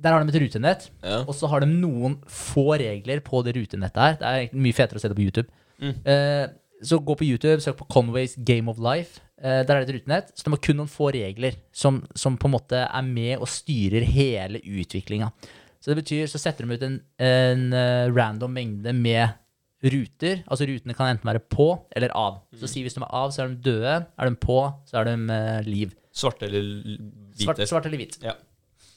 Der 0.00 0.12
har 0.14 0.22
de 0.24 0.30
et 0.32 0.40
rutenett, 0.40 0.86
Ja. 1.04 1.18
og 1.28 1.34
så 1.36 1.46
har 1.52 1.60
de 1.60 1.66
noen 1.68 2.14
få 2.26 2.78
regler 2.80 3.20
på 3.20 3.42
det 3.44 3.52
rutenettet 3.58 4.00
her. 4.00 4.14
Det 4.20 4.30
er 4.54 4.56
mye 4.56 4.72
fetere 4.72 4.96
å 4.96 5.02
se 5.02 5.08
det 5.12 5.16
på 5.18 5.24
YouTube. 5.26 5.48
Mm. 5.82 5.92
Eh, 6.08 6.46
så 6.82 6.96
gå 7.04 7.14
på 7.20 7.24
YouTube, 7.28 7.60
søk 7.60 7.76
på 7.76 7.86
Conways 7.92 8.36
Game 8.36 8.70
of 8.72 8.78
Life. 8.80 9.20
Eh, 9.36 9.62
der 9.68 9.74
er 9.76 9.84
det 9.84 9.88
et 9.90 9.94
rutenett. 9.98 10.32
Så 10.32 10.44
de 10.44 10.50
har 10.56 10.62
kun 10.64 10.76
noen 10.80 10.88
få 10.88 11.10
regler 11.12 11.56
som, 11.72 12.02
som 12.16 12.36
på 12.40 12.48
en 12.48 12.56
måte 12.56 12.80
er 12.88 13.02
med 13.04 13.36
og 13.38 13.48
styrer 13.52 14.04
hele 14.08 14.60
utviklinga. 14.64 15.28
Så 15.80 15.92
det 15.92 16.00
betyr, 16.00 16.24
så 16.32 16.40
setter 16.40 16.64
de 16.64 16.72
ut 16.78 16.82
en, 16.88 17.00
en 17.20 17.66
eh, 17.76 18.08
random 18.16 18.52
mengde 18.56 18.92
med 18.96 19.28
ruter. 19.92 20.40
Altså 20.48 20.66
rutene 20.68 20.94
kan 20.96 21.10
enten 21.12 21.28
være 21.28 21.42
på 21.52 21.66
eller 21.96 22.12
av. 22.16 22.40
Så 22.56 22.68
si 22.70 22.82
hvis 22.84 22.96
de 22.96 23.02
er 23.04 23.10
av, 23.14 23.30
så 23.34 23.44
er 23.44 23.52
de 23.52 23.60
døde. 23.70 23.94
Er 24.18 24.30
de 24.30 24.36
på, 24.40 24.58
så 24.88 25.00
er 25.02 25.10
de 25.10 25.14
eh, 25.34 25.62
liv. 25.68 25.92
Svarte 26.14 26.46
eller 26.48 26.66
hvite? 26.84 27.44
Svart, 27.44 27.62
svart 27.68 27.86
eller 27.90 28.00
hvit. 28.00 28.18
Ja. 28.24 28.34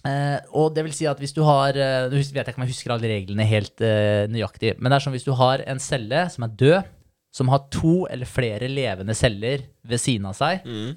Uh, 0.08 0.38
og 0.56 0.70
det 0.76 0.84
vil 0.86 0.94
si 0.96 1.08
at 1.10 1.20
hvis 1.20 1.34
du 1.36 1.42
har 1.44 1.74
Nå 2.08 2.14
hus- 2.16 2.30
vet 2.32 2.46
jeg 2.46 2.54
ikke 2.54 2.62
om 2.62 2.64
jeg 2.68 2.72
husker 2.72 2.94
alle 2.94 3.10
reglene 3.12 3.44
helt 3.50 3.82
uh, 3.84 4.28
nøyaktig, 4.32 4.76
men 4.78 4.94
det 4.94 5.00
er 5.00 5.04
som 5.04 5.16
hvis 5.16 5.26
du 5.26 5.34
har 5.36 5.64
en 5.68 5.82
celle 5.84 6.22
som 6.32 6.46
er 6.46 6.54
død, 6.62 6.92
som 7.36 7.50
har 7.52 7.66
to 7.74 7.96
eller 8.14 8.30
flere 8.30 8.70
levende 8.72 9.16
celler 9.18 9.66
ved 9.84 10.00
siden 10.00 10.30
av 10.30 10.38
seg, 10.38 10.64
Mm. 10.64 10.94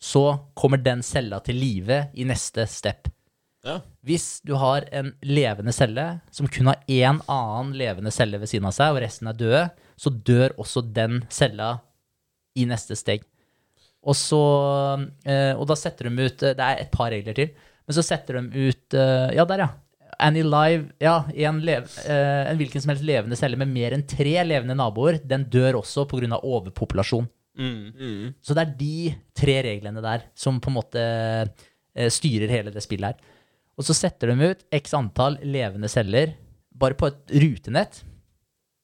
så 0.00 0.22
kommer 0.56 0.80
den 0.80 1.02
cella 1.04 1.42
til 1.44 1.58
live 1.60 1.98
i 2.16 2.24
neste 2.24 2.64
step. 2.70 3.10
Ja. 3.66 3.80
Hvis 4.06 4.40
du 4.46 4.54
har 4.56 4.86
en 4.96 5.12
levende 5.26 5.72
celle 5.76 6.06
som 6.32 6.48
kun 6.48 6.70
har 6.70 6.80
én 6.88 7.20
annen 7.28 7.74
levende 7.76 8.12
celle 8.14 8.40
ved 8.40 8.48
siden 8.48 8.68
av 8.70 8.72
seg, 8.76 8.94
og 8.94 9.02
resten 9.04 9.28
er 9.28 9.36
døde, 9.36 9.64
så 10.00 10.12
dør 10.12 10.54
også 10.56 10.82
den 10.96 11.20
cella 11.32 11.74
i 12.56 12.64
neste 12.68 12.96
steg. 12.96 13.26
Og 14.00 14.16
så 14.16 14.40
eh, 15.28 15.52
Og 15.60 15.66
da 15.68 15.76
setter 15.76 16.08
de 16.08 16.24
ut 16.24 16.42
eh, 16.42 16.54
Det 16.56 16.64
er 16.64 16.78
et 16.80 16.92
par 16.92 17.10
regler 17.12 17.36
til. 17.36 17.50
Men 17.84 17.96
så 17.98 18.04
setter 18.04 18.38
de 18.38 18.68
ut 18.70 18.96
eh, 18.96 19.34
Ja, 19.36 19.44
der, 19.44 19.64
ja. 19.66 20.14
Any 20.24 20.40
Live 20.44 20.94
Ja, 21.04 21.18
en, 21.48 21.60
lev, 21.64 21.90
en 22.08 22.60
hvilken 22.60 22.80
som 22.80 22.94
helst 22.94 23.04
levende 23.04 23.36
celle 23.36 23.60
med 23.60 23.68
mer 23.72 23.96
enn 23.96 24.06
tre 24.08 24.38
levende 24.44 24.76
naboer, 24.76 25.18
den 25.24 25.46
dør 25.52 25.78
også 25.82 26.06
pga. 26.08 26.40
overpopulasjon. 26.40 27.28
Mm. 27.60 27.86
Mm. 27.92 28.26
Så 28.44 28.56
det 28.56 28.64
er 28.64 28.74
de 28.80 29.14
tre 29.36 29.56
reglene 29.64 30.02
der 30.04 30.26
som 30.36 30.60
på 30.60 30.68
en 30.72 30.76
måte 30.76 31.04
styrer 32.12 32.52
hele 32.52 32.72
det 32.74 32.84
spillet 32.84 33.14
her. 33.14 33.38
Og 33.80 33.86
så 33.86 33.96
setter 33.96 34.28
de 34.28 34.52
ut 34.52 34.64
x 34.76 34.92
antall 34.96 35.38
levende 35.40 35.88
celler 35.88 36.34
bare 36.80 36.96
på 36.98 37.08
et 37.08 37.36
rutenett. 37.40 38.02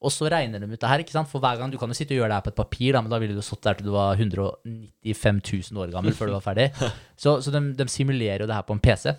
Og 0.00 0.12
så 0.12 0.28
regner 0.30 0.60
de 0.60 0.68
ut 0.70 0.80
det 0.80 0.88
her, 0.88 1.02
ikke 1.02 1.14
sant? 1.14 1.28
For 1.28 1.42
hver 1.42 1.58
gang, 1.60 1.72
Du 1.72 1.78
kan 1.80 1.90
jo 1.90 1.96
sitte 1.96 2.14
og 2.14 2.20
gjøre 2.22 2.30
det 2.32 2.38
her 2.38 2.46
på 2.46 2.52
et 2.52 2.60
papir, 2.60 2.92
da, 2.94 3.02
men 3.02 3.12
da 3.12 3.18
ville 3.20 3.36
du 3.36 3.42
stått 3.44 3.64
der 3.64 3.76
til 3.78 3.88
du 3.88 3.92
var 3.94 4.16
195 4.16 5.40
000 5.72 5.82
år 5.82 5.92
gammel 5.92 6.16
før 6.16 6.30
du 6.30 6.36
var 6.36 6.44
ferdig. 6.44 6.70
Så, 7.22 7.38
så 7.40 7.52
de, 7.52 7.60
de 7.76 7.86
simulerer 7.88 8.44
jo 8.44 8.48
det 8.48 8.56
her 8.56 8.66
på 8.68 8.76
en 8.76 8.82
PC. 8.82 9.12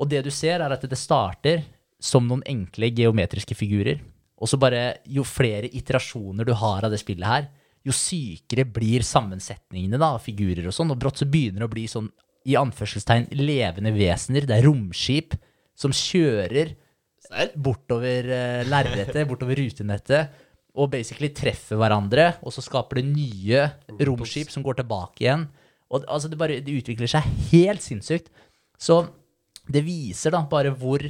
Og 0.00 0.08
det 0.08 0.22
du 0.24 0.30
ser, 0.32 0.60
er 0.60 0.72
at 0.72 0.84
det 0.84 0.98
starter 0.98 1.64
som 2.00 2.26
noen 2.28 2.44
enkle 2.48 2.88
geometriske 2.96 3.56
figurer. 3.56 4.00
Og 4.36 4.48
så 4.50 4.58
bare, 4.60 4.98
jo 5.08 5.24
flere 5.24 5.68
iterasjoner 5.72 6.48
du 6.48 6.52
har 6.56 6.84
av 6.84 6.92
det 6.92 7.00
spillet 7.00 7.28
her, 7.28 7.48
jo 7.86 7.94
sykere 7.94 8.66
blir 8.68 9.04
sammensetningene 9.06 10.00
da, 10.00 10.14
av 10.16 10.24
figurer 10.24 10.66
og 10.68 10.74
sånn. 10.74 10.92
Og 10.92 11.00
brått 11.00 11.22
så 11.22 11.28
begynner 11.28 11.62
det 11.62 11.68
å 11.68 11.72
bli 11.72 11.86
sånn, 11.88 12.08
i 12.46 12.56
anførselstegn, 12.58 13.28
levende 13.34 13.92
vesener. 13.96 14.46
Det 14.46 14.56
er 14.56 14.66
romskip 14.66 15.36
som 15.76 15.94
kjører 15.94 16.74
bortover 17.58 18.28
uh, 18.30 18.62
lerretet, 18.70 19.24
bortover 19.28 19.58
rutenettet, 19.58 20.42
og 20.76 20.90
basically 20.92 21.30
treffer 21.34 21.78
hverandre, 21.80 22.34
og 22.44 22.52
så 22.52 22.62
skaper 22.64 23.00
det 23.00 23.06
nye 23.08 23.62
romskip 24.04 24.52
som 24.52 24.64
går 24.64 24.82
tilbake 24.82 25.24
igjen. 25.24 25.46
Og 25.88 26.04
altså, 26.04 26.28
det, 26.28 26.38
bare, 26.38 26.60
det 26.62 26.80
utvikler 26.82 27.10
seg 27.10 27.26
helt 27.50 27.84
sinnssykt. 27.84 28.28
Så 28.78 29.00
det 29.72 29.82
viser 29.86 30.34
da 30.34 30.42
bare 30.50 30.74
hvor 30.76 31.02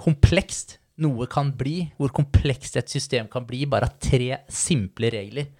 komplekst 0.00 0.78
noe 1.00 1.28
kan 1.30 1.52
bli, 1.56 1.90
hvor 2.00 2.12
komplekst 2.16 2.78
et 2.80 2.92
system 2.92 3.28
kan 3.30 3.44
bli, 3.48 3.66
bare 3.68 3.90
av 3.90 3.98
tre 4.00 4.40
simple 4.52 5.10
regler. 5.12 5.50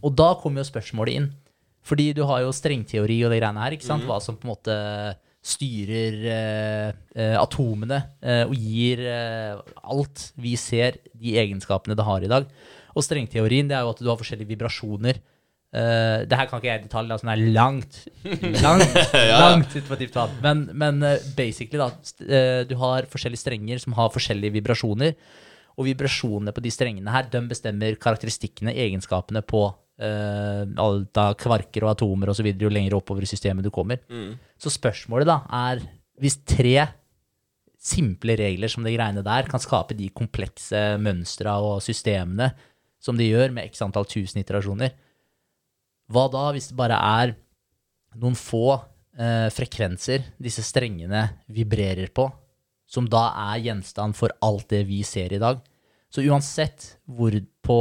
Og 0.00 0.14
da 0.16 0.30
kommer 0.40 0.62
jo 0.62 0.70
spørsmålet 0.70 1.18
inn. 1.18 1.28
Fordi 1.86 2.10
du 2.16 2.24
har 2.26 2.42
jo 2.42 2.54
strengteori 2.54 3.20
og 3.26 3.32
de 3.32 3.38
greiene 3.38 3.62
her, 3.62 3.76
ikke 3.76 3.86
sant? 3.86 4.06
Hva 4.08 4.18
som 4.22 4.38
på 4.38 4.48
en 4.48 4.54
måte 4.54 4.76
styrer 5.46 6.16
eh, 6.26 6.88
eh, 7.14 7.36
atomene 7.38 8.00
eh, 8.18 8.42
og 8.48 8.56
gir 8.58 9.04
eh, 9.06 9.60
alt 9.86 10.30
vi 10.42 10.56
ser, 10.58 10.98
de 11.14 11.36
egenskapene 11.38 11.94
det 11.98 12.06
har 12.06 12.26
i 12.26 12.30
dag. 12.32 12.48
Og 12.96 13.04
strengteorien 13.06 13.70
det 13.70 13.76
er 13.78 13.86
jo 13.86 13.94
at 13.94 14.02
du 14.02 14.10
har 14.10 14.18
forskjellige 14.18 14.50
vibrasjoner. 14.50 15.20
Eh, 15.76 16.26
det 16.26 16.40
her 16.40 16.50
kan 16.50 16.58
ikke 16.58 16.72
jeg 16.72 16.82
i 16.82 16.86
detalj, 16.88 17.14
altså, 17.14 17.28
den 17.28 17.34
er 17.36 17.54
langt, 17.54 18.00
langt, 18.66 19.00
langt 19.14 19.78
ut 19.78 19.90
på 19.92 20.00
vann. 20.18 20.36
Men, 20.42 20.66
men 20.74 21.02
eh, 21.06 21.30
basically, 21.38 21.78
da, 21.78 22.64
du 22.66 22.76
har 22.82 23.06
forskjellige 23.12 23.44
strenger 23.44 23.82
som 23.84 23.94
har 23.98 24.10
forskjellige 24.14 24.58
vibrasjoner. 24.58 25.14
Og 25.76 25.90
vibrasjonene 25.90 26.54
på 26.56 26.62
de 26.64 26.72
strengene 26.72 27.12
her, 27.12 27.26
de 27.30 27.42
bestemmer 27.50 27.98
karakteristikkene, 28.00 28.74
egenskapene 28.74 29.44
på 29.46 29.68
alt 29.96 31.16
av 31.16 31.34
kvarker 31.40 31.86
og 31.86 31.94
atomer 31.94 32.28
osv. 32.28 32.50
jo 32.60 32.68
lenger 32.68 32.98
oppover 32.98 33.24
i 33.24 33.30
systemet 33.30 33.64
du 33.64 33.70
kommer. 33.72 34.02
Mm. 34.12 34.34
Så 34.60 34.68
spørsmålet 34.74 35.28
da 35.28 35.38
er 35.48 35.80
hvis 36.20 36.36
tre 36.44 36.74
simple 37.86 38.36
regler 38.38 38.70
som 38.72 38.84
de 38.84 38.94
greiene 38.94 39.24
der 39.24 39.48
kan 39.50 39.62
skape 39.62 39.96
de 39.96 40.08
komplekse 40.14 40.80
mønstra 41.00 41.56
og 41.62 41.82
systemene 41.84 42.50
som 43.02 43.18
de 43.18 43.28
gjør 43.28 43.52
med 43.54 43.68
x 43.70 43.82
antall 43.84 44.08
tusen 44.08 44.40
iterasjoner, 44.40 44.94
hva 46.10 46.26
da 46.32 46.48
hvis 46.54 46.70
det 46.70 46.78
bare 46.78 46.96
er 46.96 47.34
noen 48.16 48.36
få 48.38 48.78
eh, 49.18 49.48
frekvenser 49.52 50.24
disse 50.42 50.64
strengene 50.66 51.22
vibrerer 51.52 52.10
på, 52.14 52.28
som 52.86 53.08
da 53.10 53.28
er 53.50 53.64
gjenstand 53.66 54.16
for 54.18 54.34
alt 54.46 54.68
det 54.72 54.84
vi 54.88 55.02
ser 55.06 55.34
i 55.34 55.42
dag? 55.42 55.60
Så 56.12 56.22
uansett 56.24 56.92
hvor 57.04 57.34
på, 57.66 57.78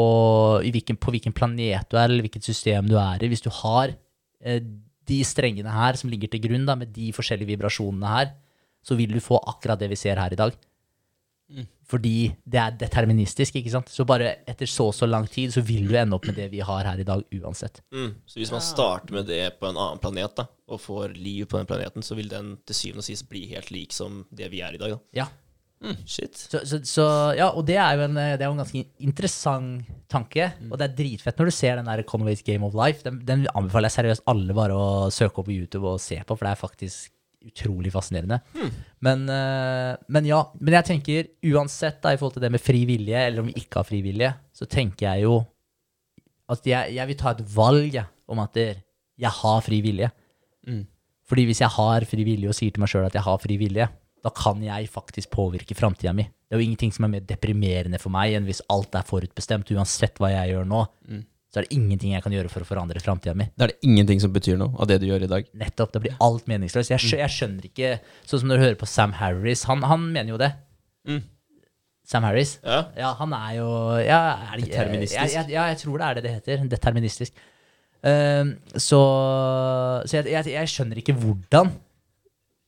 i 0.65 0.71
hvilken, 0.73 0.97
på 0.97 1.13
hvilken 1.13 1.35
planet 1.35 1.91
du 1.91 1.99
er, 1.99 2.09
eller 2.09 2.25
hvilket 2.25 2.47
system 2.47 2.89
du 2.89 2.97
er 2.99 3.21
i, 3.21 3.29
hvis 3.31 3.45
du 3.45 3.51
har 3.61 3.93
eh, 4.41 4.63
de 5.05 5.19
strengene 5.27 5.71
her 5.71 5.99
som 5.99 6.09
ligger 6.09 6.31
til 6.33 6.41
grunn, 6.47 6.65
da, 6.67 6.77
med 6.79 6.93
de 6.95 7.11
forskjellige 7.15 7.53
vibrasjonene 7.53 8.13
her, 8.15 8.31
så 8.85 8.97
vil 8.97 9.13
du 9.13 9.21
få 9.23 9.37
akkurat 9.49 9.81
det 9.81 9.91
vi 9.93 9.99
ser 9.99 10.21
her 10.21 10.33
i 10.33 10.39
dag. 10.39 10.57
Fordi 11.85 12.31
det 12.41 12.57
er 12.57 12.77
deterministisk, 12.81 13.59
ikke 13.59 13.73
sant? 13.75 13.91
Så 13.93 14.07
bare 14.09 14.31
etter 14.49 14.69
så 14.69 14.87
og 14.89 14.95
så 14.97 15.05
lang 15.05 15.27
tid, 15.29 15.53
så 15.53 15.61
vil 15.65 15.85
du 15.85 15.93
ende 15.99 16.17
opp 16.17 16.25
med 16.25 16.37
det 16.39 16.47
vi 16.53 16.63
har 16.65 16.87
her 16.89 17.01
i 17.01 17.05
dag, 17.05 17.21
uansett. 17.37 17.83
Mm. 17.93 18.15
Så 18.25 18.41
hvis 18.41 18.53
man 18.53 18.63
starter 18.65 19.13
med 19.13 19.29
det 19.29 19.43
på 19.59 19.69
en 19.69 19.77
annen 19.77 20.01
planet, 20.01 20.33
da, 20.39 20.47
og 20.65 20.81
får 20.81 21.13
liv 21.13 21.45
på 21.45 21.59
den 21.59 21.69
planeten, 21.69 22.05
så 22.05 22.17
vil 22.17 22.31
den 22.31 22.55
til 22.65 22.79
syvende 22.79 23.05
og 23.05 23.09
sist 23.09 23.29
bli 23.29 23.43
helt 23.51 23.69
lik 23.73 23.93
som 23.93 24.23
det 24.33 24.49
vi 24.53 24.63
er 24.65 24.77
i 24.77 24.81
dag. 24.81 24.95
Da. 24.95 25.01
Ja. 25.21 25.27
Shit. 26.07 26.37
Så, 26.39 26.61
så, 26.65 26.79
så, 26.87 27.05
ja, 27.37 27.49
og 27.51 27.65
det 27.67 27.75
er 27.77 27.97
jo 27.99 28.05
en, 28.07 28.15
det 28.17 28.41
er 28.41 28.47
jo 28.47 28.55
en 28.55 28.61
ganske 28.63 28.83
interessant 29.05 29.89
tanke, 30.09 30.47
og 30.69 30.79
det 30.79 30.87
er 30.87 30.95
dritfett 30.97 31.37
når 31.37 31.51
du 31.51 31.53
ser 31.53 31.77
den 31.77 31.89
der 31.89 32.05
Conways 32.07 32.41
Game 32.45 32.65
of 32.65 32.77
Life. 32.77 33.03
Den, 33.05 33.19
den 33.27 33.43
anbefaler 33.51 33.91
jeg 33.91 33.97
seriøst 33.99 34.25
alle 34.31 34.55
bare 34.57 34.77
å 34.77 34.87
søke 35.13 35.41
opp 35.41 35.49
på 35.49 35.57
YouTube 35.57 35.85
og 35.91 36.01
se 36.01 36.17
på, 36.21 36.33
for 36.37 36.47
det 36.47 36.53
er 36.55 36.61
faktisk 36.63 37.11
utrolig 37.45 37.91
fascinerende. 37.93 38.39
Men, 39.05 39.27
eh, 39.29 39.91
men 40.09 40.25
ja, 40.25 40.39
men 40.57 40.79
jeg 40.79 40.87
tenker 40.87 41.27
uansett 41.51 41.99
da, 42.01 42.15
i 42.15 42.17
forhold 42.17 42.39
til 42.39 42.45
det 42.47 42.53
med 42.55 42.63
fri 42.63 42.81
vilje, 42.89 43.19
eller 43.27 43.43
om 43.43 43.51
vi 43.51 43.59
ikke 43.61 43.83
har 43.83 43.89
fri 43.89 44.01
vilje, 44.05 44.31
så 44.55 44.65
tenker 44.69 45.11
jeg 45.11 45.27
jo 45.27 45.37
at 46.49 46.65
jeg, 46.69 46.95
jeg 46.97 47.09
vil 47.09 47.19
ta 47.19 47.35
et 47.35 47.45
valg 47.53 47.99
om 48.29 48.41
at 48.41 48.57
jeg 48.57 49.33
har 49.41 49.61
fri 49.65 49.81
vilje. 49.85 50.09
Fordi 51.25 51.45
hvis 51.49 51.61
jeg 51.61 51.73
har 51.73 52.05
fri 52.09 52.25
vilje 52.25 52.49
og 52.49 52.57
sier 52.57 52.73
til 52.73 52.83
meg 52.83 52.91
sjøl 52.91 53.07
at 53.07 53.15
jeg 53.17 53.25
har 53.25 53.39
fri 53.41 53.57
vilje, 53.61 53.87
da 54.25 54.31
kan 54.33 54.61
jeg 54.63 54.89
faktisk 54.89 55.29
påvirke 55.35 55.77
framtida 55.77 56.13
mi. 56.17 56.25
Det 56.25 56.55
er 56.55 56.61
jo 56.61 56.65
ingenting 56.65 56.93
som 56.93 57.05
er 57.05 57.11
mer 57.15 57.25
deprimerende 57.29 57.99
for 58.01 58.13
meg 58.13 58.33
enn 58.37 58.47
hvis 58.47 58.63
alt 58.73 58.97
er 58.97 59.05
forutbestemt. 59.05 59.69
Uansett 59.75 60.17
hva 60.21 60.31
jeg 60.33 60.55
gjør 60.55 60.65
nå, 60.69 60.81
så 61.53 61.61
er 61.61 61.67
det 61.67 61.77
ingenting 61.77 62.11
jeg 62.15 62.23
kan 62.25 62.33
gjøre 62.33 62.49
for 62.51 62.65
å 62.65 62.67
forandre 62.67 62.99
framtida 62.99 63.35
mi. 63.37 63.45
Da 63.55 63.67
er 63.67 63.71
det 63.71 63.87
ingenting 63.87 64.19
som 64.19 64.33
betyr 64.35 64.57
noe 64.59 64.73
av 64.81 64.89
det 64.89 64.97
du 64.99 65.05
gjør 65.07 65.27
i 65.27 65.29
dag. 65.31 65.47
Nettopp. 65.55 65.93
Det 65.93 66.01
blir 66.03 66.17
alt 66.25 66.49
meningsløst. 66.51 66.91
Jeg, 66.91 67.03
skjø, 67.03 67.21
jeg 67.21 67.31
skjønner 67.31 67.69
ikke 67.69 67.93
Sånn 68.27 68.41
som 68.41 68.51
når 68.51 68.57
du 68.57 68.63
hører 68.65 68.81
på 68.81 68.89
Sam 68.89 69.15
Harris. 69.21 69.63
Han, 69.69 69.85
han 69.87 70.09
mener 70.09 70.33
jo 70.35 70.41
det. 70.41 70.51
Mm. 71.07 71.21
Sam 72.05 72.27
Harris. 72.27 72.57
Ja. 72.65 72.81
Ja, 72.99 73.13
han 73.21 73.33
er 73.37 73.53
jo 73.59 73.69
ja, 74.03 74.19
er 74.49 74.59
det, 74.59 74.67
Deterministisk. 74.67 75.37
Ja, 75.37 75.45
ja, 75.53 75.69
jeg 75.71 75.81
tror 75.85 76.01
det 76.01 76.09
er 76.09 76.17
det 76.17 76.25
det 76.25 76.35
heter. 76.39 76.67
Deterministisk. 76.75 77.45
Uh, 78.05 78.51
så 78.75 78.99
så 80.05 80.19
jeg, 80.19 80.27
jeg, 80.33 80.51
jeg 80.53 80.73
skjønner 80.75 80.99
ikke 81.01 81.15
hvordan 81.17 81.71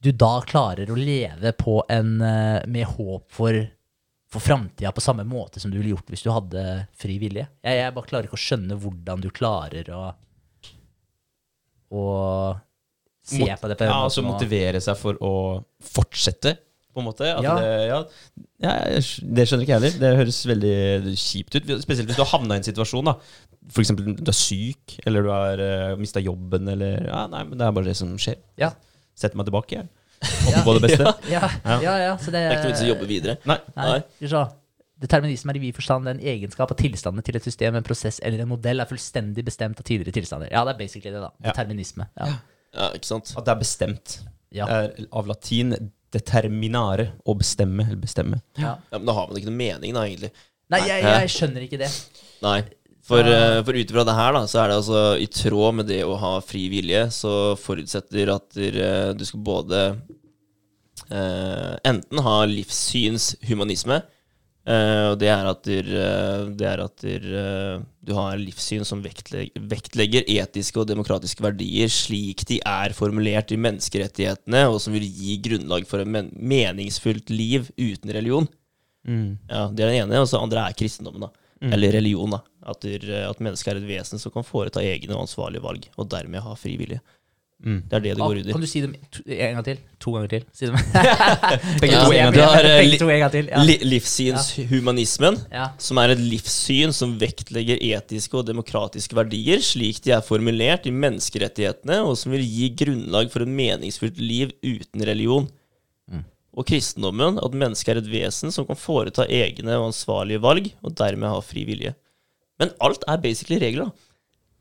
du 0.04 0.12
da 0.14 0.42
klarer 0.46 0.92
å 0.94 0.98
leve 1.00 1.52
på 1.58 1.80
en 1.90 2.22
eh, 2.22 2.62
med 2.68 2.86
håp 2.98 3.32
for 3.34 3.64
for 4.28 4.44
framtida 4.44 4.92
på 4.92 5.00
samme 5.02 5.24
måte 5.24 5.62
som 5.64 5.72
du 5.72 5.78
ville 5.80 5.94
gjort 5.96 6.10
hvis 6.12 6.26
du 6.26 6.30
hadde 6.36 6.62
fri 7.00 7.16
vilje. 7.22 7.46
Jeg, 7.64 7.78
jeg 7.80 7.94
bare 7.96 8.10
klarer 8.10 8.28
ikke 8.28 8.36
å 8.36 8.42
skjønne 8.44 8.76
hvordan 8.84 9.22
du 9.24 9.30
klarer 9.32 9.88
å 9.96 10.02
å 11.96 12.04
se 13.24 13.40
Mot- 13.40 13.62
på 13.62 13.68
det 13.72 13.78
på 13.80 13.84
den 13.86 13.92
Ja, 13.92 14.04
altså 14.04 14.22
måten. 14.22 14.28
og- 14.28 14.42
motivere 14.42 14.82
seg 14.84 14.98
for 14.98 15.14
å 15.24 15.64
fortsette, 15.82 16.58
på 16.94 17.00
en 17.00 17.06
måte. 17.06 17.22
At 17.38 17.44
Ja. 17.44 17.56
Det, 17.56 17.88
ja, 17.88 18.06
ja, 18.60 18.74
det 19.00 19.48
skjønner 19.48 19.64
ikke 19.64 19.68
jeg 19.68 19.82
heller. 19.82 20.00
Det 20.00 20.18
høres 20.18 20.46
veldig 20.46 21.16
kjipt 21.16 21.56
ut. 21.56 21.82
Spesielt 21.84 22.08
hvis 22.10 22.16
du 22.18 22.24
har 22.24 22.40
havna 22.40 22.56
i 22.56 22.58
en 22.58 22.64
situasjon, 22.64 23.06
da. 23.06 23.14
For 23.70 23.82
eksempel 23.82 24.16
du 24.18 24.30
er 24.30 24.34
syk, 24.34 25.00
eller 25.06 25.22
du 25.24 25.30
har 25.30 25.60
uh, 25.60 25.96
mista 25.96 26.20
jobben, 26.20 26.68
eller 26.68 27.06
Ja, 27.08 27.28
nei, 27.28 27.44
men 27.44 27.58
det 27.58 27.68
er 27.68 27.72
bare 27.72 27.86
det 27.86 27.96
som 27.96 28.16
skjer. 28.18 28.38
Ja. 28.58 28.72
Setter 29.18 29.40
meg 29.40 29.50
tilbake. 29.50 29.84
Håper 30.46 30.64
på 30.66 30.78
det 30.78 30.86
beste. 30.88 31.12
Ja, 31.34 31.44
Ja. 31.66 31.80
ja, 31.84 31.98
ja, 32.06 32.14
så 32.22 32.32
det 32.34 32.40
Det 32.42 32.46
er 32.48 32.56
ikke 32.58 32.70
noe 32.70 32.74
vits 32.76 32.86
i 32.86 32.88
å 32.88 32.94
jobbe 32.94 33.10
videre. 33.10 33.38
Nei. 33.50 33.58
Nei, 33.76 33.90
Nei. 33.92 34.00
skal 34.16 34.28
vi 34.28 34.32
se. 34.36 34.46
Determinisme 34.98 35.54
er 35.54 35.58
i 35.60 35.62
vid 35.62 35.76
forstand 35.78 36.10
en 36.10 36.22
egenskap 36.34 36.72
av 36.74 36.78
tilstandene 36.80 37.22
til 37.26 37.36
et 37.38 37.46
system, 37.46 37.76
en 37.78 37.86
prosess 37.86 38.18
eller 38.26 38.42
en 38.42 38.50
modell 38.50 38.82
er 38.82 38.90
fullstendig 38.90 39.44
bestemt 39.46 39.78
av 39.78 39.86
tidligere 39.86 40.16
tilstander. 40.16 40.50
Ja, 40.50 40.64
det 40.66 40.74
er 40.74 40.80
basically 40.80 41.12
det, 41.14 41.22
da. 41.22 41.30
Ja. 41.44 41.52
Determinisme. 41.52 42.08
Ja. 42.18 42.32
Ja, 42.74 42.88
ikke 42.98 43.10
sant? 43.12 43.30
At 43.38 43.46
det 43.46 43.54
er 43.54 43.60
bestemt. 43.62 44.16
Ja. 44.58 44.66
Det 44.66 44.80
er 45.04 45.12
av 45.22 45.30
latin 45.30 45.76
determinare, 46.16 47.12
å 47.30 47.36
bestemme, 47.38 47.86
eller 47.86 48.00
bestemme. 48.02 48.42
Ja. 48.58 48.78
Ja, 48.90 48.98
men 48.98 49.06
da 49.10 49.16
har 49.20 49.30
man 49.30 49.38
ikke 49.40 49.52
noe 49.52 49.60
mening, 49.60 49.94
da, 49.94 50.06
egentlig. 50.08 50.32
Nei, 50.74 50.82
jeg, 50.88 51.04
jeg 51.06 51.32
skjønner 51.36 51.66
ikke 51.68 51.80
det. 51.84 51.90
Nei. 52.44 52.58
For, 53.08 53.24
ja. 53.24 53.64
for 53.64 53.78
ut 53.78 53.88
ifra 53.88 54.04
det 54.04 54.18
her, 54.18 54.34
da, 54.36 54.42
så 54.52 54.60
er 54.60 54.68
det 54.68 54.80
altså 54.82 55.02
i 55.24 55.28
tråd 55.32 55.78
med 55.80 55.88
det 55.88 56.02
å 56.04 56.18
ha 56.20 56.34
fri 56.44 56.66
vilje, 56.74 57.06
så 57.16 57.56
forutsetter 57.56 58.34
at 58.34 58.58
eh, 58.60 59.14
du 59.16 59.24
skal 59.24 59.44
både 59.48 59.84
eh, 61.08 61.74
enten 61.88 62.20
ha 62.26 62.34
livssynshumanisme, 62.52 64.02
eh, 64.68 65.06
og 65.14 65.16
det 65.22 65.30
er 65.32 65.48
at, 65.54 65.70
eh, 65.72 66.44
det 66.60 66.68
er 66.68 66.84
at 66.84 67.08
eh, 67.08 67.80
du 68.04 68.14
har 68.18 68.36
livssyn 68.42 68.84
som 68.88 69.00
vektlegger, 69.06 69.64
vektlegger 69.72 70.28
etiske 70.36 70.84
og 70.84 70.90
demokratiske 70.92 71.48
verdier 71.48 71.88
slik 71.92 72.44
de 72.52 72.60
er 72.60 72.96
formulert 72.98 73.56
i 73.56 73.62
menneskerettighetene, 73.70 74.66
og 74.68 74.82
som 74.84 74.92
vil 75.00 75.08
gi 75.08 75.40
grunnlag 75.48 75.88
for 75.88 76.04
et 76.04 76.12
men 76.12 76.28
meningsfullt 76.36 77.32
liv 77.32 77.72
uten 77.80 78.12
religion. 78.20 78.52
Ja, 79.08 79.70
Det 79.72 79.86
er 79.86 79.94
den 79.94 80.02
ene, 80.04 80.20
og 80.20 80.28
så 80.28 80.44
andre 80.44 80.68
er 80.68 80.76
kristendommen. 80.76 81.30
da 81.30 81.72
Eller 81.72 81.96
religion. 81.96 82.36
da 82.36 82.42
At, 82.68 82.82
der, 82.84 83.30
at 83.30 83.40
mennesket 83.40 83.74
er 83.74 83.80
et 83.82 83.88
vesen 83.88 84.20
som 84.20 84.34
kan 84.34 84.44
foreta 84.44 84.82
egne 84.84 85.16
og 85.16 85.24
ansvarlige 85.28 85.64
valg, 85.64 85.88
og 85.98 86.10
dermed 86.12 86.44
ha 86.44 86.56
fri 86.60 86.76
vilje. 86.78 87.00
Det 87.58 87.90
er 87.98 88.02
det 88.04 88.12
det 88.14 88.22
går 88.22 88.38
ut 88.38 88.46
i. 88.46 88.52
kan 88.54 88.62
du 88.62 88.68
si 88.70 88.82
dem 88.84 88.92
en 88.94 89.54
gang 89.56 89.64
til? 89.66 89.80
To 90.04 90.12
ganger 90.14 90.30
til? 90.30 90.44
Si 90.54 90.68
dem. 90.70 90.76
Begge 91.82 91.96
Ja, 91.96 92.04
to 92.06 92.12
en 92.14 92.20
gang 92.28 92.36
til. 92.36 92.44
har, 92.54 92.68
eh, 92.70 92.82
Begge 92.84 93.00
to 93.02 93.08
en 93.10 93.22
gang 93.24 93.32
til. 93.34 93.48
Ja. 93.50 93.64
Li 93.66 93.78
livssynshumanismen, 93.82 95.40
Ja. 95.52 95.72
som 95.82 95.98
er 95.98 96.14
et 96.14 96.22
livssyn 96.22 96.94
som 96.94 97.16
vektlegger 97.18 97.82
etiske 97.82 98.38
og 98.38 98.46
demokratiske 98.46 99.18
verdier 99.18 99.64
slik 99.66 100.04
de 100.06 100.14
er 100.14 100.22
formulert 100.22 100.86
i 100.86 100.94
menneskerettighetene, 100.94 102.04
og 102.06 102.14
som 102.22 102.32
vil 102.36 102.46
gi 102.46 102.70
grunnlag 102.78 103.32
for 103.34 103.42
et 103.42 103.50
meningsfullt 103.50 104.22
liv 104.22 104.54
uten 104.62 105.02
religion. 105.10 105.50
Og 106.58 106.66
kristendommen, 106.66 107.36
at 107.38 107.54
mennesket 107.54 107.92
er 107.94 108.00
et 108.02 108.08
vesen 108.10 108.50
som 108.54 108.66
kan 108.66 108.78
foreta 108.80 109.26
egne 109.30 109.76
og 109.78 109.92
ansvarlige 109.92 110.42
valg, 110.42 110.72
og 110.82 110.96
dermed 110.98 111.30
ha 111.30 111.42
fri 111.46 111.66
vilje. 111.70 111.92
Men 112.60 112.72
alt 112.82 113.04
er 113.08 113.18
basically 113.22 113.60
regler, 113.62 113.86
da. 113.86 113.92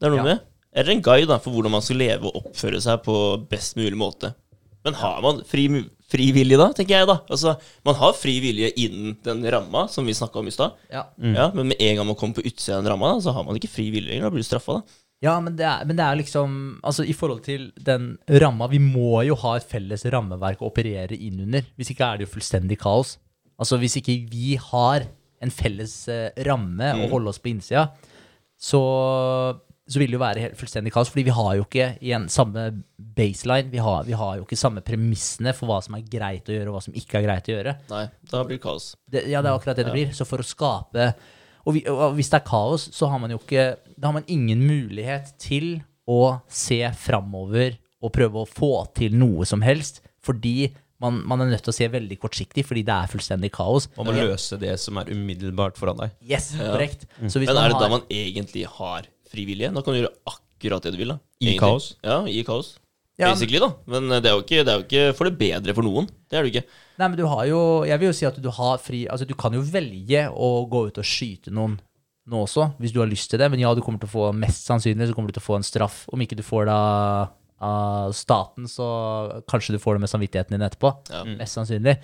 Det 0.01 0.07
er 0.07 0.11
noe 0.17 0.19
Ja. 0.21 0.25
med 0.35 0.41
Eller 0.77 0.93
en 0.93 1.01
guide 1.03 1.27
da, 1.31 1.39
for 1.41 1.51
hvordan 1.57 1.73
man 1.73 1.81
skal 1.81 1.97
leve 1.97 2.27
og 2.29 2.35
oppføre 2.45 2.81
seg 2.85 3.03
på 3.07 3.15
best 3.49 3.77
mulig 3.79 3.97
måte. 3.97 4.35
Men 4.85 4.93
har 5.01 5.23
man 5.25 5.39
fri, 5.49 5.65
fri 6.07 6.27
vilje 6.37 6.59
da, 6.61 6.67
tenker 6.77 6.99
jeg 6.99 7.07
da? 7.09 7.15
Altså, 7.33 7.57
Man 7.85 7.95
har 7.97 8.13
fri 8.13 8.35
vilje 8.45 8.69
innen 8.77 9.17
den 9.25 9.41
ramma 9.51 9.87
som 9.89 10.05
vi 10.05 10.13
snakka 10.13 10.37
om 10.39 10.47
i 10.47 10.53
stad. 10.53 10.73
Ja. 10.93 11.07
Ja, 11.19 11.51
men 11.55 11.69
med 11.69 11.81
en 11.81 11.97
gang 11.97 12.07
man 12.07 12.15
kommer 12.15 12.35
på 12.35 12.45
utsida 12.45 12.77
av 12.77 12.85
den 12.85 12.93
ramma, 12.93 13.15
så 13.25 13.33
har 13.33 13.43
man 13.49 13.57
ikke 13.57 13.73
fri 13.73 13.89
vilje 13.91 14.11
lenger. 14.13 14.29
Da 14.29 14.31
blir 14.31 14.45
du 14.45 14.51
straffa, 14.51 14.77
da. 14.83 14.83
Ja, 15.25 15.41
men 15.41 15.57
det, 15.57 15.65
er, 15.65 15.85
men 15.89 15.97
det 15.97 16.05
er 16.05 16.17
liksom 16.21 16.51
Altså, 16.85 17.03
i 17.09 17.15
forhold 17.17 17.41
til 17.43 17.73
den 17.81 18.19
ramma 18.29 18.67
Vi 18.69 18.77
må 18.79 19.25
jo 19.25 19.35
ha 19.41 19.55
et 19.57 19.65
felles 19.65 20.05
rammeverk 20.05 20.61
å 20.61 20.69
operere 20.69 21.17
inn 21.17 21.41
under. 21.41 21.65
Hvis 21.75 21.89
ikke 21.95 22.05
er 22.05 22.19
det 22.19 22.29
jo 22.29 22.35
fullstendig 22.37 22.77
kaos. 22.79 23.17
Altså, 23.59 23.79
hvis 23.81 23.97
ikke 23.97 24.29
vi 24.31 24.57
har 24.61 25.07
en 25.43 25.53
felles 25.53 25.95
eh, 26.13 26.29
ramme 26.47 26.93
å 26.97 27.09
holde 27.13 27.33
oss 27.33 27.41
på 27.43 27.51
innsida, 27.53 27.89
så, 28.57 28.81
så 29.87 30.01
vil 30.01 30.11
det 30.11 30.17
jo 30.17 30.23
være 30.23 30.45
helt 30.47 30.59
fullstendig 30.59 30.93
kaos. 30.95 31.11
Fordi 31.13 31.27
vi 31.29 31.37
har 31.37 31.51
jo 31.59 31.67
ikke 31.67 31.89
igjen 32.01 32.29
samme 32.33 32.69
baseline. 32.97 33.71
Vi 33.73 33.83
har, 33.85 34.05
vi 34.09 34.17
har 34.17 34.39
jo 34.39 34.47
ikke 34.47 34.59
samme 34.61 34.85
premissene 34.87 35.55
for 35.57 35.71
hva 35.71 35.81
som 35.85 35.99
er 35.99 36.07
greit 36.11 36.49
å 36.49 36.57
gjøre, 36.57 36.71
og 36.73 36.79
hva 36.79 36.85
som 36.89 36.97
ikke 36.97 37.21
er 37.21 37.27
greit 37.29 37.51
å 37.51 37.57
gjøre. 37.57 37.77
Nei, 37.93 38.05
da 38.33 38.45
blir 38.45 38.59
det 38.59 38.65
kaos. 38.65 38.93
Det, 39.05 39.27
ja, 39.29 39.43
det 39.45 39.53
er 39.53 39.59
akkurat 39.59 39.81
det 39.81 39.89
det 39.91 39.97
blir. 39.97 40.15
Så 40.17 40.29
for 40.29 40.43
å 40.43 40.47
skape 40.47 41.11
og, 41.67 41.75
vi, 41.75 41.83
og 41.91 42.15
hvis 42.15 42.31
det 42.31 42.41
er 42.41 42.47
kaos, 42.47 42.87
så 42.95 43.11
har 43.11 43.19
man 43.19 43.33
jo 43.35 43.41
ikke 43.41 43.67
Da 43.97 44.09
har 44.09 44.15
man 44.21 44.29
ingen 44.31 44.63
mulighet 44.63 45.35
til 45.43 45.81
å 46.07 46.39
se 46.47 46.79
framover 46.95 47.75
og 48.05 48.13
prøve 48.15 48.43
å 48.43 48.49
få 48.49 48.87
til 48.95 49.17
noe 49.19 49.47
som 49.49 49.65
helst, 49.65 49.99
fordi 50.23 50.69
man, 51.03 51.19
man 51.29 51.45
er 51.45 51.51
nødt 51.53 51.65
til 51.67 51.75
å 51.75 51.77
se 51.77 51.89
veldig 51.93 52.17
kortsiktig, 52.23 52.65
fordi 52.67 52.85
det 52.87 52.95
er 52.95 53.11
fullstendig 53.13 53.51
kaos. 53.55 53.89
Man 53.99 54.09
må 54.09 54.17
løse 54.17 54.57
det 54.61 54.75
som 54.81 54.97
er 55.01 55.11
umiddelbart 55.13 55.77
foran 55.81 56.01
deg. 56.01 56.17
Yes, 56.25 56.53
korrekt. 56.57 57.05
Så 57.27 57.43
hvis 57.43 57.51
Men 57.51 57.61
er 57.61 57.69
det 57.69 57.77
har, 57.77 57.85
da 57.85 57.93
man 57.93 58.09
egentlig 58.09 58.65
har 58.79 59.09
frivillige? 59.33 59.75
Da 59.77 59.85
kan 59.85 59.97
du 59.97 60.01
gjøre 60.01 60.15
akkurat 60.33 60.89
det 60.89 60.95
du 60.97 61.01
vil, 61.03 61.15
da. 61.15 61.21
I 61.41 61.53
Egentlig. 61.53 61.61
kaos? 61.61 61.89
Ja, 62.07 62.19
i 62.25 62.43
kaos. 62.49 62.75
Ja, 63.17 63.31
Basically, 63.33 63.61
da. 63.61 63.71
Men 63.89 64.11
eh, 64.13 64.21
det 64.21 64.29
er, 64.29 64.37
jo 64.37 64.45
ikke, 64.45 64.63
det 64.65 64.73
er 64.73 64.81
jo 64.81 64.85
ikke 64.85 65.05
for 65.17 65.29
det 65.29 65.39
bedre 65.41 65.75
for 65.77 65.87
noen. 65.87 66.09
Det 66.29 66.37
er 66.37 66.45
det 66.45 66.51
jo 66.51 66.55
ikke. 66.59 66.81
Nei, 67.01 67.09
men 67.09 67.17
du 67.17 67.25
har 67.29 67.45
jo 67.49 67.61
Jeg 67.89 68.01
vil 68.01 68.11
jo 68.11 68.17
si 68.17 68.27
at 68.29 68.39
du 68.41 68.49
har 68.57 68.81
fri 68.81 69.03
Altså, 69.13 69.27
du 69.29 69.35
kan 69.37 69.53
jo 69.57 69.61
velge 69.65 70.23
å 70.33 70.51
gå 70.69 70.83
ut 70.89 71.01
og 71.01 71.07
skyte 71.07 71.53
noen 71.53 71.79
nå 72.27 72.41
også, 72.43 72.73
hvis 72.83 72.91
du 72.93 72.99
har 72.99 73.09
lyst 73.09 73.31
til 73.31 73.39
det. 73.41 73.49
Men 73.53 73.63
ja, 73.63 73.71
du 73.77 73.81
kommer 73.87 74.03
til 74.03 74.11
å 74.11 74.15
få 74.17 74.31
Mest 74.37 74.67
sannsynlig 74.69 75.09
så 75.09 75.17
kommer 75.17 75.31
du 75.31 75.37
til 75.37 75.45
å 75.45 75.49
få 75.49 75.59
en 75.61 75.67
straff. 75.67 76.03
Om 76.13 76.25
ikke 76.25 76.39
du 76.39 76.43
får 76.45 76.69
det 76.69 76.79
av- 77.61 78.13
staten, 78.17 78.69
så 78.69 78.87
kanskje 79.49 79.77
du 79.77 79.83
får 79.83 79.97
det 79.97 80.05
med 80.07 80.13
samvittigheten 80.13 80.57
din 80.57 80.67
etterpå. 80.67 80.93
Ja. 81.11 81.25
Mest 81.39 81.57
sannsynlig. 81.59 81.97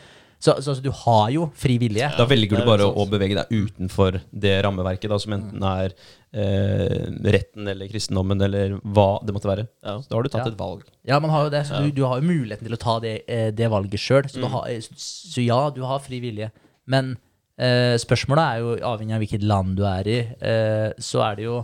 Så, 0.42 0.56
så 0.58 0.72
altså, 0.72 0.82
du 0.82 0.90
har 0.90 1.28
jo 1.30 1.44
fri 1.54 1.76
vilje. 1.78 2.08
Da 2.18 2.24
velger 2.26 2.58
du 2.58 2.66
bare 2.66 2.88
å 2.90 3.04
bevege 3.06 3.36
deg 3.38 3.52
utenfor 3.54 4.16
det 4.34 4.56
rammeverket, 4.66 5.06
da, 5.12 5.18
som 5.22 5.36
enten 5.36 5.62
er 5.62 5.92
eh, 6.34 7.04
retten 7.30 7.68
eller 7.70 7.86
kristendommen 7.92 8.42
eller 8.42 8.74
hva 8.82 9.20
det 9.22 9.36
måtte 9.36 9.50
være. 9.52 9.68
Ja. 9.86 10.00
Så 10.02 10.10
da 10.10 10.16
har 10.18 10.26
du 10.26 10.30
tatt 10.32 10.48
Ja. 10.48 10.50
et 10.50 10.58
valg. 10.58 10.82
Ja, 11.06 11.20
man 11.22 11.30
har 11.30 11.44
jo 11.46 11.52
det. 11.54 11.60
Så 11.68 11.78
du, 11.84 11.92
du 11.94 12.02
har 12.08 12.18
jo 12.18 12.26
muligheten 12.26 12.66
til 12.66 12.74
å 12.74 12.80
ta 12.82 12.96
det, 13.04 13.14
eh, 13.30 13.50
det 13.54 13.70
valget 13.70 14.02
sjøl. 14.02 14.26
Så, 14.32 14.42
mm. 14.42 14.58
eh, 14.66 14.80
så 14.98 15.44
ja, 15.46 15.60
du 15.70 15.84
har 15.86 16.02
fri 16.02 16.18
vilje. 16.24 16.50
Men 16.90 17.14
eh, 17.54 17.94
spørsmålet 18.02 18.42
er 18.42 18.64
jo 18.64 18.74
avhengig 18.90 19.14
av 19.14 19.22
hvilket 19.22 19.46
land 19.46 19.76
du 19.78 19.86
er 19.86 20.10
i. 20.10 20.18
Eh, 20.42 20.88
så 20.98 21.22
er 21.28 21.38
det 21.38 21.46
jo 21.46 21.60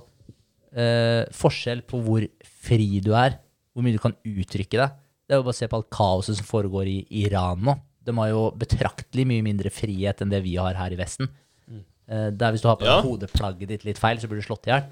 eh, 0.70 1.24
forskjell 1.34 1.82
på 1.88 1.98
hvor 2.06 2.30
fri 2.68 3.00
du 3.02 3.10
er, 3.18 3.40
hvor 3.78 3.86
mye 3.86 3.94
du 3.94 4.02
kan 4.02 4.16
uttrykke 4.26 4.74
deg. 4.82 4.96
Det 5.28 5.36
er 5.36 5.38
jo 5.38 5.44
bare 5.46 5.54
å 5.54 5.60
se 5.60 5.68
på 5.70 5.78
alt 5.78 5.90
kaoset 5.94 6.38
som 6.40 6.46
foregår 6.48 6.88
i 6.90 6.98
Iran 7.22 7.62
nå. 7.62 7.76
De 8.08 8.14
har 8.16 8.30
jo 8.32 8.46
betraktelig 8.58 9.26
mye 9.28 9.44
mindre 9.44 9.70
frihet 9.70 10.22
enn 10.24 10.30
det 10.32 10.42
vi 10.42 10.56
har 10.58 10.74
her 10.74 10.90
i 10.96 10.98
Vesten. 10.98 11.28
Mm. 11.68 11.82
der 12.40 12.52
hvis 12.54 12.62
du 12.64 12.68
har 12.70 12.78
på 12.80 12.86
Ja. 12.88 12.96
deg 13.02 13.04
hodeplagget 13.10 13.68
ditt 13.68 13.84
litt 13.84 13.98
feil, 14.00 14.16
så 14.18 14.26
blir 14.30 14.40
du 14.40 14.46
slått 14.46 14.66
i 14.66 14.72
hjel. 14.72 14.86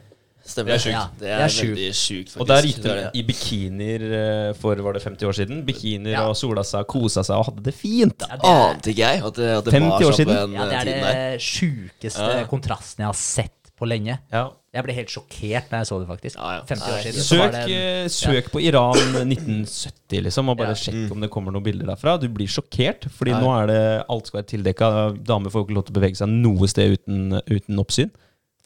Stemmer. 0.47 0.69
Det 0.69 0.77
er 0.77 0.83
sjukt. 0.85 0.93
Ja, 0.95 1.05
det 1.17 1.19
det 1.19 1.31
er, 1.33 1.41
er 1.41 1.49
sjukt. 1.49 1.71
veldig 1.75 1.95
sjukt, 1.97 2.29
faktisk. 2.31 2.41
Og 2.41 2.47
der 2.47 2.63
gikk 2.69 2.85
er 2.85 2.99
de 3.01 3.19
i 3.19 3.23
bikinier 3.27 4.03
eh, 4.19 4.53
for 4.61 4.77
var 4.85 4.93
det 4.95 5.03
50 5.03 5.27
år 5.27 5.33
siden. 5.35 5.65
Bikinier 5.67 6.13
Ja. 6.13 6.29
og 6.29 6.37
sola 6.37 6.63
seg, 6.63 6.87
kosa 6.87 7.25
seg 7.27 7.35
og 7.41 7.47
hadde 7.49 7.65
det 7.65 7.75
fint. 7.75 8.21
Ja, 8.21 8.37
det 8.37 8.45
er- 8.45 8.69
Ante 8.77 8.91
ikke 8.93 9.03
jeg 9.09 9.25
at 9.25 9.35
det, 9.35 9.49
at 9.57 9.65
det 9.65 9.73
50 9.75 9.89
var 9.91 9.97
år 9.97 10.03
sånn 10.05 10.13
på 10.13 10.17
siden? 10.21 10.37
den 10.37 10.53
Ja, 10.53 10.65
det 10.67 10.73
eh, 10.77 10.81
er 10.81 10.85
den 10.85 11.03
det 11.03 11.41
sjukeste 11.41 12.49
kontrasten 12.53 12.99
jeg 13.03 13.07
har 13.07 13.19
sett 13.19 13.73
på 13.77 13.89
lenge. 13.89 14.19
Ja. 14.31 14.51
Jeg 14.77 14.85
ble 14.85 14.95
helt 14.99 15.13
sjokkert 15.13 15.71
da 15.73 15.79
jeg 15.81 15.89
så 15.89 15.99
det, 16.03 16.07
faktisk. 16.11 16.37
Ja, 16.37 16.51
ja. 16.59 16.63
50 16.69 16.93
år 16.93 17.01
siden. 17.07 17.25
så 17.25 17.39
var 17.41 17.47
Søk, 17.49 17.53
det 17.57 17.63
en- 17.65 18.05
eh, 18.05 18.09
søk 18.13 18.51
på 18.53 18.61
Iran 18.61 18.99
1970, 19.33 20.21
liksom, 20.27 20.51
og 20.53 20.59
bare 20.61 20.75
Ja. 20.75 20.81
sjekk 20.85 21.11
om 21.17 21.21
det 21.25 21.31
kommer 21.33 21.53
noen 21.57 21.65
bilder 21.65 21.87
derfra. 21.95 22.19
Du 22.21 22.29
blir 22.29 22.47
sjokkert, 22.51 23.09
fordi 23.11 23.33
Ja. 23.33 23.41
nå 23.41 23.51
er 23.63 23.67
det 23.73 24.05
alt 24.09 24.27
skal 24.29 24.43
være 24.43 24.51
tildekka. 24.53 24.91
Damer 25.25 25.51
får 25.51 25.65
ikke 25.67 25.75
lov 25.79 25.87
til 25.89 25.95
å 25.95 26.01
bevege 26.01 26.17
seg 26.21 26.29
noe 26.29 26.69
sted 26.69 26.99
uten, 26.99 27.41
uten 27.49 27.79
oppsyn. 27.83 28.11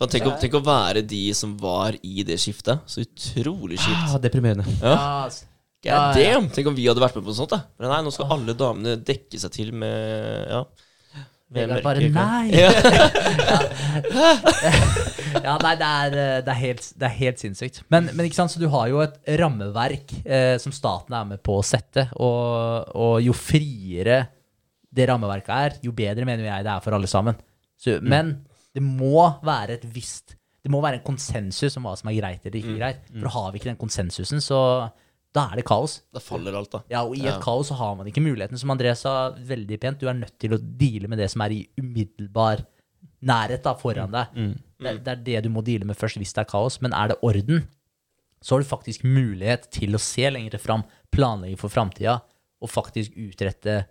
Tenk, 0.00 0.24
å, 0.24 0.40
tenk 0.40 0.54
å 0.56 0.62
være 0.64 1.02
de 1.06 1.32
som 1.36 1.56
var 1.60 1.92
i 2.02 2.22
det 2.24 2.38
skiftet. 2.40 2.80
Så 2.88 3.04
utrolig 3.04 3.76
Ah, 3.78 4.08
kjipt. 4.08 4.22
deprimerende. 4.24 4.64
Ja. 4.80 5.28
God 5.28 5.34
ja, 5.84 6.12
ja. 6.12 6.14
damn! 6.40 6.48
Tenk 6.50 6.66
om 6.68 6.74
vi 6.74 6.86
hadde 6.88 7.00
vært 7.00 7.14
med 7.16 7.24
på 7.24 7.28
noe 7.32 7.36
sånt. 7.36 7.50
da 7.50 7.62
Men 7.78 7.88
Nei, 7.90 8.02
nå 8.02 8.12
skal 8.12 8.26
alle 8.32 8.52
damene 8.54 8.96
dekke 9.04 9.38
seg 9.40 9.50
til 9.52 9.72
med 9.72 10.48
Ja. 10.50 10.64
Vegard 11.50 11.82
bare 11.82 12.06
nei. 12.14 12.50
Ja. 12.60 12.70
Ja, 15.30 15.54
nei, 15.62 15.76
det 15.78 15.86
er, 15.86 16.14
eh, 16.18 16.40
det 16.42 16.50
er, 16.50 16.58
helt, 16.58 16.86
det 16.98 17.06
er 17.06 17.12
helt 17.14 17.42
sinnssykt. 17.42 17.80
Men, 17.92 18.08
men 18.16 18.26
ikke 18.26 18.38
sant, 18.40 18.52
så 18.52 18.60
du 18.60 18.66
har 18.72 18.88
jo 18.90 18.98
et 19.04 19.14
rammeverk 19.38 20.14
eh, 20.24 20.56
som 20.62 20.74
staten 20.74 21.14
er 21.16 21.28
med 21.28 21.42
på 21.46 21.58
å 21.60 21.66
sette, 21.66 22.08
og, 22.18 22.90
og 22.98 23.20
jo 23.22 23.34
friere 23.36 24.24
det 24.90 25.06
rammeverket 25.06 25.52
er, 25.54 25.76
jo 25.86 25.92
bedre 25.94 26.26
mener 26.26 26.48
jeg 26.48 26.66
det 26.66 26.72
er 26.72 26.82
for 26.82 26.96
alle 26.96 27.10
sammen. 27.10 27.38
Så, 27.78 28.00
Men 28.02 28.32
det 28.74 28.82
må 28.84 29.22
være 29.46 29.78
et 29.78 29.86
visst 29.88 30.34
Det 30.60 30.68
må 30.68 30.82
være 30.84 30.98
en 30.98 31.06
konsensus 31.06 31.78
om 31.78 31.86
hva 31.88 31.94
som 31.96 32.10
er 32.10 32.18
greit 32.18 32.42
eller 32.44 32.58
ikke 32.58 32.74
greit. 32.76 33.06
For 33.14 33.32
har 33.36 33.52
vi 33.52 33.62
ikke 33.62 33.70
den 33.70 33.78
konsensusen, 33.80 34.42
så, 34.44 34.58
da 35.34 35.44
er 35.52 35.60
det 35.60 35.64
kaos. 35.68 36.00
Da 36.12 36.18
faller 36.20 36.56
alt, 36.58 36.70
da. 36.72 36.80
Ja, 36.90 37.04
og 37.06 37.14
i 37.16 37.20
et 37.20 37.34
Ja. 37.36 37.40
kaos 37.40 37.68
så 37.70 37.74
har 37.78 37.94
man 37.96 38.06
ikke 38.10 38.22
muligheten. 38.24 38.58
Som 38.58 38.70
André 38.74 38.96
sa 38.96 39.30
veldig 39.32 39.78
pent, 39.80 39.98
du 40.00 40.08
er 40.08 40.14
nødt 40.18 40.38
til 40.42 40.50
å 40.56 40.58
deale 40.58 41.08
med 41.08 41.18
det 41.18 41.30
som 41.30 41.40
er 41.42 41.50
i 41.54 41.68
umiddelbar 41.78 42.64
nærhet 43.22 43.62
da, 43.62 43.74
foran 43.74 44.10
deg. 44.10 44.26
Det, 44.80 44.86
er- 44.86 44.98
det 44.98 45.08
er 45.08 45.22
det 45.24 45.42
du 45.44 45.50
må 45.50 45.62
deale 45.62 45.84
med 45.86 45.96
først 45.96 46.16
hvis 46.18 46.32
det 46.34 46.42
er 46.46 46.50
kaos. 46.50 46.80
Men 46.82 46.92
er 46.92 47.08
det 47.12 47.18
orden, 47.22 47.68
så 48.42 48.56
har 48.56 48.62
du 48.62 48.68
faktisk 48.68 49.04
mulighet 49.04 49.70
til 49.70 49.92
å 49.94 50.00
se 50.00 50.28
lenger 50.30 50.58
fram, 50.58 50.82
planlegge 51.12 51.58
for 51.58 51.68
framtida, 51.68 52.22
og 52.60 52.68
faktisk 52.68 53.12
utrette 53.16 53.86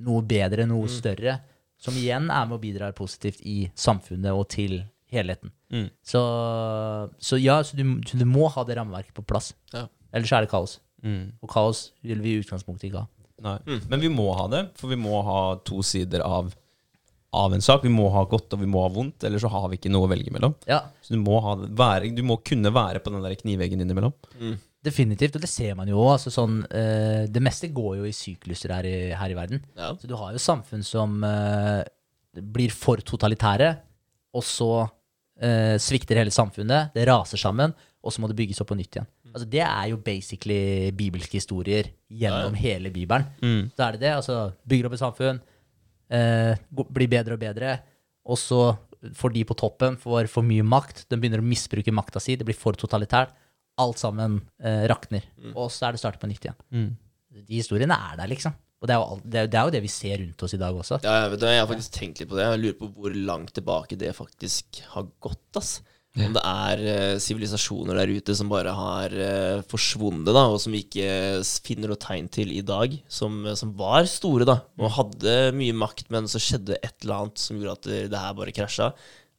noe 0.00 0.22
bedre, 0.22 0.66
noe 0.66 0.88
større, 0.88 1.40
som 1.78 1.94
igjen 1.94 2.30
er 2.30 2.46
med 2.46 2.52
og 2.56 2.60
bidrar 2.62 2.92
positivt 2.96 3.40
i 3.44 3.70
samfunnet 3.76 4.32
og 4.34 4.48
til 4.48 4.82
helheten. 5.12 5.50
Mm. 5.72 5.90
Så, 6.04 6.20
så 7.20 7.38
ja, 7.40 7.60
så 7.62 7.76
du, 7.76 7.84
du 8.00 8.24
må 8.28 8.48
ha 8.52 8.64
det 8.64 8.76
rammeverket 8.78 9.14
på 9.16 9.24
plass. 9.26 9.52
Ja. 9.72 9.86
Ellers 10.12 10.32
er 10.32 10.46
det 10.46 10.50
kaos. 10.52 10.78
Mm. 11.04 11.32
Og 11.42 11.48
kaos 11.52 11.90
vil 12.04 12.20
vi 12.24 12.34
i 12.36 12.40
utgangspunktet 12.42 12.90
ikke 12.90 13.02
ha. 13.04 13.08
Nei. 13.40 13.58
Men 13.88 14.00
vi 14.02 14.08
må 14.12 14.26
ha 14.36 14.46
det, 14.52 14.66
for 14.76 14.90
vi 14.92 14.98
må 15.00 15.22
ha 15.24 15.38
to 15.64 15.80
sider 15.86 16.20
av, 16.26 16.50
av 17.32 17.54
en 17.56 17.62
sak. 17.64 17.84
Vi 17.86 17.92
må 17.94 18.10
ha 18.12 18.24
godt 18.28 18.52
og 18.52 18.60
vi 18.60 18.68
må 18.68 18.82
ha 18.84 18.90
vondt, 18.92 19.24
ellers 19.24 19.40
så 19.46 19.48
har 19.54 19.68
vi 19.72 19.78
ikke 19.78 19.92
noe 19.94 20.04
å 20.08 20.10
velge 20.12 20.32
mellom. 20.34 20.52
Ja, 20.68 20.82
Så 21.00 21.14
du 21.14 21.22
må, 21.22 21.38
ha, 21.40 21.54
det- 21.56 21.70
være, 21.78 22.10
du 22.14 22.20
må 22.26 22.36
kunne 22.44 22.72
være 22.74 23.00
på 23.00 23.12
den 23.14 23.22
der 23.24 23.34
kniveggen 23.40 23.80
innimellom. 23.80 24.12
definitivt. 24.82 25.34
Og 25.36 25.42
det 25.42 25.48
ser 25.52 25.74
man 25.76 25.88
jo 25.88 25.96
òg. 26.00 26.14
Altså 26.18 26.30
sånn, 26.32 26.62
eh, 26.72 27.26
det 27.28 27.40
meste 27.44 27.68
går 27.72 27.98
jo 28.00 28.04
i 28.08 28.12
sykluser 28.16 28.72
her 28.72 28.84
i, 28.88 28.94
her 29.12 29.30
i 29.30 29.34
verden. 29.36 29.60
Ja. 29.76 29.94
Så 29.94 30.06
du 30.08 30.14
har 30.16 30.32
jo 30.32 30.38
samfunn 30.40 30.84
som 30.84 31.22
eh, 31.24 31.82
blir 32.40 32.70
for 32.72 32.96
totalitære, 32.96 33.74
og 34.34 34.42
så 34.46 34.70
eh, 35.40 35.76
svikter 35.80 36.16
hele 36.20 36.30
samfunnet. 36.32 36.92
Det 36.94 37.04
raser 37.08 37.36
sammen, 37.40 37.72
og 38.02 38.12
så 38.14 38.22
må 38.22 38.28
det 38.30 38.36
bygges 38.38 38.60
opp 38.62 38.70
på 38.72 38.76
nytt 38.78 38.96
igjen. 38.96 39.06
Altså, 39.34 39.46
det 39.52 39.60
er 39.66 39.88
jo 39.90 39.96
basically 40.04 40.90
bibelske 40.96 41.36
historier 41.38 41.90
gjennom 42.10 42.54
hele 42.56 42.90
Bibelen. 42.94 43.26
Så 43.76 43.84
er 43.86 43.92
det 43.92 44.00
det. 44.00 44.12
altså 44.16 44.52
Bygger 44.66 44.86
opp 44.88 44.96
et 44.96 45.02
samfunn, 45.04 45.40
eh, 46.10 46.54
blir 46.72 47.08
bedre 47.12 47.36
og 47.36 47.42
bedre, 47.42 47.74
og 48.26 48.38
så 48.40 48.62
får 49.16 49.32
de 49.32 49.44
på 49.48 49.56
toppen 49.56 49.96
får 50.00 50.28
for 50.28 50.42
mye 50.44 50.64
makt. 50.66 51.06
De 51.08 51.16
begynner 51.16 51.40
å 51.40 51.46
misbruke 51.46 51.92
makta 51.92 52.20
si, 52.20 52.36
det 52.36 52.44
blir 52.48 52.56
for 52.58 52.72
totalitært. 52.76 53.30
Alt 53.80 53.96
sammen 54.02 54.40
eh, 54.60 54.82
rakner. 54.90 55.22
Og 55.54 55.70
så 55.72 55.86
er 55.88 55.92
det 55.96 56.00
startet 56.02 56.20
på 56.20 56.28
nytt 56.28 56.44
igjen. 56.44 56.58
De 57.46 57.54
historiene 57.60 57.94
er 57.96 58.16
der, 58.18 58.28
liksom. 58.28 58.52
Og 58.80 58.88
det 58.88 58.94
er, 58.96 59.00
jo, 59.00 59.20
det, 59.24 59.36
er, 59.38 59.44
jo- 59.44 59.50
det 59.52 59.58
er 59.60 59.64
jo 59.68 59.72
det 59.76 59.80
vi 59.84 59.88
ser 59.92 60.18
rundt 60.22 60.42
oss 60.42 60.54
i 60.56 60.58
dag 60.60 60.74
også. 60.76 60.98
Ja, 61.04 61.14
jeg, 61.22 61.30
vet, 61.34 61.42
jeg 61.52 61.60
har 61.60 61.68
faktisk 61.68 61.92
tenkt 61.96 62.20
litt 62.20 62.28
på 62.30 62.36
det. 62.38 62.46
Jeg 62.48 62.60
lurer 62.62 62.78
på 62.80 62.88
hvor 62.96 63.16
langt 63.28 63.52
tilbake 63.56 63.98
det 64.00 64.12
faktisk 64.16 64.80
har 64.94 65.06
gått. 65.20 65.56
ass. 65.60 65.82
Om 66.18 66.32
det 66.34 66.42
er 66.42 66.80
eh, 66.90 67.18
sivilisasjoner 67.22 67.94
der 68.00 68.10
ute 68.10 68.34
som 68.34 68.48
bare 68.50 68.72
har 68.74 69.12
uh, 69.14 69.60
forsvunnet, 69.70 70.26
da, 70.34 70.42
og 70.50 70.58
som 70.58 70.74
vi 70.74 70.80
ikke 70.82 71.06
finner 71.62 71.92
noe 71.92 72.00
tegn 72.02 72.26
til 72.34 72.50
i 72.56 72.64
dag, 72.66 72.96
som, 73.06 73.44
som 73.54 73.70
var 73.78 74.08
store 74.10 74.48
da, 74.48 74.56
og 74.82 74.90
hadde 74.96 75.36
mye 75.54 75.76
makt, 75.78 76.08
men 76.10 76.26
så 76.26 76.42
skjedde 76.42 76.80
et 76.82 76.96
eller 77.04 77.20
annet 77.20 77.38
som 77.44 77.60
gjorde 77.60 77.76
at 77.78 77.90
det, 78.10 78.18
her 78.24 78.34
bare 78.40 78.54
krasja. 78.56 78.90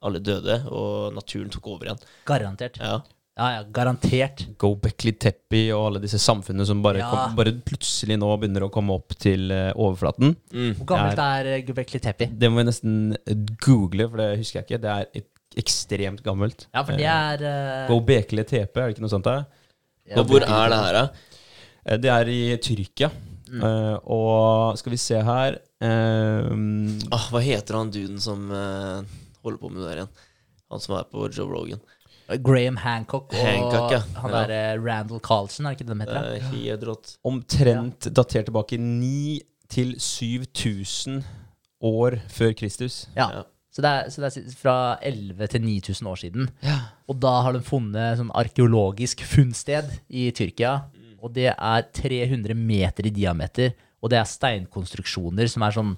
Alle 0.01 0.17
døde, 0.24 0.61
og 0.72 1.11
naturen 1.13 1.51
tok 1.53 1.67
over 1.76 1.89
igjen. 1.89 1.99
Garantert. 2.26 2.80
Ja. 2.82 3.01
Ja, 3.38 3.49
ja, 3.55 3.59
garantert. 3.74 4.41
Gobekli 4.59 5.13
Teppi 5.22 5.61
og 5.76 5.86
alle 5.89 6.01
disse 6.03 6.17
samfunnene 6.19 6.65
som 6.67 6.82
bare, 6.84 6.99
Ja. 7.03 7.09
kom, 7.11 7.36
bare 7.38 7.53
plutselig 7.67 8.17
nå 8.19 8.32
begynner 8.41 8.65
å 8.65 8.72
komme 8.74 8.95
opp 8.97 9.13
til 9.22 9.51
eh, 9.55 9.69
overflaten. 9.76 10.34
Hvor 10.80 10.88
gammelt 10.89 11.22
er 11.24 11.51
uh, 11.53 11.59
Gubekli 11.67 12.01
Teppi? 12.03 12.28
Det 12.32 12.49
må 12.51 12.59
vi 12.63 12.67
nesten 12.72 12.97
google, 13.63 14.09
for 14.11 14.24
det 14.24 14.32
husker 14.41 14.59
jeg 14.61 14.67
ikke. 14.67 14.82
Det 14.84 14.91
er 14.95 15.07
ek- 15.22 15.30
ekstremt 15.59 16.21
gammelt. 16.23 16.67
Ja, 16.73 16.83
for 16.87 16.97
det 16.99 17.07
er 17.09 17.89
uh, 17.89 17.97
Bekele-TP, 18.07 18.77
er 18.77 18.87
det 18.87 18.95
ikke 18.95 19.03
noe 19.05 19.11
sånt? 19.11 19.27
da? 19.27 19.43
Og 20.17 20.25
hvor 20.27 20.43
er 20.43 20.71
det 20.71 20.79
her, 20.79 20.97
da? 20.97 21.03
Eh, 21.85 21.97
Det 22.01 22.11
er 22.11 22.31
i 22.31 22.41
Tyrkia. 22.61 23.11
Mm. 23.51 23.63
Uh, 23.63 23.97
og 24.07 24.77
skal 24.79 24.93
vi 24.93 24.97
se 25.01 25.17
her 25.27 25.57
uh, 25.83 26.51
Ah, 27.11 27.25
hva 27.33 27.41
heter 27.43 27.75
han 27.75 27.89
duden 27.91 28.21
som 28.23 28.45
uh, 28.47 29.01
holder 29.43 29.59
på 29.59 29.71
med 29.71 29.81
det 29.81 29.89
der 29.89 29.99
igjen? 30.03 30.13
Han 30.71 30.79
som 30.83 30.95
er 30.95 31.09
på 31.11 31.27
Joe 31.35 31.49
Rogan. 31.51 31.81
Graham 32.39 32.77
Hancock 32.79 33.33
og 33.33 33.39
Hancock, 33.43 33.91
ja. 33.91 33.99
han 34.21 34.31
Ja. 34.31 34.43
der 34.47 34.77
uh, 34.79 34.85
Randall 34.85 35.19
Carlsen, 35.19 35.65
er 35.65 35.75
det 35.75 35.81
ikke 35.81 35.89
det 35.89 35.97
de 35.99 36.05
heter? 36.05 36.93
Eh, 36.95 36.95
Omtrent 37.27 38.05
ja. 38.07 38.13
Datert 38.21 38.47
tilbake 38.47 38.77
9 38.79 39.41
til 39.71 39.95
7000 39.99 41.23
år 41.81 42.19
før 42.29 42.53
Kristus. 42.53 43.09
Ja. 43.17 43.43
Så 43.72 43.84
det, 43.84 43.89
er, 43.89 44.09
så 44.11 44.19
det 44.19 44.30
er 44.36 44.55
fra 44.59 44.78
11 45.07 45.47
til 45.53 45.63
9000 45.63 46.09
år 46.11 46.19
siden. 46.19 46.49
Ja. 46.65 46.78
Og 47.07 47.22
da 47.24 47.38
har 47.45 47.55
de 47.55 47.61
funnet 47.63 48.19
sånn 48.19 48.34
arkeologisk 48.36 49.24
funnsted 49.24 49.93
i 50.11 50.28
Tyrkia. 50.36 50.74
Og 51.22 51.32
det 51.36 51.53
er 51.53 51.88
300 51.95 52.57
meter 52.57 53.07
i 53.07 53.13
diameter. 53.15 53.72
Og 54.01 54.11
det 54.11 54.19
er 54.19 54.28
steinkonstruksjoner 54.28 55.47
som 55.51 55.63
er 55.63 55.76
sånn 55.78 55.93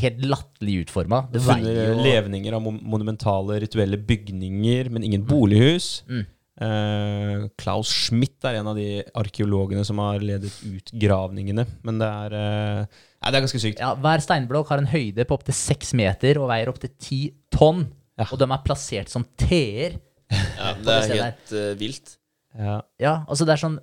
helt 0.00 0.22
latterlig 0.24 0.86
utforma. 0.86 1.22
Det 1.30 1.42
Funnet 1.44 1.68
veier 1.68 1.90
jo 1.92 2.04
levninger 2.06 2.56
av 2.56 2.64
monumentale 2.64 3.60
rituelle 3.62 3.98
bygninger, 4.00 4.88
men 4.90 5.04
ingen 5.06 5.26
bolighus. 5.28 6.00
Mm. 6.08 6.24
Eh, 6.62 7.46
Klaus 7.58 7.90
Schmidt 7.90 8.44
er 8.46 8.60
en 8.60 8.70
av 8.70 8.78
de 8.78 9.02
arkeologene 9.18 9.82
som 9.86 9.98
har 10.02 10.22
ledet 10.22 10.52
utgravningene. 10.68 11.64
Men 11.86 11.98
det 12.00 12.08
er, 12.08 12.36
uh, 12.36 13.02
nei, 13.18 13.32
det 13.32 13.38
er 13.38 13.44
ganske 13.46 13.62
sykt. 13.62 13.82
ja, 13.82 13.92
Hver 13.98 14.22
steinblokk 14.22 14.70
har 14.70 14.82
en 14.82 14.90
høyde 14.92 15.26
på 15.26 15.38
opptil 15.38 15.56
6 15.58 15.94
meter 15.98 16.40
og 16.40 16.50
veier 16.52 16.70
opptil 16.72 16.92
10 16.92 17.22
tonn. 17.54 17.86
Ja. 18.20 18.28
Og 18.30 18.38
de 18.40 18.48
er 18.48 18.66
plassert 18.66 19.12
som 19.12 19.26
T-er. 19.40 19.98
Ja, 20.32 20.74
det 20.78 20.84
det 20.86 20.98
er 20.98 21.24
helt 21.26 21.54
uh, 21.56 21.70
vilt. 21.80 22.16
Ja. 22.52 22.78
Ja, 23.00 23.14
altså 23.26 23.48
det 23.48 23.56
er 23.56 23.64
sånn 23.64 23.80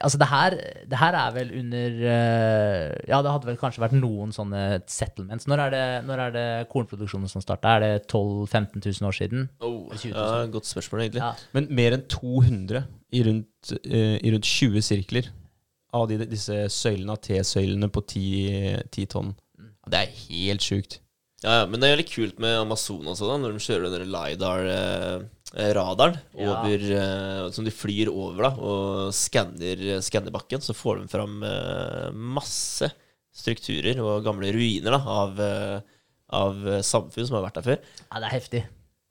Altså 0.00 0.18
det 0.20 0.28
her, 0.30 0.56
det 0.90 0.98
her 1.00 1.16
er 1.18 1.32
vel 1.34 1.50
under 1.58 1.96
eh, 2.12 2.92
Ja, 3.10 3.20
det 3.24 3.32
hadde 3.32 3.48
vel 3.50 3.58
kanskje 3.60 3.82
vært 3.82 3.96
noen 3.96 4.32
sånne 4.34 4.82
settlements. 4.90 5.48
Når 5.50 5.62
er 5.64 5.74
det, 5.74 5.82
når 6.08 6.22
er 6.26 6.36
det 6.36 6.46
kornproduksjonen 6.72 7.30
som 7.30 7.44
starta? 7.44 7.76
Er 7.76 7.84
det 7.84 8.06
12 8.08 8.46
000-15 8.46 8.84
000 9.00 9.08
år 9.08 9.18
siden? 9.18 9.48
Oh, 9.60 9.90
000. 9.90 10.12
ja, 10.14 10.46
godt 10.52 10.70
spørsmål, 10.70 11.06
egentlig. 11.06 11.24
Ja. 11.24 11.32
Men 11.56 11.68
mer 11.80 11.98
enn 11.98 12.06
200 12.10 12.84
i 13.12 13.24
rundt, 13.26 13.74
uh, 13.74 14.16
i 14.20 14.32
rundt 14.34 14.48
20 14.48 14.84
sirkler 14.84 15.28
av 15.96 16.08
de, 16.10 16.20
disse 16.28 16.56
søylene, 16.72 17.14
av 17.14 17.22
T-søylene 17.24 17.88
på 17.92 18.04
10, 18.04 18.88
10 18.92 19.12
tonn. 19.14 19.34
Det 19.88 20.02
er 20.04 20.16
helt 20.28 20.64
sjukt. 20.64 21.00
Ja, 21.44 21.60
ja, 21.60 21.66
men 21.70 21.78
det 21.78 21.86
er 21.86 21.94
veldig 21.94 22.10
kult 22.10 22.40
med 22.42 22.56
Amazonas 22.58 23.20
også, 23.20 23.28
da, 23.30 23.36
når 23.38 23.54
de 23.54 23.62
kjører 23.62 23.92
den 23.94 24.08
LiDAR-radaren 24.10 25.28
Ja. 26.36 26.58
over, 26.60 26.82
eh, 26.98 27.50
som 27.56 27.64
de 27.64 27.72
flyr 27.72 28.10
over 28.12 28.42
da, 28.44 28.50
og 28.60 29.12
skanner, 29.16 30.30
bakken, 30.34 30.60
så 30.60 30.74
får 30.76 31.00
de 31.00 31.08
fram 31.08 31.38
eh, 31.42 32.10
masse 32.12 32.90
strukturer 33.32 34.00
og 34.02 34.24
gamle 34.26 34.50
ruiner 34.52 34.90
da, 34.92 35.00
av, 35.00 35.40
eh, 35.40 35.80
av 36.36 36.66
eh, 36.68 36.82
samfunn 36.84 37.26
som 37.26 37.38
har 37.38 37.46
vært 37.48 37.60
der 37.60 37.68
før. 37.70 37.78
Ja, 38.10 38.20
det 38.20 38.28
er 38.28 38.34
heftig. 38.36 38.62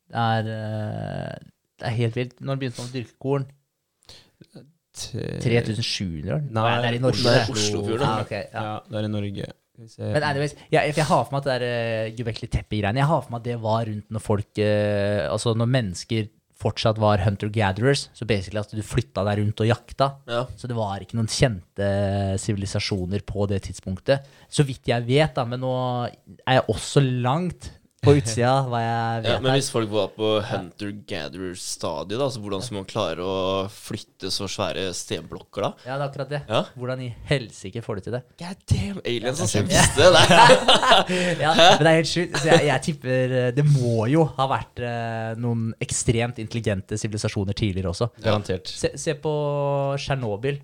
Det 0.07 0.23
er, 0.23 0.49
eh, 0.53 1.47
det 1.81 1.87
er 1.89 1.97
helt 1.97 2.15
vilt. 2.19 2.37
Når 2.41 2.59
begynte 2.61 2.83
man 2.83 2.91
å 2.91 2.95
dyrke 2.95 3.17
korn? 3.19 3.47
3700 4.97 6.33
år? 6.33 6.45
Nei, 6.53 6.69
det 6.81 6.87
er 6.89 6.95
i 6.97 7.01
Norge. 7.03 7.23
det 7.23 7.33
er. 7.33 7.51
Oslofjorden, 7.53 8.01
Ja, 8.01 8.15
da. 8.15 8.21
ok, 8.23 8.31
ja. 8.31 8.63
Ja, 8.63 8.79
det 8.89 8.97
er 9.01 9.07
i 9.07 9.11
Norge. 9.13 9.49
Men 9.77 10.23
anyways, 10.25 10.55
jeg, 10.73 10.95
jeg 10.97 11.05
har 11.05 11.21
for 11.27 11.35
meg 11.35 11.43
at 11.43 11.47
det 11.47 11.57
der 11.61 12.07
uh, 12.07 12.15
gubekkelige 12.17 12.53
Tepe-greiene 12.55 12.97
Jeg 12.97 13.09
har 13.11 13.21
for 13.21 13.33
meg 13.33 13.43
at 13.43 13.45
det 13.45 13.57
var 13.61 13.85
rundt 13.85 14.07
når 14.15 14.23
folk 14.25 14.61
uh, 14.63 15.27
Altså 15.29 15.53
når 15.53 15.69
mennesker 15.75 16.31
fortsatt 16.57 16.97
var 16.97 17.21
hunter-gatherers. 17.21 18.07
Så 18.17 18.25
basically 18.25 18.57
at 18.57 18.71
du 18.73 18.81
flytta 18.85 19.21
deg 19.27 19.41
rundt 19.41 19.61
og 19.61 19.69
jakta. 19.69 20.07
Ja. 20.25 20.43
Så 20.57 20.69
det 20.69 20.77
var 20.77 21.03
ikke 21.03 21.19
noen 21.19 21.29
kjente 21.29 21.89
sivilisasjoner 22.41 23.21
på 23.27 23.45
det 23.51 23.61
tidspunktet. 23.67 24.25
Så 24.49 24.65
vidt 24.67 24.89
jeg 24.89 25.05
vet, 25.05 25.35
da, 25.37 25.45
men 25.45 25.61
nå 25.61 25.73
er 26.07 26.57
jeg 26.57 26.65
også 26.73 27.03
langt 27.05 27.69
på 28.07 28.15
utsida 28.17 28.53
hva 28.67 28.81
jeg 28.81 29.23
vet 29.25 29.29
Ja, 29.31 29.37
men 29.43 29.55
hvis 29.57 29.69
folk 29.73 29.91
var 29.91 30.11
på 30.15 30.31
hunter-gatherer-stadiet, 30.47 32.19
da, 32.21 32.29
så 32.31 32.41
hvordan 32.43 32.63
skal 32.65 32.79
man 32.79 32.87
klare 32.89 33.25
å 33.27 33.37
flytte 33.71 34.31
så 34.33 34.47
svære 34.51 34.87
stenblokker 34.97 35.67
da? 35.67 35.71
Ja, 35.85 35.97
det 35.97 35.99
er 35.99 36.05
akkurat 36.07 36.31
det. 36.31 36.41
Ja. 36.47 36.61
Hvordan 36.77 37.03
i 37.05 37.09
helsike 37.29 37.83
får 37.85 37.99
du 37.99 38.07
til 38.07 38.17
det? 38.17 38.23
God 38.41 38.63
damn, 38.73 39.01
aliens 39.03 39.43
som 39.43 39.67
visste 39.67 40.09
det! 40.15 40.23
Ja, 41.43 41.53
men 41.77 41.83
det 41.83 41.91
er 41.91 41.99
helt 41.99 42.11
sjukt. 42.11 42.39
Så 42.41 42.49
jeg, 42.51 42.65
jeg 42.69 42.85
tipper 42.87 43.35
eh, 43.41 43.51
det 43.57 43.65
må 43.67 44.07
jo 44.11 44.25
ha 44.37 44.47
vært 44.51 44.81
eh, 44.83 45.35
noen 45.41 45.69
ekstremt 45.83 46.39
intelligente 46.43 46.99
sivilisasjoner 46.99 47.57
tidligere 47.57 47.93
også. 47.93 48.09
Garantert. 48.23 48.71
Se, 48.71 48.93
se 48.99 49.15
på 49.21 49.33
Tsjernobyl. 49.99 50.59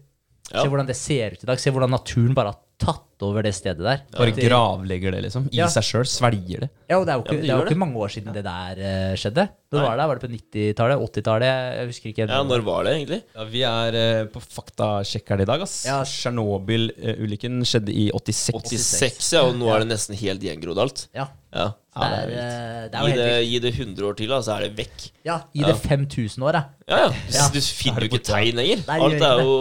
Ja. 0.51 0.61
Se 0.63 0.67
hvordan 0.69 0.87
det 0.89 0.95
ser 0.99 1.31
ut 1.37 1.43
i 1.43 1.47
dag. 1.47 1.59
Se 1.61 1.71
hvordan 1.71 1.89
naturen 1.93 2.33
bare 2.35 2.51
har 2.51 2.59
tatt 2.83 3.23
over 3.23 3.45
det 3.45 3.53
stedet 3.55 3.79
der. 3.79 4.01
Bare 4.11 4.31
Det- 4.35 4.43
gravlegger 4.43 5.11
det, 5.15 5.21
liksom. 5.23 5.45
I 5.53 5.57
Ja. 5.61 5.67
seg 5.71 5.83
sjøl. 5.87 6.03
Svelger 6.09 6.59
det. 6.65 6.69
Ja, 6.89 6.97
og 6.99 7.05
det 7.07 7.13
er 7.13 7.17
jo 7.17 7.23
ikke, 7.23 7.31
Ja, 7.31 7.39
det 7.39 7.41
det 7.47 7.49
er 7.49 7.57
jo 7.61 7.69
ikke 7.69 7.79
mange 7.79 7.95
år 7.95 8.09
siden 8.11 8.33
det 8.35 8.43
der 8.43 8.81
uh, 8.83 9.15
skjedde. 9.15 9.45
Når 9.71 9.81
var 9.87 9.95
det? 9.97 10.07
Var 10.09 10.15
det 10.19 10.23
på 10.25 10.31
90-tallet? 10.33 10.99
80-tallet? 10.99 11.77
Jeg 11.77 11.87
husker 11.87 12.07
ikke. 12.11 12.27
Ja, 12.27 12.43
når 12.43 12.61
var 12.67 12.83
det 12.83 12.91
egentlig? 12.97 13.21
Ja, 13.35 13.43
vi 13.45 13.61
er 13.63 13.91
uh, 13.95 14.27
på 14.27 14.41
faktasjekkeren 14.43 15.41
i 15.41 15.45
dag, 15.45 15.61
ass. 15.61 15.85
Ja. 15.87 16.01
Tsjernobyl-ulykken 16.03 17.61
skjedde 17.63 17.93
i 17.95 18.09
86. 18.11 18.51
86, 18.67 19.31
ja, 19.33 19.41
og 19.47 19.55
nå 19.55 19.71
er 19.73 19.79
det 19.85 19.89
nesten 19.93 20.15
helt 20.19 20.41
gjengrodd 20.43 20.77
alt. 20.83 21.07
Ja. 21.15 21.27
Ja. 21.53 21.71
Så 21.93 22.01
det, 22.01 22.17
er, 22.17 22.31
eh, 22.33 22.85
det 22.89 22.97
er 22.97 23.05
Gi 23.05 23.17
det, 23.19 23.27
gi 23.45 23.59
det 23.61 23.71
100 23.75 24.07
år 24.07 24.15
til, 24.17 24.31
da, 24.33 24.39
så 24.41 24.55
er 24.55 24.65
det 24.65 24.71
vekk. 24.79 25.05
Ja, 25.27 25.35
gi 25.53 25.61
det 25.67 25.75
5000 25.77 26.45
år, 26.47 26.57
da. 26.57 26.63
Ja, 26.89 27.01
ja. 27.03 27.11
Ja. 27.35 27.45
Du 27.53 27.59
finner 27.61 28.05
jo 28.05 28.09
ikke 28.09 28.23
tegn 28.25 28.57
lenger. 28.57 28.83
Alt 28.95 29.25
er 29.29 29.43
jo 29.43 29.53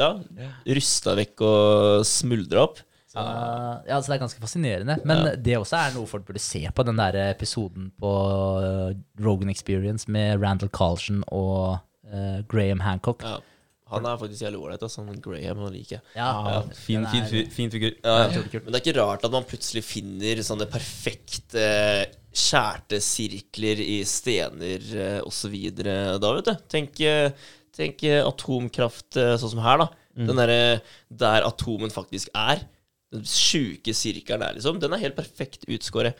ja, 0.00 0.10
rusta 0.80 1.16
vekk 1.20 1.44
og 1.44 2.06
smuldra 2.08 2.64
opp. 2.64 2.80
Så, 3.14 3.22
ja, 3.86 4.00
så 4.00 4.10
det 4.10 4.16
er 4.16 4.22
ganske 4.24 4.42
fascinerende. 4.42 4.96
Men 5.06 5.28
det 5.44 5.58
også 5.60 5.78
er 5.78 5.92
noe 5.94 6.08
folk 6.10 6.24
burde 6.26 6.42
se 6.42 6.64
på, 6.74 6.86
den 6.88 6.98
der 6.98 7.20
episoden 7.28 7.92
på 8.00 8.12
eh, 8.64 8.96
Rogan 9.22 9.52
Experience 9.52 10.10
med 10.10 10.42
Randall 10.42 10.72
Carlsen 10.74 11.20
og 11.28 11.76
uh, 12.10 12.40
Graham 12.50 12.82
Hancock. 12.82 13.22
Ja. 13.22 13.38
Han 13.96 14.06
er 14.10 14.18
faktisk 14.20 14.42
jævlig 14.44 14.60
ålreit. 14.60 14.82
Altså. 14.86 15.04
Han 15.06 15.20
Graham 15.24 15.62
han 15.64 15.72
liker 15.74 15.96
jeg. 15.96 16.02
Ja, 16.16 16.28
Ja, 16.50 16.60
fin, 16.74 17.06
fin, 17.12 17.24
er- 17.24 17.50
fin 17.54 17.70
figur. 17.72 17.92
Ja, 18.04 18.28
det 18.28 18.42
er. 18.42 18.60
Men 18.64 18.72
det 18.72 18.80
er 18.80 18.84
ikke 18.84 18.98
rart 19.00 19.24
at 19.24 19.32
man 19.34 19.44
plutselig 19.48 19.84
finner 19.86 20.42
sånne 20.46 20.66
perfekte 20.70 21.64
skjærte 22.34 22.98
sirkler 23.04 23.78
i 23.82 24.00
stener 24.08 24.82
eh, 24.98 25.20
osv. 25.26 25.54
da, 25.76 26.18
vet 26.34 26.48
du. 26.48 26.54
Tenk, 26.72 27.00
eh, 27.06 27.30
tenk 27.76 28.02
eh, 28.08 28.22
atomkraft 28.26 29.16
eh, 29.22 29.36
sånn 29.38 29.54
som 29.54 29.62
her, 29.64 29.84
da. 29.84 29.88
Den 30.14 30.38
derre 30.38 30.80
der 31.10 31.42
atomen 31.46 31.90
faktisk 31.90 32.28
er. 32.38 32.60
Den 33.14 33.24
sjuke 33.26 33.94
sirkelen 33.94 34.42
der, 34.42 34.54
liksom. 34.58 34.78
Den 34.82 34.92
er 34.94 35.02
helt 35.02 35.16
perfekt 35.18 35.66
utskåret. 35.70 36.18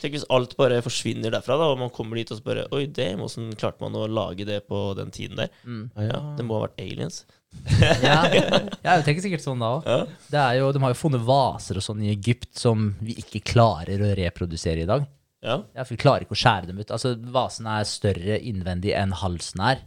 Tenk 0.00 0.16
hvis 0.16 0.26
alt 0.32 0.54
bare 0.58 0.82
forsvinner 0.84 1.32
derfra, 1.34 1.56
da, 1.60 1.70
og 1.72 1.80
man 1.80 1.92
kommer 1.94 2.20
dit 2.20 2.30
og 2.34 2.40
spør 2.40 2.64
Oi, 2.76 2.84
damn, 2.92 3.24
åssen 3.24 3.50
klarte 3.58 3.82
man 3.84 3.96
å 3.98 4.06
lage 4.10 4.46
det 4.48 4.62
på 4.70 4.90
den 4.98 5.12
tiden 5.14 5.40
der? 5.40 5.52
Ja, 5.98 6.20
det 6.38 6.46
må 6.46 6.58
ha 6.58 6.66
vært 6.68 6.80
aliens. 6.82 7.24
Ja, 8.04 8.18
ja 8.28 8.96
jeg 8.98 9.04
tenker 9.06 9.24
sikkert 9.24 9.44
sånn 9.44 9.62
da 9.62 9.70
òg. 9.78 9.86
Ja. 9.88 10.00
Det 10.28 10.40
er 10.42 10.58
jo, 10.60 10.70
de 10.74 10.82
har 10.82 10.92
jo 10.92 10.98
funnet 10.98 11.24
vaser 11.24 11.80
og 11.80 11.86
sånn 11.86 12.02
i 12.04 12.10
Egypt 12.12 12.52
som 12.60 12.90
vi 13.00 13.16
ikke 13.22 13.44
klarer 13.54 14.02
å 14.04 14.12
reprodusere 14.18 14.84
i 14.84 14.88
dag. 14.88 15.06
Ja. 15.44 15.60
Ja, 15.76 15.84
for 15.84 15.94
Vi 15.94 16.00
klarer 16.02 16.26
ikke 16.26 16.36
å 16.36 16.40
skjære 16.40 16.70
dem 16.70 16.80
ut. 16.80 16.92
Altså, 16.92 17.14
Vasen 17.32 17.68
er 17.70 17.88
større 17.88 18.38
innvendig 18.40 18.94
enn 18.98 19.14
halsen 19.16 19.62
er, 19.64 19.84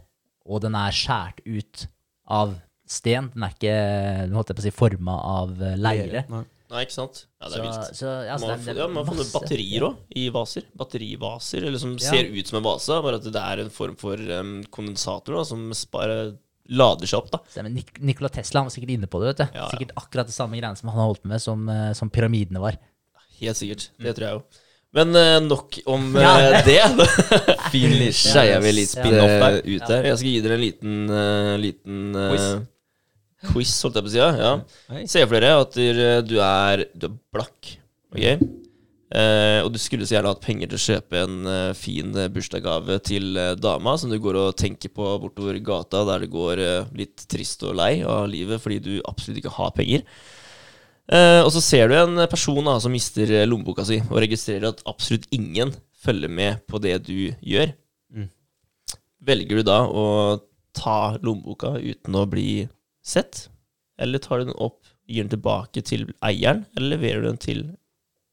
og 0.48 0.64
den 0.64 0.76
er 0.78 0.94
skjært 0.96 1.42
ut 1.44 1.86
av 2.30 2.56
sten. 2.90 3.30
Den 3.34 3.46
er 3.46 3.54
ikke 3.54 3.76
den 4.24 4.38
holdt 4.38 4.52
jeg 4.52 4.58
på 4.58 4.64
å 4.64 4.66
si, 4.66 4.74
forma 4.74 5.18
av 5.36 5.54
eh, 5.62 5.78
leire. 5.78 6.24
Nei. 6.32 6.44
Nei, 6.70 6.84
ikke 6.86 6.94
sant? 6.94 7.24
Ja, 7.40 7.48
det 7.48 7.56
er 7.56 7.56
Så, 7.56 7.62
vilt. 7.64 7.96
så, 7.98 8.10
altså, 8.30 8.46
Man 8.46 8.60
det 8.64 8.68
er- 8.68 8.78
ja, 8.78 8.86
man 8.86 8.96
har 9.04 9.08
funnet 9.12 9.26
masse- 9.26 9.40
batterier 9.40 9.82
òg, 9.88 9.96
i 10.14 10.28
vaser. 10.30 10.62
Batterivaser, 10.78 11.64
eller 11.66 11.78
som 11.82 11.96
Ja. 11.98 12.10
ser 12.10 12.24
ut 12.30 12.46
som 12.46 12.58
en 12.58 12.62
vase, 12.64 13.02
bare 13.02 13.14
at 13.16 13.24
det 13.24 13.34
er 13.36 13.58
en 13.64 13.70
form 13.70 13.96
for 13.96 14.14
um, 14.16 14.62
kondensator 14.70 15.34
da, 15.36 15.42
som 15.44 15.72
bare 15.90 16.36
lader 16.68 17.06
seg 17.10 17.18
opp. 17.18 17.30
da 17.32 17.38
Stemmer. 17.50 17.72
Nik 17.74 17.98
Nikola 18.00 18.28
Tesla 18.30 18.60
han 18.60 18.66
var 18.68 18.70
sikkert 18.70 18.90
inne 18.94 19.08
på 19.10 19.18
det. 19.20 19.36
vet 19.36 19.42
du. 19.48 19.58
Ja, 19.58 19.64
ja. 19.64 19.68
Sikkert 19.74 19.92
akkurat 19.96 20.26
det 20.26 20.34
samme 20.34 20.52
greiene 20.60 20.76
som 20.78 20.88
han 20.90 20.98
har 20.98 21.06
holdt 21.12 21.24
med, 21.24 21.40
som, 21.42 21.68
eh, 21.68 21.92
som 21.94 22.08
pyramidene 22.10 22.60
var. 22.60 22.78
Helt 23.40 23.56
sikkert. 23.56 23.88
Mm. 23.98 24.04
Det 24.04 24.14
tror 24.16 24.26
jeg 24.28 24.34
jo. 24.38 24.42
Men 24.92 25.08
uh, 25.14 25.38
nok 25.40 25.78
om 25.86 26.14
Ja. 26.14 26.38
eh, 26.38 26.64
det. 26.70 27.08
Fin 27.70 27.90
liten 27.90 28.12
skeier 28.12 28.60
vi 28.62 28.72
litt 28.72 28.88
spin-off 28.90 29.34
der. 29.42 29.58
ut 29.64 29.86
der. 29.88 30.02
Jeg 30.04 30.18
skal 30.18 30.28
gi 30.30 30.40
dere 30.40 30.54
en 30.54 30.60
liten, 30.60 31.10
uh, 31.10 31.56
liten 31.58 32.16
Quiz. 33.48 33.72
holdt 33.84 33.96
jeg 33.98 34.06
på 34.06 34.10
å 34.10 34.14
si. 34.14 34.20
Ja. 34.20 34.54
Hei. 34.92 35.04
Se 35.08 35.22
for 35.26 35.38
dere 35.38 35.60
at 35.64 35.76
du 35.76 36.40
er, 36.44 36.86
du 36.92 37.06
er 37.08 37.20
blakk, 37.32 37.76
ok? 38.12 38.24
Eh, 39.10 39.58
og 39.64 39.72
du 39.74 39.78
skulle 39.82 40.06
så 40.06 40.14
gjerne 40.14 40.30
hatt 40.30 40.44
penger 40.44 40.70
til 40.70 40.78
å 40.78 40.82
kjøpe 40.84 41.18
en 41.18 41.38
eh, 41.50 41.70
fin 41.74 42.12
eh, 42.14 42.28
bursdagsgave 42.30 43.00
til 43.02 43.32
eh, 43.42 43.56
dama 43.58 43.96
som 43.98 44.12
du 44.12 44.20
går 44.22 44.38
og 44.38 44.58
tenker 44.60 44.92
på 44.94 45.08
bortover 45.18 45.58
gata 45.66 46.04
der 46.06 46.22
det 46.22 46.28
går 46.30 46.62
eh, 46.62 46.92
litt 46.94 47.24
trist 47.26 47.64
og 47.66 47.74
lei 47.80 48.04
av 48.06 48.28
livet 48.30 48.62
fordi 48.62 48.78
du 48.84 48.92
absolutt 49.10 49.40
ikke 49.42 49.56
har 49.56 49.74
penger. 49.74 50.04
Eh, 51.10 51.40
og 51.42 51.50
så 51.50 51.62
ser 51.64 51.90
du 51.90 51.96
en 51.98 52.22
person 52.30 52.62
da, 52.62 52.76
som 52.78 52.94
mister 52.94 53.34
eh, 53.34 53.48
lommeboka 53.50 53.82
si, 53.88 53.98
og 54.06 54.22
registrerer 54.22 54.68
at 54.70 54.84
absolutt 54.86 55.26
ingen 55.34 55.74
følger 56.04 56.30
med 56.30 56.62
på 56.70 56.78
det 56.78 57.00
du 57.08 57.32
gjør. 57.42 57.74
Mm. 58.14 58.30
Velger 59.26 59.58
du 59.58 59.66
da 59.66 59.80
å 59.90 60.04
ta 60.76 61.16
lommeboka 61.18 61.74
uten 61.82 62.14
å 62.14 62.28
bli 62.30 62.52
sett, 63.04 63.48
eller 64.00 64.22
tar 64.22 64.40
du 64.40 64.50
den 64.50 64.56
opp, 64.60 64.80
gir 65.10 65.24
den 65.24 65.32
tilbake 65.32 65.82
til 65.86 66.08
eieren, 66.24 66.64
eller 66.76 66.96
leverer 66.96 67.24
du 67.24 67.30
den 67.30 67.40
til 67.42 67.62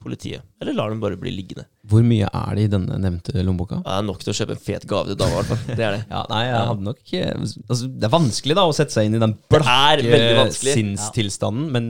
politiet? 0.04 0.44
Eller 0.62 0.76
lar 0.78 0.92
den 0.94 1.00
bare 1.02 1.18
bli 1.20 1.32
liggende? 1.34 1.66
Hvor 1.90 2.04
mye 2.06 2.28
er 2.30 2.58
det 2.58 2.68
i 2.68 2.72
denne 2.72 3.00
nevnte 3.02 3.34
lommeboka? 3.42 3.80
Det 3.84 3.96
er 3.96 4.06
nok 4.06 4.22
til 4.24 4.34
å 4.34 4.38
kjøpe 4.38 4.56
en 4.56 4.62
fet 4.68 4.86
gave 4.90 5.10
til 5.12 5.18
dama. 5.20 5.42
Det 5.68 5.80
er 5.80 5.98
det. 5.98 6.04
Ja, 6.14 6.24
nei, 6.32 6.44
jeg 6.48 6.68
hadde 6.70 6.86
nok 6.86 7.02
altså, 7.24 7.90
Det 7.90 8.08
er 8.08 8.14
vanskelig 8.14 8.58
da 8.60 8.68
å 8.68 8.76
sette 8.78 8.96
seg 8.96 9.10
inn 9.10 9.18
i 9.18 9.24
den 9.24 9.34
blakke 9.52 10.48
sinnstilstanden, 10.56 11.72
men 11.74 11.90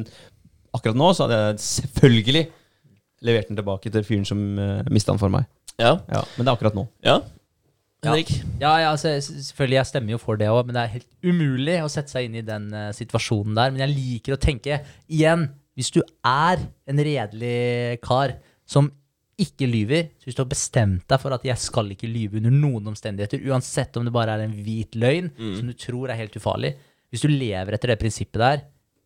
akkurat 0.77 0.97
nå 0.99 1.11
så 1.17 1.25
hadde 1.25 1.41
jeg 1.41 1.63
selvfølgelig 1.65 2.45
levert 3.27 3.49
den 3.49 3.57
tilbake 3.57 3.91
til 3.91 4.05
fyren 4.05 4.27
som 4.29 4.41
uh, 4.61 4.85
mista 4.93 5.11
den 5.11 5.21
for 5.21 5.33
meg. 5.33 5.47
Ja. 5.81 5.97
Ja, 6.09 6.23
men 6.37 6.45
det 6.45 6.51
er 6.51 6.55
akkurat 6.55 6.77
nå. 6.77 6.87
ja. 7.05 7.19
Ja. 8.07 8.13
Henrik? 8.15 8.33
Ja, 8.61 8.73
ja 8.81 8.91
altså, 8.93 9.13
selvfølgelig, 9.21 9.79
jeg 9.81 9.89
stemmer 9.91 10.15
jo 10.15 10.21
for 10.21 10.39
det 10.39 10.49
òg, 10.51 10.63
men 10.67 10.77
det 10.77 10.83
er 10.83 10.93
helt 10.95 11.09
umulig 11.25 11.79
å 11.83 11.89
sette 11.91 12.13
seg 12.13 12.27
inn 12.27 12.37
i 12.39 12.45
den 12.45 12.69
uh, 12.73 12.89
situasjonen 12.95 13.57
der. 13.57 13.73
Men 13.73 13.83
jeg 13.83 13.95
liker 13.95 14.37
å 14.37 14.41
tenke 14.41 14.79
igjen, 15.05 15.49
hvis 15.77 15.91
du 15.93 15.99
er 16.25 16.63
en 16.89 17.03
redelig 17.05 17.99
kar 18.05 18.37
som 18.67 18.89
ikke 19.37 19.67
lyver, 19.69 20.07
så 20.17 20.25
hvis 20.25 20.37
du 20.37 20.41
har 20.41 20.49
bestemt 20.49 21.05
deg 21.11 21.21
for 21.21 21.35
at 21.35 21.43
jeg 21.45 21.61
skal 21.61 21.91
ikke 21.93 22.09
lyve 22.09 22.39
under 22.39 22.53
noen 22.53 22.89
omstendigheter, 22.89 23.43
uansett 23.51 23.99
om 23.99 24.07
det 24.07 24.13
bare 24.15 24.33
er 24.33 24.47
en 24.47 24.55
hvit 24.65 24.97
løgn 24.97 25.29
som 25.37 25.67
du 25.69 25.75
tror 25.77 26.09
er 26.09 26.17
helt 26.17 26.33
ufarlig 26.39 26.73
Hvis 27.13 27.21
du 27.21 27.29
lever 27.29 27.77
etter 27.77 27.93
det 27.93 27.99
prinsippet 28.01 28.41
der 28.41 28.63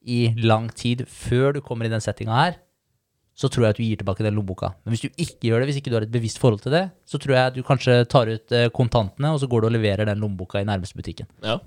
i 0.08 0.32
lang 0.40 0.70
tid 0.72 1.04
før 1.12 1.58
du 1.58 1.60
kommer 1.62 1.86
i 1.86 1.92
den 1.92 2.02
settinga 2.02 2.38
her, 2.38 2.56
så 3.38 3.50
tror 3.50 3.66
jeg 3.66 3.74
at 3.74 3.80
du 3.80 3.84
gir 3.86 4.00
tilbake 4.02 4.26
den 4.26 4.36
lommeboka. 4.38 4.74
Men 4.84 4.94
hvis 4.94 5.06
du 5.06 5.10
ikke 5.16 5.50
gjør 5.50 5.62
det, 5.62 5.70
hvis 5.72 5.82
ikke 5.82 5.92
du 5.92 5.98
har 5.98 6.06
et 6.06 6.14
bevisst 6.14 6.42
forhold 6.42 6.64
til 6.64 6.76
det, 6.76 6.86
så 7.08 7.20
tror 7.22 7.36
jeg 7.38 7.52
at 7.52 7.58
du 7.58 7.62
kanskje 7.66 8.02
tar 8.12 8.30
ut 8.30 8.56
eh, 8.56 8.70
kontantene, 8.76 9.32
og 9.34 9.42
så 9.42 9.50
går 9.50 9.64
du 9.64 9.70
og 9.72 9.76
leverer 9.78 10.10
den 10.10 10.22
lommeboka 10.22 10.62
i 10.62 10.68
nærmeste 10.68 11.00
butikken. 11.00 11.30
Ja. 11.46 11.60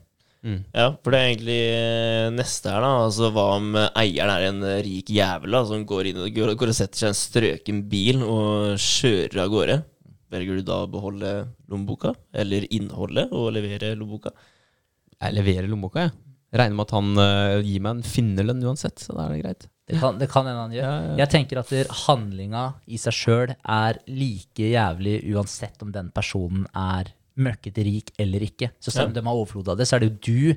Mm. 0.45 0.59
ja, 0.77 0.91
for 1.01 1.15
det 1.15 1.19
er 1.19 1.31
egentlig 1.31 1.61
eh, 1.73 2.27
neste 2.37 2.69
her, 2.69 2.85
da. 2.85 2.91
Altså, 3.07 3.31
hva 3.33 3.47
om 3.57 3.71
eieren 3.97 4.33
er 4.35 4.49
en 4.51 4.67
eh, 4.69 4.83
rik 4.85 5.09
jævel 5.09 5.57
da, 5.57 5.63
som 5.71 5.87
går 5.89 6.11
inn 6.11 6.21
og 6.21 6.37
går, 6.37 6.53
går 6.61 6.73
og 6.75 6.77
setter 6.77 7.01
seg 7.01 7.09
i 7.09 7.15
en 7.15 7.21
strøken 7.23 7.81
bil 7.89 8.21
og 8.27 8.75
kjører 8.77 9.41
av 9.47 9.55
gårde? 9.55 9.79
Velger 10.35 10.59
du 10.61 10.67
da 10.67 10.83
å 10.85 10.91
beholde 10.91 11.33
lommeboka, 11.71 12.13
eller 12.37 12.69
innholdet, 12.75 13.33
og 13.33 13.55
levere 13.57 13.95
lommeboka? 13.97 14.35
Jeg 15.17 15.37
leverer 15.39 15.71
lommeboka, 15.71 16.09
jeg. 16.09 16.17
Regner 16.55 16.77
med 16.77 16.87
at 16.87 16.95
han 16.95 17.09
uh, 17.19 17.63
gir 17.67 17.83
meg 17.83 17.97
en 17.97 18.07
finnerlønn 18.07 18.67
uansett, 18.69 19.01
så 19.03 19.17
da 19.17 19.25
er 19.25 19.33
det 19.35 19.41
greit. 19.41 19.65
Det 19.87 19.99
kan, 20.01 20.17
det 20.19 20.31
kan 20.33 20.47
en 20.49 20.57
han 20.57 20.73
gjør. 20.73 20.83
Ja, 20.87 21.01
ja. 21.11 21.17
Jeg 21.21 21.29
tenker 21.35 21.59
at 21.61 21.73
handlinga 22.07 22.63
i 22.89 22.97
seg 22.97 23.13
sjøl 23.13 23.51
er 23.53 23.99
like 24.09 24.71
jævlig 24.71 25.19
uansett 25.35 25.83
om 25.85 25.91
den 25.93 26.09
personen 26.15 26.65
er 26.75 27.11
møkkete 27.37 27.85
rik 27.85 28.13
eller 28.19 28.41
ikke. 28.47 28.71
Så 28.81 28.91
selv 28.95 29.11
om 29.11 29.15
Ja. 29.15 29.21
de 29.21 29.27
har 29.27 29.35
overflod 29.43 29.69
av 29.69 29.77
det, 29.77 29.87
så 29.91 29.97
er 29.97 30.01
det 30.01 30.09
jo 30.13 30.19
du 30.55 30.57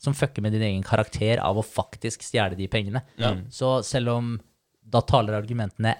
som 0.00 0.12
fucker 0.16 0.42
med 0.42 0.52
din 0.52 0.62
egen 0.62 0.82
karakter 0.84 1.38
av 1.40 1.56
å 1.56 1.64
faktisk 1.64 2.22
stjele 2.24 2.56
de 2.56 2.66
pengene. 2.68 3.02
Ja. 3.20 3.34
Så 3.48 3.82
selv 3.84 4.08
om 4.08 4.40
da 4.84 5.00
taler 5.00 5.36
argumentene 5.40 5.94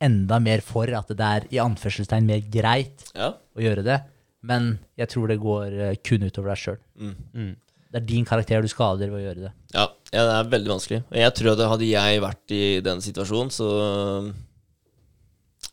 enda 0.00 0.38
mer 0.40 0.60
for 0.64 0.88
at 0.96 1.08
det 1.08 1.20
er 1.20 1.46
i 1.52 1.58
anførselstegn 1.60 2.24
mer 2.24 2.40
greit 2.40 3.10
Ja. 3.14 3.34
å 3.56 3.60
gjøre 3.60 3.84
det, 3.84 3.98
men 4.42 4.78
jeg 4.96 5.08
tror 5.08 5.28
det 5.28 5.38
går 5.40 5.72
eh, 5.90 5.96
kun 6.02 6.22
utover 6.24 6.54
deg 6.54 6.56
sjøl. 6.62 6.78
Mm. 6.98 7.16
Mm. 7.34 7.56
Det 7.90 7.98
er 7.98 8.06
din 8.06 8.26
karakter 8.26 8.62
du 8.62 8.70
skader 8.70 9.10
ved 9.10 9.18
å 9.18 9.24
gjøre 9.24 9.48
det. 9.48 9.50
Ja, 9.74 9.88
ja, 10.12 10.22
det 10.22 10.36
er 10.36 10.52
veldig 10.52 10.70
vanskelig. 10.76 11.00
Og 11.08 11.18
jeg 11.18 11.34
tror 11.38 11.50
at 11.52 11.64
hadde 11.72 11.88
jeg 11.88 12.22
vært 12.22 12.54
i 12.54 12.62
den 12.86 13.02
situasjonen, 13.02 13.50
så 13.54 13.66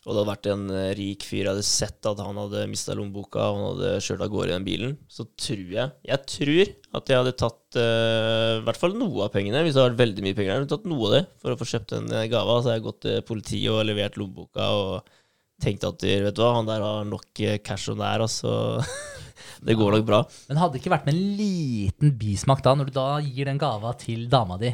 Og 0.07 0.15
det 0.15 0.21
hadde 0.21 0.29
vært 0.29 0.47
en 0.51 0.63
eh, 0.71 0.93
rik 0.95 1.25
fyr 1.27 1.41
jeg 1.41 1.49
hadde 1.51 1.67
sett 1.67 2.07
at 2.07 2.21
han 2.23 2.39
hadde 2.39 2.63
mista 2.71 2.95
lommeboka, 2.95 3.43
og 3.43 3.57
han 3.57 3.67
hadde 3.67 4.05
kjørt 4.05 4.23
av 4.23 4.31
gårde 4.31 4.49
i 4.49 4.53
den 4.55 4.65
bilen, 4.65 4.95
så 5.11 5.27
tror 5.35 5.73
jeg 5.75 5.93
Jeg 6.07 6.21
tror 6.31 6.73
at 6.97 7.11
jeg 7.11 7.21
hadde 7.21 7.35
tatt 7.37 7.77
uh, 7.77 8.57
i 8.57 8.65
hvert 8.65 8.79
fall 8.79 8.95
noe 8.97 9.27
av 9.27 9.33
pengene. 9.35 9.61
Hvis 9.61 9.75
det 9.75 9.83
hadde 9.83 9.93
vært 9.93 10.05
veldig 10.05 10.25
mye 10.25 10.37
penger, 10.39 10.51
jeg 10.53 10.63
hadde 10.63 10.73
tatt 10.73 10.89
noe 10.89 11.09
av 11.09 11.15
det 11.17 11.23
for 11.43 11.53
å 11.53 11.59
få 11.59 11.69
kjøpt 11.73 11.93
den 11.93 12.09
gava. 12.31 12.57
Så 12.57 12.63
Så 12.63 12.71
hadde 12.71 12.79
jeg 12.79 12.87
gått 12.87 13.01
til 13.05 13.21
politiet 13.27 13.69
og 13.75 13.85
levert 13.91 14.17
lommeboka 14.17 14.71
og 14.79 15.13
tenkt 15.61 15.85
at 15.85 16.01
vet 16.01 16.33
du 16.33 16.41
hva, 16.41 16.55
han 16.57 16.69
der 16.69 16.85
har 16.85 17.05
nok 17.05 17.45
cash 17.65 17.91
som 17.91 18.01
det 18.01 18.09
er, 18.09 18.25
altså. 18.25 18.57
det 19.65 19.75
går 19.77 19.95
nok 19.97 20.07
bra. 20.07 20.19
Men 20.49 20.59
hadde 20.61 20.75
det 20.75 20.81
ikke 20.83 20.93
vært 20.93 21.07
med 21.07 21.15
en 21.15 21.37
liten 21.39 22.13
bismak 22.19 22.61
da, 22.65 22.75
når 22.77 22.89
du 22.89 22.97
da 22.97 23.07
gir 23.25 23.49
den 23.49 23.61
gava 23.61 23.93
til 23.99 24.27
dama 24.31 24.59
di? 24.61 24.73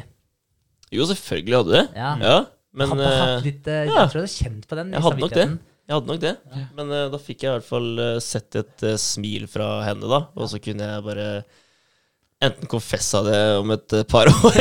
Jo, 0.94 1.06
selvfølgelig 1.10 1.60
hadde 1.60 1.74
det. 1.74 1.84
Ja. 1.98 2.10
Ja, 2.20 2.36
men 2.74 2.92
Hadde 2.92 3.10
eh, 3.10 3.36
litt, 3.44 3.68
eh, 3.70 3.84
ja. 3.88 4.04
Jeg 4.04 4.12
tror 4.12 4.20
jeg 4.20 4.28
hadde 4.28 4.34
kjent 4.34 4.68
på 4.70 4.78
den. 4.78 4.92
Jeg 4.94 5.06
hadde 5.06 5.22
nok 5.24 5.34
det. 5.34 5.48
Jeg 5.84 5.94
hadde 5.94 6.10
nok 6.10 6.22
det. 6.22 6.34
Men 6.78 6.94
uh, 6.94 7.02
da 7.12 7.20
fikk 7.20 7.44
jeg 7.44 7.50
i 7.50 7.56
hvert 7.58 7.68
fall 7.68 8.04
sett 8.24 8.56
et 8.56 8.86
uh, 8.86 8.94
smil 9.00 9.44
fra 9.52 9.68
henne, 9.84 10.08
da. 10.10 10.24
Og 10.38 10.48
så 10.52 10.60
kunne 10.62 10.88
jeg 10.94 11.04
bare 11.06 11.28
enten 12.48 12.68
konfessa 12.70 13.20
det 13.26 13.40
om 13.60 13.70
et 13.74 13.94
eh, 13.98 14.04
par 14.10 14.28
år, 14.36 14.58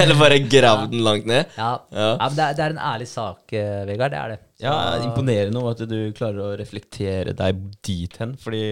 eller 0.00 0.18
bare 0.20 0.38
gravd 0.50 0.90
den 0.94 1.02
langt 1.06 1.26
ned. 1.28 1.46
Ja. 1.56 1.70
Ja. 1.92 2.08
ja, 2.14 2.28
men 2.28 2.36
det 2.38 2.46
er, 2.46 2.56
det 2.58 2.64
er 2.66 2.74
en 2.76 2.82
ærlig 2.92 3.08
sak, 3.10 3.52
eh, 3.56 3.82
Vegard. 3.88 4.14
Det 4.14 4.20
er 4.22 4.34
det. 4.34 4.40
Så- 4.60 4.66
Ja, 4.66 4.76
Imponerende 5.06 5.62
at 5.70 5.84
du 5.88 5.98
klarer 6.16 6.42
å 6.44 6.56
reflektere 6.60 7.32
deg 7.36 7.60
dit 7.86 8.16
hen. 8.20 8.34
Fordi 8.36 8.62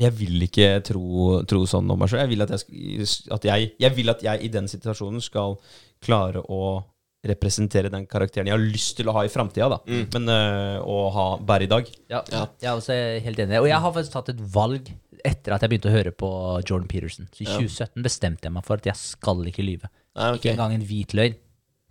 jeg 0.00 0.12
vil 0.18 0.46
ikke 0.48 0.70
tro, 0.88 1.42
tro 1.46 1.64
sånn 1.68 1.90
om 1.92 1.98
meg 2.00 2.08
sjøl. 2.10 2.24
Jeg, 2.32 2.62
jeg, 2.72 3.42
jeg, 3.44 3.72
jeg 3.84 3.92
vil 3.98 4.10
at 4.14 4.22
jeg 4.24 4.42
i 4.42 4.48
den 4.54 4.66
situasjonen 4.70 5.22
skal 5.22 5.58
klare 6.02 6.42
å 6.50 6.80
representere 7.22 7.86
den 7.92 8.02
karakteren 8.10 8.48
jeg 8.50 8.56
har 8.56 8.64
lyst 8.64 8.96
til 8.98 9.06
å 9.06 9.12
ha 9.14 9.20
i 9.22 9.30
framtida, 9.30 9.76
mm. 9.86 10.06
Men 10.16 10.24
øh, 10.34 10.78
å 10.90 10.96
ha 11.14 11.26
bære 11.38 11.68
i 11.68 11.70
dag. 11.70 11.86
Ja, 12.10 12.24
Ja. 12.32 12.40
jeg 12.58 12.66
er 12.72 12.80
også 12.80 12.96
helt 13.22 13.38
enig. 13.44 13.60
Og 13.62 13.68
jeg 13.70 13.78
har 13.84 13.92
faktisk 13.94 14.16
tatt 14.16 14.32
et 14.32 14.40
valg 14.56 14.90
etter 15.24 15.54
at 15.54 15.62
jeg 15.64 15.72
begynte 15.72 15.90
å 15.90 15.94
høre 15.94 16.12
på 16.14 16.28
Jordan 16.68 16.88
Peterson. 16.90 17.28
Så 17.32 17.44
i 17.44 17.48
2017 17.48 18.04
bestemte 18.04 18.48
jeg 18.48 18.54
meg 18.54 18.66
for 18.66 18.80
at 18.82 18.88
jeg 18.90 18.98
skal 18.98 19.42
ikke 19.48 19.64
lyve. 19.66 19.90
Nei, 20.18 20.28
okay. 20.34 20.38
Ikke 20.38 20.54
engang 20.56 20.76
en 20.76 20.86
hvit 20.88 21.14
løgn. 21.16 21.38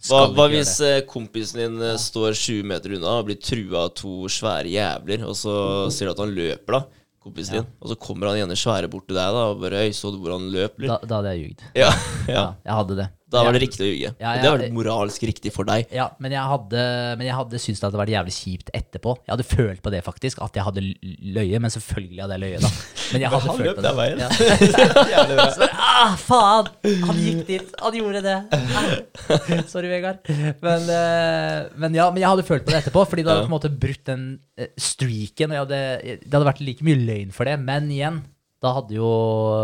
Hva, 0.07 0.21
hva 0.33 0.47
hvis 0.49 0.79
det. 0.81 0.93
kompisen 1.09 1.59
din 1.61 1.81
eh, 1.85 1.97
står 2.01 2.33
20 2.33 2.65
meter 2.71 2.95
unna 2.97 3.19
og 3.19 3.27
blir 3.27 3.37
trua 3.37 3.83
av 3.85 3.91
to 3.99 4.25
svære 4.33 4.71
jævler, 4.73 5.27
og 5.29 5.35
så 5.37 5.53
ser 5.93 6.09
du 6.09 6.13
at 6.15 6.21
han 6.23 6.33
løper, 6.33 6.77
da, 6.79 7.05
kompisen 7.21 7.59
din, 7.59 7.67
og 7.77 7.91
så 7.91 7.97
kommer 8.01 8.31
han 8.31 8.41
ene 8.41 8.57
svære 8.57 8.89
bort 8.89 9.05
til 9.09 9.19
deg 9.19 9.35
da, 9.37 9.43
og 9.51 9.61
bare 9.61 9.83
Øy, 9.85 9.91
så 9.93 10.09
du 10.09 10.17
hvor 10.23 10.33
han 10.33 10.47
løp, 10.53 10.79
Da, 10.81 10.97
da 11.05 11.19
hadde 11.19 11.35
jeg 11.35 11.43
ljugd. 11.43 11.65
Ja, 11.77 11.91
Ja, 11.91 12.33
ja. 12.33 12.45
jeg 12.65 12.79
hadde 12.79 12.97
det. 13.03 13.07
Da 13.31 13.43
var 13.47 13.55
det 13.55 13.61
riktig 13.63 13.83
å 13.85 13.87
ljuge. 13.87 14.09
Ja, 14.19 14.33
ja, 14.35 14.41
det 14.43 14.49
var 14.51 14.63
moralsk 14.75 15.23
riktig 15.27 15.53
for 15.55 15.67
deg. 15.67 15.87
Ja, 15.95 16.09
men 16.19 16.33
jeg 16.35 16.43
hadde, 16.51 16.81
men 17.19 17.27
jeg 17.27 17.35
hadde 17.37 17.61
syntes 17.63 17.79
det 17.79 17.87
hadde 17.87 18.01
vært 18.01 18.13
jævlig 18.13 18.33
kjipt 18.35 18.71
etterpå. 18.75 19.15
Jeg 19.23 19.33
hadde 19.33 19.45
følt 19.47 19.83
på 19.85 19.93
det, 19.93 20.01
faktisk, 20.05 20.41
at 20.43 20.57
jeg 20.59 20.65
hadde 20.67 20.83
løyet. 20.83 21.61
Men 21.63 21.73
selvfølgelig 21.73 22.25
hadde 22.25 22.37
jeg 22.37 22.43
løyet, 22.43 22.65
da. 22.65 22.71
Men 23.11 23.25
jeg 23.25 23.31
hadde 23.33 23.51
han 23.51 23.61
følt 23.61 23.79
på 23.79 23.85
det. 23.85 23.93
veien. 24.01 24.21
Ja. 24.23 25.23
Så, 25.57 25.69
ah, 25.71 26.17
faen! 26.19 26.69
Han 27.07 27.21
gikk 27.23 27.41
dit. 27.49 27.73
Han 27.81 27.97
gjorde 27.97 28.23
det. 28.25 28.37
Ah. 28.55 29.63
Sorry, 29.71 29.89
Vegard. 29.91 30.27
Men, 30.63 30.87
eh, 30.91 31.57
men 31.81 31.97
ja, 31.97 32.07
men 32.11 32.23
jeg 32.23 32.29
hadde 32.31 32.47
følt 32.47 32.67
på 32.67 32.73
det 32.73 32.81
etterpå, 32.83 33.05
fordi 33.09 33.25
det 33.25 33.33
hadde 33.33 33.47
på 33.47 33.51
en 33.51 33.57
måte 33.57 33.71
brutt 33.71 34.03
den 34.07 34.27
eh, 34.59 34.71
streaken. 34.79 35.55
Hadde, 35.55 35.81
det 36.03 36.31
hadde 36.31 36.47
vært 36.47 36.63
like 36.63 36.87
mye 36.87 36.99
løgn 36.99 37.35
for 37.35 37.49
det. 37.49 37.57
Men 37.63 37.89
igjen, 37.91 38.21
da 38.61 38.75
hadde 38.77 38.93
jo 38.93 39.09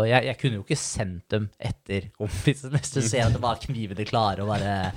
Jeg, 0.08 0.26
jeg 0.26 0.38
kunne 0.40 0.58
jo 0.58 0.64
ikke 0.64 0.78
sendt 0.78 1.30
dem 1.30 1.48
etter 1.58 2.08
kompisen 2.18 2.72
hvis 2.74 2.94
du 2.96 3.00
ser 3.04 3.28
at 3.28 3.36
det 3.36 3.42
var 3.42 3.60
knivene 3.62 4.06
klare 4.08 4.42
og 4.42 4.50
bare 4.50 4.92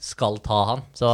skal 0.00 0.38
ta 0.40 0.58
han. 0.64 0.82
Så 0.96 1.08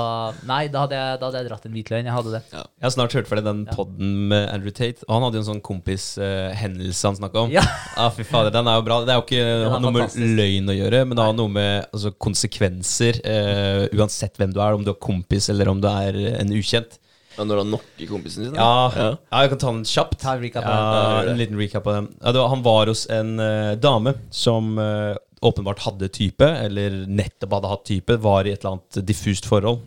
nei, 0.47 0.69
da 0.71 0.85
hadde 0.85 0.95
jeg, 0.95 1.19
da 1.19 1.27
hadde 1.27 1.41
jeg 1.41 1.49
dratt 1.49 1.65
en 1.67 1.73
hvit 1.75 1.89
løgn. 1.91 2.07
Jeg 2.07 2.15
hadde 2.15 2.35
det. 2.37 2.41
Jeg 2.55 2.85
har 2.87 2.93
snart 2.95 3.17
hørt 3.19 3.27
ferdig 3.27 3.43
den 3.49 3.65
podden 3.67 4.13
med 4.31 4.45
Andrew 4.53 4.71
Tate. 4.71 5.03
Og 5.09 5.17
han 5.17 5.27
hadde 5.27 5.41
jo 5.41 5.43
en 5.43 5.49
sånn 5.49 5.63
kompishendelse 5.67 7.11
han 7.11 7.19
snakka 7.19 7.47
om. 7.47 7.55
Ja. 7.55 7.67
Ah, 7.97 8.11
fy 8.13 8.27
fader, 8.29 8.53
den 8.53 8.69
er 8.69 8.77
jo 8.77 8.85
bra. 8.85 8.99
Det 9.09 9.15
er 9.15 9.17
jo 9.17 9.25
ikke 9.25 9.81
noe 9.81 9.93
med 9.95 10.17
løgn 10.37 10.69
å 10.69 10.75
gjøre, 10.77 10.99
men 11.09 11.17
det 11.17 11.25
har 11.25 11.33
noe 11.33 11.49
med 11.49 11.87
altså, 11.89 12.13
konsekvenser. 12.21 13.19
Uh, 13.25 13.87
uansett 13.97 14.37
hvem 14.37 14.53
du 14.53 14.61
er, 14.61 14.77
om 14.77 14.85
du 14.85 14.93
er 14.93 14.99
kompis 15.01 15.49
eller 15.51 15.71
om 15.73 15.81
du 15.81 15.89
er 15.89 16.19
en 16.37 16.53
ukjent. 16.53 16.99
Ja, 17.37 17.45
når 17.45 17.61
han 17.63 17.71
knocker 17.75 18.11
kompisen 18.11 18.47
din? 18.49 18.55
Ja, 18.57 18.91
Ja. 18.97 19.09
ja, 19.15 19.43
jeg 19.45 19.53
kan 19.55 19.61
ta 19.63 19.73
den 19.75 19.85
kjapt. 19.89 20.19
Ta 20.23 20.35
en 20.37 20.43
recap 20.45 20.65
ja. 20.65 21.23
En 21.29 21.37
liten 21.41 21.59
recap 21.61 21.85
på 21.85 21.93
den. 21.97 22.09
Ja, 22.23 22.33
det 22.33 22.41
var, 22.41 22.49
han 22.55 22.65
var 22.65 22.89
hos 22.93 23.07
en 23.13 23.37
uh, 23.41 23.75
dame 23.77 24.15
som 24.35 24.75
uh, 24.81 25.13
åpenbart 25.45 25.85
hadde 25.85 26.09
type, 26.17 26.47
eller 26.49 27.03
nettopp 27.07 27.59
hadde 27.59 27.73
hatt 27.75 27.85
type, 27.91 28.17
var 28.25 28.47
i 28.49 28.55
et 28.55 28.63
eller 28.65 28.79
annet 28.79 29.03
diffust 29.07 29.47
forhold. 29.49 29.83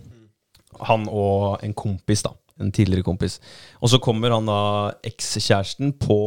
Han 0.87 1.09
og 1.11 1.57
en 1.65 1.73
kompis, 1.75 2.21
da. 2.23 2.35
En 2.59 2.73
tidligere 2.75 3.05
kompis. 3.07 3.37
Og 3.79 3.87
så 3.87 4.01
kommer 4.03 4.33
han 4.35 4.47
da 4.49 4.91
ekskjæresten 5.07 5.93
på 5.95 6.17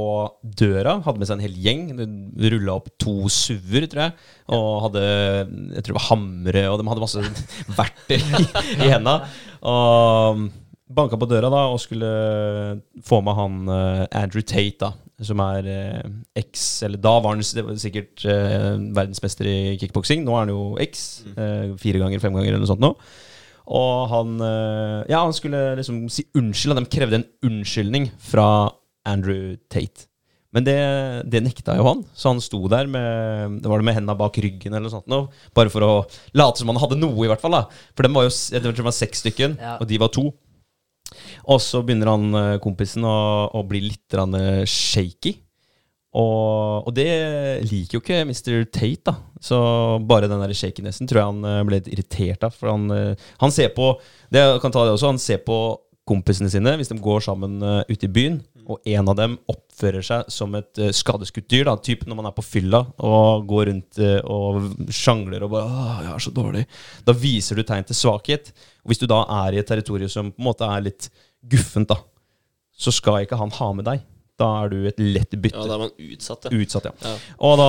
døra, 0.56 0.94
hadde 1.04 1.20
med 1.20 1.28
seg 1.28 1.36
en 1.36 1.44
hel 1.44 1.58
gjeng. 1.60 1.82
Rulla 2.40 2.78
opp 2.78 2.88
to 3.00 3.28
SUV-er, 3.28 3.84
tror 3.92 4.06
jeg. 4.06 4.14
Og 4.56 4.68
hadde 4.86 5.02
jeg 5.04 5.84
tror 5.84 5.90
det 5.92 5.98
var 5.98 6.06
hamre, 6.08 6.62
og 6.72 6.80
de 6.80 6.88
hadde 6.88 7.04
masse 7.04 7.24
verktøy 7.80 8.16
i, 8.16 8.46
i 8.80 8.88
henda. 8.94 9.18
Og 9.60 10.46
banka 10.94 11.18
på 11.20 11.28
døra 11.30 11.48
da 11.52 11.62
og 11.72 11.80
skulle 11.82 12.10
få 13.06 13.20
med 13.24 13.36
han 13.38 13.56
eh, 13.72 14.04
Andrew 14.22 14.42
Tate, 14.44 14.78
da. 14.82 14.92
Som 15.22 15.38
er 15.44 15.66
eh, 15.70 16.06
eks 16.40 16.82
Eller 16.82 16.98
da 16.98 17.12
var 17.22 17.36
han 17.36 17.44
sikkert 17.78 18.24
eh, 18.26 18.72
verdensmester 18.96 19.46
i 19.46 19.76
kickboksing. 19.78 20.24
Nå 20.26 20.34
er 20.34 20.40
han 20.46 20.50
jo 20.54 20.62
eks. 20.82 21.02
eh, 21.36 21.74
fire 21.78 22.00
ganger, 22.02 22.22
fem 22.22 22.34
ganger 22.34 22.50
eller 22.54 22.64
noe 22.64 22.70
sånt 22.72 22.82
nå. 22.82 22.92
Og 23.72 24.08
han 24.10 24.32
eh, 24.42 25.02
Ja, 25.12 25.20
han 25.22 25.36
skulle 25.36 25.76
liksom 25.78 26.04
si 26.10 26.24
unnskyld, 26.38 26.74
og 26.74 26.80
de 26.82 26.90
krevde 26.96 27.20
en 27.20 27.28
unnskyldning 27.46 28.08
fra 28.18 28.48
Andrew 29.06 29.54
Tate. 29.70 30.08
Men 30.52 30.66
det, 30.66 30.74
det 31.32 31.40
nekta 31.46 31.78
jo 31.78 31.86
han, 31.86 32.02
så 32.12 32.28
han 32.34 32.40
sto 32.44 32.58
der 32.68 32.84
med 32.90 33.54
Det 33.64 33.70
var 33.72 33.80
det 33.80 33.86
med 33.88 33.94
hendene 33.96 34.18
bak 34.20 34.34
ryggen 34.44 34.74
eller 34.74 34.84
noe 34.84 34.92
sånt 34.92 35.06
nå, 35.08 35.22
bare 35.56 35.70
for 35.72 35.86
å 35.86 35.92
late 36.36 36.60
som 36.60 36.68
han 36.68 36.76
hadde 36.82 36.98
noe, 37.00 37.22
i 37.24 37.30
hvert 37.30 37.40
fall. 37.40 37.54
da 37.56 37.62
For 37.96 38.04
dem 38.04 38.18
var 38.18 38.26
jo 38.26 38.34
jeg 38.34 38.60
tror 38.60 38.74
det 38.76 38.84
var 38.90 38.96
seks 38.98 39.22
stykken, 39.24 39.54
Ja. 39.62 39.78
og 39.80 39.86
de 39.88 39.96
var 40.02 40.10
to. 40.12 40.26
Og 41.46 41.60
så 41.62 41.82
begynner 41.84 42.12
han 42.12 42.28
eh, 42.38 42.58
kompisen 42.62 43.06
å, 43.08 43.16
å 43.52 43.64
bli 43.68 43.84
litt 43.88 44.16
eh, 44.18 44.62
shaky. 44.68 45.36
Og, 46.12 46.88
og 46.88 46.92
det 46.92 47.08
liker 47.64 47.96
jo 47.96 48.02
ikke 48.02 48.24
Mr. 48.28 48.66
Tate, 48.68 49.06
da. 49.08 49.16
Så 49.42 49.58
bare 50.06 50.28
den 50.30 50.42
der 50.44 50.52
shakinessen 50.54 51.08
tror 51.10 51.22
jeg 51.22 51.30
han 51.30 51.48
eh, 51.48 51.62
ble 51.68 51.80
litt 51.80 51.92
irritert 51.94 52.44
av. 52.46 52.58
For 52.58 52.72
han, 52.74 53.16
han 53.40 53.54
ser 53.54 53.72
på 53.76 53.94
det, 54.32 54.44
kan 54.62 54.74
ta 54.74 54.84
det 54.86 54.96
også, 54.96 55.14
han 55.14 55.22
ser 55.22 55.42
på 55.46 55.62
kompisene 56.08 56.50
sine 56.50 56.74
hvis 56.80 56.90
de 56.90 56.98
går 56.98 57.22
sammen 57.22 57.60
ute 57.86 58.08
i 58.08 58.10
byen, 58.10 58.40
og 58.68 58.88
en 58.88 59.10
av 59.10 59.16
dem 59.18 59.34
oppfører 59.50 60.04
seg 60.06 60.30
som 60.32 60.54
et 60.58 60.80
uh, 60.82 60.90
skadeskutt 60.94 61.48
dyr. 61.50 61.66
da, 61.68 61.76
Typ 61.80 62.04
når 62.06 62.18
man 62.18 62.28
er 62.30 62.36
på 62.36 62.44
fylla 62.46 62.82
og 63.02 63.46
går 63.50 63.68
rundt 63.70 64.00
uh, 64.02 64.20
og 64.30 64.92
sjangler 64.92 65.46
og 65.46 65.54
bare 65.54 65.66
Åh, 65.66 65.98
'Jeg 66.02 66.12
er 66.12 66.24
så 66.26 66.34
dårlig'. 66.36 66.66
Da 67.04 67.16
viser 67.16 67.56
du 67.56 67.62
tegn 67.66 67.84
til 67.88 67.98
svakhet. 67.98 68.52
Og 68.82 68.92
hvis 68.92 69.02
du 69.02 69.06
da 69.06 69.22
er 69.44 69.54
i 69.54 69.62
et 69.62 69.66
territorium 69.66 70.08
som 70.08 70.30
på 70.30 70.42
en 70.42 70.48
måte 70.50 70.68
er 70.68 70.86
litt 70.88 71.10
guffent, 71.42 71.88
da, 71.88 71.98
så 72.72 72.92
skal 72.94 73.22
ikke 73.22 73.38
han 73.40 73.50
ha 73.50 73.72
med 73.72 73.88
deg. 73.90 74.06
Da 74.40 74.48
er 74.62 74.70
du 74.72 74.86
et 74.88 75.00
lett 75.00 75.34
bytte. 75.36 75.58
Ja, 75.58 75.66
da 75.68 75.76
er 75.76 75.82
man 75.84 75.92
utsatt, 76.00 76.46
ja. 76.48 76.56
Utsatt, 76.56 76.86
ja. 76.88 76.92
Ja. 77.04 77.12
Og 77.48 77.58
da, 77.60 77.66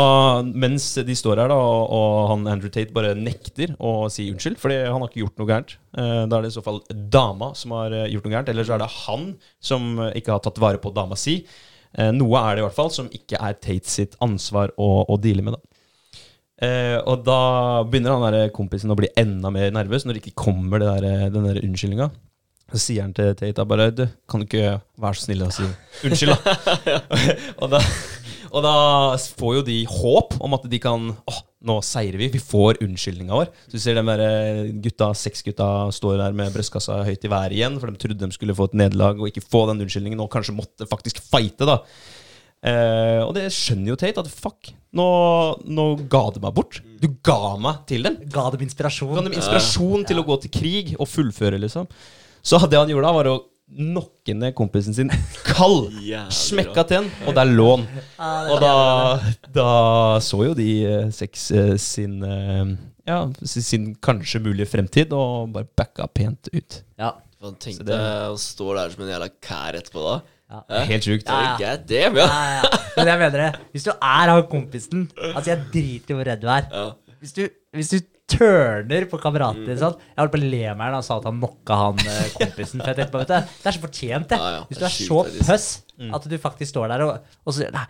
mens 0.63 0.85
de 1.05 1.15
står 1.19 1.41
her, 1.43 1.51
da, 1.51 1.57
og, 1.59 1.91
og 1.91 2.29
han 2.31 2.47
Andrew 2.53 2.71
Tate 2.71 2.95
bare 2.95 3.11
nekter 3.19 3.75
å 3.83 4.07
si 4.13 4.29
unnskyld, 4.31 4.57
fordi 4.61 4.79
han 4.85 5.03
har 5.03 5.11
ikke 5.11 5.25
gjort 5.25 5.43
noe 5.43 5.49
gærent. 5.51 5.75
Eh, 5.97 6.23
da 6.31 6.39
er 6.39 6.47
det 6.47 6.53
i 6.53 6.55
så 6.55 6.63
fall 6.65 6.79
dama 7.13 7.51
som 7.59 7.75
har 7.75 7.93
eh, 7.97 8.07
gjort 8.13 8.29
noe 8.29 8.35
gærent, 8.37 8.53
eller 8.53 8.69
så 8.69 8.77
er 8.77 8.83
det 8.85 8.89
han 9.03 9.27
som 9.59 9.91
ikke 10.13 10.37
har 10.37 10.43
tatt 10.47 10.63
vare 10.63 10.81
på 10.81 10.93
dama 10.95 11.19
si. 11.19 11.41
Eh, 11.93 12.09
noe 12.15 12.41
er 12.41 12.55
det 12.55 12.63
i 12.63 12.67
hvert 12.69 12.79
fall 12.79 12.93
som 12.95 13.11
ikke 13.13 13.43
er 13.43 13.59
Tate 13.59 13.91
sitt 13.91 14.17
ansvar 14.23 14.73
å, 14.79 14.89
å 15.11 15.19
deale 15.21 15.45
med, 15.45 15.59
da. 15.59 15.69
Eh, 16.63 16.97
og 17.09 17.25
da 17.27 17.39
begynner 17.89 18.15
han 18.15 18.31
der 18.31 18.53
kompisen 18.55 18.93
å 18.93 18.97
bli 18.97 19.11
enda 19.19 19.51
mer 19.51 19.73
nervøs 19.75 20.05
når 20.07 20.15
det 20.15 20.23
ikke 20.23 20.45
kommer 20.45 20.79
det 20.79 20.93
der, 20.95 21.31
den 21.33 21.49
der 21.49 21.59
unnskyldninga. 21.65 22.13
Så 22.73 22.81
sier 22.81 23.05
han 23.05 23.13
til 23.15 23.35
Tate 23.37 23.65
bare 23.69 23.91
du, 23.93 24.03
Kan 24.29 24.41
du 24.41 24.47
ikke 24.47 24.79
være 24.99 25.19
så 25.19 25.27
snill 25.27 25.45
å 25.45 25.51
si 25.53 25.65
unnskyld, 26.07 26.33
da? 26.33 26.99
og, 27.61 27.67
da 27.75 27.81
og 28.53 28.61
da 28.65 28.75
får 29.39 29.57
jo 29.57 29.65
de 29.65 29.79
håp 29.89 30.37
om 30.45 30.57
at 30.57 30.65
de 30.69 30.79
kan 30.81 31.11
Åh, 31.13 31.41
nå 31.63 31.77
seirer 31.85 32.19
vi. 32.19 32.27
Vi 32.33 32.41
får 32.43 32.81
unnskyldninga 32.83 33.37
vår. 33.39 33.51
Så 33.65 33.77
du 33.77 33.81
ser 33.81 33.97
de 33.97 34.03
der 34.03 34.73
gutta, 34.83 35.13
seks 35.15 35.45
gutta 35.45 35.67
står 35.95 36.17
der 36.19 36.35
med 36.35 36.51
brystkassa 36.53 36.99
høyt 37.07 37.23
i 37.23 37.31
været 37.31 37.55
igjen, 37.55 37.77
for 37.79 37.89
de 37.89 38.01
trodde 38.01 38.19
de 38.19 38.35
skulle 38.35 38.55
få 38.57 38.67
et 38.69 38.75
nederlag 38.83 39.21
og 39.21 39.29
ikke 39.29 39.45
få 39.45 39.63
den 39.69 39.85
unnskyldningen, 39.85 40.21
og 40.21 40.29
kanskje 40.33 40.57
måtte 40.57 40.89
faktisk 40.89 41.21
fighte, 41.23 41.69
da. 41.69 41.79
Eh, 42.63 43.21
og 43.23 43.31
det 43.35 43.47
skjønner 43.55 43.93
jo 43.93 43.99
Tate, 43.99 44.23
at 44.23 44.43
fuck, 44.43 44.73
nå, 44.95 45.07
nå 45.63 45.87
ga 46.11 46.25
du 46.35 46.41
meg 46.43 46.53
bort. 46.59 46.81
Du 47.01 47.09
ga 47.25 47.55
meg 47.59 47.81
til 47.89 48.05
dem. 48.07 48.19
Ga 48.31 48.49
dem 48.53 48.67
inspirasjon. 48.67 49.15
Ga 49.17 49.25
dem 49.25 49.39
inspirasjon 49.39 50.05
til 50.11 50.19
å 50.21 50.27
gå 50.27 50.37
til 50.43 50.53
krig 50.59 50.93
og 50.99 51.09
fullføre, 51.11 51.59
liksom. 51.63 51.87
Så 52.43 52.59
det 52.67 52.77
han 52.79 52.89
gjorde 52.91 53.07
da, 53.07 53.13
var 53.15 53.29
å 53.31 53.35
knocke 53.73 54.33
ned 54.37 54.53
kompisen 54.57 54.93
sin 54.93 55.09
kald. 55.47 55.93
Smekka 56.35 56.83
til 56.89 56.97
den, 56.99 57.11
og. 57.23 57.29
Ja, 57.31 57.33
det 57.37 57.43
er 57.45 57.53
lån. 57.57 57.85
Og 58.53 58.57
da, 58.61 58.73
da 59.55 59.67
så 60.21 60.41
jo 60.49 60.53
de 60.57 60.67
eh, 60.85 61.05
seks 61.15 61.47
eh, 61.55 61.73
sin 61.81 62.19
eh, 62.27 62.73
Ja, 63.07 63.21
sin 63.43 63.89
kanskje 64.03 64.39
mulige 64.45 64.67
fremtid, 64.71 65.11
og 65.15 65.49
bare 65.55 65.67
backa 65.79 66.05
pent 66.11 66.51
ut. 66.53 66.81
Ja. 66.99 67.13
Man 67.43 67.57
tenkte 67.59 67.83
Så 67.83 67.87
det- 67.89 68.29
å 68.31 68.35
stå 68.39 68.69
der 68.77 68.91
som 68.93 69.01
en 69.03 69.09
jævla 69.11 69.25
kær 69.43 69.75
etterpå 69.75 70.03
da. 70.05 70.13
Ja. 70.53 70.83
Helt 70.87 71.03
sjukt. 71.07 71.27
Ja, 71.27 71.39
ja. 71.43 71.55
God 71.59 71.87
damn, 71.89 72.15
ja. 72.21 72.27
Ja, 72.29 72.43
ja. 72.61 72.77
Men 72.95 73.09
jeg 73.11 73.19
mener 73.23 73.41
det. 73.41 73.49
Hvis 73.73 73.83
du 73.87 73.89
er 73.91 74.29
han 74.31 74.43
kompisen 74.47 75.07
Altså, 75.17 75.49
jeg 75.49 75.65
driter 75.73 76.13
i 76.13 76.17
hvor 76.19 76.29
redd 76.29 76.43
du 76.43 76.47
er. 76.53 76.67
ja. 76.71 76.85
Hvis 77.23 77.33
du, 77.35 77.41
hvis 77.75 77.89
du 77.91 77.97
turner 78.31 79.05
på 79.11 79.17
kameraten 79.21 79.65
din 79.67 79.77
sånn 79.77 79.97
Jeg 79.99 80.15
holdt 80.21 80.31
på 80.33 80.39
å 80.39 80.43
le 80.47 80.61
meg 80.79 80.93
da 80.93 80.95
han 80.99 81.03
sa 81.05 81.17
at 81.19 81.25
han 81.27 81.41
knocka 81.41 81.75
han 81.81 81.99
eh, 82.07 82.29
kompisen. 82.39 82.79
For 82.81 82.89
jeg 82.93 82.97
tenkte 83.01 83.13
bare, 83.17 83.27
vet 83.27 83.33
du, 83.33 83.53
Det 83.59 83.69
er 83.69 83.75
så 83.77 83.83
fortjent, 83.83 84.27
det. 84.31 84.39
Ja, 84.39 84.49
ja, 84.55 84.63
Hvis 84.69 84.79
det 84.79 84.81
du 84.81 84.87
er 84.87 84.89
er 84.89 84.97
så 84.97 85.19
faktisk. 85.23 85.45
pøss 85.51 85.69
at 86.17 86.25
du 86.31 86.37
faktisk 86.41 86.71
står 86.73 86.87
der 86.93 87.03
og, 87.05 87.35
og 87.45 87.53
så 87.55 87.67
nei, 87.75 87.83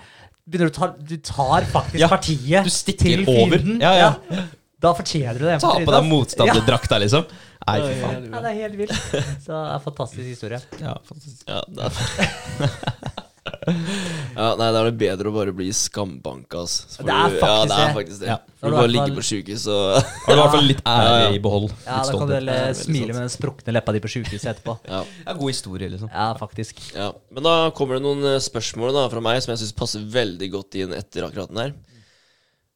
begynner 0.49 0.67
du 0.69 0.73
å 0.73 0.77
ta 0.81 0.89
Du 0.97 1.15
tar 1.29 1.69
faktisk 1.71 2.01
Ja, 2.01 2.09
partiet 2.11 2.67
du 2.67 2.73
stikker 2.73 3.23
til 3.23 3.23
over. 3.29 3.57
fienden. 3.57 3.79
Ja, 3.81 3.93
ja. 3.95 4.43
Da 4.83 4.91
fortjener 4.97 5.37
du 5.39 5.45
det. 5.47 5.59
Ta 5.63 5.77
på 5.79 5.93
deg 5.95 6.07
motstanderdrakta, 6.09 6.97
liksom. 6.99 7.23
Nei, 7.63 7.77
fy 7.79 7.93
faen. 8.01 8.25
ja, 8.33 8.41
det 8.43 8.49
er 8.49 8.57
helt 8.65 8.75
vilt. 8.81 8.97
Så 9.45 9.53
det 9.53 9.59
er 9.61 9.69
en 9.77 9.85
fantastisk 9.85 10.27
historie. 10.27 10.59
Ja, 10.81 10.97
fantastisk. 11.07 11.45
Ja, 11.47 11.61
det 11.71 11.87
er 11.87 13.21
ja, 13.43 14.47
nei, 14.55 14.67
da 14.71 14.81
er 14.81 14.87
det 14.89 14.97
bedre 15.01 15.29
å 15.29 15.33
bare 15.35 15.53
bli 15.55 15.67
skambanka, 15.75 16.61
ass. 16.63 16.75
Så 16.93 17.01
får 17.01 17.07
Det 17.09 17.13
er 17.13 17.29
du- 17.33 17.39
faktisk 17.43 17.43
ja, 17.43 17.63
det. 17.63 17.69
det. 17.73 17.83
Er 17.83 17.93
faktisk 17.97 18.19
det. 18.23 18.27
Ja. 18.31 18.37
Du 18.37 18.51
du 18.63 18.71
bare 18.71 18.81
hvert 18.83 18.91
ligger 18.93 19.07
fall- 19.07 19.17
på 19.17 19.25
sjukehus 19.29 19.65
og 19.67 19.83
Har 19.99 20.27
du 20.27 20.33
i 20.33 20.41
hvert 20.41 20.53
fall 20.55 20.67
litt 20.69 20.83
ære 20.93 21.33
i 21.35 21.39
behold. 21.43 21.69
Ja, 21.71 21.75
Litt 21.75 21.85
da 21.85 21.97
kan 22.03 22.11
du 22.11 22.17
stolthet. 22.17 22.37
veldig 22.39 22.75
smile 22.79 23.07
med 23.13 23.21
den 23.23 23.33
sprukne 23.35 23.73
leppa 23.75 23.91
di 23.93 23.99
på 23.99 24.11
sjukehuset 24.15 24.49
etterpå. 24.53 24.77
ja. 24.87 25.03
Ja, 25.27 25.33
god 25.33 25.51
historie, 25.53 25.89
liksom. 25.89 26.09
Ja, 26.13 26.27
faktisk. 26.39 26.79
ja. 26.95 27.11
Men 27.31 27.43
da 27.43 27.55
kommer 27.71 27.99
det 27.99 28.03
noen 28.07 28.23
eh, 28.33 28.39
spørsmål 28.39 28.93
da 28.93 29.07
fra 29.09 29.21
meg 29.21 29.41
som 29.43 29.51
jeg 29.55 29.59
syns 29.65 29.75
passer 29.75 29.99
veldig 29.99 30.51
godt 30.51 30.75
inn 30.79 30.93
etter 30.93 31.27
akkurat 31.27 31.49
den 31.51 31.57
her. 31.65 31.73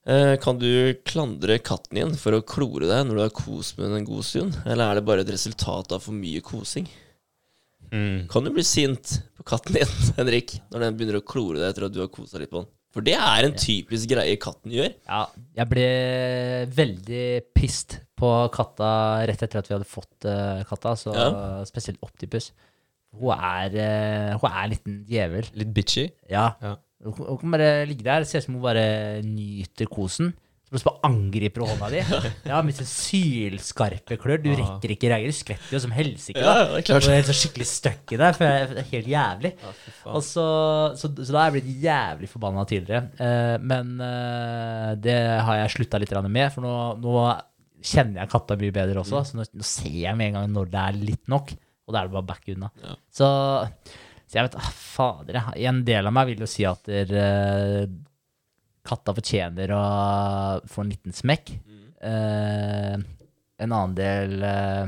Eh, 0.07 0.35
kan 0.39 0.57
du 0.59 0.93
klandre 1.03 1.59
katten 1.59 1.95
din 1.99 2.13
for 2.15 2.31
å 2.31 2.41
klore 2.43 2.87
deg 2.87 3.07
når 3.07 3.15
du 3.15 3.21
har 3.25 3.33
kost 3.35 3.77
med 3.77 3.89
den 3.89 3.97
en 4.01 4.05
god 4.07 4.23
stund, 4.23 4.55
eller 4.65 4.91
er 4.91 4.95
det 4.95 5.05
bare 5.07 5.19
et 5.25 5.31
resultat 5.35 5.91
av 5.91 5.99
for 6.03 6.15
mye 6.15 6.39
kosing? 6.41 6.87
Mm. 7.93 8.25
Kan 8.31 8.43
du 8.47 8.51
bli 8.55 8.63
sint 8.67 9.17
på 9.37 9.45
katten 9.47 9.77
din, 9.77 9.93
Henrik, 10.17 10.57
når 10.73 10.83
den 10.87 10.97
begynner 10.99 11.19
å 11.21 11.25
klore 11.27 11.61
deg 11.61 11.69
etter 11.71 11.87
at 11.87 11.95
du 11.95 12.01
har 12.03 12.09
kosa 12.13 12.41
litt 12.41 12.51
på 12.51 12.61
den? 12.63 12.71
For 12.95 13.05
det 13.05 13.13
er 13.19 13.45
en 13.45 13.53
typisk 13.59 14.09
greie 14.09 14.37
katten 14.41 14.71
gjør. 14.73 14.93
Ja, 15.05 15.19
jeg 15.59 15.69
ble 15.69 15.87
veldig 16.73 17.25
pissed 17.55 17.99
på 18.17 18.31
katta 18.55 18.89
rett 19.29 19.43
etter 19.45 19.59
at 19.61 19.69
vi 19.69 19.75
hadde 19.75 19.89
fått 19.91 20.25
uh, 20.25 20.63
katta, 20.65 20.95
så 20.97 21.13
Ja. 21.13 21.27
spesielt 21.69 22.01
Optipus. 22.01 22.51
Hun 23.17 23.35
er, 23.35 23.75
uh, 23.75 24.39
hun 24.41 24.49
er 24.49 24.63
en 24.63 24.73
liten 24.73 24.97
djevel. 25.07 25.45
Litt 25.59 25.73
bitchy. 25.75 26.07
Ja. 26.31 26.47
Ja. 26.63 26.73
Hun, 27.05 27.13
hun 27.19 27.37
kan 27.43 27.53
bare 27.53 27.69
ligge 27.85 28.07
der, 28.07 28.25
ser 28.25 28.41
ut 28.41 28.47
som 28.47 28.57
hun 28.57 28.65
bare 28.65 29.21
nyter 29.21 29.85
kosen. 29.91 30.33
Plutselig 30.67 30.89
bare 30.89 31.07
angriper 31.07 31.63
hånda 31.63 31.87
di. 31.93 31.99
Ja, 32.49 32.57
med 32.65 32.75
sine 32.75 32.89
sylskarpe 32.91 34.17
klør. 34.19 34.41
Du 34.43 34.49
rekker 34.51 34.91
ikke 34.91 35.11
reagere. 35.13 35.31
Du 35.31 35.37
skvetter 35.37 35.77
jo 35.77 35.79
som 35.79 35.93
helsike. 35.95 36.41
Ja, 36.43 36.55
det 36.59 36.81
er 36.81 36.87
klart. 36.89 37.07
Og 37.07 37.13
er 37.15 37.27
så 37.29 37.35
skikkelig 37.39 37.67
stuck 37.69 38.11
i 38.11 38.19
deg. 38.19 38.35
For 38.35 38.43
det 38.43 38.81
er 38.83 38.89
helt 38.91 39.07
jævlig. 39.13 39.53
Og 40.11 40.19
så, 40.27 40.47
så, 40.99 41.11
så 41.15 41.29
da 41.31 41.39
har 41.39 41.53
jeg 41.53 41.61
blitt 41.61 41.85
jævlig 41.85 42.29
forbanna 42.33 42.65
tidligere. 42.67 43.07
Eh, 43.15 43.53
men 43.63 43.93
eh, 44.03 44.89
det 44.99 45.15
har 45.47 45.61
jeg 45.61 45.75
slutta 45.77 46.01
litt 46.03 46.11
med, 46.27 46.49
for 46.51 46.65
nå, 46.65 46.75
nå 46.99 47.15
kjenner 47.87 48.23
jeg 48.23 48.31
katta 48.33 48.57
mye 48.59 48.75
bedre 48.75 49.05
også. 49.05 49.23
Så 49.23 49.39
nå, 49.39 49.47
nå 49.47 49.67
ser 49.67 49.95
jeg 50.01 50.19
med 50.19 50.31
en 50.31 50.41
gang 50.41 50.51
når 50.57 50.73
det 50.73 50.83
er 50.83 50.99
litt 50.99 51.31
nok, 51.31 51.53
og 51.87 51.95
da 51.95 52.01
er 52.01 52.09
det 52.09 52.17
bare 52.17 52.29
back 52.33 52.51
unna. 52.51 52.71
Ja. 52.83 52.97
Så, 53.19 53.31
så 54.27 54.39
jeg 54.39 54.49
vet 54.49 54.59
ah, 54.59 54.69
Fader, 54.97 55.39
en 55.69 55.81
del 55.87 56.09
av 56.11 56.15
meg 56.15 56.33
vil 56.33 56.43
jo 56.43 56.51
si 56.51 56.67
at 56.67 56.91
der, 56.91 57.15
eh, 57.23 57.87
katta 58.87 59.13
fortjener 59.17 59.71
å 59.75 59.81
få 60.71 60.83
en 60.85 60.91
liten 60.93 61.15
smekk. 61.15 61.51
Eh, 62.07 62.95
en 63.57 63.71
annen 63.73 63.95
del 63.97 64.35
eh, 64.45 64.85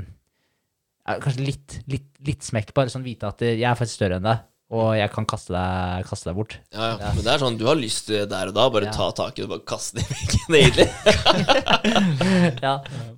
Kanskje 1.10 1.42
litt, 1.42 1.80
litt, 1.90 2.10
litt 2.22 2.44
smekk, 2.46 2.70
bare 2.78 2.92
sånn 2.94 3.02
vite 3.02 3.26
at 3.32 3.40
jeg 3.42 3.66
er 3.66 3.78
faktisk 3.80 3.98
større 3.98 4.20
enn 4.20 4.28
deg, 4.28 4.44
og 4.78 4.92
jeg 4.94 5.10
kan 5.10 5.26
kaste 5.26 5.56
deg, 5.56 6.04
kaste 6.06 6.30
deg 6.30 6.36
bort. 6.38 6.52
Ja, 6.70 6.92
ja. 7.02 7.14
Men 7.16 7.24
det 7.26 7.32
er 7.34 7.42
sånn, 7.42 7.56
du 7.58 7.64
har 7.66 7.80
lyst 7.80 8.06
til 8.12 8.28
der 8.30 8.52
og 8.52 8.54
da, 8.60 8.68
bare 8.70 8.92
Ja. 8.92 8.94
ta 8.94 9.08
tak 9.18 9.40
i 9.40 9.42
det 9.42 9.48
og 9.48 9.56
bare 9.56 9.66
kaste 9.72 9.98
det 9.98 10.06
i 10.06 10.12
veggen, 10.14 10.60
egentlig. 10.60 10.86
ja, 12.68 12.76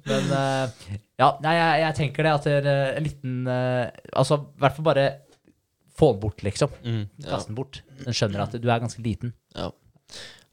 men 0.07 0.31
eh, 0.37 0.95
Ja, 1.19 1.27
nei, 1.43 1.57
jeg, 1.57 1.81
jeg 1.83 1.97
tenker 1.99 2.29
det 2.29 2.31
at 2.37 2.47
det 2.47 2.55
er 2.61 2.71
eh, 2.71 2.95
en 3.01 3.05
liten 3.09 3.35
eh, 3.51 3.91
Altså, 4.15 4.39
i 4.55 4.63
hvert 4.63 4.77
fall 4.79 4.87
bare 4.87 5.05
få 5.99 6.13
den 6.15 6.21
bort, 6.23 6.39
liksom. 6.47 6.71
Mm. 6.87 7.03
Kaste 7.27 7.51
den 7.51 7.59
bort. 7.59 7.81
Den 8.05 8.15
skjønner 8.15 8.45
at 8.47 8.55
du 8.55 8.69
er 8.71 8.79
ganske 8.87 9.03
liten. 9.05 9.35
Ja. 9.53 9.67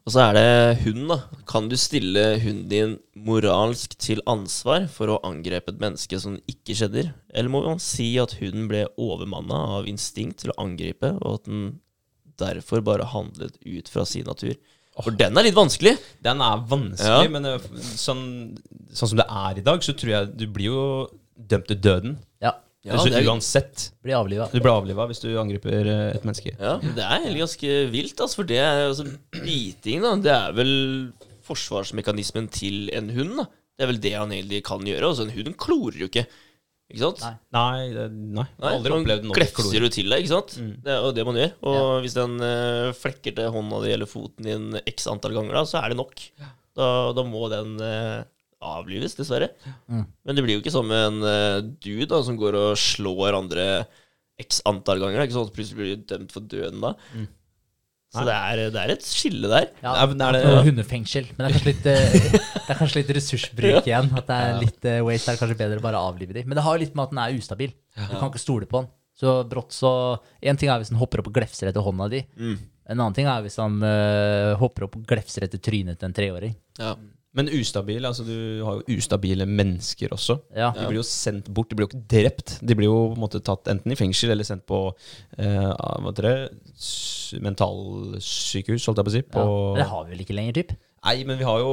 Og 0.06 0.12
så 0.14 0.22
er 0.24 0.36
det 0.38 0.78
hunden, 0.86 1.08
da. 1.10 1.18
Kan 1.50 1.66
du 1.68 1.74
stille 1.76 2.22
hunden 2.40 2.68
din 2.70 2.94
moralsk 3.28 3.92
til 4.00 4.22
ansvar 4.30 4.86
for 4.92 5.12
å 5.12 5.18
angrepe 5.26 5.74
et 5.74 5.82
menneske 5.82 6.16
som 6.22 6.38
ikke 6.48 6.76
skjedder? 6.78 7.10
Eller 7.34 7.52
må 7.52 7.60
man 7.66 7.82
si 7.82 8.14
at 8.22 8.32
hunden 8.40 8.70
ble 8.70 8.86
overmanna 8.96 9.58
av 9.76 9.90
instinkt 9.90 10.40
til 10.44 10.54
å 10.54 10.58
angripe, 10.64 11.10
og 11.20 11.40
at 11.42 11.50
den 11.50 11.66
derfor 12.40 12.80
bare 12.86 13.04
handlet 13.10 13.58
ut 13.66 13.90
fra 13.92 14.06
sin 14.08 14.24
natur? 14.30 14.54
For 15.04 15.14
den 15.14 15.36
er 15.38 15.44
litt 15.46 15.54
vanskelig. 15.58 15.92
Den 16.24 16.40
er 16.42 16.64
vanskelig, 16.66 17.26
Ja. 17.28 17.28
men 17.30 17.44
eh, 17.46 17.68
sånn, 18.00 18.24
sånn 18.90 19.12
som 19.12 19.18
det 19.20 19.28
er 19.28 19.60
i 19.60 19.66
dag, 19.66 19.84
så 19.84 19.92
tror 19.94 20.10
jeg 20.14 20.32
du 20.40 20.46
blir 20.50 20.72
jo 20.72 20.86
dømt 21.38 21.68
til 21.70 21.78
døden. 21.84 22.16
Ja. 22.42 22.56
Ja, 22.88 23.04
det 23.04 23.20
er- 23.20 23.28
uansett. 23.30 23.86
Blir 24.04 24.16
avliva. 24.18 24.48
Du 24.52 24.58
blir 24.58 24.72
avliva 24.72 25.06
hvis 25.10 25.22
du 25.22 25.28
angriper 25.40 25.78
eh, 25.86 26.16
et 26.16 26.26
menneske. 26.26 26.54
Ja, 26.56 26.76
det 26.82 27.04
er 27.04 27.20
egentlig 27.20 27.44
ganske 27.44 27.78
vilt, 27.92 28.18
altså, 28.24 28.40
for 28.40 28.48
det 28.48 28.58
er 28.64 28.88
altså, 28.88 29.06
biting, 29.36 30.02
da. 30.04 30.16
Det 30.24 30.34
er 30.34 30.58
vel 30.58 30.74
forsvarsmekanismen 31.48 32.50
til 32.52 32.90
en 32.96 33.10
hund, 33.16 33.38
da. 33.42 33.48
Det 33.78 33.86
er 33.86 33.90
vel 33.92 34.00
det 34.02 34.14
han 34.16 34.34
egentlig 34.34 34.62
kan 34.66 34.84
gjøre. 34.84 35.12
Altså, 35.12 35.28
en 35.28 35.34
hund 35.36 35.56
klorer 35.60 36.00
jo 36.02 36.10
ikke. 36.10 36.26
Ikke 36.88 37.02
sant? 37.04 37.20
Nei. 37.20 37.34
Nei, 37.52 37.88
det, 37.92 38.06
nei. 38.16 38.46
Nei, 38.56 38.70
aldri 38.72 38.92
man 38.94 39.02
opplevd 39.04 39.26
noe 39.28 39.36
klefser 39.36 39.84
du 39.84 39.88
til 39.92 40.08
deg, 40.08 40.22
ikke 40.24 40.32
sant? 40.32 40.54
Mm. 40.56 40.70
Det 40.86 40.94
er 40.94 41.02
jo 41.04 41.10
det 41.18 41.24
man 41.28 41.36
gjør. 41.36 41.50
Og 41.68 41.88
hvis 42.04 42.16
den 42.16 42.38
uh, 42.40 42.94
flekker 42.96 43.36
til 43.36 43.50
hånda 43.52 43.80
di 43.84 43.92
eller 43.92 44.08
foten 44.08 44.48
din 44.48 44.78
x 44.88 45.04
antall 45.12 45.36
ganger, 45.36 45.58
da, 45.60 45.64
så 45.68 45.82
er 45.82 45.92
det 45.92 45.98
nok. 46.00 46.24
Da, 46.78 46.88
da 47.12 47.24
må 47.26 47.48
den 47.52 47.74
eh, 47.82 48.22
avlives, 48.64 49.14
dessverre. 49.18 49.52
Mm. 49.86 50.04
Men 50.26 50.36
det 50.38 50.44
blir 50.44 50.56
jo 50.58 50.62
ikke 50.64 50.74
som 50.74 50.90
en 50.94 51.18
uh, 51.22 51.60
dude 51.82 52.08
da, 52.10 52.22
som 52.26 52.38
går 52.40 52.56
og 52.58 52.78
slår 52.80 53.36
andre 53.38 53.66
x 54.38 54.62
antall 54.68 55.00
ganger. 55.02 55.18
Det 55.18 55.24
er 55.24 55.28
ikke 55.30 55.38
sånn 55.38 55.50
at 55.50 55.56
plutselig 55.56 55.78
blir 55.78 55.92
du 55.98 56.06
dømt 56.10 56.34
for 56.34 56.46
døden 56.46 56.82
da. 56.82 56.94
Mm. 57.14 57.26
Så 58.08 58.22
det 58.24 58.34
er, 58.34 58.60
det 58.72 58.80
er 58.80 58.90
et 58.94 59.04
skille 59.04 59.48
der. 59.52 59.66
Ja, 59.84 59.92
Er- 60.00 60.14
er 60.14 60.32
det- 60.32 60.44
ja. 60.44 60.62
hundefengsel. 60.64 61.26
Men 61.36 61.44
det 61.44 61.48
er 61.48 61.58
kanskje 61.58 61.68
litt, 61.68 61.86
eh, 61.86 62.12
det 62.32 62.70
er 62.72 62.78
kanskje 62.78 63.00
litt 63.02 63.10
ressursbruk 63.18 63.86
igjen. 63.90 64.08
At 64.16 64.30
det 64.30 64.38
er 64.38 64.54
litt 64.62 64.86
uh, 64.88 65.00
waste. 65.04 65.28
Det 65.28 65.34
er 65.34 65.42
kanskje 65.42 65.58
bedre 65.60 65.82
å 65.82 65.84
bare 65.84 66.00
avlive 66.00 66.32
dem. 66.32 66.48
Men 66.48 66.56
det 66.56 66.64
har 66.64 66.78
jo 66.78 66.84
litt 66.86 66.96
med 66.96 67.04
at 67.04 67.12
den 67.12 67.20
er 67.20 67.36
ustabil. 67.36 67.74
Du 67.98 68.14
kan 68.16 68.30
ikke 68.30 68.40
stole 68.40 68.70
på 68.70 68.80
den. 68.80 68.88
Så 69.18 69.34
brått 69.50 69.74
så 69.74 69.90
En 70.40 70.56
ting 70.56 70.70
er 70.70 70.78
hvis 70.78 70.92
den 70.92 70.98
hopper 71.00 71.20
opp 71.20 71.26
og 71.28 71.34
glefser 71.34 71.68
etter 71.68 71.82
hånda 71.84 72.08
di. 72.08 72.22
Mm. 72.38 72.56
En 72.88 73.00
annen 73.02 73.16
ting 73.18 73.26
er 73.28 73.42
hvis 73.44 73.58
han 73.60 73.76
uh, 73.82 74.54
hopper 74.56 74.86
opp 74.86 74.96
og 74.96 75.04
glefser 75.10 75.44
etter 75.44 75.60
trynet 75.60 75.98
til 76.00 76.08
en 76.08 76.16
treåring. 76.16 76.54
Ja. 76.80 76.94
Men 77.38 77.48
ustabil, 77.54 78.02
altså 78.08 78.24
du 78.26 78.34
har 78.66 78.80
jo 78.80 78.96
ustabile 78.98 79.46
mennesker 79.46 80.10
også. 80.16 80.34
Ja. 80.58 80.72
De 80.74 80.88
blir 80.90 80.98
jo 80.98 81.06
sendt 81.06 81.46
bort, 81.54 81.70
de 81.70 81.78
blir 81.78 81.86
jo 81.86 81.92
ikke 81.92 82.04
drept. 82.10 82.56
De 82.66 82.74
blir 82.78 82.88
jo 82.90 82.96
på 83.12 83.16
en 83.18 83.22
måte 83.22 83.40
tatt 83.46 83.70
enten 83.70 83.94
i 83.94 83.98
fengsel 84.00 84.34
eller 84.34 84.46
sendt 84.48 84.64
på 84.68 84.80
eh, 85.38 85.68
hva 85.70 86.10
heter 86.10 86.26
det, 86.26 86.36
mentalsykehus, 87.46 88.86
holdt 88.88 89.00
jeg 89.02 89.08
på 89.08 89.12
å 89.12 89.16
si. 89.16 89.22
På, 89.34 89.44
Ja. 89.76 89.82
Det 89.82 89.88
har 89.92 90.04
vi 90.06 90.14
vel 90.16 90.24
ikke 90.24 90.36
lenger, 90.38 90.52
typ? 90.60 90.72
Nei, 91.06 91.16
men 91.24 91.38
vi 91.38 91.46
har 91.46 91.60
jo 91.62 91.72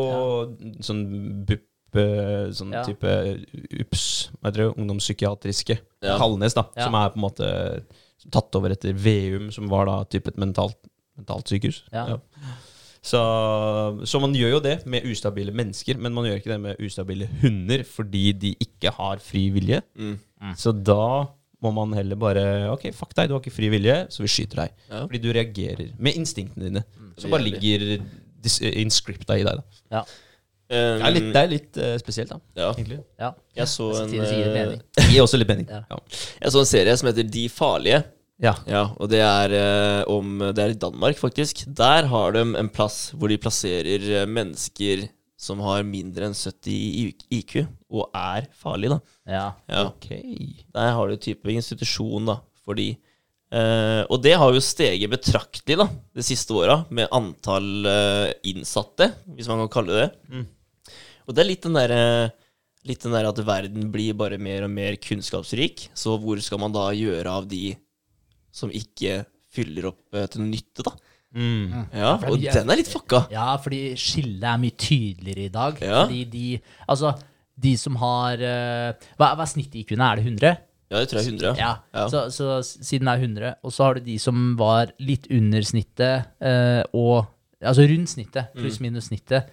sånn 0.86 1.06
BUP 1.50 1.62
eh, 1.96 2.52
Sånn 2.52 2.74
Ja. 2.76 2.84
type 2.84 3.08
UPS, 3.80 4.30
hva 4.42 4.50
heter 4.52 4.62
det, 4.66 4.70
ungdomspsykiatriske. 4.76 5.80
Ja. 6.04 6.18
Kalnes, 6.20 6.54
da. 6.54 6.66
Ja. 6.76 6.86
Som 6.86 6.96
er 7.00 7.10
på 7.14 7.16
en 7.20 7.26
måte 7.26 7.50
tatt 8.32 8.56
over 8.56 8.70
etter 8.76 8.94
Veum, 8.94 9.50
som 9.52 9.70
var 9.72 9.86
da 9.88 10.04
type 10.04 10.28
et 10.28 10.38
mentalt, 10.38 10.78
mentalt 11.18 11.48
sykehus. 11.48 11.84
Ja. 11.94 12.20
Så, 13.06 13.19
så 14.10 14.19
man 14.23 14.34
gjør 14.34 14.56
jo 14.56 14.60
det 14.65 14.76
med 14.90 15.06
ustabile 15.06 15.53
mennesker, 15.53 15.99
men 16.02 16.14
man 16.15 16.26
gjør 16.26 16.40
ikke 16.40 16.53
det 16.56 16.60
med 16.64 16.80
ustabile 16.82 17.27
hunder 17.44 17.84
fordi 17.86 18.32
de 18.41 18.53
ikke 18.65 18.94
har 18.98 19.22
fri 19.22 19.44
vilje. 19.53 19.82
Mm. 19.94 20.15
Så 20.57 20.73
da 20.73 21.27
må 21.64 21.72
man 21.73 21.94
heller 21.98 22.18
bare 22.19 22.44
Ok, 22.73 22.88
fuck 22.98 23.14
deg, 23.18 23.30
du 23.30 23.36
har 23.38 23.44
ikke 23.44 23.53
fri 23.53 23.69
vilje, 23.73 23.98
så 24.14 24.26
vi 24.26 24.32
skyter 24.32 24.64
deg. 24.65 24.73
Ja. 24.90 25.03
Fordi 25.06 25.22
du 25.22 25.30
reagerer 25.38 25.91
med 26.02 26.18
instinktene 26.18 26.69
dine, 26.69 26.86
som 27.22 27.34
bare 27.34 27.45
ligger 27.45 27.86
dis- 28.45 28.61
inscripta 28.73 29.38
i 29.38 29.45
deg. 29.48 29.61
da 29.61 29.99
Ja. 29.99 30.06
Um, 30.65 30.98
Det 30.98 31.06
er 31.06 31.14
litt, 31.14 31.26
det 31.30 31.41
er 31.44 31.49
litt 31.52 31.77
uh, 31.77 31.91
spesielt, 32.02 32.32
da. 32.34 32.40
ja. 32.57 32.72
Egentlig. 32.73 32.98
ja. 33.22 33.27
Jeg 33.60 33.69
så 33.69 33.91
en, 34.02 34.10
det 34.10 34.32
eh. 34.34 34.72
Det 34.98 35.03
gir 35.11 35.22
også 35.22 35.38
litt 35.38 35.52
mening. 35.52 35.68
Ja. 35.69 35.84
Ja. 35.94 35.99
jeg 36.41 36.56
så 36.56 36.64
en 36.64 36.69
serie 36.72 36.95
som 36.98 37.10
heter 37.11 37.27
De 37.38 37.44
farlige. 37.53 37.99
Ja. 38.41 38.52
Ja, 38.68 38.90
og 38.99 39.07
det 39.12 39.22
er 39.24 39.53
eh, 39.56 40.02
om 40.12 40.41
Det 40.52 40.60
er 40.60 40.74
i 40.74 40.80
Danmark, 40.80 41.20
faktisk. 41.20 41.64
Der 41.72 42.10
har 42.12 42.36
de 42.36 42.44
en 42.60 42.72
plass 42.72 43.14
hvor 43.16 43.32
de 43.32 43.40
plasserer 43.40 44.10
eh, 44.22 44.28
mennesker 44.28 45.07
som 45.40 45.60
har 45.64 45.84
mindre 45.88 46.30
enn 46.30 46.36
70 46.36 47.26
IQ, 47.36 47.57
og 47.91 48.07
er 48.16 48.48
farlige, 48.56 48.95
da. 48.95 49.18
ja. 49.30 49.48
Ja. 49.70 49.82
Ok. 49.90 50.07
Der 50.74 50.94
har 50.95 51.12
du 51.12 51.20
type 51.22 51.52
institusjon, 51.52 52.32
da, 52.32 52.40
for 52.66 52.80
de. 52.80 52.94
Eh, 53.53 54.02
og 54.10 54.24
det 54.24 54.34
har 54.40 54.56
jo 54.56 54.64
steget 54.64 55.12
betraktelig 55.12 55.78
da, 55.84 55.90
de 56.16 56.26
siste 56.26 56.56
åra, 56.56 56.80
med 56.90 57.12
antall 57.14 57.91
eh, 57.91 58.32
innsatte, 58.52 59.12
hvis 59.36 59.52
man 59.52 59.66
kan 59.66 59.74
kalle 59.78 59.94
det 59.94 60.06
det. 60.06 60.32
Mm. 60.32 60.95
Og 61.26 61.36
det 61.36 61.44
er 61.44 61.52
litt 61.53 61.68
den 61.68 61.80
derre 61.80 62.02
Litt 62.86 63.02
den 63.02 63.16
der 63.16 63.26
at 63.26 63.40
verden 63.41 63.88
blir 63.90 64.14
bare 64.14 64.38
mer 64.38 64.68
og 64.68 64.70
mer 64.70 64.94
kunnskapsrik. 65.02 65.88
Så 65.98 66.20
hvor 66.22 66.38
skal 66.38 66.60
man 66.62 66.70
da 66.70 66.84
gjøre 66.94 67.32
av 67.34 67.48
de 67.49 67.72
som 68.56 68.72
ikke 68.72 69.23
fyller 69.56 69.90
opp 69.91 70.15
til 70.32 70.41
noe 70.41 70.52
nytte, 70.52 70.84
da? 70.88 70.95
Mm. 71.36 71.88
Ja, 71.91 72.14
Og 72.30 72.38
de 72.40 72.48
den 72.48 72.69
er 72.72 72.80
litt 72.80 72.88
fucka. 72.91 73.26
Ja, 73.34 73.49
fordi 73.60 73.90
skillet 73.99 74.45
er 74.48 74.60
mye 74.61 74.76
tydeligere 74.80 75.49
i 75.49 75.52
dag. 75.52 75.82
Ja. 75.84 76.06
Fordi 76.06 76.22
de 76.32 76.45
Altså, 76.88 77.11
de 77.60 77.73
som 77.80 77.98
har 77.99 78.40
eh, 78.40 79.10
Hva, 79.19 79.34
hva 79.36 79.44
er 79.44 79.52
snittet-IQ-en? 79.52 80.03
Er 80.06 80.22
det 80.22 80.26
100? 80.30 80.53
Ja, 80.91 81.02
det 81.02 81.10
tror 81.10 81.19
jeg 81.19 81.27
er 81.27 81.32
100. 81.34 81.60
Ja. 81.60 81.72
Ja. 81.98 82.07
Så, 82.14 82.23
så 82.32 82.60
siden 82.64 83.10
det 83.10 83.15
er 83.15 83.23
100. 83.27 83.53
Og 83.64 83.73
så 83.76 83.84
har 83.88 83.98
du 83.98 84.06
de 84.06 84.18
som 84.22 84.56
var 84.60 84.94
litt 85.03 85.27
under 85.34 85.65
snittet, 85.65 86.30
eh, 86.40 86.84
og 86.94 87.26
Altså 87.65 87.86
rundt 87.88 88.11
snittet, 88.11 88.52
pluss 88.53 88.76
minus 88.84 89.07
snittet, 89.07 89.48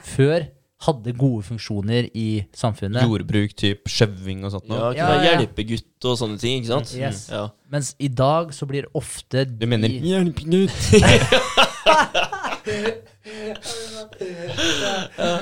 før 0.00 0.46
hadde 0.80 1.12
gode 1.18 1.42
funksjoner 1.44 2.06
i 2.16 2.46
samfunnet. 2.56 3.02
Jordbruk, 3.04 3.52
type 3.60 3.90
skjøving 3.92 4.46
og 4.48 4.54
sånt 4.54 4.64
Ja, 4.70 4.72
noe. 4.72 4.94
kunne 4.96 4.96
Ja, 4.96 5.08
ja. 5.26 5.34
hjelpegutt 5.40 6.06
og 6.08 6.14
sånne 6.16 6.38
ting, 6.40 6.62
ikke 6.62 6.70
sant? 6.72 6.94
Yes. 6.96 7.26
Ja. 7.32 7.42
Mens 7.70 7.92
i 8.00 8.08
dag 8.08 8.54
så 8.56 8.64
blir 8.70 8.88
ofte 8.96 9.44
de 9.44 9.60
Du 9.60 9.66
mener 9.68 9.92
hjelpegutt? 9.92 10.72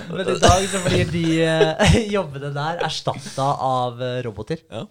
Men 0.08 0.28
i 0.28 0.38
dag 0.40 0.64
så 0.70 0.80
blir 0.84 1.10
de 1.12 1.24
eh, 1.44 1.96
jobbene 2.16 2.50
der 2.54 2.80
erstatta 2.86 3.48
av 3.64 4.00
eh, 4.02 4.20
roboter. 4.26 4.62
Ja. 4.72 4.86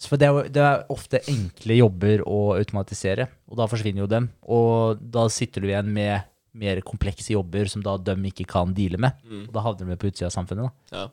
For 0.00 0.16
det 0.20 0.30
er, 0.30 0.46
det 0.48 0.62
er 0.64 0.84
ofte 0.92 1.20
enkle 1.28 1.76
jobber 1.76 2.22
å 2.24 2.38
automatisere, 2.56 3.26
og 3.50 3.58
da 3.60 3.66
forsvinner 3.68 4.06
jo 4.06 4.10
dem. 4.10 4.30
Og 4.48 5.00
da 5.12 5.26
sitter 5.32 5.60
du 5.60 5.68
igjen 5.68 5.90
med 5.92 6.24
mer 6.52 6.80
komplekse 6.86 7.34
jobber 7.34 7.68
som 7.70 7.82
da 7.84 7.96
de 8.00 8.16
ikke 8.30 8.48
kan 8.50 8.74
deale 8.74 8.98
med. 9.00 9.16
Mm. 9.24 9.46
Og 9.48 9.54
da 9.54 9.64
havner 9.64 9.92
de 9.92 9.98
på 10.00 10.10
utsida 10.10 10.28
av 10.30 10.34
samfunnet. 10.34 10.70
da. 10.70 10.98
Ja. 10.98 11.06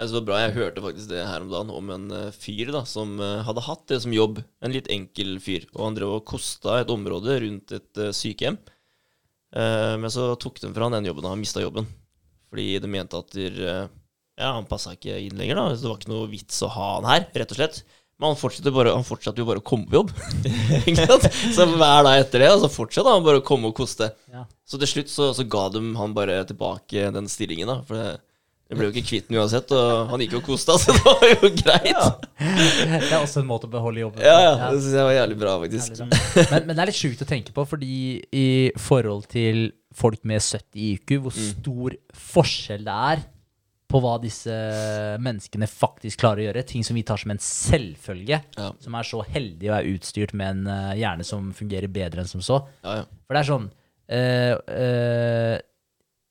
Jeg 0.00 0.10
var 0.16 0.24
bra. 0.26 0.40
Jeg 0.42 0.56
hørte 0.56 0.82
faktisk 0.82 1.12
det 1.12 1.22
her 1.28 1.44
om 1.44 1.52
dagen 1.52 1.70
om 1.70 1.92
en 1.94 2.10
eh, 2.16 2.34
fyr 2.34 2.72
da, 2.74 2.82
som 2.88 3.14
eh, 3.22 3.44
hadde 3.46 3.64
hatt 3.68 3.86
det 3.92 4.00
som 4.02 4.14
jobb. 4.14 4.42
En 4.64 4.74
litt 4.74 4.90
enkel 4.90 5.36
fyr. 5.42 5.68
Og 5.76 5.84
han 5.86 5.98
drev 5.98 6.16
og 6.16 6.26
kosta 6.28 6.80
et 6.80 6.90
område 6.90 7.38
rundt 7.44 7.74
et 7.76 8.02
eh, 8.02 8.10
sykehjem. 8.16 8.58
Eh, 9.54 9.94
men 10.00 10.10
så 10.12 10.32
tok 10.42 10.60
de 10.62 10.72
fra 10.74 10.88
han 10.88 10.98
den 10.98 11.10
jobben, 11.10 11.26
og 11.26 11.36
han 11.36 11.42
mista 11.42 11.62
jobben. 11.62 11.88
Fordi 12.50 12.66
de 12.82 12.90
mente 12.90 13.18
at 13.18 13.30
der, 13.36 13.62
eh, 13.62 13.96
ja, 14.40 14.52
han 14.56 14.68
passa 14.70 14.96
ikke 14.96 15.20
inn 15.22 15.38
lenger. 15.38 15.60
da 15.60 15.76
Så 15.76 15.86
det 15.86 15.92
var 15.92 16.02
ikke 16.02 16.14
noe 16.16 16.30
vits 16.34 16.62
å 16.66 16.72
ha 16.74 16.90
han 16.98 17.10
her, 17.10 17.28
rett 17.42 17.54
og 17.54 17.60
slett. 17.60 17.82
Men 18.20 18.34
han 18.34 18.72
bare, 18.76 18.92
han 18.92 19.04
fortsatte 19.08 19.40
jo 19.40 19.46
bare 19.48 19.62
å 19.62 19.64
komme 19.64 19.88
på 19.88 19.96
jobb. 20.02 20.10
Så 21.56 21.64
hver 21.72 22.02
dag 22.04 22.18
etter 22.20 22.42
det, 22.44 22.50
og 22.52 22.60
så 22.64 22.68
fortsatte 22.72 23.14
han 23.14 23.24
bare 23.24 23.40
å 23.40 23.44
komme 23.46 23.70
og 23.70 23.76
koste. 23.78 24.10
Ja. 24.32 24.44
Så 24.68 24.78
til 24.82 24.90
slutt 24.90 25.08
så, 25.12 25.30
så 25.36 25.46
ga 25.48 25.68
de 25.72 25.80
han 25.96 26.12
bare 26.16 26.42
tilbake 26.48 27.08
den 27.14 27.30
stillingen, 27.32 27.70
da. 27.70 27.78
For 27.88 27.96
det, 27.96 28.10
det 28.70 28.76
ble 28.78 28.86
jo 28.86 28.92
ikke 28.92 29.06
kvitt 29.08 29.30
den 29.30 29.40
uansett, 29.40 29.72
og 29.74 30.12
han 30.12 30.22
gikk 30.22 30.36
jo 30.36 30.42
og 30.42 30.50
kosta, 30.52 30.76
så 30.78 30.92
det 30.98 31.02
var 31.08 31.26
jo 31.32 31.50
greit. 31.62 32.28
Det 32.36 33.00
er 33.08 33.16
også 33.22 33.40
en 33.42 33.48
måte 33.50 33.66
å 33.66 33.72
beholde 33.72 34.04
jobben 34.04 34.22
Ja, 34.22 34.36
ja. 34.44 34.52
Det 34.70 34.78
syns 34.84 34.94
jeg 35.00 35.08
var 35.08 35.16
jævlig 35.16 35.40
bra, 35.40 35.56
faktisk. 35.64 35.96
Herlig, 35.96 36.20
bra. 36.20 36.44
Men, 36.52 36.68
men 36.68 36.76
det 36.76 36.84
er 36.84 36.92
litt 36.92 37.00
sjukt 37.00 37.24
å 37.24 37.30
tenke 37.32 37.56
på, 37.56 37.64
fordi 37.72 37.96
i 38.36 38.46
forhold 38.78 39.26
til 39.32 39.70
folk 39.96 40.20
med 40.28 40.44
70 40.44 40.86
IQ, 40.92 41.16
hvor 41.24 41.34
Mm. 41.34 41.44
stor 41.56 41.96
forskjell 42.36 42.84
det 42.86 42.98
er 43.14 43.24
på 43.90 43.98
hva 44.02 44.12
disse 44.22 44.54
menneskene 45.22 45.66
faktisk 45.70 46.20
klarer 46.22 46.44
å 46.44 46.46
gjøre. 46.48 46.62
Ting 46.68 46.84
som 46.86 46.94
vi 46.94 47.02
tar 47.06 47.18
som 47.20 47.32
en 47.34 47.42
selvfølge. 47.42 48.38
Ja. 48.56 48.68
Som 48.82 48.94
er 48.94 49.08
så 49.08 49.24
heldige 49.26 49.72
og 49.72 49.78
er 49.80 49.88
utstyrt 49.90 50.34
med 50.38 50.54
en 50.54 50.70
eh, 50.70 51.00
hjerne 51.02 51.26
som 51.26 51.50
fungerer 51.56 51.90
bedre 51.90 52.22
enn 52.22 52.30
som 52.30 52.44
så. 52.44 52.60
Ja, 52.84 53.00
ja. 53.00 53.08
For 53.26 53.36
det 53.36 53.42
er 53.42 53.48
sånn 53.50 53.66
uh, 54.14 54.54
uh, 54.70 55.56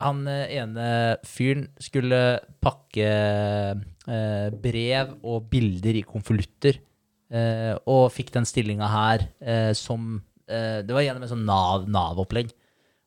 Han 0.07 0.21
ene 0.31 0.87
fyren 1.27 1.67
skulle 1.83 2.21
pakke 2.63 3.09
brev 4.63 5.11
og 5.27 5.49
bilder 5.51 5.99
i 5.99 6.05
konvolutter, 6.07 6.79
og 7.85 8.07
fikk 8.15 8.31
den 8.33 8.47
stillinga 8.47 8.87
her 8.89 9.25
som 9.77 10.15
Det 10.47 10.95
var 10.95 11.03
gjennom 11.03 11.27
en 11.27 11.29
sånn 11.29 11.43
Nav- 11.45 11.85
Nav-opplegg. 11.93 12.49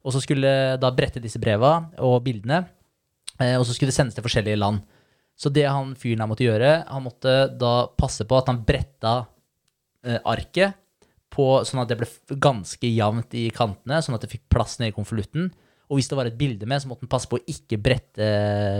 og 0.05 0.15
så 0.15 0.21
skulle 0.23 0.77
da 0.79 0.91
brette 0.95 1.19
disse 1.19 1.41
breva 1.43 1.73
og 1.99 2.21
bildene, 2.23 2.61
og 3.39 3.65
så 3.67 3.75
skulle 3.75 3.93
det 3.93 3.97
sendes 3.97 4.17
til 4.17 4.25
forskjellige 4.25 4.61
land. 4.61 4.83
Så 5.39 5.51
det 5.51 5.65
han 5.65 5.95
fyren 5.99 6.23
her 6.23 6.31
måtte 6.31 6.47
gjøre, 6.47 6.73
han 6.87 7.05
måtte 7.07 7.37
da 7.59 7.75
passe 7.99 8.27
på 8.29 8.37
at 8.39 8.51
han 8.51 8.61
bretta 8.67 9.15
eh, 10.05 10.21
arket 10.29 10.79
på, 11.33 11.47
sånn 11.65 11.83
at 11.83 11.91
det 11.91 11.99
ble 12.03 12.09
ganske 12.43 12.89
jevnt 12.93 13.35
i 13.41 13.47
kantene, 13.55 14.03
sånn 14.05 14.19
at 14.19 14.27
det 14.27 14.33
fikk 14.35 14.45
plass 14.53 14.77
nede 14.79 14.93
i 14.93 14.97
konvolutten. 14.97 15.49
Og 15.89 15.99
hvis 15.99 16.09
det 16.09 16.19
var 16.19 16.29
et 16.29 16.37
bilde 16.39 16.69
med, 16.69 16.83
så 16.83 16.91
måtte 16.91 17.07
han 17.07 17.13
passe 17.13 17.29
på 17.29 17.41
å 17.41 17.47
ikke 17.49 17.81
brette 17.81 18.27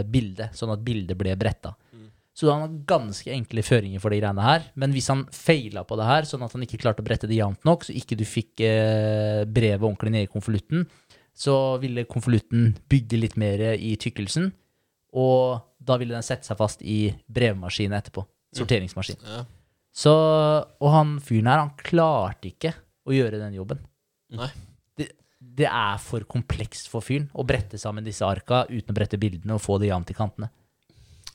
bildet, 0.09 0.55
sånn 0.57 0.73
at 0.75 0.85
bildet 0.85 1.19
ble 1.19 1.35
bretta. 1.41 1.73
Så 2.33 2.49
han 2.49 2.63
har 2.65 2.77
ganske 2.89 3.29
enkle 3.29 3.61
føringer 3.65 4.01
for 4.01 4.13
de 4.13 4.19
greiene 4.23 4.45
her. 4.45 4.65
Men 4.81 4.95
hvis 4.95 5.11
han 5.13 5.27
feila 5.37 5.83
på 5.85 5.99
det 6.01 6.07
her, 6.09 6.29
sånn 6.29 6.45
at 6.47 6.55
han 6.57 6.65
ikke 6.65 6.81
klarte 6.81 7.05
å 7.05 7.07
brette 7.07 7.29
det 7.29 7.37
jevnt 7.37 7.61
nok, 7.69 7.85
så 7.85 7.93
ikke 7.97 8.17
du 8.17 8.25
fikk 8.29 8.63
eh, 8.65 9.43
brevet 9.45 9.85
ordentlig 9.85 10.15
ned 10.15 10.25
i 10.25 10.31
konvolutten, 10.33 10.87
så 11.35 11.79
ville 11.83 12.05
konvolutten 12.09 12.73
bygge 12.93 13.19
litt 13.19 13.39
mer 13.41 13.63
i 13.75 13.95
tykkelsen, 14.01 14.51
og 15.17 15.63
da 15.83 15.97
ville 16.01 16.15
den 16.15 16.25
sette 16.25 16.47
seg 16.49 16.59
fast 16.61 16.85
i 16.85 17.13
brevmaskinen 17.33 17.97
etterpå. 17.99 18.25
Sorteringsmaskin. 18.57 19.21
Ja. 19.25 19.43
Så, 19.93 20.13
og 20.13 20.93
han 20.93 21.17
fyren 21.25 21.51
her, 21.51 21.65
han 21.67 21.75
klarte 21.77 22.49
ikke 22.53 22.73
å 23.09 23.15
gjøre 23.17 23.41
den 23.41 23.57
jobben. 23.59 23.81
Nei. 24.37 24.49
Det, 24.97 25.11
det 25.37 25.69
er 25.69 26.01
for 26.01 26.25
komplekst 26.29 26.89
for 26.93 27.05
fyren 27.05 27.29
å 27.37 27.45
brette 27.49 27.81
sammen 27.81 28.07
disse 28.07 28.25
arka 28.25 28.65
uten 28.71 28.93
å 28.93 28.97
brette 28.97 29.21
bildene 29.21 29.59
og 29.59 29.65
få 29.65 29.77
det 29.83 29.91
jevnt 29.91 30.13
i 30.15 30.17
kantene. 30.17 30.49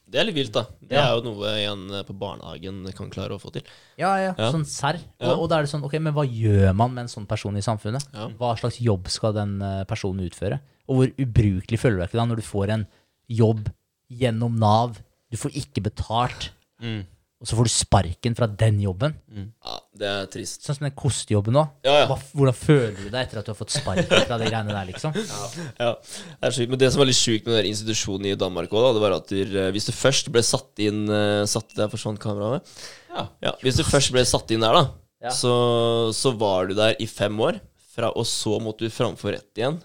Det 0.09 0.19
er 0.21 0.23
litt 0.29 0.35
vilt, 0.37 0.53
da. 0.55 0.61
Det 0.81 0.95
Ja. 0.95 1.01
er 1.11 1.15
jo 1.17 1.23
noe 1.33 1.49
en 1.67 1.87
på 2.07 2.13
barnehagen 2.17 2.85
kan 2.95 3.09
klare 3.09 3.35
å 3.35 3.41
få 3.41 3.51
til. 3.51 3.63
Ja, 3.97 4.15
ja, 4.17 4.33
Ja. 4.37 4.51
sånn 4.53 4.63
serr. 4.65 4.99
Og, 5.19 5.41
og 5.41 5.49
da 5.49 5.57
er 5.59 5.63
det 5.63 5.69
sånn, 5.71 5.83
ok, 5.83 5.99
men 5.99 6.13
hva 6.13 6.23
gjør 6.25 6.73
man 6.75 6.93
med 6.93 7.01
en 7.01 7.07
sånn 7.11 7.27
person 7.27 7.55
i 7.57 7.61
samfunnet? 7.61 8.07
Hva 8.37 8.53
slags 8.57 8.79
jobb 8.79 9.07
skal 9.09 9.33
den 9.33 9.61
eh, 9.61 9.83
personen 9.83 10.23
utføre? 10.29 10.61
Og 10.87 10.95
hvor 10.95 11.11
ubrukelig 11.19 11.77
føler 11.79 11.97
du 11.97 12.01
deg 12.05 12.09
ikke 12.09 12.21
da 12.21 12.25
når 12.25 12.35
du 12.37 12.41
får 12.47 12.69
en 12.69 12.87
jobb 13.29 13.67
gjennom 14.09 14.57
Nav, 14.57 15.01
du 15.29 15.35
får 15.37 15.51
ikke 15.59 15.83
betalt, 15.83 16.51
Mm. 16.81 17.03
Og 17.37 17.45
så 17.45 17.53
får 17.57 17.67
du 17.67 17.69
sparken 17.69 18.33
fra 18.37 18.47
den 18.49 18.79
jobben? 18.81 19.13
Ja, 19.37 19.75
det 20.01 20.07
er 20.09 20.29
trist. 20.33 20.63
Sånn 20.65 20.79
som 20.79 20.87
den 20.87 20.95
kostejobben 20.97 21.53
nå. 21.53 21.61
Ja, 21.85 21.93
ja. 21.99 22.05
Hva, 22.09 22.15
hvordan 22.33 22.55
føler 22.57 22.95
du 22.97 23.09
deg 23.13 23.19
etter 23.27 23.41
at 23.43 23.45
du 23.45 23.51
har 23.53 23.59
fått 23.59 23.75
sparken 23.75 24.23
fra 24.25 24.39
de 24.41 24.47
greiene 24.49 24.73
der, 24.73 24.87
liksom? 24.89 25.13
Ja, 25.77 25.91
det 26.01 26.49
er 26.49 26.55
sykt. 26.55 26.71
Men 26.73 26.81
det 26.81 26.89
som 26.93 27.03
var 27.03 27.09
litt 27.11 27.19
sjukt 27.19 27.45
med 27.45 27.59
den 27.59 27.69
institusjonen 27.69 28.31
i 28.31 28.37
Danmark 28.41 28.73
òg, 28.73 28.87
da, 28.87 28.93
det 28.97 29.03
var 29.05 29.15
at 29.19 29.29
der, 29.29 29.51
eh, 29.67 29.69
hvis 29.75 29.85
du 29.85 29.93
først 29.93 30.31
ble 30.33 30.41
satt 30.47 30.81
inn 30.87 31.03
eh, 31.13 31.43
satt, 31.49 31.75
Der 31.77 31.91
forsvant 31.93 32.21
kameraet. 32.23 32.73
Ja. 33.13 33.27
Ja, 33.45 33.53
hvis 33.61 33.77
du 33.77 33.85
først 33.85 34.11
ble 34.15 34.25
satt 34.25 34.49
inn 34.57 34.65
der, 34.65 34.73
da, 34.81 34.87
Ja. 35.27 35.31
så, 35.33 35.53
så 36.13 36.33
var 36.37 36.67
du 36.69 36.75
der 36.77 36.97
i 37.01 37.05
fem 37.09 37.37
år. 37.41 37.61
Fra, 37.93 38.11
og 38.13 38.25
så 38.29 38.57
måtte 38.61 38.85
du 38.85 38.93
framfor 38.93 39.33
rett 39.33 39.57
igjen. 39.57 39.77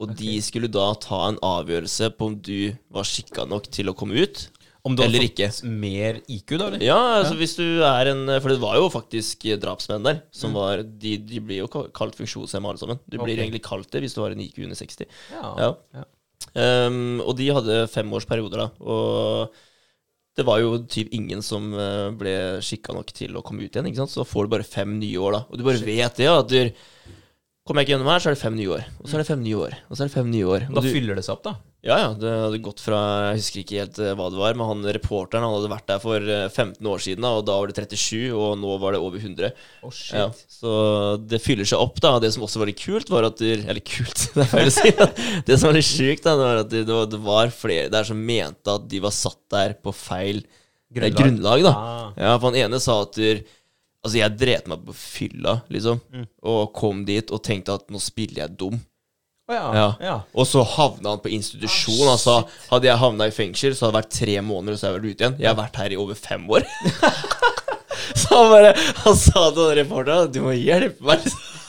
Og 0.00 0.12
de 0.16 0.36
skulle 0.44 0.68
da 0.72 0.86
ta 1.02 1.24
en 1.32 1.40
avgjørelse 1.42 2.12
på 2.16 2.28
om 2.30 2.36
du 2.40 2.70
var 2.94 3.04
skikka 3.08 3.44
nok 3.50 3.66
til 3.74 3.90
å 3.90 3.96
komme 3.98 4.20
ut. 4.24 4.44
Om 4.86 4.94
du 4.94 5.02
har 5.02 5.08
Eller 5.08 5.24
fått 5.24 5.40
ikke. 5.42 5.70
mer 5.82 6.20
IQ, 6.30 6.52
da, 6.54 6.66
eller? 6.68 6.82
Ja, 6.86 6.98
altså 7.18 7.34
hvis 7.36 7.56
du 7.58 7.82
er 7.82 8.12
en 8.12 8.22
For 8.40 8.52
det 8.52 8.60
var 8.62 8.76
jo 8.78 8.86
faktisk 8.92 9.42
drapsmenn 9.60 10.06
der. 10.06 10.20
Som 10.30 10.54
var 10.56 10.82
De, 10.82 11.16
de 11.18 11.40
blir 11.44 11.64
jo 11.64 11.68
kalt 11.68 12.16
funksjonshemma 12.16 12.70
alle 12.70 12.80
sammen. 12.82 13.00
Du 13.10 13.18
blir 13.18 13.36
egentlig 13.36 13.64
kalt 13.66 13.90
det 13.92 14.04
hvis 14.06 14.14
du 14.14 14.22
har 14.22 14.32
en 14.36 14.44
IQ 14.44 14.62
under 14.68 14.78
60. 14.78 15.08
Ja. 15.34 15.50
Ja. 15.58 15.72
Ja. 15.98 16.04
Ehm, 16.54 17.18
og 17.24 17.34
de 17.36 17.48
hadde 17.52 17.80
femårsperioder, 17.92 18.62
da. 18.62 18.68
Og 18.80 19.58
det 20.38 20.46
var 20.46 20.60
jo 20.62 20.76
typ 20.86 21.10
ingen 21.12 21.42
som 21.42 21.72
eh, 21.74 22.10
ble 22.14 22.34
skikka 22.62 22.94
nok 22.94 23.10
til 23.16 23.34
å 23.36 23.42
komme 23.42 23.66
ut 23.66 23.74
igjen. 23.74 23.88
ikke 23.90 24.04
sant? 24.04 24.14
Så 24.14 24.24
får 24.28 24.46
du 24.46 24.54
bare 24.54 24.66
fem 24.66 24.94
nye 25.00 25.18
år, 25.18 25.34
da. 25.34 25.42
Og 25.50 25.58
du 25.58 25.66
bare 25.66 25.82
vet 25.82 26.20
det, 26.22 26.28
ja, 26.30 26.38
at 26.44 26.48
du 26.54 26.60
Kommer 27.68 27.82
jeg 27.82 27.90
ikke 27.90 27.98
gjennom 27.98 28.08
her, 28.08 28.20
så 28.24 28.30
er 28.30 28.32
det 28.32 28.40
fem 28.40 28.54
nye 28.56 28.68
år. 28.72 28.84
Og 28.96 29.08
så 29.10 29.16
er 29.18 29.20
det 29.20 29.28
fem 29.28 29.40
nye 29.44 29.56
år. 29.60 29.74
Og 29.90 29.96
så 29.98 30.00
er 30.00 30.08
det 30.08 30.14
fem 30.14 30.28
nye 30.32 30.46
år. 30.48 30.62
Da 30.70 30.78
Og 30.80 30.86
du, 30.86 30.88
fyller 30.88 31.18
det 31.18 31.24
seg 31.26 31.34
opp, 31.34 31.42
da. 31.44 31.50
Ja, 31.86 31.94
ja. 31.94 32.06
Det 32.18 32.30
hadde 32.30 32.58
gått 32.62 32.80
fra 32.82 32.98
Jeg 33.28 33.38
husker 33.38 33.60
ikke 33.62 33.76
helt 33.78 33.98
eh, 34.02 34.14
hva 34.18 34.26
det 34.32 34.38
var, 34.40 34.56
men 34.58 34.66
han 34.66 34.88
reporteren 34.96 35.44
han 35.46 35.54
hadde 35.54 35.70
vært 35.70 35.86
der 35.86 36.00
for 36.02 36.30
eh, 36.34 36.46
15 36.50 36.88
år 36.90 37.04
siden, 37.04 37.22
da, 37.22 37.30
og 37.38 37.44
da 37.46 37.58
var 37.60 37.70
det 37.70 37.76
37, 37.78 38.32
og 38.34 38.56
nå 38.58 38.78
var 38.82 38.96
det 38.96 39.02
over 39.04 39.22
100. 39.22 39.52
Oh, 39.86 39.92
shit. 39.94 40.16
Ja, 40.18 40.26
så 40.50 40.72
det 41.22 41.38
fyller 41.44 41.68
seg 41.68 41.82
opp, 41.84 42.00
da. 42.02 42.16
Det 42.22 42.32
som 42.34 42.46
også 42.48 42.62
var 42.62 42.70
litt 42.72 42.82
kult, 42.82 43.12
var 43.14 43.28
at 43.30 43.38
det, 43.38 43.60
Eller 43.62 43.84
kult, 43.86 44.24
det 44.34 44.42
er 44.42 44.50
feil 44.50 44.72
å 44.72 44.74
si. 44.74 44.94
Det 45.46 45.58
som 45.58 45.70
var 45.70 45.78
litt 45.78 45.90
sjukt, 45.90 46.26
da, 46.26 46.34
var 46.40 46.64
at 46.64 46.72
det, 46.72 46.82
det, 46.88 47.22
var, 47.28 47.54
flere 47.54 47.92
der 47.94 48.10
som 48.10 48.18
mente 48.18 48.74
at 48.74 48.90
de 48.90 49.02
var 49.04 49.14
satt 49.14 49.40
der 49.54 49.78
på 49.78 49.94
feil 49.94 50.42
grunnlag. 50.90 51.14
grunnlag 51.22 51.64
da. 51.68 51.76
Ah. 51.78 52.10
Ja, 52.18 52.34
for 52.40 52.50
han 52.50 52.58
ene 52.66 52.82
sa 52.82 53.00
at 53.06 53.14
der, 53.20 53.44
Altså, 53.98 54.20
jeg 54.20 54.38
dret 54.38 54.68
meg 54.70 54.84
på 54.86 54.92
fylla, 54.94 55.56
liksom, 55.74 55.98
og 56.46 56.68
kom 56.72 57.00
dit 57.04 57.32
og 57.34 57.42
tenkte 57.44 57.74
at 57.74 57.88
nå 57.90 57.98
spiller 58.00 58.44
jeg 58.44 58.54
dum. 58.60 58.76
Å 59.48 59.56
ja. 59.56 59.68
Ja. 59.72 59.88
ja. 60.04 60.16
Og 60.36 60.44
så 60.44 60.60
havna 60.76 61.14
han 61.14 61.22
på 61.24 61.30
institusjon. 61.32 62.02
Han 62.04 62.14
altså, 62.18 62.34
hadde 62.68 62.90
jeg 62.90 63.00
havna 63.00 63.28
i 63.30 63.32
fengsel, 63.32 63.72
så 63.72 63.86
hadde 63.86 63.96
det 63.96 64.02
vært 64.02 64.18
tre 64.18 64.40
måneder, 64.44 64.76
og 64.76 64.80
så 64.80 64.86
hadde 64.86 64.98
jeg 64.98 65.00
vært 65.00 65.08
ute 65.14 65.24
igjen. 65.24 65.38
Jeg 65.40 65.48
har 65.48 65.60
vært 65.62 65.80
her 65.80 65.94
i 65.94 66.00
over 66.04 66.20
fem 66.20 66.44
år. 66.52 66.68
så 68.14 68.34
han 68.34 68.50
bare 68.50 68.74
Han 69.04 69.16
sa 69.16 69.48
til 69.54 69.70
reporteren 69.78 70.32
du 70.32 70.42
må 70.44 70.54
hjelpe 70.56 71.04
meg. 71.04 71.24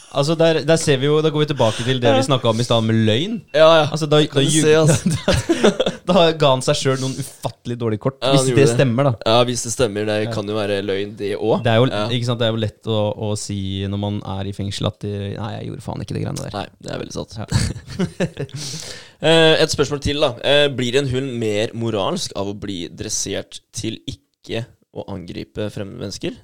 Altså, 0.09 0.33
der, 0.35 0.61
der 0.65 0.79
ser 0.81 0.97
vi 0.97 1.05
jo 1.05 1.19
Da 1.21 1.29
går 1.29 1.43
vi 1.43 1.47
tilbake 1.51 1.83
til 1.85 1.99
det 2.01 2.13
vi 2.15 2.25
snakka 2.25 2.49
om 2.49 2.59
i 2.59 2.65
stad, 2.65 2.81
med 2.85 2.97
løgn. 3.05 3.35
Ja, 3.53 3.67
ja. 3.81 3.85
Altså, 3.91 4.07
da, 4.09 4.21
da, 4.25 4.43
se, 4.49 4.73
altså. 4.77 5.11
da 6.09 6.23
ga 6.39 6.51
han 6.55 6.63
seg 6.65 6.79
sjøl 6.79 7.01
noen 7.03 7.13
ufattelig 7.19 7.77
dårlige 7.79 8.03
kort. 8.05 8.17
Ja, 8.23 8.31
hvis 8.33 8.47
det 8.49 8.55
det. 8.57 8.67
stemmer, 8.71 9.11
da. 9.11 9.13
Ja, 9.29 9.43
hvis 9.47 9.65
det 9.67 9.73
stemmer. 9.75 10.09
Det 10.09 10.31
kan 10.33 10.49
jo 10.49 10.57
være 10.57 10.79
løgn, 10.85 11.13
det 11.19 11.35
òg. 11.37 11.61
Det 11.65 11.73
er 11.73 11.81
jo, 11.81 11.89
ja. 11.93 12.37
det 12.41 12.49
lett 12.63 12.89
å, 12.89 13.01
å 13.29 13.29
si 13.39 13.59
når 13.89 14.01
man 14.01 14.17
er 14.37 14.49
i 14.49 14.55
fengsel 14.55 14.89
at 14.89 14.97
de, 15.05 15.13
Nei, 15.35 15.51
jeg 15.59 15.69
gjorde 15.69 15.85
faen 15.85 16.03
ikke 16.05 16.17
det 16.17 16.23
greiene 16.25 16.47
der. 16.47 16.57
Nei, 16.57 16.65
det 16.81 16.95
er 16.95 17.03
veldig 17.03 17.17
sant. 17.19 17.37
Ja. 17.39 17.45
Eh, 19.19 19.59
Et 19.59 19.67
spørsmål 19.67 19.99
til, 19.99 20.21
da. 20.23 20.29
Eh, 20.47 20.69
Blir 20.71 20.95
en 20.95 21.09
hund 21.11 21.33
mer 21.41 21.73
moralsk 21.75 22.31
av 22.39 22.47
å 22.47 22.55
bli 22.55 22.85
dressert 22.87 23.57
til 23.75 23.97
ikke 24.07 24.61
å 24.95 25.03
angripe 25.11 25.65
fremmede 25.73 25.99
mennesker? 26.05 26.37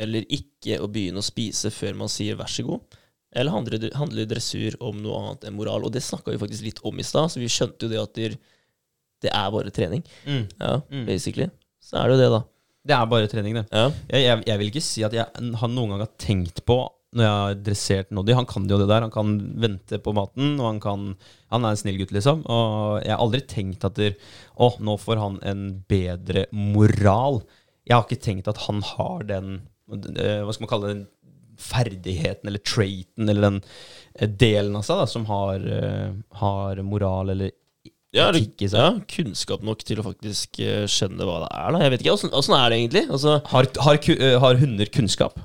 Eller 0.00 0.24
ikke 0.32 0.78
å 0.80 0.88
begynne 0.88 1.20
å 1.20 1.26
spise 1.26 1.68
før 1.68 1.98
man 2.00 2.08
sier 2.08 2.38
'vær 2.38 2.48
så 2.48 2.64
god'? 2.64 2.96
Eller 3.34 3.50
handler, 3.54 3.86
handler 3.96 4.26
dressur 4.28 4.76
om 4.84 4.98
noe 5.02 5.18
annet 5.22 5.44
enn 5.48 5.56
moral? 5.56 5.84
Og 5.86 5.92
det 5.94 6.02
snakka 6.04 6.32
vi 6.34 6.40
faktisk 6.42 6.64
litt 6.66 6.80
om 6.84 6.98
i 7.00 7.06
stad, 7.06 7.30
så 7.32 7.40
vi 7.40 7.48
skjønte 7.48 7.86
jo 7.86 7.92
det 7.92 8.00
at 8.02 8.14
det, 8.18 8.32
det 9.24 9.30
er 9.32 9.50
bare 9.54 9.70
trening. 9.72 10.02
Mm. 10.26 10.42
Ja, 10.60 10.80
Mm. 10.90 11.06
basically. 11.06 11.48
Så 11.82 11.96
er 12.00 12.08
det 12.10 12.16
jo 12.18 12.22
det, 12.22 12.30
da. 12.34 12.42
Det 12.84 12.94
er 12.96 13.06
bare 13.06 13.28
trening, 13.30 13.54
det. 13.54 13.66
Ja. 13.70 13.86
Jeg, 14.10 14.22
jeg, 14.26 14.42
jeg 14.50 14.58
vil 14.58 14.70
ikke 14.72 14.82
si 14.82 15.04
at 15.06 15.12
jeg 15.14 15.26
han 15.60 15.74
noen 15.76 15.92
gang 15.94 16.00
har 16.02 16.10
tenkt 16.18 16.64
på 16.66 16.80
når 17.12 17.22
jeg 17.26 17.32
har 17.36 17.54
dressert 17.60 18.10
Noddy. 18.16 18.32
Han 18.34 18.46
kan 18.48 18.64
jo 18.70 18.78
det 18.80 18.86
der. 18.88 19.04
Han 19.04 19.12
kan 19.12 19.32
vente 19.60 19.98
på 20.00 20.14
maten, 20.16 20.54
og 20.58 20.64
han 20.70 20.78
kan 20.80 21.02
Han 21.52 21.64
er 21.68 21.74
en 21.74 21.76
snill 21.76 21.98
gutt, 22.00 22.10
liksom. 22.16 22.40
Og 22.48 23.02
jeg 23.04 23.12
har 23.12 23.20
aldri 23.20 23.42
tenkt 23.46 23.84
at 23.84 23.94
der, 24.00 24.14
Å, 24.56 24.70
nå 24.80 24.94
får 24.98 25.20
han 25.20 25.36
en 25.44 25.66
bedre 25.92 26.46
moral. 26.52 27.42
Jeg 27.84 27.94
har 27.98 28.06
ikke 28.06 28.22
tenkt 28.24 28.48
at 28.48 28.62
han 28.66 28.80
har 28.94 29.24
den 29.28 29.50
eh, 29.92 30.40
Hva 30.42 30.54
skal 30.56 30.64
man 30.66 30.70
kalle 30.72 30.92
det? 30.94 31.06
Ferdigheten 31.62 32.50
eller 32.50 32.62
traiten 32.66 33.28
eller 33.28 33.48
den 33.48 33.58
eh, 33.62 34.28
delen 34.28 34.76
av 34.78 34.86
seg 34.86 35.02
da, 35.02 35.08
som 35.10 35.26
har, 35.30 35.62
eh, 35.64 36.10
har 36.42 36.82
moral 36.86 37.34
eller 37.36 37.52
Ja, 38.12 38.26
ja, 38.28 38.88
kunnskap 39.08 39.62
nok 39.64 39.86
til 39.88 40.02
å 40.02 40.08
faktisk 40.10 40.60
eh, 40.60 40.84
skjønne 40.90 41.24
hva 41.24 41.38
det 41.46 41.48
er. 41.56 41.72
da 41.72 41.86
Jeg 41.86 41.94
vet 41.94 42.04
ikke, 42.04 42.18
Åssen 42.42 42.58
er 42.58 42.68
det 42.68 42.82
egentlig? 42.82 43.06
Altså, 43.08 43.38
Har, 43.54 43.70
har, 43.86 44.02
har 44.44 44.60
hunder 44.60 44.92
kunnskap? 44.92 45.40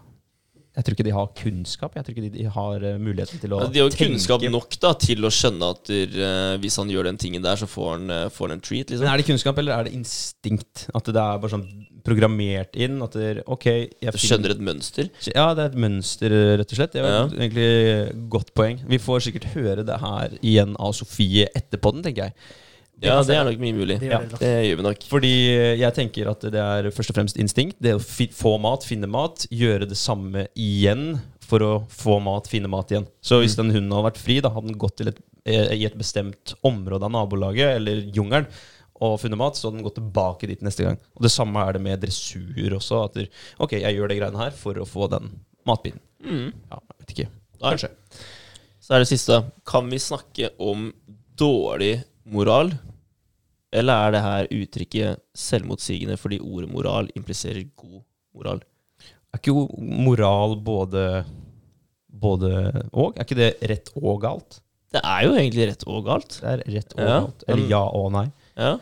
Jeg 0.77 0.85
tror 0.85 0.93
ikke 0.93 1.05
de 1.07 1.13
har 1.15 1.29
kunnskap. 1.39 1.95
Jeg 1.97 2.05
tror 2.05 2.13
ikke 2.13 2.33
de, 2.35 2.43
har 2.53 2.83
muligheten 3.01 3.39
til 3.41 3.55
å 3.55 3.63
de 3.65 3.81
har 3.81 3.87
tenke. 3.89 4.11
kunnskap 4.11 4.43
nok 4.53 4.75
da 4.83 4.91
til 5.01 5.25
å 5.25 5.31
skjønne 5.33 5.71
at 5.73 5.89
der, 5.89 6.59
hvis 6.61 6.77
han 6.77 6.91
gjør 6.93 7.09
den 7.09 7.17
tingen 7.17 7.41
der, 7.41 7.57
så 7.57 7.65
får 7.65 7.87
han, 7.95 8.13
får 8.35 8.51
han 8.51 8.59
en 8.59 8.61
treat. 8.67 8.91
Men 8.91 8.99
liksom 8.99 9.09
er 9.09 9.23
det 9.23 9.25
kunnskap, 9.31 9.57
eller 9.63 9.73
er 9.73 9.87
det 9.87 9.95
instinkt? 9.97 10.83
At 10.93 11.09
det 11.09 11.23
er 11.23 11.41
bare 11.41 11.55
sånn 11.55 11.65
programmert 12.07 12.77
inn? 12.79 12.97
At 13.05 13.17
det, 13.19 13.43
ok, 13.45 13.65
jeg 14.01 14.13
Du 14.15 14.19
skjønner 14.23 14.55
et 14.55 14.61
mønster. 14.63 15.09
Ja, 15.33 15.49
det 15.57 15.65
er 15.65 15.73
et 15.73 15.81
mønster, 15.83 16.35
rett 16.61 16.71
og 16.71 16.79
slett. 16.79 16.95
Det 16.95 17.03
var 17.05 17.11
Ja. 17.17 17.25
egentlig 17.27 18.29
godt 18.33 18.53
poeng. 18.57 18.79
Vi 18.87 18.97
får 19.03 19.27
sikkert 19.27 19.51
høre 19.53 19.83
det 19.85 19.99
her 20.01 20.37
igjen 20.41 20.75
av 20.79 20.95
Sofie 20.97 21.47
etterpå 21.55 21.93
den, 21.93 22.03
tenker 22.07 22.29
jeg. 22.29 22.33
Ja, 22.99 23.19
det 23.21 23.35
er 23.37 23.43
nok 23.45 23.59
mye 23.61 23.75
mulig. 23.77 23.99
Det 24.01 24.09
Ja, 24.09 24.19
det 24.25 24.53
gjør 24.65 24.77
vi 24.79 24.83
nok. 24.87 25.03
Fordi 25.05 25.33
jeg 25.77 25.93
tenker 25.93 26.31
at 26.31 26.41
det 26.41 26.55
er 26.57 26.87
først 26.89 27.11
og 27.11 27.15
fremst 27.19 27.37
instinkt. 27.37 27.75
Det 27.79 27.93
å 27.93 28.01
få 28.01 28.55
mat, 28.59 28.81
finne 28.83 29.05
mat, 29.07 29.45
gjøre 29.53 29.85
det 29.87 29.97
samme 29.99 30.47
igjen 30.57 31.19
for 31.47 31.59
å 31.59 31.73
få 31.93 32.17
mat, 32.19 32.47
finne 32.49 32.67
mat 32.67 32.89
igjen. 32.89 33.05
Så 33.21 33.37
hvis 33.43 33.55
den 33.55 33.69
hunden 33.69 33.91
hadde 33.93 34.09
vært 34.09 34.17
fri, 34.23 34.39
da 34.41 34.49
hadde 34.49 34.71
den 34.71 34.79
gått 34.81 34.97
til 34.97 35.07
et, 35.13 35.19
eh, 35.45 35.75
i 35.77 35.85
et 35.85 35.95
bestemt 35.95 36.55
område 36.65 37.03
av 37.05 37.11
nabolaget 37.13 37.75
eller 37.77 38.01
jungelen 38.11 38.47
og 39.03 39.19
funnet 39.21 39.39
mat, 39.39 39.57
så 39.57 39.67
hadde 39.67 39.79
den 39.79 39.85
gått 39.85 39.99
tilbake 39.99 40.49
dit 40.49 40.63
neste 40.65 40.85
gang. 40.87 40.97
Og 41.17 41.25
det 41.25 41.33
samme 41.33 41.61
er 41.63 41.77
det 41.77 41.83
med 41.85 42.01
dressur 42.01 42.77
også. 42.79 43.03
At 43.05 43.17
der, 43.19 43.29
ok, 43.61 43.77
jeg 43.81 43.97
gjør 43.97 44.11
de 44.11 44.19
greiene 44.19 44.41
her 44.41 44.55
for 44.57 44.79
å 44.81 44.87
få 44.87 45.09
den 45.13 45.31
matbiten. 45.67 46.01
Mm. 46.23 46.49
Ja, 46.71 46.79
jeg 46.81 46.99
vet 47.03 47.13
ikke. 47.15 47.29
Kanskje. 47.61 47.91
Så 48.81 48.95
er 48.95 49.03
det 49.03 49.09
siste. 49.09 49.39
Kan 49.67 49.89
vi 49.91 49.99
snakke 50.01 50.51
om 50.63 50.89
dårlig 51.37 51.99
moral? 52.31 52.71
Eller 53.75 54.07
er 54.07 54.15
det 54.15 54.23
her 54.23 54.49
uttrykket 54.55 55.23
selvmotsigende 55.37 56.15
fordi 56.19 56.39
ordet 56.39 56.71
moral 56.71 57.09
impliserer 57.19 57.65
god 57.75 57.99
moral? 58.37 58.61
Er 59.33 59.41
ikke 59.41 59.53
jo 59.53 59.65
moral 60.07 60.55
både, 60.63 61.03
både 62.07 62.53
og? 62.93 63.17
Er 63.17 63.27
ikke 63.27 63.37
det 63.37 63.51
rett 63.69 63.91
og 63.99 64.21
galt? 64.23 64.61
Det 64.95 65.01
er 65.03 65.25
jo 65.27 65.33
egentlig 65.35 65.67
rett 65.73 65.83
og 65.85 66.05
galt. 66.07 66.37
Det 66.39 66.53
er 66.53 66.63
rett 66.77 66.93
og 66.95 67.03
Ja, 67.03 67.17
galt. 67.25 67.43
Eller 67.51 67.71
ja 67.73 67.83
og 67.99 68.07
nei. 68.15 68.27
Ja. 68.57 68.73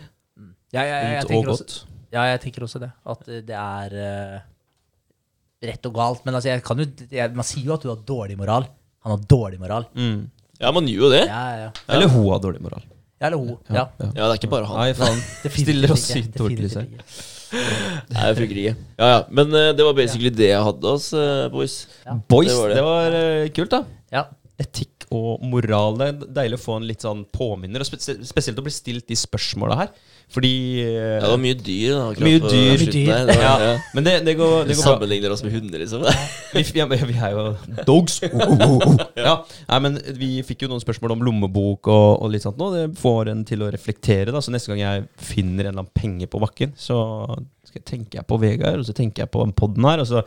Ja, 0.76 0.82
jeg, 0.82 0.90
jeg, 0.90 1.12
jeg, 1.12 1.20
Ondt 1.20 1.26
og 1.26 1.30
tenker 1.32 1.50
godt. 1.52 1.62
også, 1.70 1.94
ja, 2.16 2.24
jeg 2.32 2.40
tenker 2.46 2.64
også 2.68 2.80
det. 2.84 2.90
At 3.14 3.28
eh, 3.32 3.42
det 3.48 3.56
er 3.60 3.96
eh, 4.06 4.40
rett 5.70 5.88
og 5.90 5.94
galt. 6.00 6.26
Men 6.28 6.38
altså, 6.40 6.50
jeg 6.52 6.64
kan 6.66 6.82
jo, 6.82 6.88
jeg, 7.12 7.36
man 7.36 7.48
sier 7.48 7.70
jo 7.70 7.76
at 7.78 7.86
du 7.86 7.92
har 7.92 8.02
dårlig 8.08 8.38
moral. 8.40 8.68
Han 9.06 9.16
har 9.16 9.24
dårlig 9.30 9.60
moral. 9.62 9.86
Mm. 9.94 10.26
ja, 10.62 10.72
man 10.76 10.88
gjør 10.90 11.06
jo 11.08 11.14
det. 11.14 11.24
Ja, 11.30 11.44
ja, 11.54 11.64
ja. 11.68 11.72
Eller 11.96 12.12
hun 12.12 12.28
har 12.34 12.42
dårlig 12.44 12.64
moral. 12.66 12.84
Ja, 13.22 13.30
eller 13.30 13.38
hun. 13.40 13.54
Ja. 13.72 13.86
Ja, 14.02 14.10
det 14.12 14.26
er 14.26 14.40
ikke 14.42 14.52
bare 14.52 14.68
han. 14.68 14.82
Nei, 14.82 14.90
faen. 14.98 15.22
Definitivt 15.46 15.70
Stiller 15.70 15.94
oss 15.96 16.10
ikke. 16.12 16.26
i 16.28 16.38
dårlig 16.42 16.60
lys 16.66 16.76
her. 16.80 16.90
Definitivt 16.90 17.22
ikke. 17.22 17.32
Nei, 18.12 18.24
jeg 18.26 18.36
funker 18.42 18.58
ikke. 18.60 18.72
Ja, 19.00 19.08
ja. 19.14 19.20
Men 19.38 19.54
eh, 19.56 19.70
det 19.78 19.86
var 19.88 19.94
basically 19.96 20.32
det 20.36 20.50
jeg 20.50 20.64
hadde, 20.66 20.90
oss, 20.98 21.12
eh, 21.16 21.46
boys. 21.54 21.76
Boys, 22.28 22.50
Det 22.52 22.58
var 22.60 22.68
det 22.74 22.76
det. 22.76 22.84
var, 22.90 23.16
eh, 23.22 23.46
kult, 23.56 23.72
da. 23.72 23.80
Ja. 24.12 24.26
Etikk 24.62 25.06
og 25.14 25.42
moral. 25.46 25.98
Det 26.00 26.06
er 26.08 26.20
deilig 26.40 26.58
å 26.58 26.62
få 26.64 26.76
en 26.80 26.86
litt 26.88 27.04
sånn 27.04 27.26
påminner. 27.36 27.84
Og 27.84 27.88
spes 27.88 28.08
spesielt 28.26 28.58
å 28.60 28.64
bli 28.66 28.72
stilt 28.74 29.06
de 29.10 29.18
spørsmåla 29.20 29.76
her. 29.82 29.90
Fordi 30.34 30.52
eh, 30.82 31.18
Ja, 31.20 31.26
det 31.26 31.32
var 31.34 31.42
mye 31.44 31.58
dyr. 31.60 31.92
da 31.92 32.06
akkurat 32.10 32.26
Mye 32.26 32.40
dyr. 32.40 32.72
Mye 32.80 32.88
dyr. 32.96 33.10
der. 33.12 33.26
Det 33.30 33.36
var, 33.36 33.44
Ja. 33.44 33.68
ja. 33.68 33.76
Men 33.94 34.08
det, 34.08 34.14
det 34.26 34.34
går, 34.40 34.56
det 34.66 34.78
går 34.78 34.82
bra. 34.82 34.94
sammenligner 34.96 35.36
oss 35.36 35.44
med 35.46 35.54
hunder, 35.58 35.84
liksom. 35.84 36.08
Vi, 36.56 36.64
ja, 36.80 36.86
vi 36.88 37.18
er 37.20 37.36
jo 37.36 37.44
dogs. 37.86 38.18
Oh, 38.32 38.56
oh, 38.56 38.88
oh. 38.88 39.04
Ja. 39.20 39.36
Nei, 39.70 39.80
men 39.86 40.00
vi 40.18 40.32
fikk 40.48 40.64
jo 40.66 40.72
noen 40.72 40.82
spørsmål 40.82 41.18
om 41.18 41.26
lommebok 41.28 41.92
og, 41.92 42.08
og 42.24 42.32
litt 42.32 42.48
sånt 42.48 42.58
nå. 42.62 42.72
Det 42.74 42.86
får 43.00 43.34
en 43.36 43.44
til 43.48 43.62
å 43.68 43.70
reflektere. 43.76 44.32
da 44.34 44.40
Så 44.42 44.56
neste 44.56 44.72
gang 44.72 44.82
jeg 44.86 45.06
finner 45.20 45.68
en 45.68 45.76
eller 45.76 45.84
annen 45.84 45.94
penge 46.00 46.32
på 46.32 46.40
bakken, 46.42 46.74
så 46.80 46.98
tenker 47.84 48.22
jeg 48.22 48.28
på 48.32 48.40
Vegard, 48.40 48.80
og 48.80 48.88
så 48.88 48.96
tenker 48.96 49.26
jeg 49.26 49.34
på 49.36 49.44
den 49.44 49.52
podden 49.54 49.84
her. 49.92 50.00
Og 50.00 50.08
så 50.10 50.24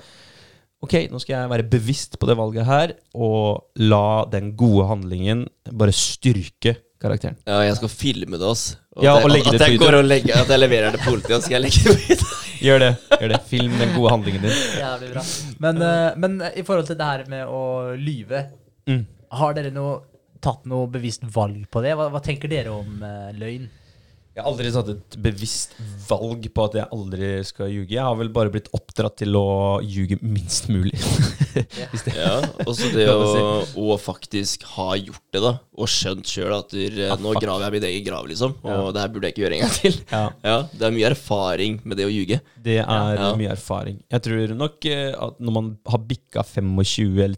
Ok, 0.84 0.92
nå 1.10 1.18
skal 1.18 1.34
jeg 1.40 1.50
være 1.50 1.64
bevisst 1.72 2.18
på 2.22 2.26
det 2.30 2.36
valget 2.38 2.66
her, 2.68 2.92
og 3.18 3.64
la 3.82 4.24
den 4.30 4.52
gode 4.58 4.84
handlingen 4.86 5.40
bare 5.74 5.90
styrke 5.96 6.76
karakteren. 7.02 7.34
Ja, 7.46 7.60
jeg 7.66 7.76
skal 7.80 7.90
filme 7.90 8.38
det, 8.38 8.46
ass. 8.46 8.76
Ja, 9.02 9.16
og 9.22 9.30
legge 9.30 9.50
det 9.54 9.60
at 9.60 9.68
jeg 9.68 9.78
YouTube. 9.78 10.02
legger, 10.06 10.38
At 10.42 10.48
jeg 10.54 10.58
leverer 10.62 10.94
det 10.94 11.00
politiet, 11.04 11.34
og 11.34 11.42
så 11.42 11.46
skal 11.48 11.58
jeg 11.58 11.64
legge 11.66 11.82
det 11.82 11.94
på 11.94 12.12
YouTube. 12.14 12.34
Gjør 12.68 12.78
det. 12.82 12.88
gjør 13.20 13.28
det 13.34 13.40
Film 13.46 13.74
den 13.78 13.92
gode 13.94 14.10
handlingen 14.10 14.42
din. 14.42 14.56
Jævlig 14.80 15.10
bra. 15.12 15.22
Men, 15.62 15.82
eh, 15.86 16.16
men 16.18 16.32
i 16.58 16.64
forhold 16.66 16.86
til 16.88 16.96
det 16.98 17.06
her 17.10 17.24
med 17.30 17.46
å 17.46 17.64
lyve, 17.98 18.46
Mm. 18.88 19.02
har 19.36 19.52
dere 19.54 19.70
noe, 19.70 19.98
tatt 20.40 20.64
noe 20.66 20.86
bevisst 20.88 21.26
valg 21.34 21.66
på 21.70 21.82
det? 21.84 21.90
Hva, 21.98 22.06
hva 22.14 22.22
tenker 22.24 22.48
dere 22.48 22.70
om 22.72 23.02
eh, 23.04 23.34
løgn? 23.36 23.66
Jeg 24.38 24.44
har 24.44 24.52
aldri 24.52 24.70
tatt 24.70 24.88
et 24.92 25.16
bevisst 25.18 25.72
valg 26.06 26.44
på 26.54 26.64
at 26.68 26.74
jeg 26.78 26.86
aldri 26.94 27.28
skal 27.42 27.72
ljuge. 27.72 27.90
Jeg 27.96 28.04
har 28.06 28.14
vel 28.20 28.28
bare 28.30 28.52
blitt 28.54 28.68
oppdratt 28.76 29.16
til 29.18 29.34
å 29.34 29.80
ljuge 29.82 30.14
minst 30.22 30.68
mulig. 30.70 30.94
Hvis 31.90 32.04
det 32.06 32.14
Ja, 32.14 32.36
og 32.62 32.70
så 32.78 32.86
det 32.94 33.08
å, 33.10 33.64
å 33.82 33.96
faktisk 33.98 34.62
ha 34.76 34.92
gjort 34.94 35.24
det, 35.34 35.42
da. 35.42 35.56
Og 35.74 35.90
skjønt 35.90 36.30
sjøl 36.30 36.54
at 36.54 36.70
du, 36.70 36.78
eh, 36.86 37.10
nå 37.18 37.32
fuck. 37.34 37.42
graver 37.42 37.66
jeg 37.66 37.74
min 37.80 37.88
egen 37.90 38.06
grav, 38.06 38.30
liksom. 38.30 38.54
Og 38.62 38.70
Ja. 38.70 38.86
det 38.94 39.02
her 39.02 39.12
burde 39.16 39.26
jeg 39.26 39.34
ikke 39.34 39.44
gjøre 39.48 39.58
en 39.58 39.64
gang 39.66 39.76
til. 39.80 39.98
Ja. 40.14 40.22
Ja, 40.46 40.56
Det 40.70 40.86
er 40.86 40.94
mye 41.00 41.10
erfaring 41.10 41.80
med 41.82 41.98
det 41.98 42.06
å 42.06 42.14
ljuge. 42.14 42.38
Det 42.62 42.78
er 42.84 43.18
Ja. 43.18 43.34
mye 43.42 43.50
erfaring. 43.56 43.98
Jeg 44.14 44.22
tror 44.28 44.54
nok 44.54 44.86
eh, 44.86 45.10
at 45.18 45.42
når 45.42 45.58
man 45.58 45.74
har 45.90 45.98
bikka 46.14 46.46
25 46.46 47.18
eller 47.26 47.36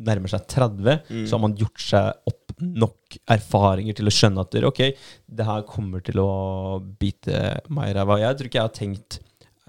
nærmer 0.00 0.30
seg 0.32 0.46
30, 0.48 0.98
Mm. 1.10 1.24
så 1.28 1.36
har 1.36 1.40
man 1.46 1.54
gjort 1.58 1.78
seg 1.82 2.26
opp 2.26 2.39
nok 2.60 3.18
erfaringer 3.30 3.96
til 3.96 4.10
å 4.10 4.14
skjønne 4.14 4.44
at 4.44 4.56
ok, 4.70 4.84
det 5.26 5.48
her 5.48 5.66
kommer 5.68 6.04
til 6.04 6.20
å 6.22 6.30
bite 7.00 7.60
meg 7.72 7.90
i 7.90 7.98
ræva. 7.98 8.20
Jeg 8.22 8.38
tror 8.38 8.50
ikke 8.50 8.60
jeg 8.60 8.68
har 8.68 8.78
tenkt 8.78 9.20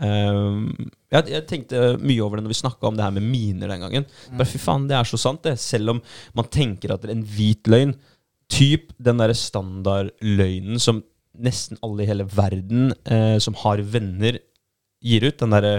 Um, 0.01 0.71
jeg, 1.13 1.27
jeg 1.29 1.45
tenkte 1.45 1.79
mye 2.01 2.23
over 2.25 2.39
det 2.39 2.47
når 2.47 2.55
vi 2.55 2.61
snakka 2.63 2.87
om 2.89 2.95
det 2.97 3.03
her 3.05 3.13
med 3.13 3.27
miner 3.27 3.69
den 3.69 3.83
gangen. 3.83 4.07
Bare 4.33 4.49
fy 4.49 4.57
faen, 4.61 4.87
det 4.89 4.95
er 4.97 5.05
så 5.05 5.19
sant, 5.21 5.43
det. 5.45 5.59
Selv 5.61 5.93
om 5.93 5.99
man 6.37 6.47
tenker 6.49 6.93
at 6.93 7.03
det 7.03 7.11
er 7.11 7.19
en 7.19 7.27
hvit 7.35 7.69
løgn. 7.69 7.93
Typ 8.51 8.89
den 8.97 9.21
derre 9.21 9.35
standardløgnen 9.37 10.81
som 10.81 11.03
nesten 11.41 11.79
alle 11.85 12.03
i 12.03 12.09
hele 12.09 12.25
verden 12.27 12.95
eh, 13.05 13.37
som 13.43 13.55
har 13.61 13.83
venner, 13.93 14.39
gir 15.01 15.27
ut. 15.27 15.37
Den 15.39 15.53
derre 15.53 15.75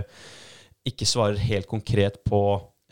ikke 0.89 1.07
svarer 1.07 1.43
helt 1.43 1.69
konkret 1.71 2.23
på 2.27 2.43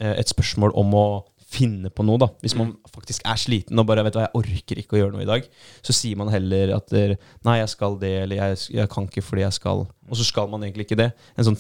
eh, 0.02 0.16
et 0.16 0.30
spørsmål 0.30 0.74
om 0.82 0.98
å 0.98 1.06
finne 1.51 1.90
på 1.90 2.05
noe, 2.06 2.20
da. 2.22 2.28
Hvis 2.44 2.55
man 2.59 2.72
faktisk 2.94 3.24
er 3.27 3.40
sliten 3.40 3.78
og 3.82 3.89
bare 3.89 4.05
vet 4.06 4.14
hva, 4.18 4.28
jeg 4.28 4.39
orker 4.39 4.81
ikke 4.82 4.97
å 4.97 5.01
gjøre 5.01 5.16
noe 5.16 5.24
i 5.27 5.31
dag, 5.31 5.48
så 5.82 5.94
sier 5.97 6.18
man 6.20 6.31
heller 6.32 6.77
at 6.77 6.94
nei, 6.94 7.56
jeg 7.60 7.72
skal 7.74 7.98
det, 8.01 8.14
eller 8.24 8.43
jeg, 8.44 8.62
jeg 8.78 8.93
kan 8.93 9.09
ikke 9.10 9.24
fordi 9.27 9.47
jeg 9.47 9.59
skal. 9.59 9.85
Og 10.10 10.18
så 10.20 10.27
skal 10.27 10.51
man 10.52 10.62
egentlig 10.66 10.86
ikke 10.89 11.01
det. 11.02 11.10
En 11.36 11.51
sånn 11.51 11.59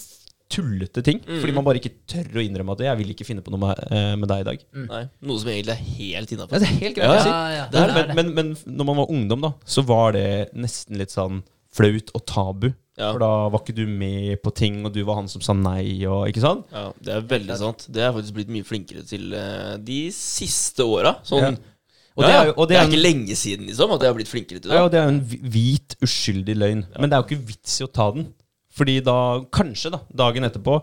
tullete 0.50 1.02
ting. 1.06 1.20
Fordi 1.22 1.54
man 1.54 1.66
bare 1.66 1.78
ikke 1.80 1.92
tør 2.10 2.40
å 2.40 2.42
innrømme 2.42 2.74
at 2.74 2.82
jeg 2.82 2.98
vil 3.00 3.12
ikke 3.14 3.26
finne 3.28 3.44
på 3.46 3.52
noe 3.54 3.62
med, 3.62 3.82
eh, 3.94 4.14
med 4.18 4.30
deg 4.30 4.42
i 4.42 4.48
dag. 4.48 4.64
Nei, 4.88 5.02
Noe 5.28 5.38
som 5.42 5.50
egentlig 5.52 5.76
er 5.76 5.84
helt 6.00 6.34
Ja, 6.34 6.46
det 6.50 6.60
er 6.60 6.74
helt 6.80 6.96
greit 6.98 7.06
Ja, 7.06 7.14
å 7.14 7.22
si. 7.22 7.30
ja, 7.30 7.66
Det 7.70 7.78
det 7.78 7.84
er 7.86 8.14
men, 8.14 8.34
men, 8.34 8.34
men 8.34 8.76
når 8.80 8.88
man 8.90 9.00
var 9.02 9.12
ungdom, 9.14 9.46
da, 9.46 9.52
så 9.64 9.84
var 9.86 10.16
det 10.18 10.50
nesten 10.58 10.98
litt 10.98 11.14
sånn 11.14 11.42
flaut 11.70 12.10
og 12.18 12.24
tabu. 12.26 12.72
Ja. 13.00 13.10
For 13.14 13.22
da 13.22 13.30
var 13.48 13.62
ikke 13.64 13.74
du 13.78 13.86
med 13.88 14.42
på 14.44 14.52
ting, 14.54 14.82
og 14.84 14.92
du 14.92 15.00
var 15.08 15.16
han 15.22 15.28
som 15.32 15.40
sa 15.44 15.54
nei, 15.56 16.04
og 16.04 16.26
ikke 16.28 16.42
sant? 16.44 16.66
Ja, 16.74 16.90
det 17.00 17.14
er 17.16 17.26
veldig 17.30 17.56
sant. 17.56 17.86
Det 17.88 18.02
er 18.02 18.10
jeg 18.10 18.16
faktisk 18.18 18.36
blitt 18.36 18.52
mye 18.52 18.66
flinkere 18.68 19.04
til 19.08 19.32
uh, 19.32 19.76
de 19.80 20.00
siste 20.12 20.84
åra. 20.84 21.14
Sånn, 21.24 21.56
Ja. 21.56 21.76
og 22.18 22.24
er 22.28 22.50
og 22.58 22.68
det 22.68 22.76
er 22.76 22.84
ikke 22.84 22.98
en- 22.98 23.06
lenge 23.06 23.36
siden 23.38 23.64
liksom, 23.70 23.94
at 23.96 24.02
jeg 24.04 24.10
har 24.12 24.18
blitt 24.18 24.28
flinkere 24.28 24.60
til 24.60 24.68
det. 24.68 24.76
Ja, 24.76 24.84
og 24.84 24.90
det 24.92 25.00
er 25.00 25.08
jo 25.08 25.14
en 25.16 25.50
hvit, 25.54 25.96
uskyldig 26.04 26.56
løgn. 26.60 26.84
Men 26.98 27.08
det 27.08 27.16
er 27.16 27.22
jo 27.22 27.28
ikke 27.30 27.46
vits 27.54 27.80
i 27.80 27.84
å 27.86 27.92
ta 27.92 28.10
den. 28.12 28.28
Fordi 28.70 29.00
da, 29.02 29.14
kanskje 29.50 29.90
da, 29.90 29.98
dagen 30.14 30.46
etterpå 30.46 30.76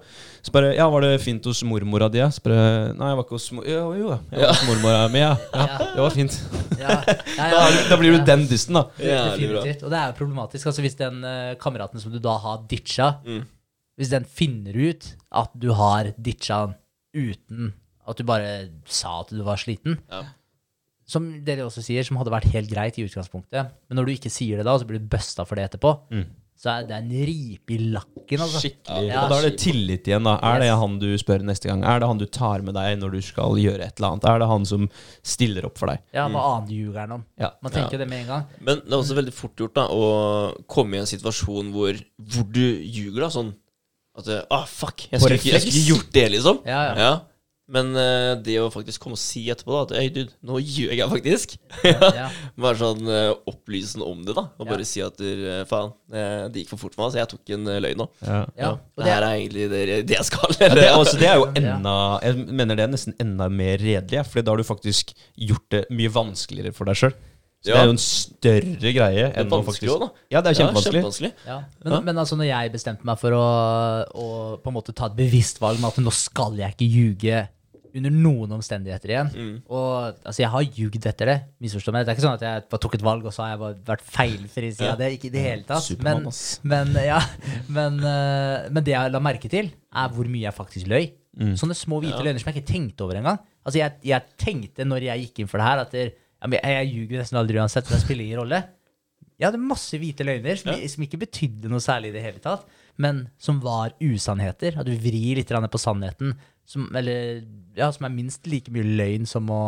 Så 0.43 0.51
bare 0.51 0.73
Ja, 0.75 0.89
var 0.91 1.05
det 1.05 1.21
fint 1.23 1.45
hos 1.47 1.61
mormora 1.63 2.09
di? 2.11 2.19
Så 2.35 2.41
bare 2.43 2.91
Nei, 2.97 3.07
jeg 3.13 3.17
var 3.19 3.23
ikke 3.23 3.37
hos 3.37 3.45
mor... 3.55 3.63
Jo, 3.69 3.83
jo, 3.95 4.09
jeg 4.31 4.41
var 4.43 4.51
hos 4.51 4.63
mormora 4.67 5.05
mi, 5.13 5.21
ja. 5.23 5.29
ja. 5.55 5.67
Det 5.95 6.03
var 6.03 6.15
fint. 6.17 6.35
Ja, 6.81 6.97
ja, 7.39 7.45
ja, 7.47 7.61
Da, 7.63 7.83
da 7.93 7.99
blir 8.01 8.17
du 8.17 8.25
den 8.27 8.43
dysten, 8.49 8.75
da. 8.75 8.83
Definitivt. 8.99 9.85
Og 9.87 9.93
det 9.93 9.99
er 10.01 10.11
jo 10.11 10.17
problematisk. 10.19 10.67
Altså 10.67 10.83
Hvis 10.83 10.97
den 10.99 11.21
uh, 11.23 11.53
kameraten 11.63 12.03
som 12.03 12.11
du 12.11 12.19
da 12.23 12.35
har 12.43 12.65
ditcha, 12.69 13.07
Mm. 13.23 13.45
hvis 13.97 14.11
den 14.11 14.25
finner 14.29 14.75
ut 14.89 15.07
at 15.31 15.55
du 15.57 15.71
har 15.73 16.11
ditcha 16.19 16.57
han 16.65 16.75
uten 17.15 17.71
at 18.07 18.19
du 18.19 18.23
bare 18.27 18.51
sa 18.85 19.21
at 19.23 19.31
du 19.31 19.39
var 19.47 19.57
sliten, 19.59 19.97
Ja. 20.11 20.25
som 21.07 21.25
dere 21.47 21.63
også 21.65 21.81
sier, 21.83 22.03
som 22.07 22.19
hadde 22.19 22.31
vært 22.35 22.51
helt 22.51 22.69
greit 22.71 22.99
i 22.99 23.03
utgangspunktet, 23.07 23.71
men 23.87 23.95
når 23.99 24.05
du 24.05 24.11
ikke 24.13 24.31
sier 24.31 24.59
det 24.59 24.67
da, 24.67 24.75
så 24.79 24.85
blir 24.87 24.99
du 24.99 25.07
busta 25.11 25.47
for 25.47 25.55
det 25.59 25.65
etterpå, 25.71 25.95
Mm. 26.11 26.27
Så 26.57 26.71
er 26.73 26.85
det 26.89 26.95
en 26.97 27.09
ripe 27.27 27.75
i 27.75 27.77
lakken, 27.93 28.41
altså. 28.41 28.61
Skikkelig. 28.63 29.09
Ja. 29.11 29.23
Og 29.23 29.29
da 29.29 29.37
er 29.37 29.45
det 29.45 29.59
tillit 29.61 30.07
igjen, 30.09 30.25
da. 30.25 30.33
Er 30.41 30.63
det 30.63 30.71
han 30.81 30.95
du 31.01 31.05
spør 31.21 31.43
neste 31.45 31.69
gang? 31.69 31.83
Er 31.85 32.01
det 32.01 32.09
han 32.09 32.17
du 32.17 32.25
tar 32.25 32.63
med 32.65 32.73
deg 32.73 32.97
når 32.97 33.13
du 33.13 33.19
skal 33.27 33.59
gjøre 33.61 33.85
et 33.85 34.01
eller 34.01 34.15
annet? 34.15 34.25
Er 34.31 34.41
det 34.41 34.47
han 34.49 34.65
som 34.65 34.87
stiller 35.21 35.67
opp 35.69 35.77
for 35.77 35.93
deg? 35.93 36.01
Ja, 36.17 36.25
hva 36.33 36.47
annet 36.55 36.73
ljuger 36.73 37.03
han 37.03 37.13
om? 37.19 37.23
Ja. 37.37 37.51
Man 37.61 37.75
tenker 37.75 37.99
Ja. 37.99 38.01
det 38.01 38.09
med 38.09 38.23
en 38.25 38.27
gang. 38.33 38.47
Men 38.59 38.81
det 38.81 38.89
er 38.91 38.97
også 38.97 39.19
veldig 39.21 39.35
fort 39.37 39.55
gjort 39.61 39.77
da 39.77 39.85
å 39.93 40.09
komme 40.67 40.97
i 40.97 41.03
en 41.03 41.09
situasjon 41.13 41.69
hvor, 41.75 42.01
hvor 42.17 42.49
du 42.49 42.65
ljuger. 42.81 43.21
da 43.27 43.29
Sånn 43.37 43.53
at 44.17 44.33
ah, 44.49 44.65
fuck, 44.65 45.07
jeg 45.11 45.21
skulle, 45.21 45.37
ikke, 45.37 45.53
jeg 45.53 45.61
skulle 45.61 45.87
gjort 45.93 46.13
det, 46.15 46.29
liksom. 46.33 46.61
Ja, 46.65 46.81
ja. 46.97 47.11
Men 47.69 47.89
eh, 47.99 48.33
det 48.39 48.53
å 48.63 48.69
faktisk 48.71 49.01
komme 49.03 49.17
og 49.17 49.19
si 49.19 49.41
etterpå 49.51 49.73
da, 49.75 49.79
at 49.83 49.91
Hei, 49.99 50.05
dude, 50.15 50.31
nå 50.47 50.55
gjør 50.63 50.93
jeg 50.95 51.09
faktisk. 51.11 51.55
Ja. 52.17 52.29
Bare 52.55 52.79
sånn 52.79 53.03
eh, 53.11 53.33
opplysende 53.51 54.07
om 54.07 54.21
det, 54.23 54.35
da. 54.37 54.45
Og 54.55 54.63
Ja. 54.63 54.69
bare 54.71 54.85
si 54.87 55.01
at 55.03 55.19
eh, 55.19 55.65
faen, 55.67 55.91
eh, 56.15 56.45
det 56.47 56.63
gikk 56.63 56.71
for 56.71 56.85
fort 56.85 56.95
for 56.95 57.03
meg, 57.03 57.11
så 57.17 57.19
jeg 57.19 57.31
tok 57.33 57.51
en 57.57 57.67
løgn 57.83 57.99
nå. 57.99 58.07
Ja. 58.23 58.39
Ja, 58.55 58.69
og 58.71 59.03
det 59.03 59.03
det- 59.03 59.13
her 59.13 59.27
er 59.27 59.35
egentlig 59.41 59.65
det, 59.73 59.81
det 60.07 60.15
jeg 60.15 60.29
skal. 60.29 60.55
Ja, 60.63 60.69
det, 60.79 60.87
altså, 60.99 61.17
det 61.19 61.27
er 61.27 61.41
jo 61.41 61.49
enda 61.59 61.95
Jeg 62.23 62.45
mener 62.61 62.75
det 62.79 62.85
er 62.87 62.93
nesten 62.95 63.17
enda 63.19 63.49
mer 63.51 63.77
redelig, 63.83 64.23
for 64.31 64.41
da 64.47 64.51
har 64.55 64.63
du 64.63 64.67
faktisk 64.71 65.11
gjort 65.35 65.67
det 65.75 65.83
mye 65.91 66.13
vanskeligere 66.15 66.71
for 66.73 66.87
deg 66.87 66.95
sjøl. 67.03 67.17
Så 67.65 67.73
det 67.73 67.77
er 67.81 67.87
jo 67.89 67.93
en 67.95 67.99
større 67.99 68.91
greie 68.93 69.23
Det 69.25 69.31
er 69.33 69.41
enn 69.41 69.49
å 69.49 69.57
vanskelig 69.57 69.65
faktisk 69.67 69.91
òg, 69.91 70.03
da. 70.05 70.09
Ja, 70.31 70.41
det 70.45 70.51
er 70.53 70.57
kjempevanskelig. 70.61 71.01
kjempevanskelig. 71.01 71.31
Ja. 71.49 71.55
Men, 71.83 71.93
Ja. 71.97 71.99
men 72.05 72.19
altså 72.21 72.37
når 72.37 72.47
jeg 72.53 72.71
bestemte 72.71 73.03
meg 73.09 73.17
for 73.19 73.33
å, 73.35 73.45
å 74.13 74.27
på 74.61 74.69
en 74.71 74.75
måte 74.77 74.93
ta 74.95 75.09
et 75.09 75.15
bevisst 75.17 75.59
valg 75.59 75.81
med 75.81 75.89
at 75.89 75.97
nå 76.05 76.13
skal 76.15 76.55
jeg 76.61 76.77
ikke 76.77 76.87
ljuge 76.93 77.41
under 77.99 78.13
noen 78.13 78.55
omstendigheter 78.57 79.13
igjen. 79.13 79.29
Mm. 79.33 79.53
Og 79.67 79.91
altså 80.21 80.43
jeg 80.43 80.51
har 80.53 80.65
jugd 80.79 81.07
etter 81.11 81.31
det. 81.31 81.37
Misforstå 81.63 81.93
meg. 81.95 82.05
Det 82.05 82.13
er 82.13 82.17
ikke 82.17 82.25
sånn 82.27 82.37
at 82.39 82.45
jeg 82.47 82.65
bare 82.71 82.83
tok 82.85 82.97
et 82.97 83.05
valg, 83.07 83.27
og 83.27 83.35
så 83.35 83.43
har 83.43 83.53
jeg 83.53 83.61
bare 83.63 83.79
vært 83.91 84.05
feilfri 84.07 84.71
siden 84.71 84.93
av 84.93 85.01
det. 85.01 85.11
Ikke 85.17 85.29
i 85.29 85.33
det 85.35 85.45
hele 85.45 85.67
tatt. 85.67 85.89
Men, 86.05 86.27
men, 86.73 86.93
ja, 87.05 87.19
men, 87.67 87.99
uh, 88.03 88.67
men 88.71 88.85
det 88.85 88.95
jeg 88.95 89.13
la 89.15 89.23
merke 89.23 89.51
til, 89.51 89.71
er 89.97 90.13
hvor 90.13 90.29
mye 90.29 90.45
jeg 90.47 90.57
faktisk 90.57 90.91
løy. 90.91 91.09
Sånne 91.37 91.75
små 91.77 91.99
hvite 92.01 92.17
Ja. 92.17 92.23
løgner 92.25 92.41
som 92.41 92.49
jeg 92.49 92.63
ikke 92.63 92.71
tenkte 92.71 93.05
over 93.05 93.19
engang. 93.19 93.37
Altså 93.61 93.77
jeg, 93.81 93.99
jeg 94.09 94.37
tenkte 94.41 94.85
når 94.87 95.05
jeg 95.11 95.27
gikk 95.27 95.43
inn 95.43 95.51
for 95.51 95.61
det 95.61 95.67
her, 95.67 95.83
at 95.83 95.93
der, 95.93 96.09
jeg, 96.41 96.63
jeg 96.63 96.89
ljuger 96.93 97.21
nesten 97.21 97.37
aldri 97.41 97.59
uansett, 97.61 97.89
det 97.91 98.01
spiller 98.01 98.25
ingen 98.25 98.41
rolle. 98.41 98.63
Jeg 99.37 99.51
hadde 99.51 99.61
masse 99.61 99.97
hvite 100.01 100.25
løgner 100.25 100.57
som, 100.57 100.73
som 100.73 101.03
ikke 101.05 101.19
betydde 101.21 101.69
noe 101.69 101.83
særlig 101.83 102.09
i 102.09 102.15
det 102.15 102.23
hele 102.25 102.41
tatt, 102.41 102.63
men 102.97 103.27
som 103.37 103.59
var 103.61 103.93
usannheter. 104.01 104.79
At 104.81 104.87
du 104.87 104.95
vrir 104.97 105.37
litt 105.37 105.51
på 105.53 105.81
sannheten, 105.81 106.33
som, 106.67 106.83
eller, 106.99 107.45
ja, 107.77 107.87
som 107.95 108.03
er 108.09 108.11
minst 108.11 108.47
like 108.51 108.71
mye 108.75 108.83
løgn 108.99 109.23
som 109.29 109.47
å, 109.53 109.59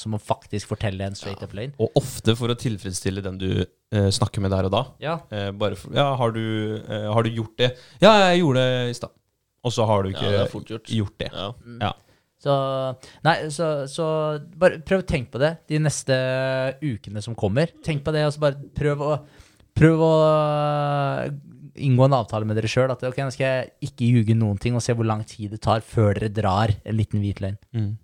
som 0.00 0.14
å 0.16 0.20
faktisk 0.22 0.70
fortelle 0.70 1.04
en 1.04 1.16
straight 1.18 1.42
up 1.44 1.52
løgn. 1.56 1.74
Og 1.84 1.98
ofte 2.00 2.32
for 2.38 2.48
å 2.48 2.56
tilfredsstille 2.56 3.20
den 3.24 3.36
du 3.42 3.48
eh, 3.60 4.08
snakker 4.16 4.40
med 4.40 4.54
der 4.56 4.70
og 4.70 4.72
da. 4.72 4.82
Ja, 5.04 5.18
Eh, 5.30 5.50
bare 5.52 5.76
for, 5.76 5.92
ja, 5.92 6.06
har 6.16 6.32
du, 6.32 6.42
eh, 6.80 7.06
har 7.12 7.26
du 7.26 7.30
gjort 7.36 7.58
det? 7.60 7.70
Ja, 8.00 8.14
jeg 8.30 8.40
gjorde 8.40 8.64
det 8.64 8.90
i 8.94 8.96
stad. 8.96 9.12
Og 9.66 9.74
så 9.74 9.84
har 9.90 10.02
du 10.06 10.10
Ja, 10.10 10.16
ikke 10.16 10.32
det 10.32 10.40
er 10.40 10.68
gjort. 10.72 10.90
gjort 10.96 11.18
det. 11.20 11.30
Ja. 11.34 11.48
Ja. 11.82 11.92
så 12.40 12.54
Nei, 13.26 13.36
så, 13.50 13.66
så 13.90 14.06
bare 14.56 14.78
prøv 14.86 15.02
å 15.02 15.06
tenke 15.08 15.32
på 15.36 15.40
det 15.42 15.52
de 15.68 15.80
neste 15.82 16.16
ukene 16.80 17.20
som 17.24 17.34
kommer. 17.34 17.72
Tenk 17.84 18.04
på 18.06 18.14
det, 18.16 18.24
og 18.28 18.32
så 18.36 18.40
bare 18.48 18.70
prøv 18.76 19.02
å 19.02 19.18
Prøv 19.76 20.00
å 20.00 20.12
inngå 21.76 22.06
en 22.08 22.16
avtale 22.18 22.48
med 22.48 22.58
dere 22.58 22.70
sjøl. 22.70 22.90
At 22.92 23.04
ok, 23.06 23.20
nå 23.24 23.34
skal 23.34 23.46
jeg 23.46 23.90
ikke 23.90 24.08
ljuge 24.08 24.36
noen 24.38 24.58
ting, 24.62 24.76
og 24.78 24.84
se 24.84 24.96
hvor 24.96 25.08
lang 25.08 25.22
tid 25.28 25.54
det 25.56 25.62
tar 25.64 25.84
før 25.84 26.16
dere 26.18 26.32
drar 26.34 26.74
en 26.82 26.98
liten 26.98 27.22
hvit 27.24 27.42
løgn. 27.44 27.60
Mm. 27.76 27.94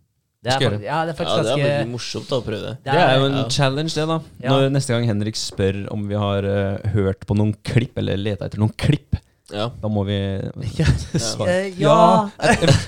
Det 0.43 0.51
er, 0.51 0.59
faktisk, 0.59 0.83
ja, 0.83 0.97
det 1.07 1.13
er 1.13 1.13
ja, 1.13 1.17
faktisk 1.21 1.45
det 1.47 1.51
er 1.53 1.61
veldig 1.63 1.91
morsomt 1.93 2.27
da, 2.27 2.39
å 2.41 2.43
prøve 2.43 2.63
det. 2.65 2.73
Det 2.83 2.95
er 2.99 3.13
jo 3.15 3.27
en 3.29 3.37
ja. 3.37 3.43
challenge, 3.55 3.93
det, 3.95 4.07
da. 4.11 4.17
Ja. 4.43 4.49
Når 4.51 4.73
neste 4.75 4.97
gang 4.97 5.05
Henrik 5.07 5.39
spør 5.39 5.77
om 5.95 6.09
vi 6.11 6.17
har 6.19 6.49
uh, 6.51 6.89
hørt 6.97 7.23
på 7.29 7.37
noen 7.39 7.53
klipp, 7.63 7.95
eller 8.03 8.19
leta 8.19 8.49
etter 8.49 8.63
noen 8.63 8.75
klipp, 8.75 9.21
Ja. 9.53 9.69
da 9.79 9.91
må 9.93 10.03
vi 10.09 10.19
svare. 11.29 11.55
Eh, 11.69 11.79
ja. 11.79 11.95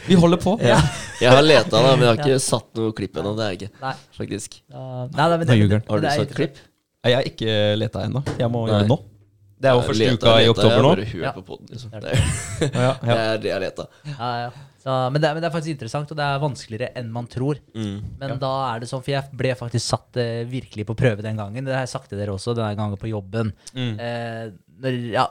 Vi 0.09 0.19
holder 0.19 0.43
på. 0.43 0.57
Ja. 0.73 0.81
Jeg 1.21 1.31
har 1.31 1.47
leta, 1.47 1.79
da, 1.79 1.95
men 1.95 2.09
jeg 2.09 2.11
har 2.11 2.23
ikke 2.25 2.43
satt 2.43 2.75
noe 2.75 2.91
klipp 2.99 3.23
ennå. 3.23 3.37
Det 3.39 3.47
er 3.47 3.55
jeg 3.55 3.61
ikke, 3.63 3.73
Nei. 3.87 3.97
faktisk. 4.19 4.59
Uh, 4.75 5.07
nei, 5.15 5.23
nei, 5.23 5.37
men 5.37 5.47
det. 5.47 5.83
Har 5.87 6.03
du 6.03 6.09
det 6.09 6.19
satt 6.19 6.35
klipp? 6.35 6.59
Jeg 7.07 7.21
har 7.21 7.31
ikke 7.31 7.59
leta 7.79 8.03
ennå. 8.09 8.27
Jeg 8.35 8.51
må 8.51 8.67
gjøre 8.67 8.83
det 8.83 8.91
nå. 8.91 8.99
Det 9.65 9.71
er 9.71 9.79
jo 9.79 9.83
første 9.89 10.05
Leta, 10.05 10.29
uka 10.29 10.37
i 10.45 10.49
oktober 10.53 10.85
nå. 10.85 10.93
Jeg 11.01 11.09
bare 11.09 11.25
Ja. 11.25 11.33
på 11.33 11.43
podden, 11.49 11.73
liksom. 11.73 11.91
Det 12.05 12.13
er 12.13 12.23
Det 12.61 12.69
er, 12.71 12.85
Ja, 12.85 12.93
det 13.41 13.49
er 13.49 13.51
jeg 13.55 13.63
leta. 13.65 13.87
Ja, 14.13 14.31
ja. 14.45 14.51
Så, 14.85 14.95
men, 15.15 15.17
det, 15.23 15.31
men 15.33 15.41
det 15.41 15.49
er 15.49 15.55
faktisk 15.55 15.73
interessant, 15.73 16.11
og 16.13 16.19
det 16.19 16.25
er 16.29 16.43
vanskeligere 16.43 16.91
enn 17.01 17.07
man 17.13 17.25
tror. 17.33 17.57
Mm. 17.73 17.95
Men 18.21 18.35
da 18.43 18.51
er 18.75 18.83
det 18.83 18.91
sånn, 18.91 19.01
for 19.01 19.15
jeg 19.15 19.31
ble 19.41 19.55
faktisk 19.57 19.87
satt 19.95 20.19
eh, 20.21 20.43
virkelig 20.51 20.85
på 20.91 20.97
prøve 21.01 21.25
den 21.25 21.41
gangen. 21.41 21.65
Det 21.65 21.73
har 21.73 21.87
jeg 21.87 21.95
sagt 21.95 22.11
til 22.13 22.21
dere 22.21 22.35
også 22.37 22.53
denne 22.59 22.75
gangen 22.77 23.01
på 23.01 23.09
jobben. 23.09 23.55
Mm. 23.73 23.95
Eh, 23.97 24.45
når, 24.85 24.99
ja, 25.15 25.25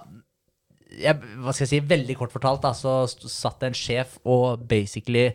jeg, 1.04 1.20
hva 1.44 1.54
skal 1.54 1.68
jeg 1.68 1.72
si, 1.76 1.82
veldig 1.94 2.18
kort 2.18 2.34
fortalt, 2.34 2.64
da, 2.66 2.74
så 2.74 3.04
satt 3.30 3.62
det 3.62 3.70
en 3.72 3.78
sjef 3.78 4.18
og 4.26 4.66
basically 4.70 5.28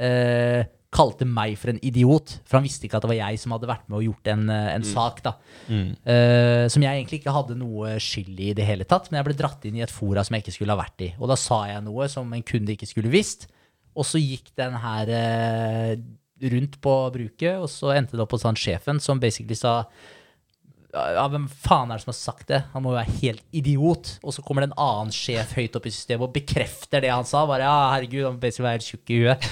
eh, 0.00 0.64
kalte 1.00 1.26
meg 1.28 1.56
for 1.60 1.72
en 1.72 1.80
idiot. 1.86 2.36
For 2.44 2.58
han 2.58 2.66
visste 2.66 2.86
ikke 2.86 3.00
at 3.00 3.06
det 3.06 3.12
var 3.14 3.20
jeg 3.22 3.40
som 3.42 3.54
hadde 3.56 3.70
vært 3.70 3.88
med 3.88 3.98
og 4.00 4.06
gjort 4.10 4.30
en, 4.34 4.44
en 4.52 4.84
mm. 4.84 4.90
sak. 4.92 5.22
da. 5.24 5.34
Mm. 5.70 5.88
Uh, 6.04 6.64
som 6.72 6.84
jeg 6.84 7.00
egentlig 7.00 7.22
ikke 7.22 7.34
hadde 7.34 7.58
noe 7.60 7.96
skyld 8.02 8.36
i 8.36 8.50
i 8.50 8.56
det 8.56 8.68
hele 8.68 8.86
tatt. 8.88 9.10
Men 9.10 9.20
jeg 9.20 9.30
ble 9.30 9.38
dratt 9.40 9.66
inn 9.68 9.80
i 9.80 9.84
et 9.86 9.94
fora 9.94 10.24
som 10.26 10.36
jeg 10.36 10.46
ikke 10.46 10.56
skulle 10.58 10.76
ha 10.76 10.82
vært 10.82 11.08
i. 11.08 11.10
Og 11.18 11.32
da 11.32 11.38
sa 11.40 11.64
jeg 11.72 11.84
noe 11.86 12.08
som 12.12 12.30
en 12.36 12.46
kunde 12.46 12.76
ikke 12.76 12.88
skulle 12.90 13.12
visst. 13.12 13.48
Og 13.98 14.06
så 14.06 14.20
gikk 14.22 14.52
den 14.60 14.76
her 14.80 15.10
uh, 15.16 15.92
rundt 16.54 16.80
på 16.80 16.94
bruket, 17.14 17.58
og 17.60 17.68
så 17.70 17.92
endte 17.96 18.16
det 18.16 18.24
opp 18.24 18.36
hos 18.36 18.46
han 18.48 18.58
sjefen, 18.58 19.00
som 19.02 19.20
basically 19.20 19.58
sa 19.58 19.82
ja, 20.90 21.26
hvem 21.30 21.44
faen 21.46 21.92
er 21.92 21.98
det 21.98 22.02
som 22.02 22.10
har 22.10 22.18
sagt 22.18 22.48
det? 22.50 22.64
Han 22.72 22.82
må 22.82 22.94
jo 22.94 22.98
være 22.98 23.18
helt 23.20 23.44
idiot. 23.54 24.16
Og 24.26 24.34
så 24.34 24.42
kommer 24.42 24.64
det 24.64 24.72
en 24.72 24.80
annen 24.82 25.12
sjef 25.14 25.52
høyt 25.54 25.76
opp 25.78 25.86
i 25.86 25.92
systemet 25.94 26.26
og 26.26 26.34
bekrefter 26.34 27.04
det 27.04 27.12
han 27.12 27.28
sa. 27.28 27.44
Bare 27.46 27.68
ja, 27.68 27.76
herregud, 27.94 28.24
han 28.26 28.34
må 28.34 28.42
basically 28.42 28.66
være 28.66 28.80
helt 28.80 28.88
tjukk 28.88 29.12
i 29.14 29.20
huet. 29.22 29.46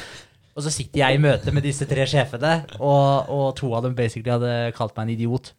Og 0.58 0.64
så 0.66 0.72
sitter 0.74 1.04
jeg 1.04 1.14
i 1.14 1.22
møte 1.22 1.52
med 1.54 1.62
disse 1.62 1.86
tre 1.86 2.02
sjefene, 2.10 2.64
og, 2.82 3.28
og 3.30 3.44
to 3.60 3.70
av 3.78 3.84
dem 3.86 3.94
basically 3.98 4.32
hadde 4.34 4.72
kalt 4.74 4.96
meg 4.96 5.06
en 5.06 5.12
idiot. 5.14 5.52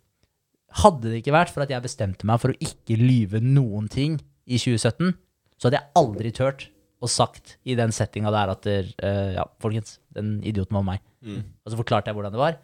Hadde 0.82 1.08
det 1.08 1.22
ikke 1.22 1.34
vært 1.38 1.54
for 1.54 1.64
at 1.64 1.72
jeg 1.72 1.86
bestemte 1.86 2.28
meg 2.28 2.42
for 2.44 2.52
å 2.52 2.60
ikke 2.60 2.98
lyve 3.00 3.40
noen 3.40 3.88
ting 3.90 4.18
i 4.44 4.60
2017, 4.60 5.16
så 5.56 5.70
hadde 5.70 5.80
jeg 5.80 5.96
aldri 6.02 6.34
turt 6.36 6.68
og 7.00 7.12
sagt 7.12 7.56
i 7.64 7.78
den 7.80 7.94
settinga 7.96 8.32
der 8.36 8.52
at 8.52 8.66
der, 8.68 8.92
eh, 9.00 9.32
ja, 9.38 9.46
folkens, 9.64 10.02
den 10.12 10.42
idioten 10.44 10.76
var 10.76 10.84
meg. 10.84 11.04
Mm. 11.24 11.46
Og 11.64 11.72
så 11.72 11.80
forklarte 11.80 12.12
jeg 12.12 12.20
hvordan 12.20 12.36
det 12.36 12.44
var, 12.44 12.60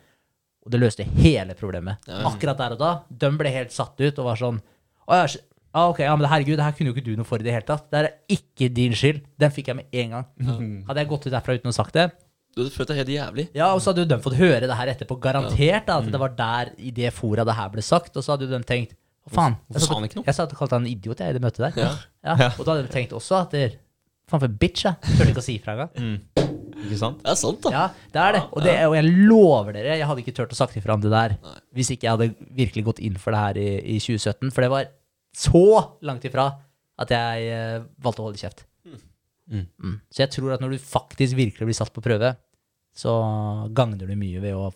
og 0.66 0.74
det 0.74 0.82
løste 0.82 1.07
hele 1.16 1.56
problemet. 1.56 2.03
Ja. 2.10 2.26
Akkurat 2.34 2.60
der 2.60 2.76
og 2.76 2.82
da. 2.82 2.91
De 3.07 3.32
ble 3.40 3.53
helt 3.53 3.72
satt 3.72 3.95
ut 4.02 4.20
og 4.20 4.28
var 4.28 4.40
sånn 4.41 4.60
Å 5.06 5.20
ja, 5.22 5.26
ah, 5.76 5.91
ok, 5.91 5.99
ja, 6.02 6.16
men 6.18 6.28
herregud, 6.28 6.57
det 6.57 6.66
her 6.66 6.76
kunne 6.76 6.90
jo 6.90 6.95
ikke 6.98 7.06
du 7.06 7.16
noe 7.16 7.28
for 7.30 7.40
i 7.40 7.45
det 7.45 7.53
hele 7.53 7.68
tatt. 7.68 7.88
Det 7.94 7.99
er 8.02 8.07
ikke 8.34 8.72
din 8.74 8.95
skyld. 8.98 9.20
Den 9.38 9.53
fikk 9.53 9.70
jeg 9.70 9.78
med 9.78 9.99
en 10.02 10.16
gang. 10.16 10.30
Hadde 10.88 11.03
jeg 11.03 11.12
gått 11.12 11.28
ut 11.28 11.36
derfra 11.36 11.56
uten 11.60 11.70
å 11.70 11.76
sagt 11.76 11.95
det, 11.95 12.07
Du 12.56 12.61
hadde 12.64 12.72
følt 12.72 12.88
deg 12.88 13.02
helt 13.02 13.10
jævlig. 13.11 13.44
ja, 13.52 13.73
og 13.76 13.82
så 13.84 13.91
hadde 13.91 14.06
jo 14.06 14.10
de 14.14 14.18
fått 14.23 14.38
høre 14.40 14.64
det 14.64 14.76
her 14.80 14.91
etterpå, 14.94 15.18
garantert, 15.19 15.90
da, 15.90 15.98
at 15.99 16.06
det 16.11 16.22
var 16.22 16.36
der 16.38 16.69
i 16.80 16.94
det 16.95 17.11
fora 17.11 17.44
det 17.44 17.56
her 17.57 17.73
ble 17.73 17.84
sagt, 17.84 18.15
og 18.15 18.23
så 18.23 18.36
hadde 18.36 18.48
jo 18.48 18.53
de 18.53 18.61
tenkt 18.64 18.95
Å, 18.95 19.32
faen? 19.34 19.57
Hvorfor 19.68 19.90
sa 19.90 19.98
han 19.98 20.07
ikke 20.07 20.22
noe? 20.22 20.27
Jeg 20.30 20.38
sa 20.38 20.45
at 20.45 20.53
du 20.53 20.56
kalte 20.56 20.77
han 20.77 20.86
en 20.86 20.91
idiot 20.94 21.19
jeg, 21.19 21.34
i 21.34 21.36
det 21.36 21.41
møtet 21.44 21.65
der. 21.65 21.82
Ja. 21.82 21.91
Ja. 22.23 22.53
Og 22.56 22.61
da 22.64 22.76
hadde 22.76 22.86
de 22.86 22.94
tenkt 22.94 23.15
også 23.18 23.41
at 23.41 23.56
det, 23.57 23.65
Faen 24.30 24.41
for 24.41 24.49
bitch, 24.61 24.88
jeg. 24.88 24.98
Følte 25.19 25.34
ikke 25.36 25.41
å 25.44 25.45
si 25.45 25.56
ifra 25.60 25.76
engang. 25.76 26.22
Ikke 26.86 26.98
sant? 26.98 27.19
Det 27.22 27.30
er 27.30 27.38
sant, 27.38 27.60
da. 27.61 27.72
Ja, 27.73 27.84
det 28.14 28.22
er 28.23 28.36
det. 28.36 28.41
Og, 28.48 28.64
det. 28.65 28.73
og 28.88 28.95
jeg 28.98 29.11
lover 29.30 29.76
dere, 29.76 29.98
jeg 29.99 30.07
hadde 30.10 30.23
ikke 30.23 30.34
turt 30.40 30.56
å 30.56 30.57
sagt 30.57 30.77
ifra 30.80 30.95
om 30.98 31.03
det 31.03 31.11
der 31.14 31.36
Nei. 31.44 31.57
hvis 31.77 31.91
ikke 31.94 32.07
jeg 32.07 32.15
hadde 32.15 32.48
virkelig 32.57 32.86
gått 32.88 33.02
inn 33.06 33.19
for 33.22 33.36
det 33.36 33.41
her 33.44 33.60
i, 33.61 33.68
i 33.95 33.99
2017. 34.02 34.49
For 34.56 34.65
det 34.65 34.72
var 34.73 34.90
så 35.36 35.65
langt 36.07 36.26
ifra 36.26 36.48
at 37.03 37.11
jeg 37.11 37.52
uh, 37.52 37.86
valgte 38.02 38.23
å 38.23 38.27
holde 38.30 38.41
kjeft. 38.41 38.65
Mm. 39.51 39.67
Mm. 39.77 39.95
Så 40.09 40.23
jeg 40.23 40.34
tror 40.35 40.55
at 40.55 40.63
når 40.63 40.76
du 40.76 40.81
faktisk 40.81 41.38
virkelig 41.38 41.69
blir 41.69 41.77
satt 41.77 41.93
på 41.93 42.03
prøve, 42.05 42.34
så 42.95 43.13
gagner 43.76 44.07
du 44.07 44.15
mye 44.17 44.41
ved 44.43 44.55
å 44.55 44.72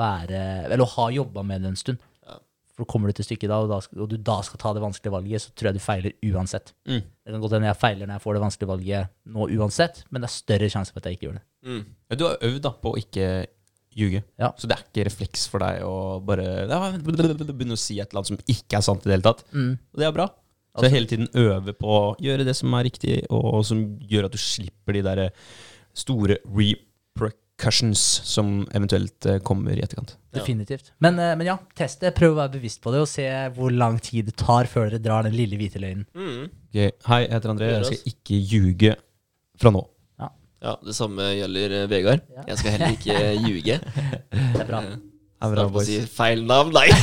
være 0.00 0.38
Eller 0.64 0.80
å 0.80 0.92
ha 0.94 1.10
jobba 1.12 1.42
med 1.44 1.62
det 1.62 1.72
en 1.72 1.78
stund. 1.78 2.02
Ja. 2.24 2.38
For 2.76 2.88
kommer 2.88 3.10
du 3.10 3.18
til 3.18 3.26
stykket 3.26 3.50
da, 3.50 3.58
og, 3.60 3.70
da, 3.70 3.80
og 4.00 4.10
du 4.10 4.16
da 4.16 4.38
skal 4.46 4.60
ta 4.62 4.72
det 4.76 4.82
vanskelige 4.84 5.12
valget, 5.12 5.44
så 5.44 5.52
tror 5.52 5.70
jeg 5.70 5.76
du 5.76 5.84
feiler 5.84 6.14
uansett. 6.30 6.72
Mm. 6.88 7.02
Det 7.02 7.34
kan 7.34 7.44
godt 7.44 7.56
hende 7.58 7.68
jeg 7.68 7.80
feiler 7.82 8.08
når 8.08 8.16
jeg 8.16 8.24
får 8.24 8.36
det 8.36 8.44
vanskelige 8.46 8.72
valget 8.72 9.14
nå 9.36 9.48
uansett, 9.58 10.04
men 10.10 10.22
det 10.22 10.30
er 10.30 10.36
større 10.36 10.70
sjanse 10.72 10.94
for 10.94 11.02
at 11.02 11.10
jeg 11.10 11.18
ikke 11.18 11.28
gjør 11.28 11.40
det. 11.40 11.46
Mm. 11.68 11.82
Du 12.16 12.26
har 12.26 12.46
øvd 12.48 12.62
da 12.66 12.74
på 12.80 12.94
å 12.94 13.00
ikke 13.02 13.26
ljuge. 13.98 14.22
Ja. 14.40 14.52
Så 14.56 14.70
det 14.70 14.76
er 14.76 14.86
ikke 14.86 15.06
refleks 15.10 15.46
for 15.50 15.62
deg 15.62 15.82
å 15.84 15.94
bare 16.24 16.46
ja, 16.70 16.80
begynne 17.02 17.76
å 17.76 17.80
si 17.80 17.98
et 17.98 18.10
eller 18.10 18.22
annet 18.22 18.32
som 18.32 18.40
ikke 18.54 18.78
er 18.78 18.86
sant 18.86 19.04
i 19.04 19.10
det 19.10 19.18
hele 19.18 19.26
tatt. 19.26 19.44
Mm. 19.50 19.74
Og 19.76 20.02
det 20.02 20.06
er 20.08 20.14
bra. 20.16 20.30
Så 20.76 20.86
jeg 20.86 20.94
hele 20.94 21.10
tiden 21.10 21.28
øver 21.34 21.74
på 21.76 21.90
å 21.90 22.14
gjøre 22.22 22.46
det 22.46 22.54
som 22.58 22.74
er 22.78 22.86
riktig, 22.86 23.20
og 23.34 23.62
som 23.66 23.82
gjør 24.06 24.28
at 24.28 24.36
du 24.36 24.40
slipper 24.40 24.96
de 24.96 25.02
der 25.06 25.22
store 25.98 26.38
repercussions 26.46 28.04
som 28.30 28.60
eventuelt 28.70 29.26
eh, 29.26 29.40
kommer 29.44 29.74
i 29.74 29.82
etterkant. 29.82 30.14
Definitivt. 30.36 30.92
Men, 31.02 31.18
eh, 31.18 31.34
men 31.36 31.50
ja, 31.50 31.58
test 31.76 32.04
det. 32.04 32.14
Prøv 32.16 32.36
å 32.36 32.40
være 32.44 32.54
bevisst 32.58 32.82
på 32.84 32.94
det, 32.94 33.02
og 33.02 33.10
se 33.10 33.26
hvor 33.56 33.74
lang 33.74 33.98
tid 33.98 34.30
det 34.30 34.38
tar 34.40 34.70
før 34.70 34.92
dere 34.92 35.02
drar 35.02 35.26
den 35.26 35.36
lille 35.36 35.58
hvite 35.60 35.82
løgnen. 35.82 36.06
Mm. 36.14 36.50
Okay. 36.70 36.94
Hei, 37.10 37.24
jeg 37.26 37.34
heter 37.34 37.54
André. 37.56 37.72
Jeg 37.74 37.90
skal 37.90 38.12
ikke 38.14 38.44
ljuge 38.54 38.98
fra 39.60 39.74
nå. 39.74 39.88
Ja, 40.60 40.74
det 40.84 40.92
samme 40.92 41.24
gjelder 41.32 41.72
eh, 41.78 41.86
Vegard. 41.88 42.26
Ja. 42.36 42.42
Jeg 42.50 42.60
skal 42.60 42.74
heller 42.74 42.96
ikke 42.98 43.14
ljuge. 43.46 43.78
Det 44.52 44.60
er 44.60 44.68
bra. 44.68 44.82
Bra, 45.40 45.64
å 45.64 45.72
boys. 45.72 45.86
si 45.88 46.00
feil 46.04 46.42
navn, 46.44 46.68
nei! 46.76 46.88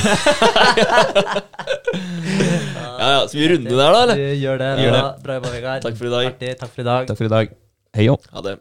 ja, 3.00 3.08
ja, 3.10 3.28
Skal 3.28 3.40
vi 3.42 3.48
runde 3.56 3.72
der, 3.72 3.80
da, 3.82 4.04
eller? 4.04 4.16
Vi 4.22 4.28
gjør 4.44 4.62
det. 4.62 4.70
Gjør 4.84 4.94
Bra, 4.94 5.02
det. 5.02 5.24
bra 5.26 5.34
jobba, 5.40 5.50
Vegard. 5.56 5.82
Takk 5.88 5.98
for 5.98 6.06
i 6.10 6.14
dag. 6.14 6.30
Artig. 6.34 6.52
Takk 6.62 6.72
for 6.76 6.82
i 6.84 6.88
dag. 6.88 7.08
Takk 7.10 7.18
for 7.18 7.26
i 7.30 7.34
dag. 7.34 7.56
Hei 7.98 8.06
jo. 8.10 8.18
Ha 8.36 8.44
det. 8.46 8.56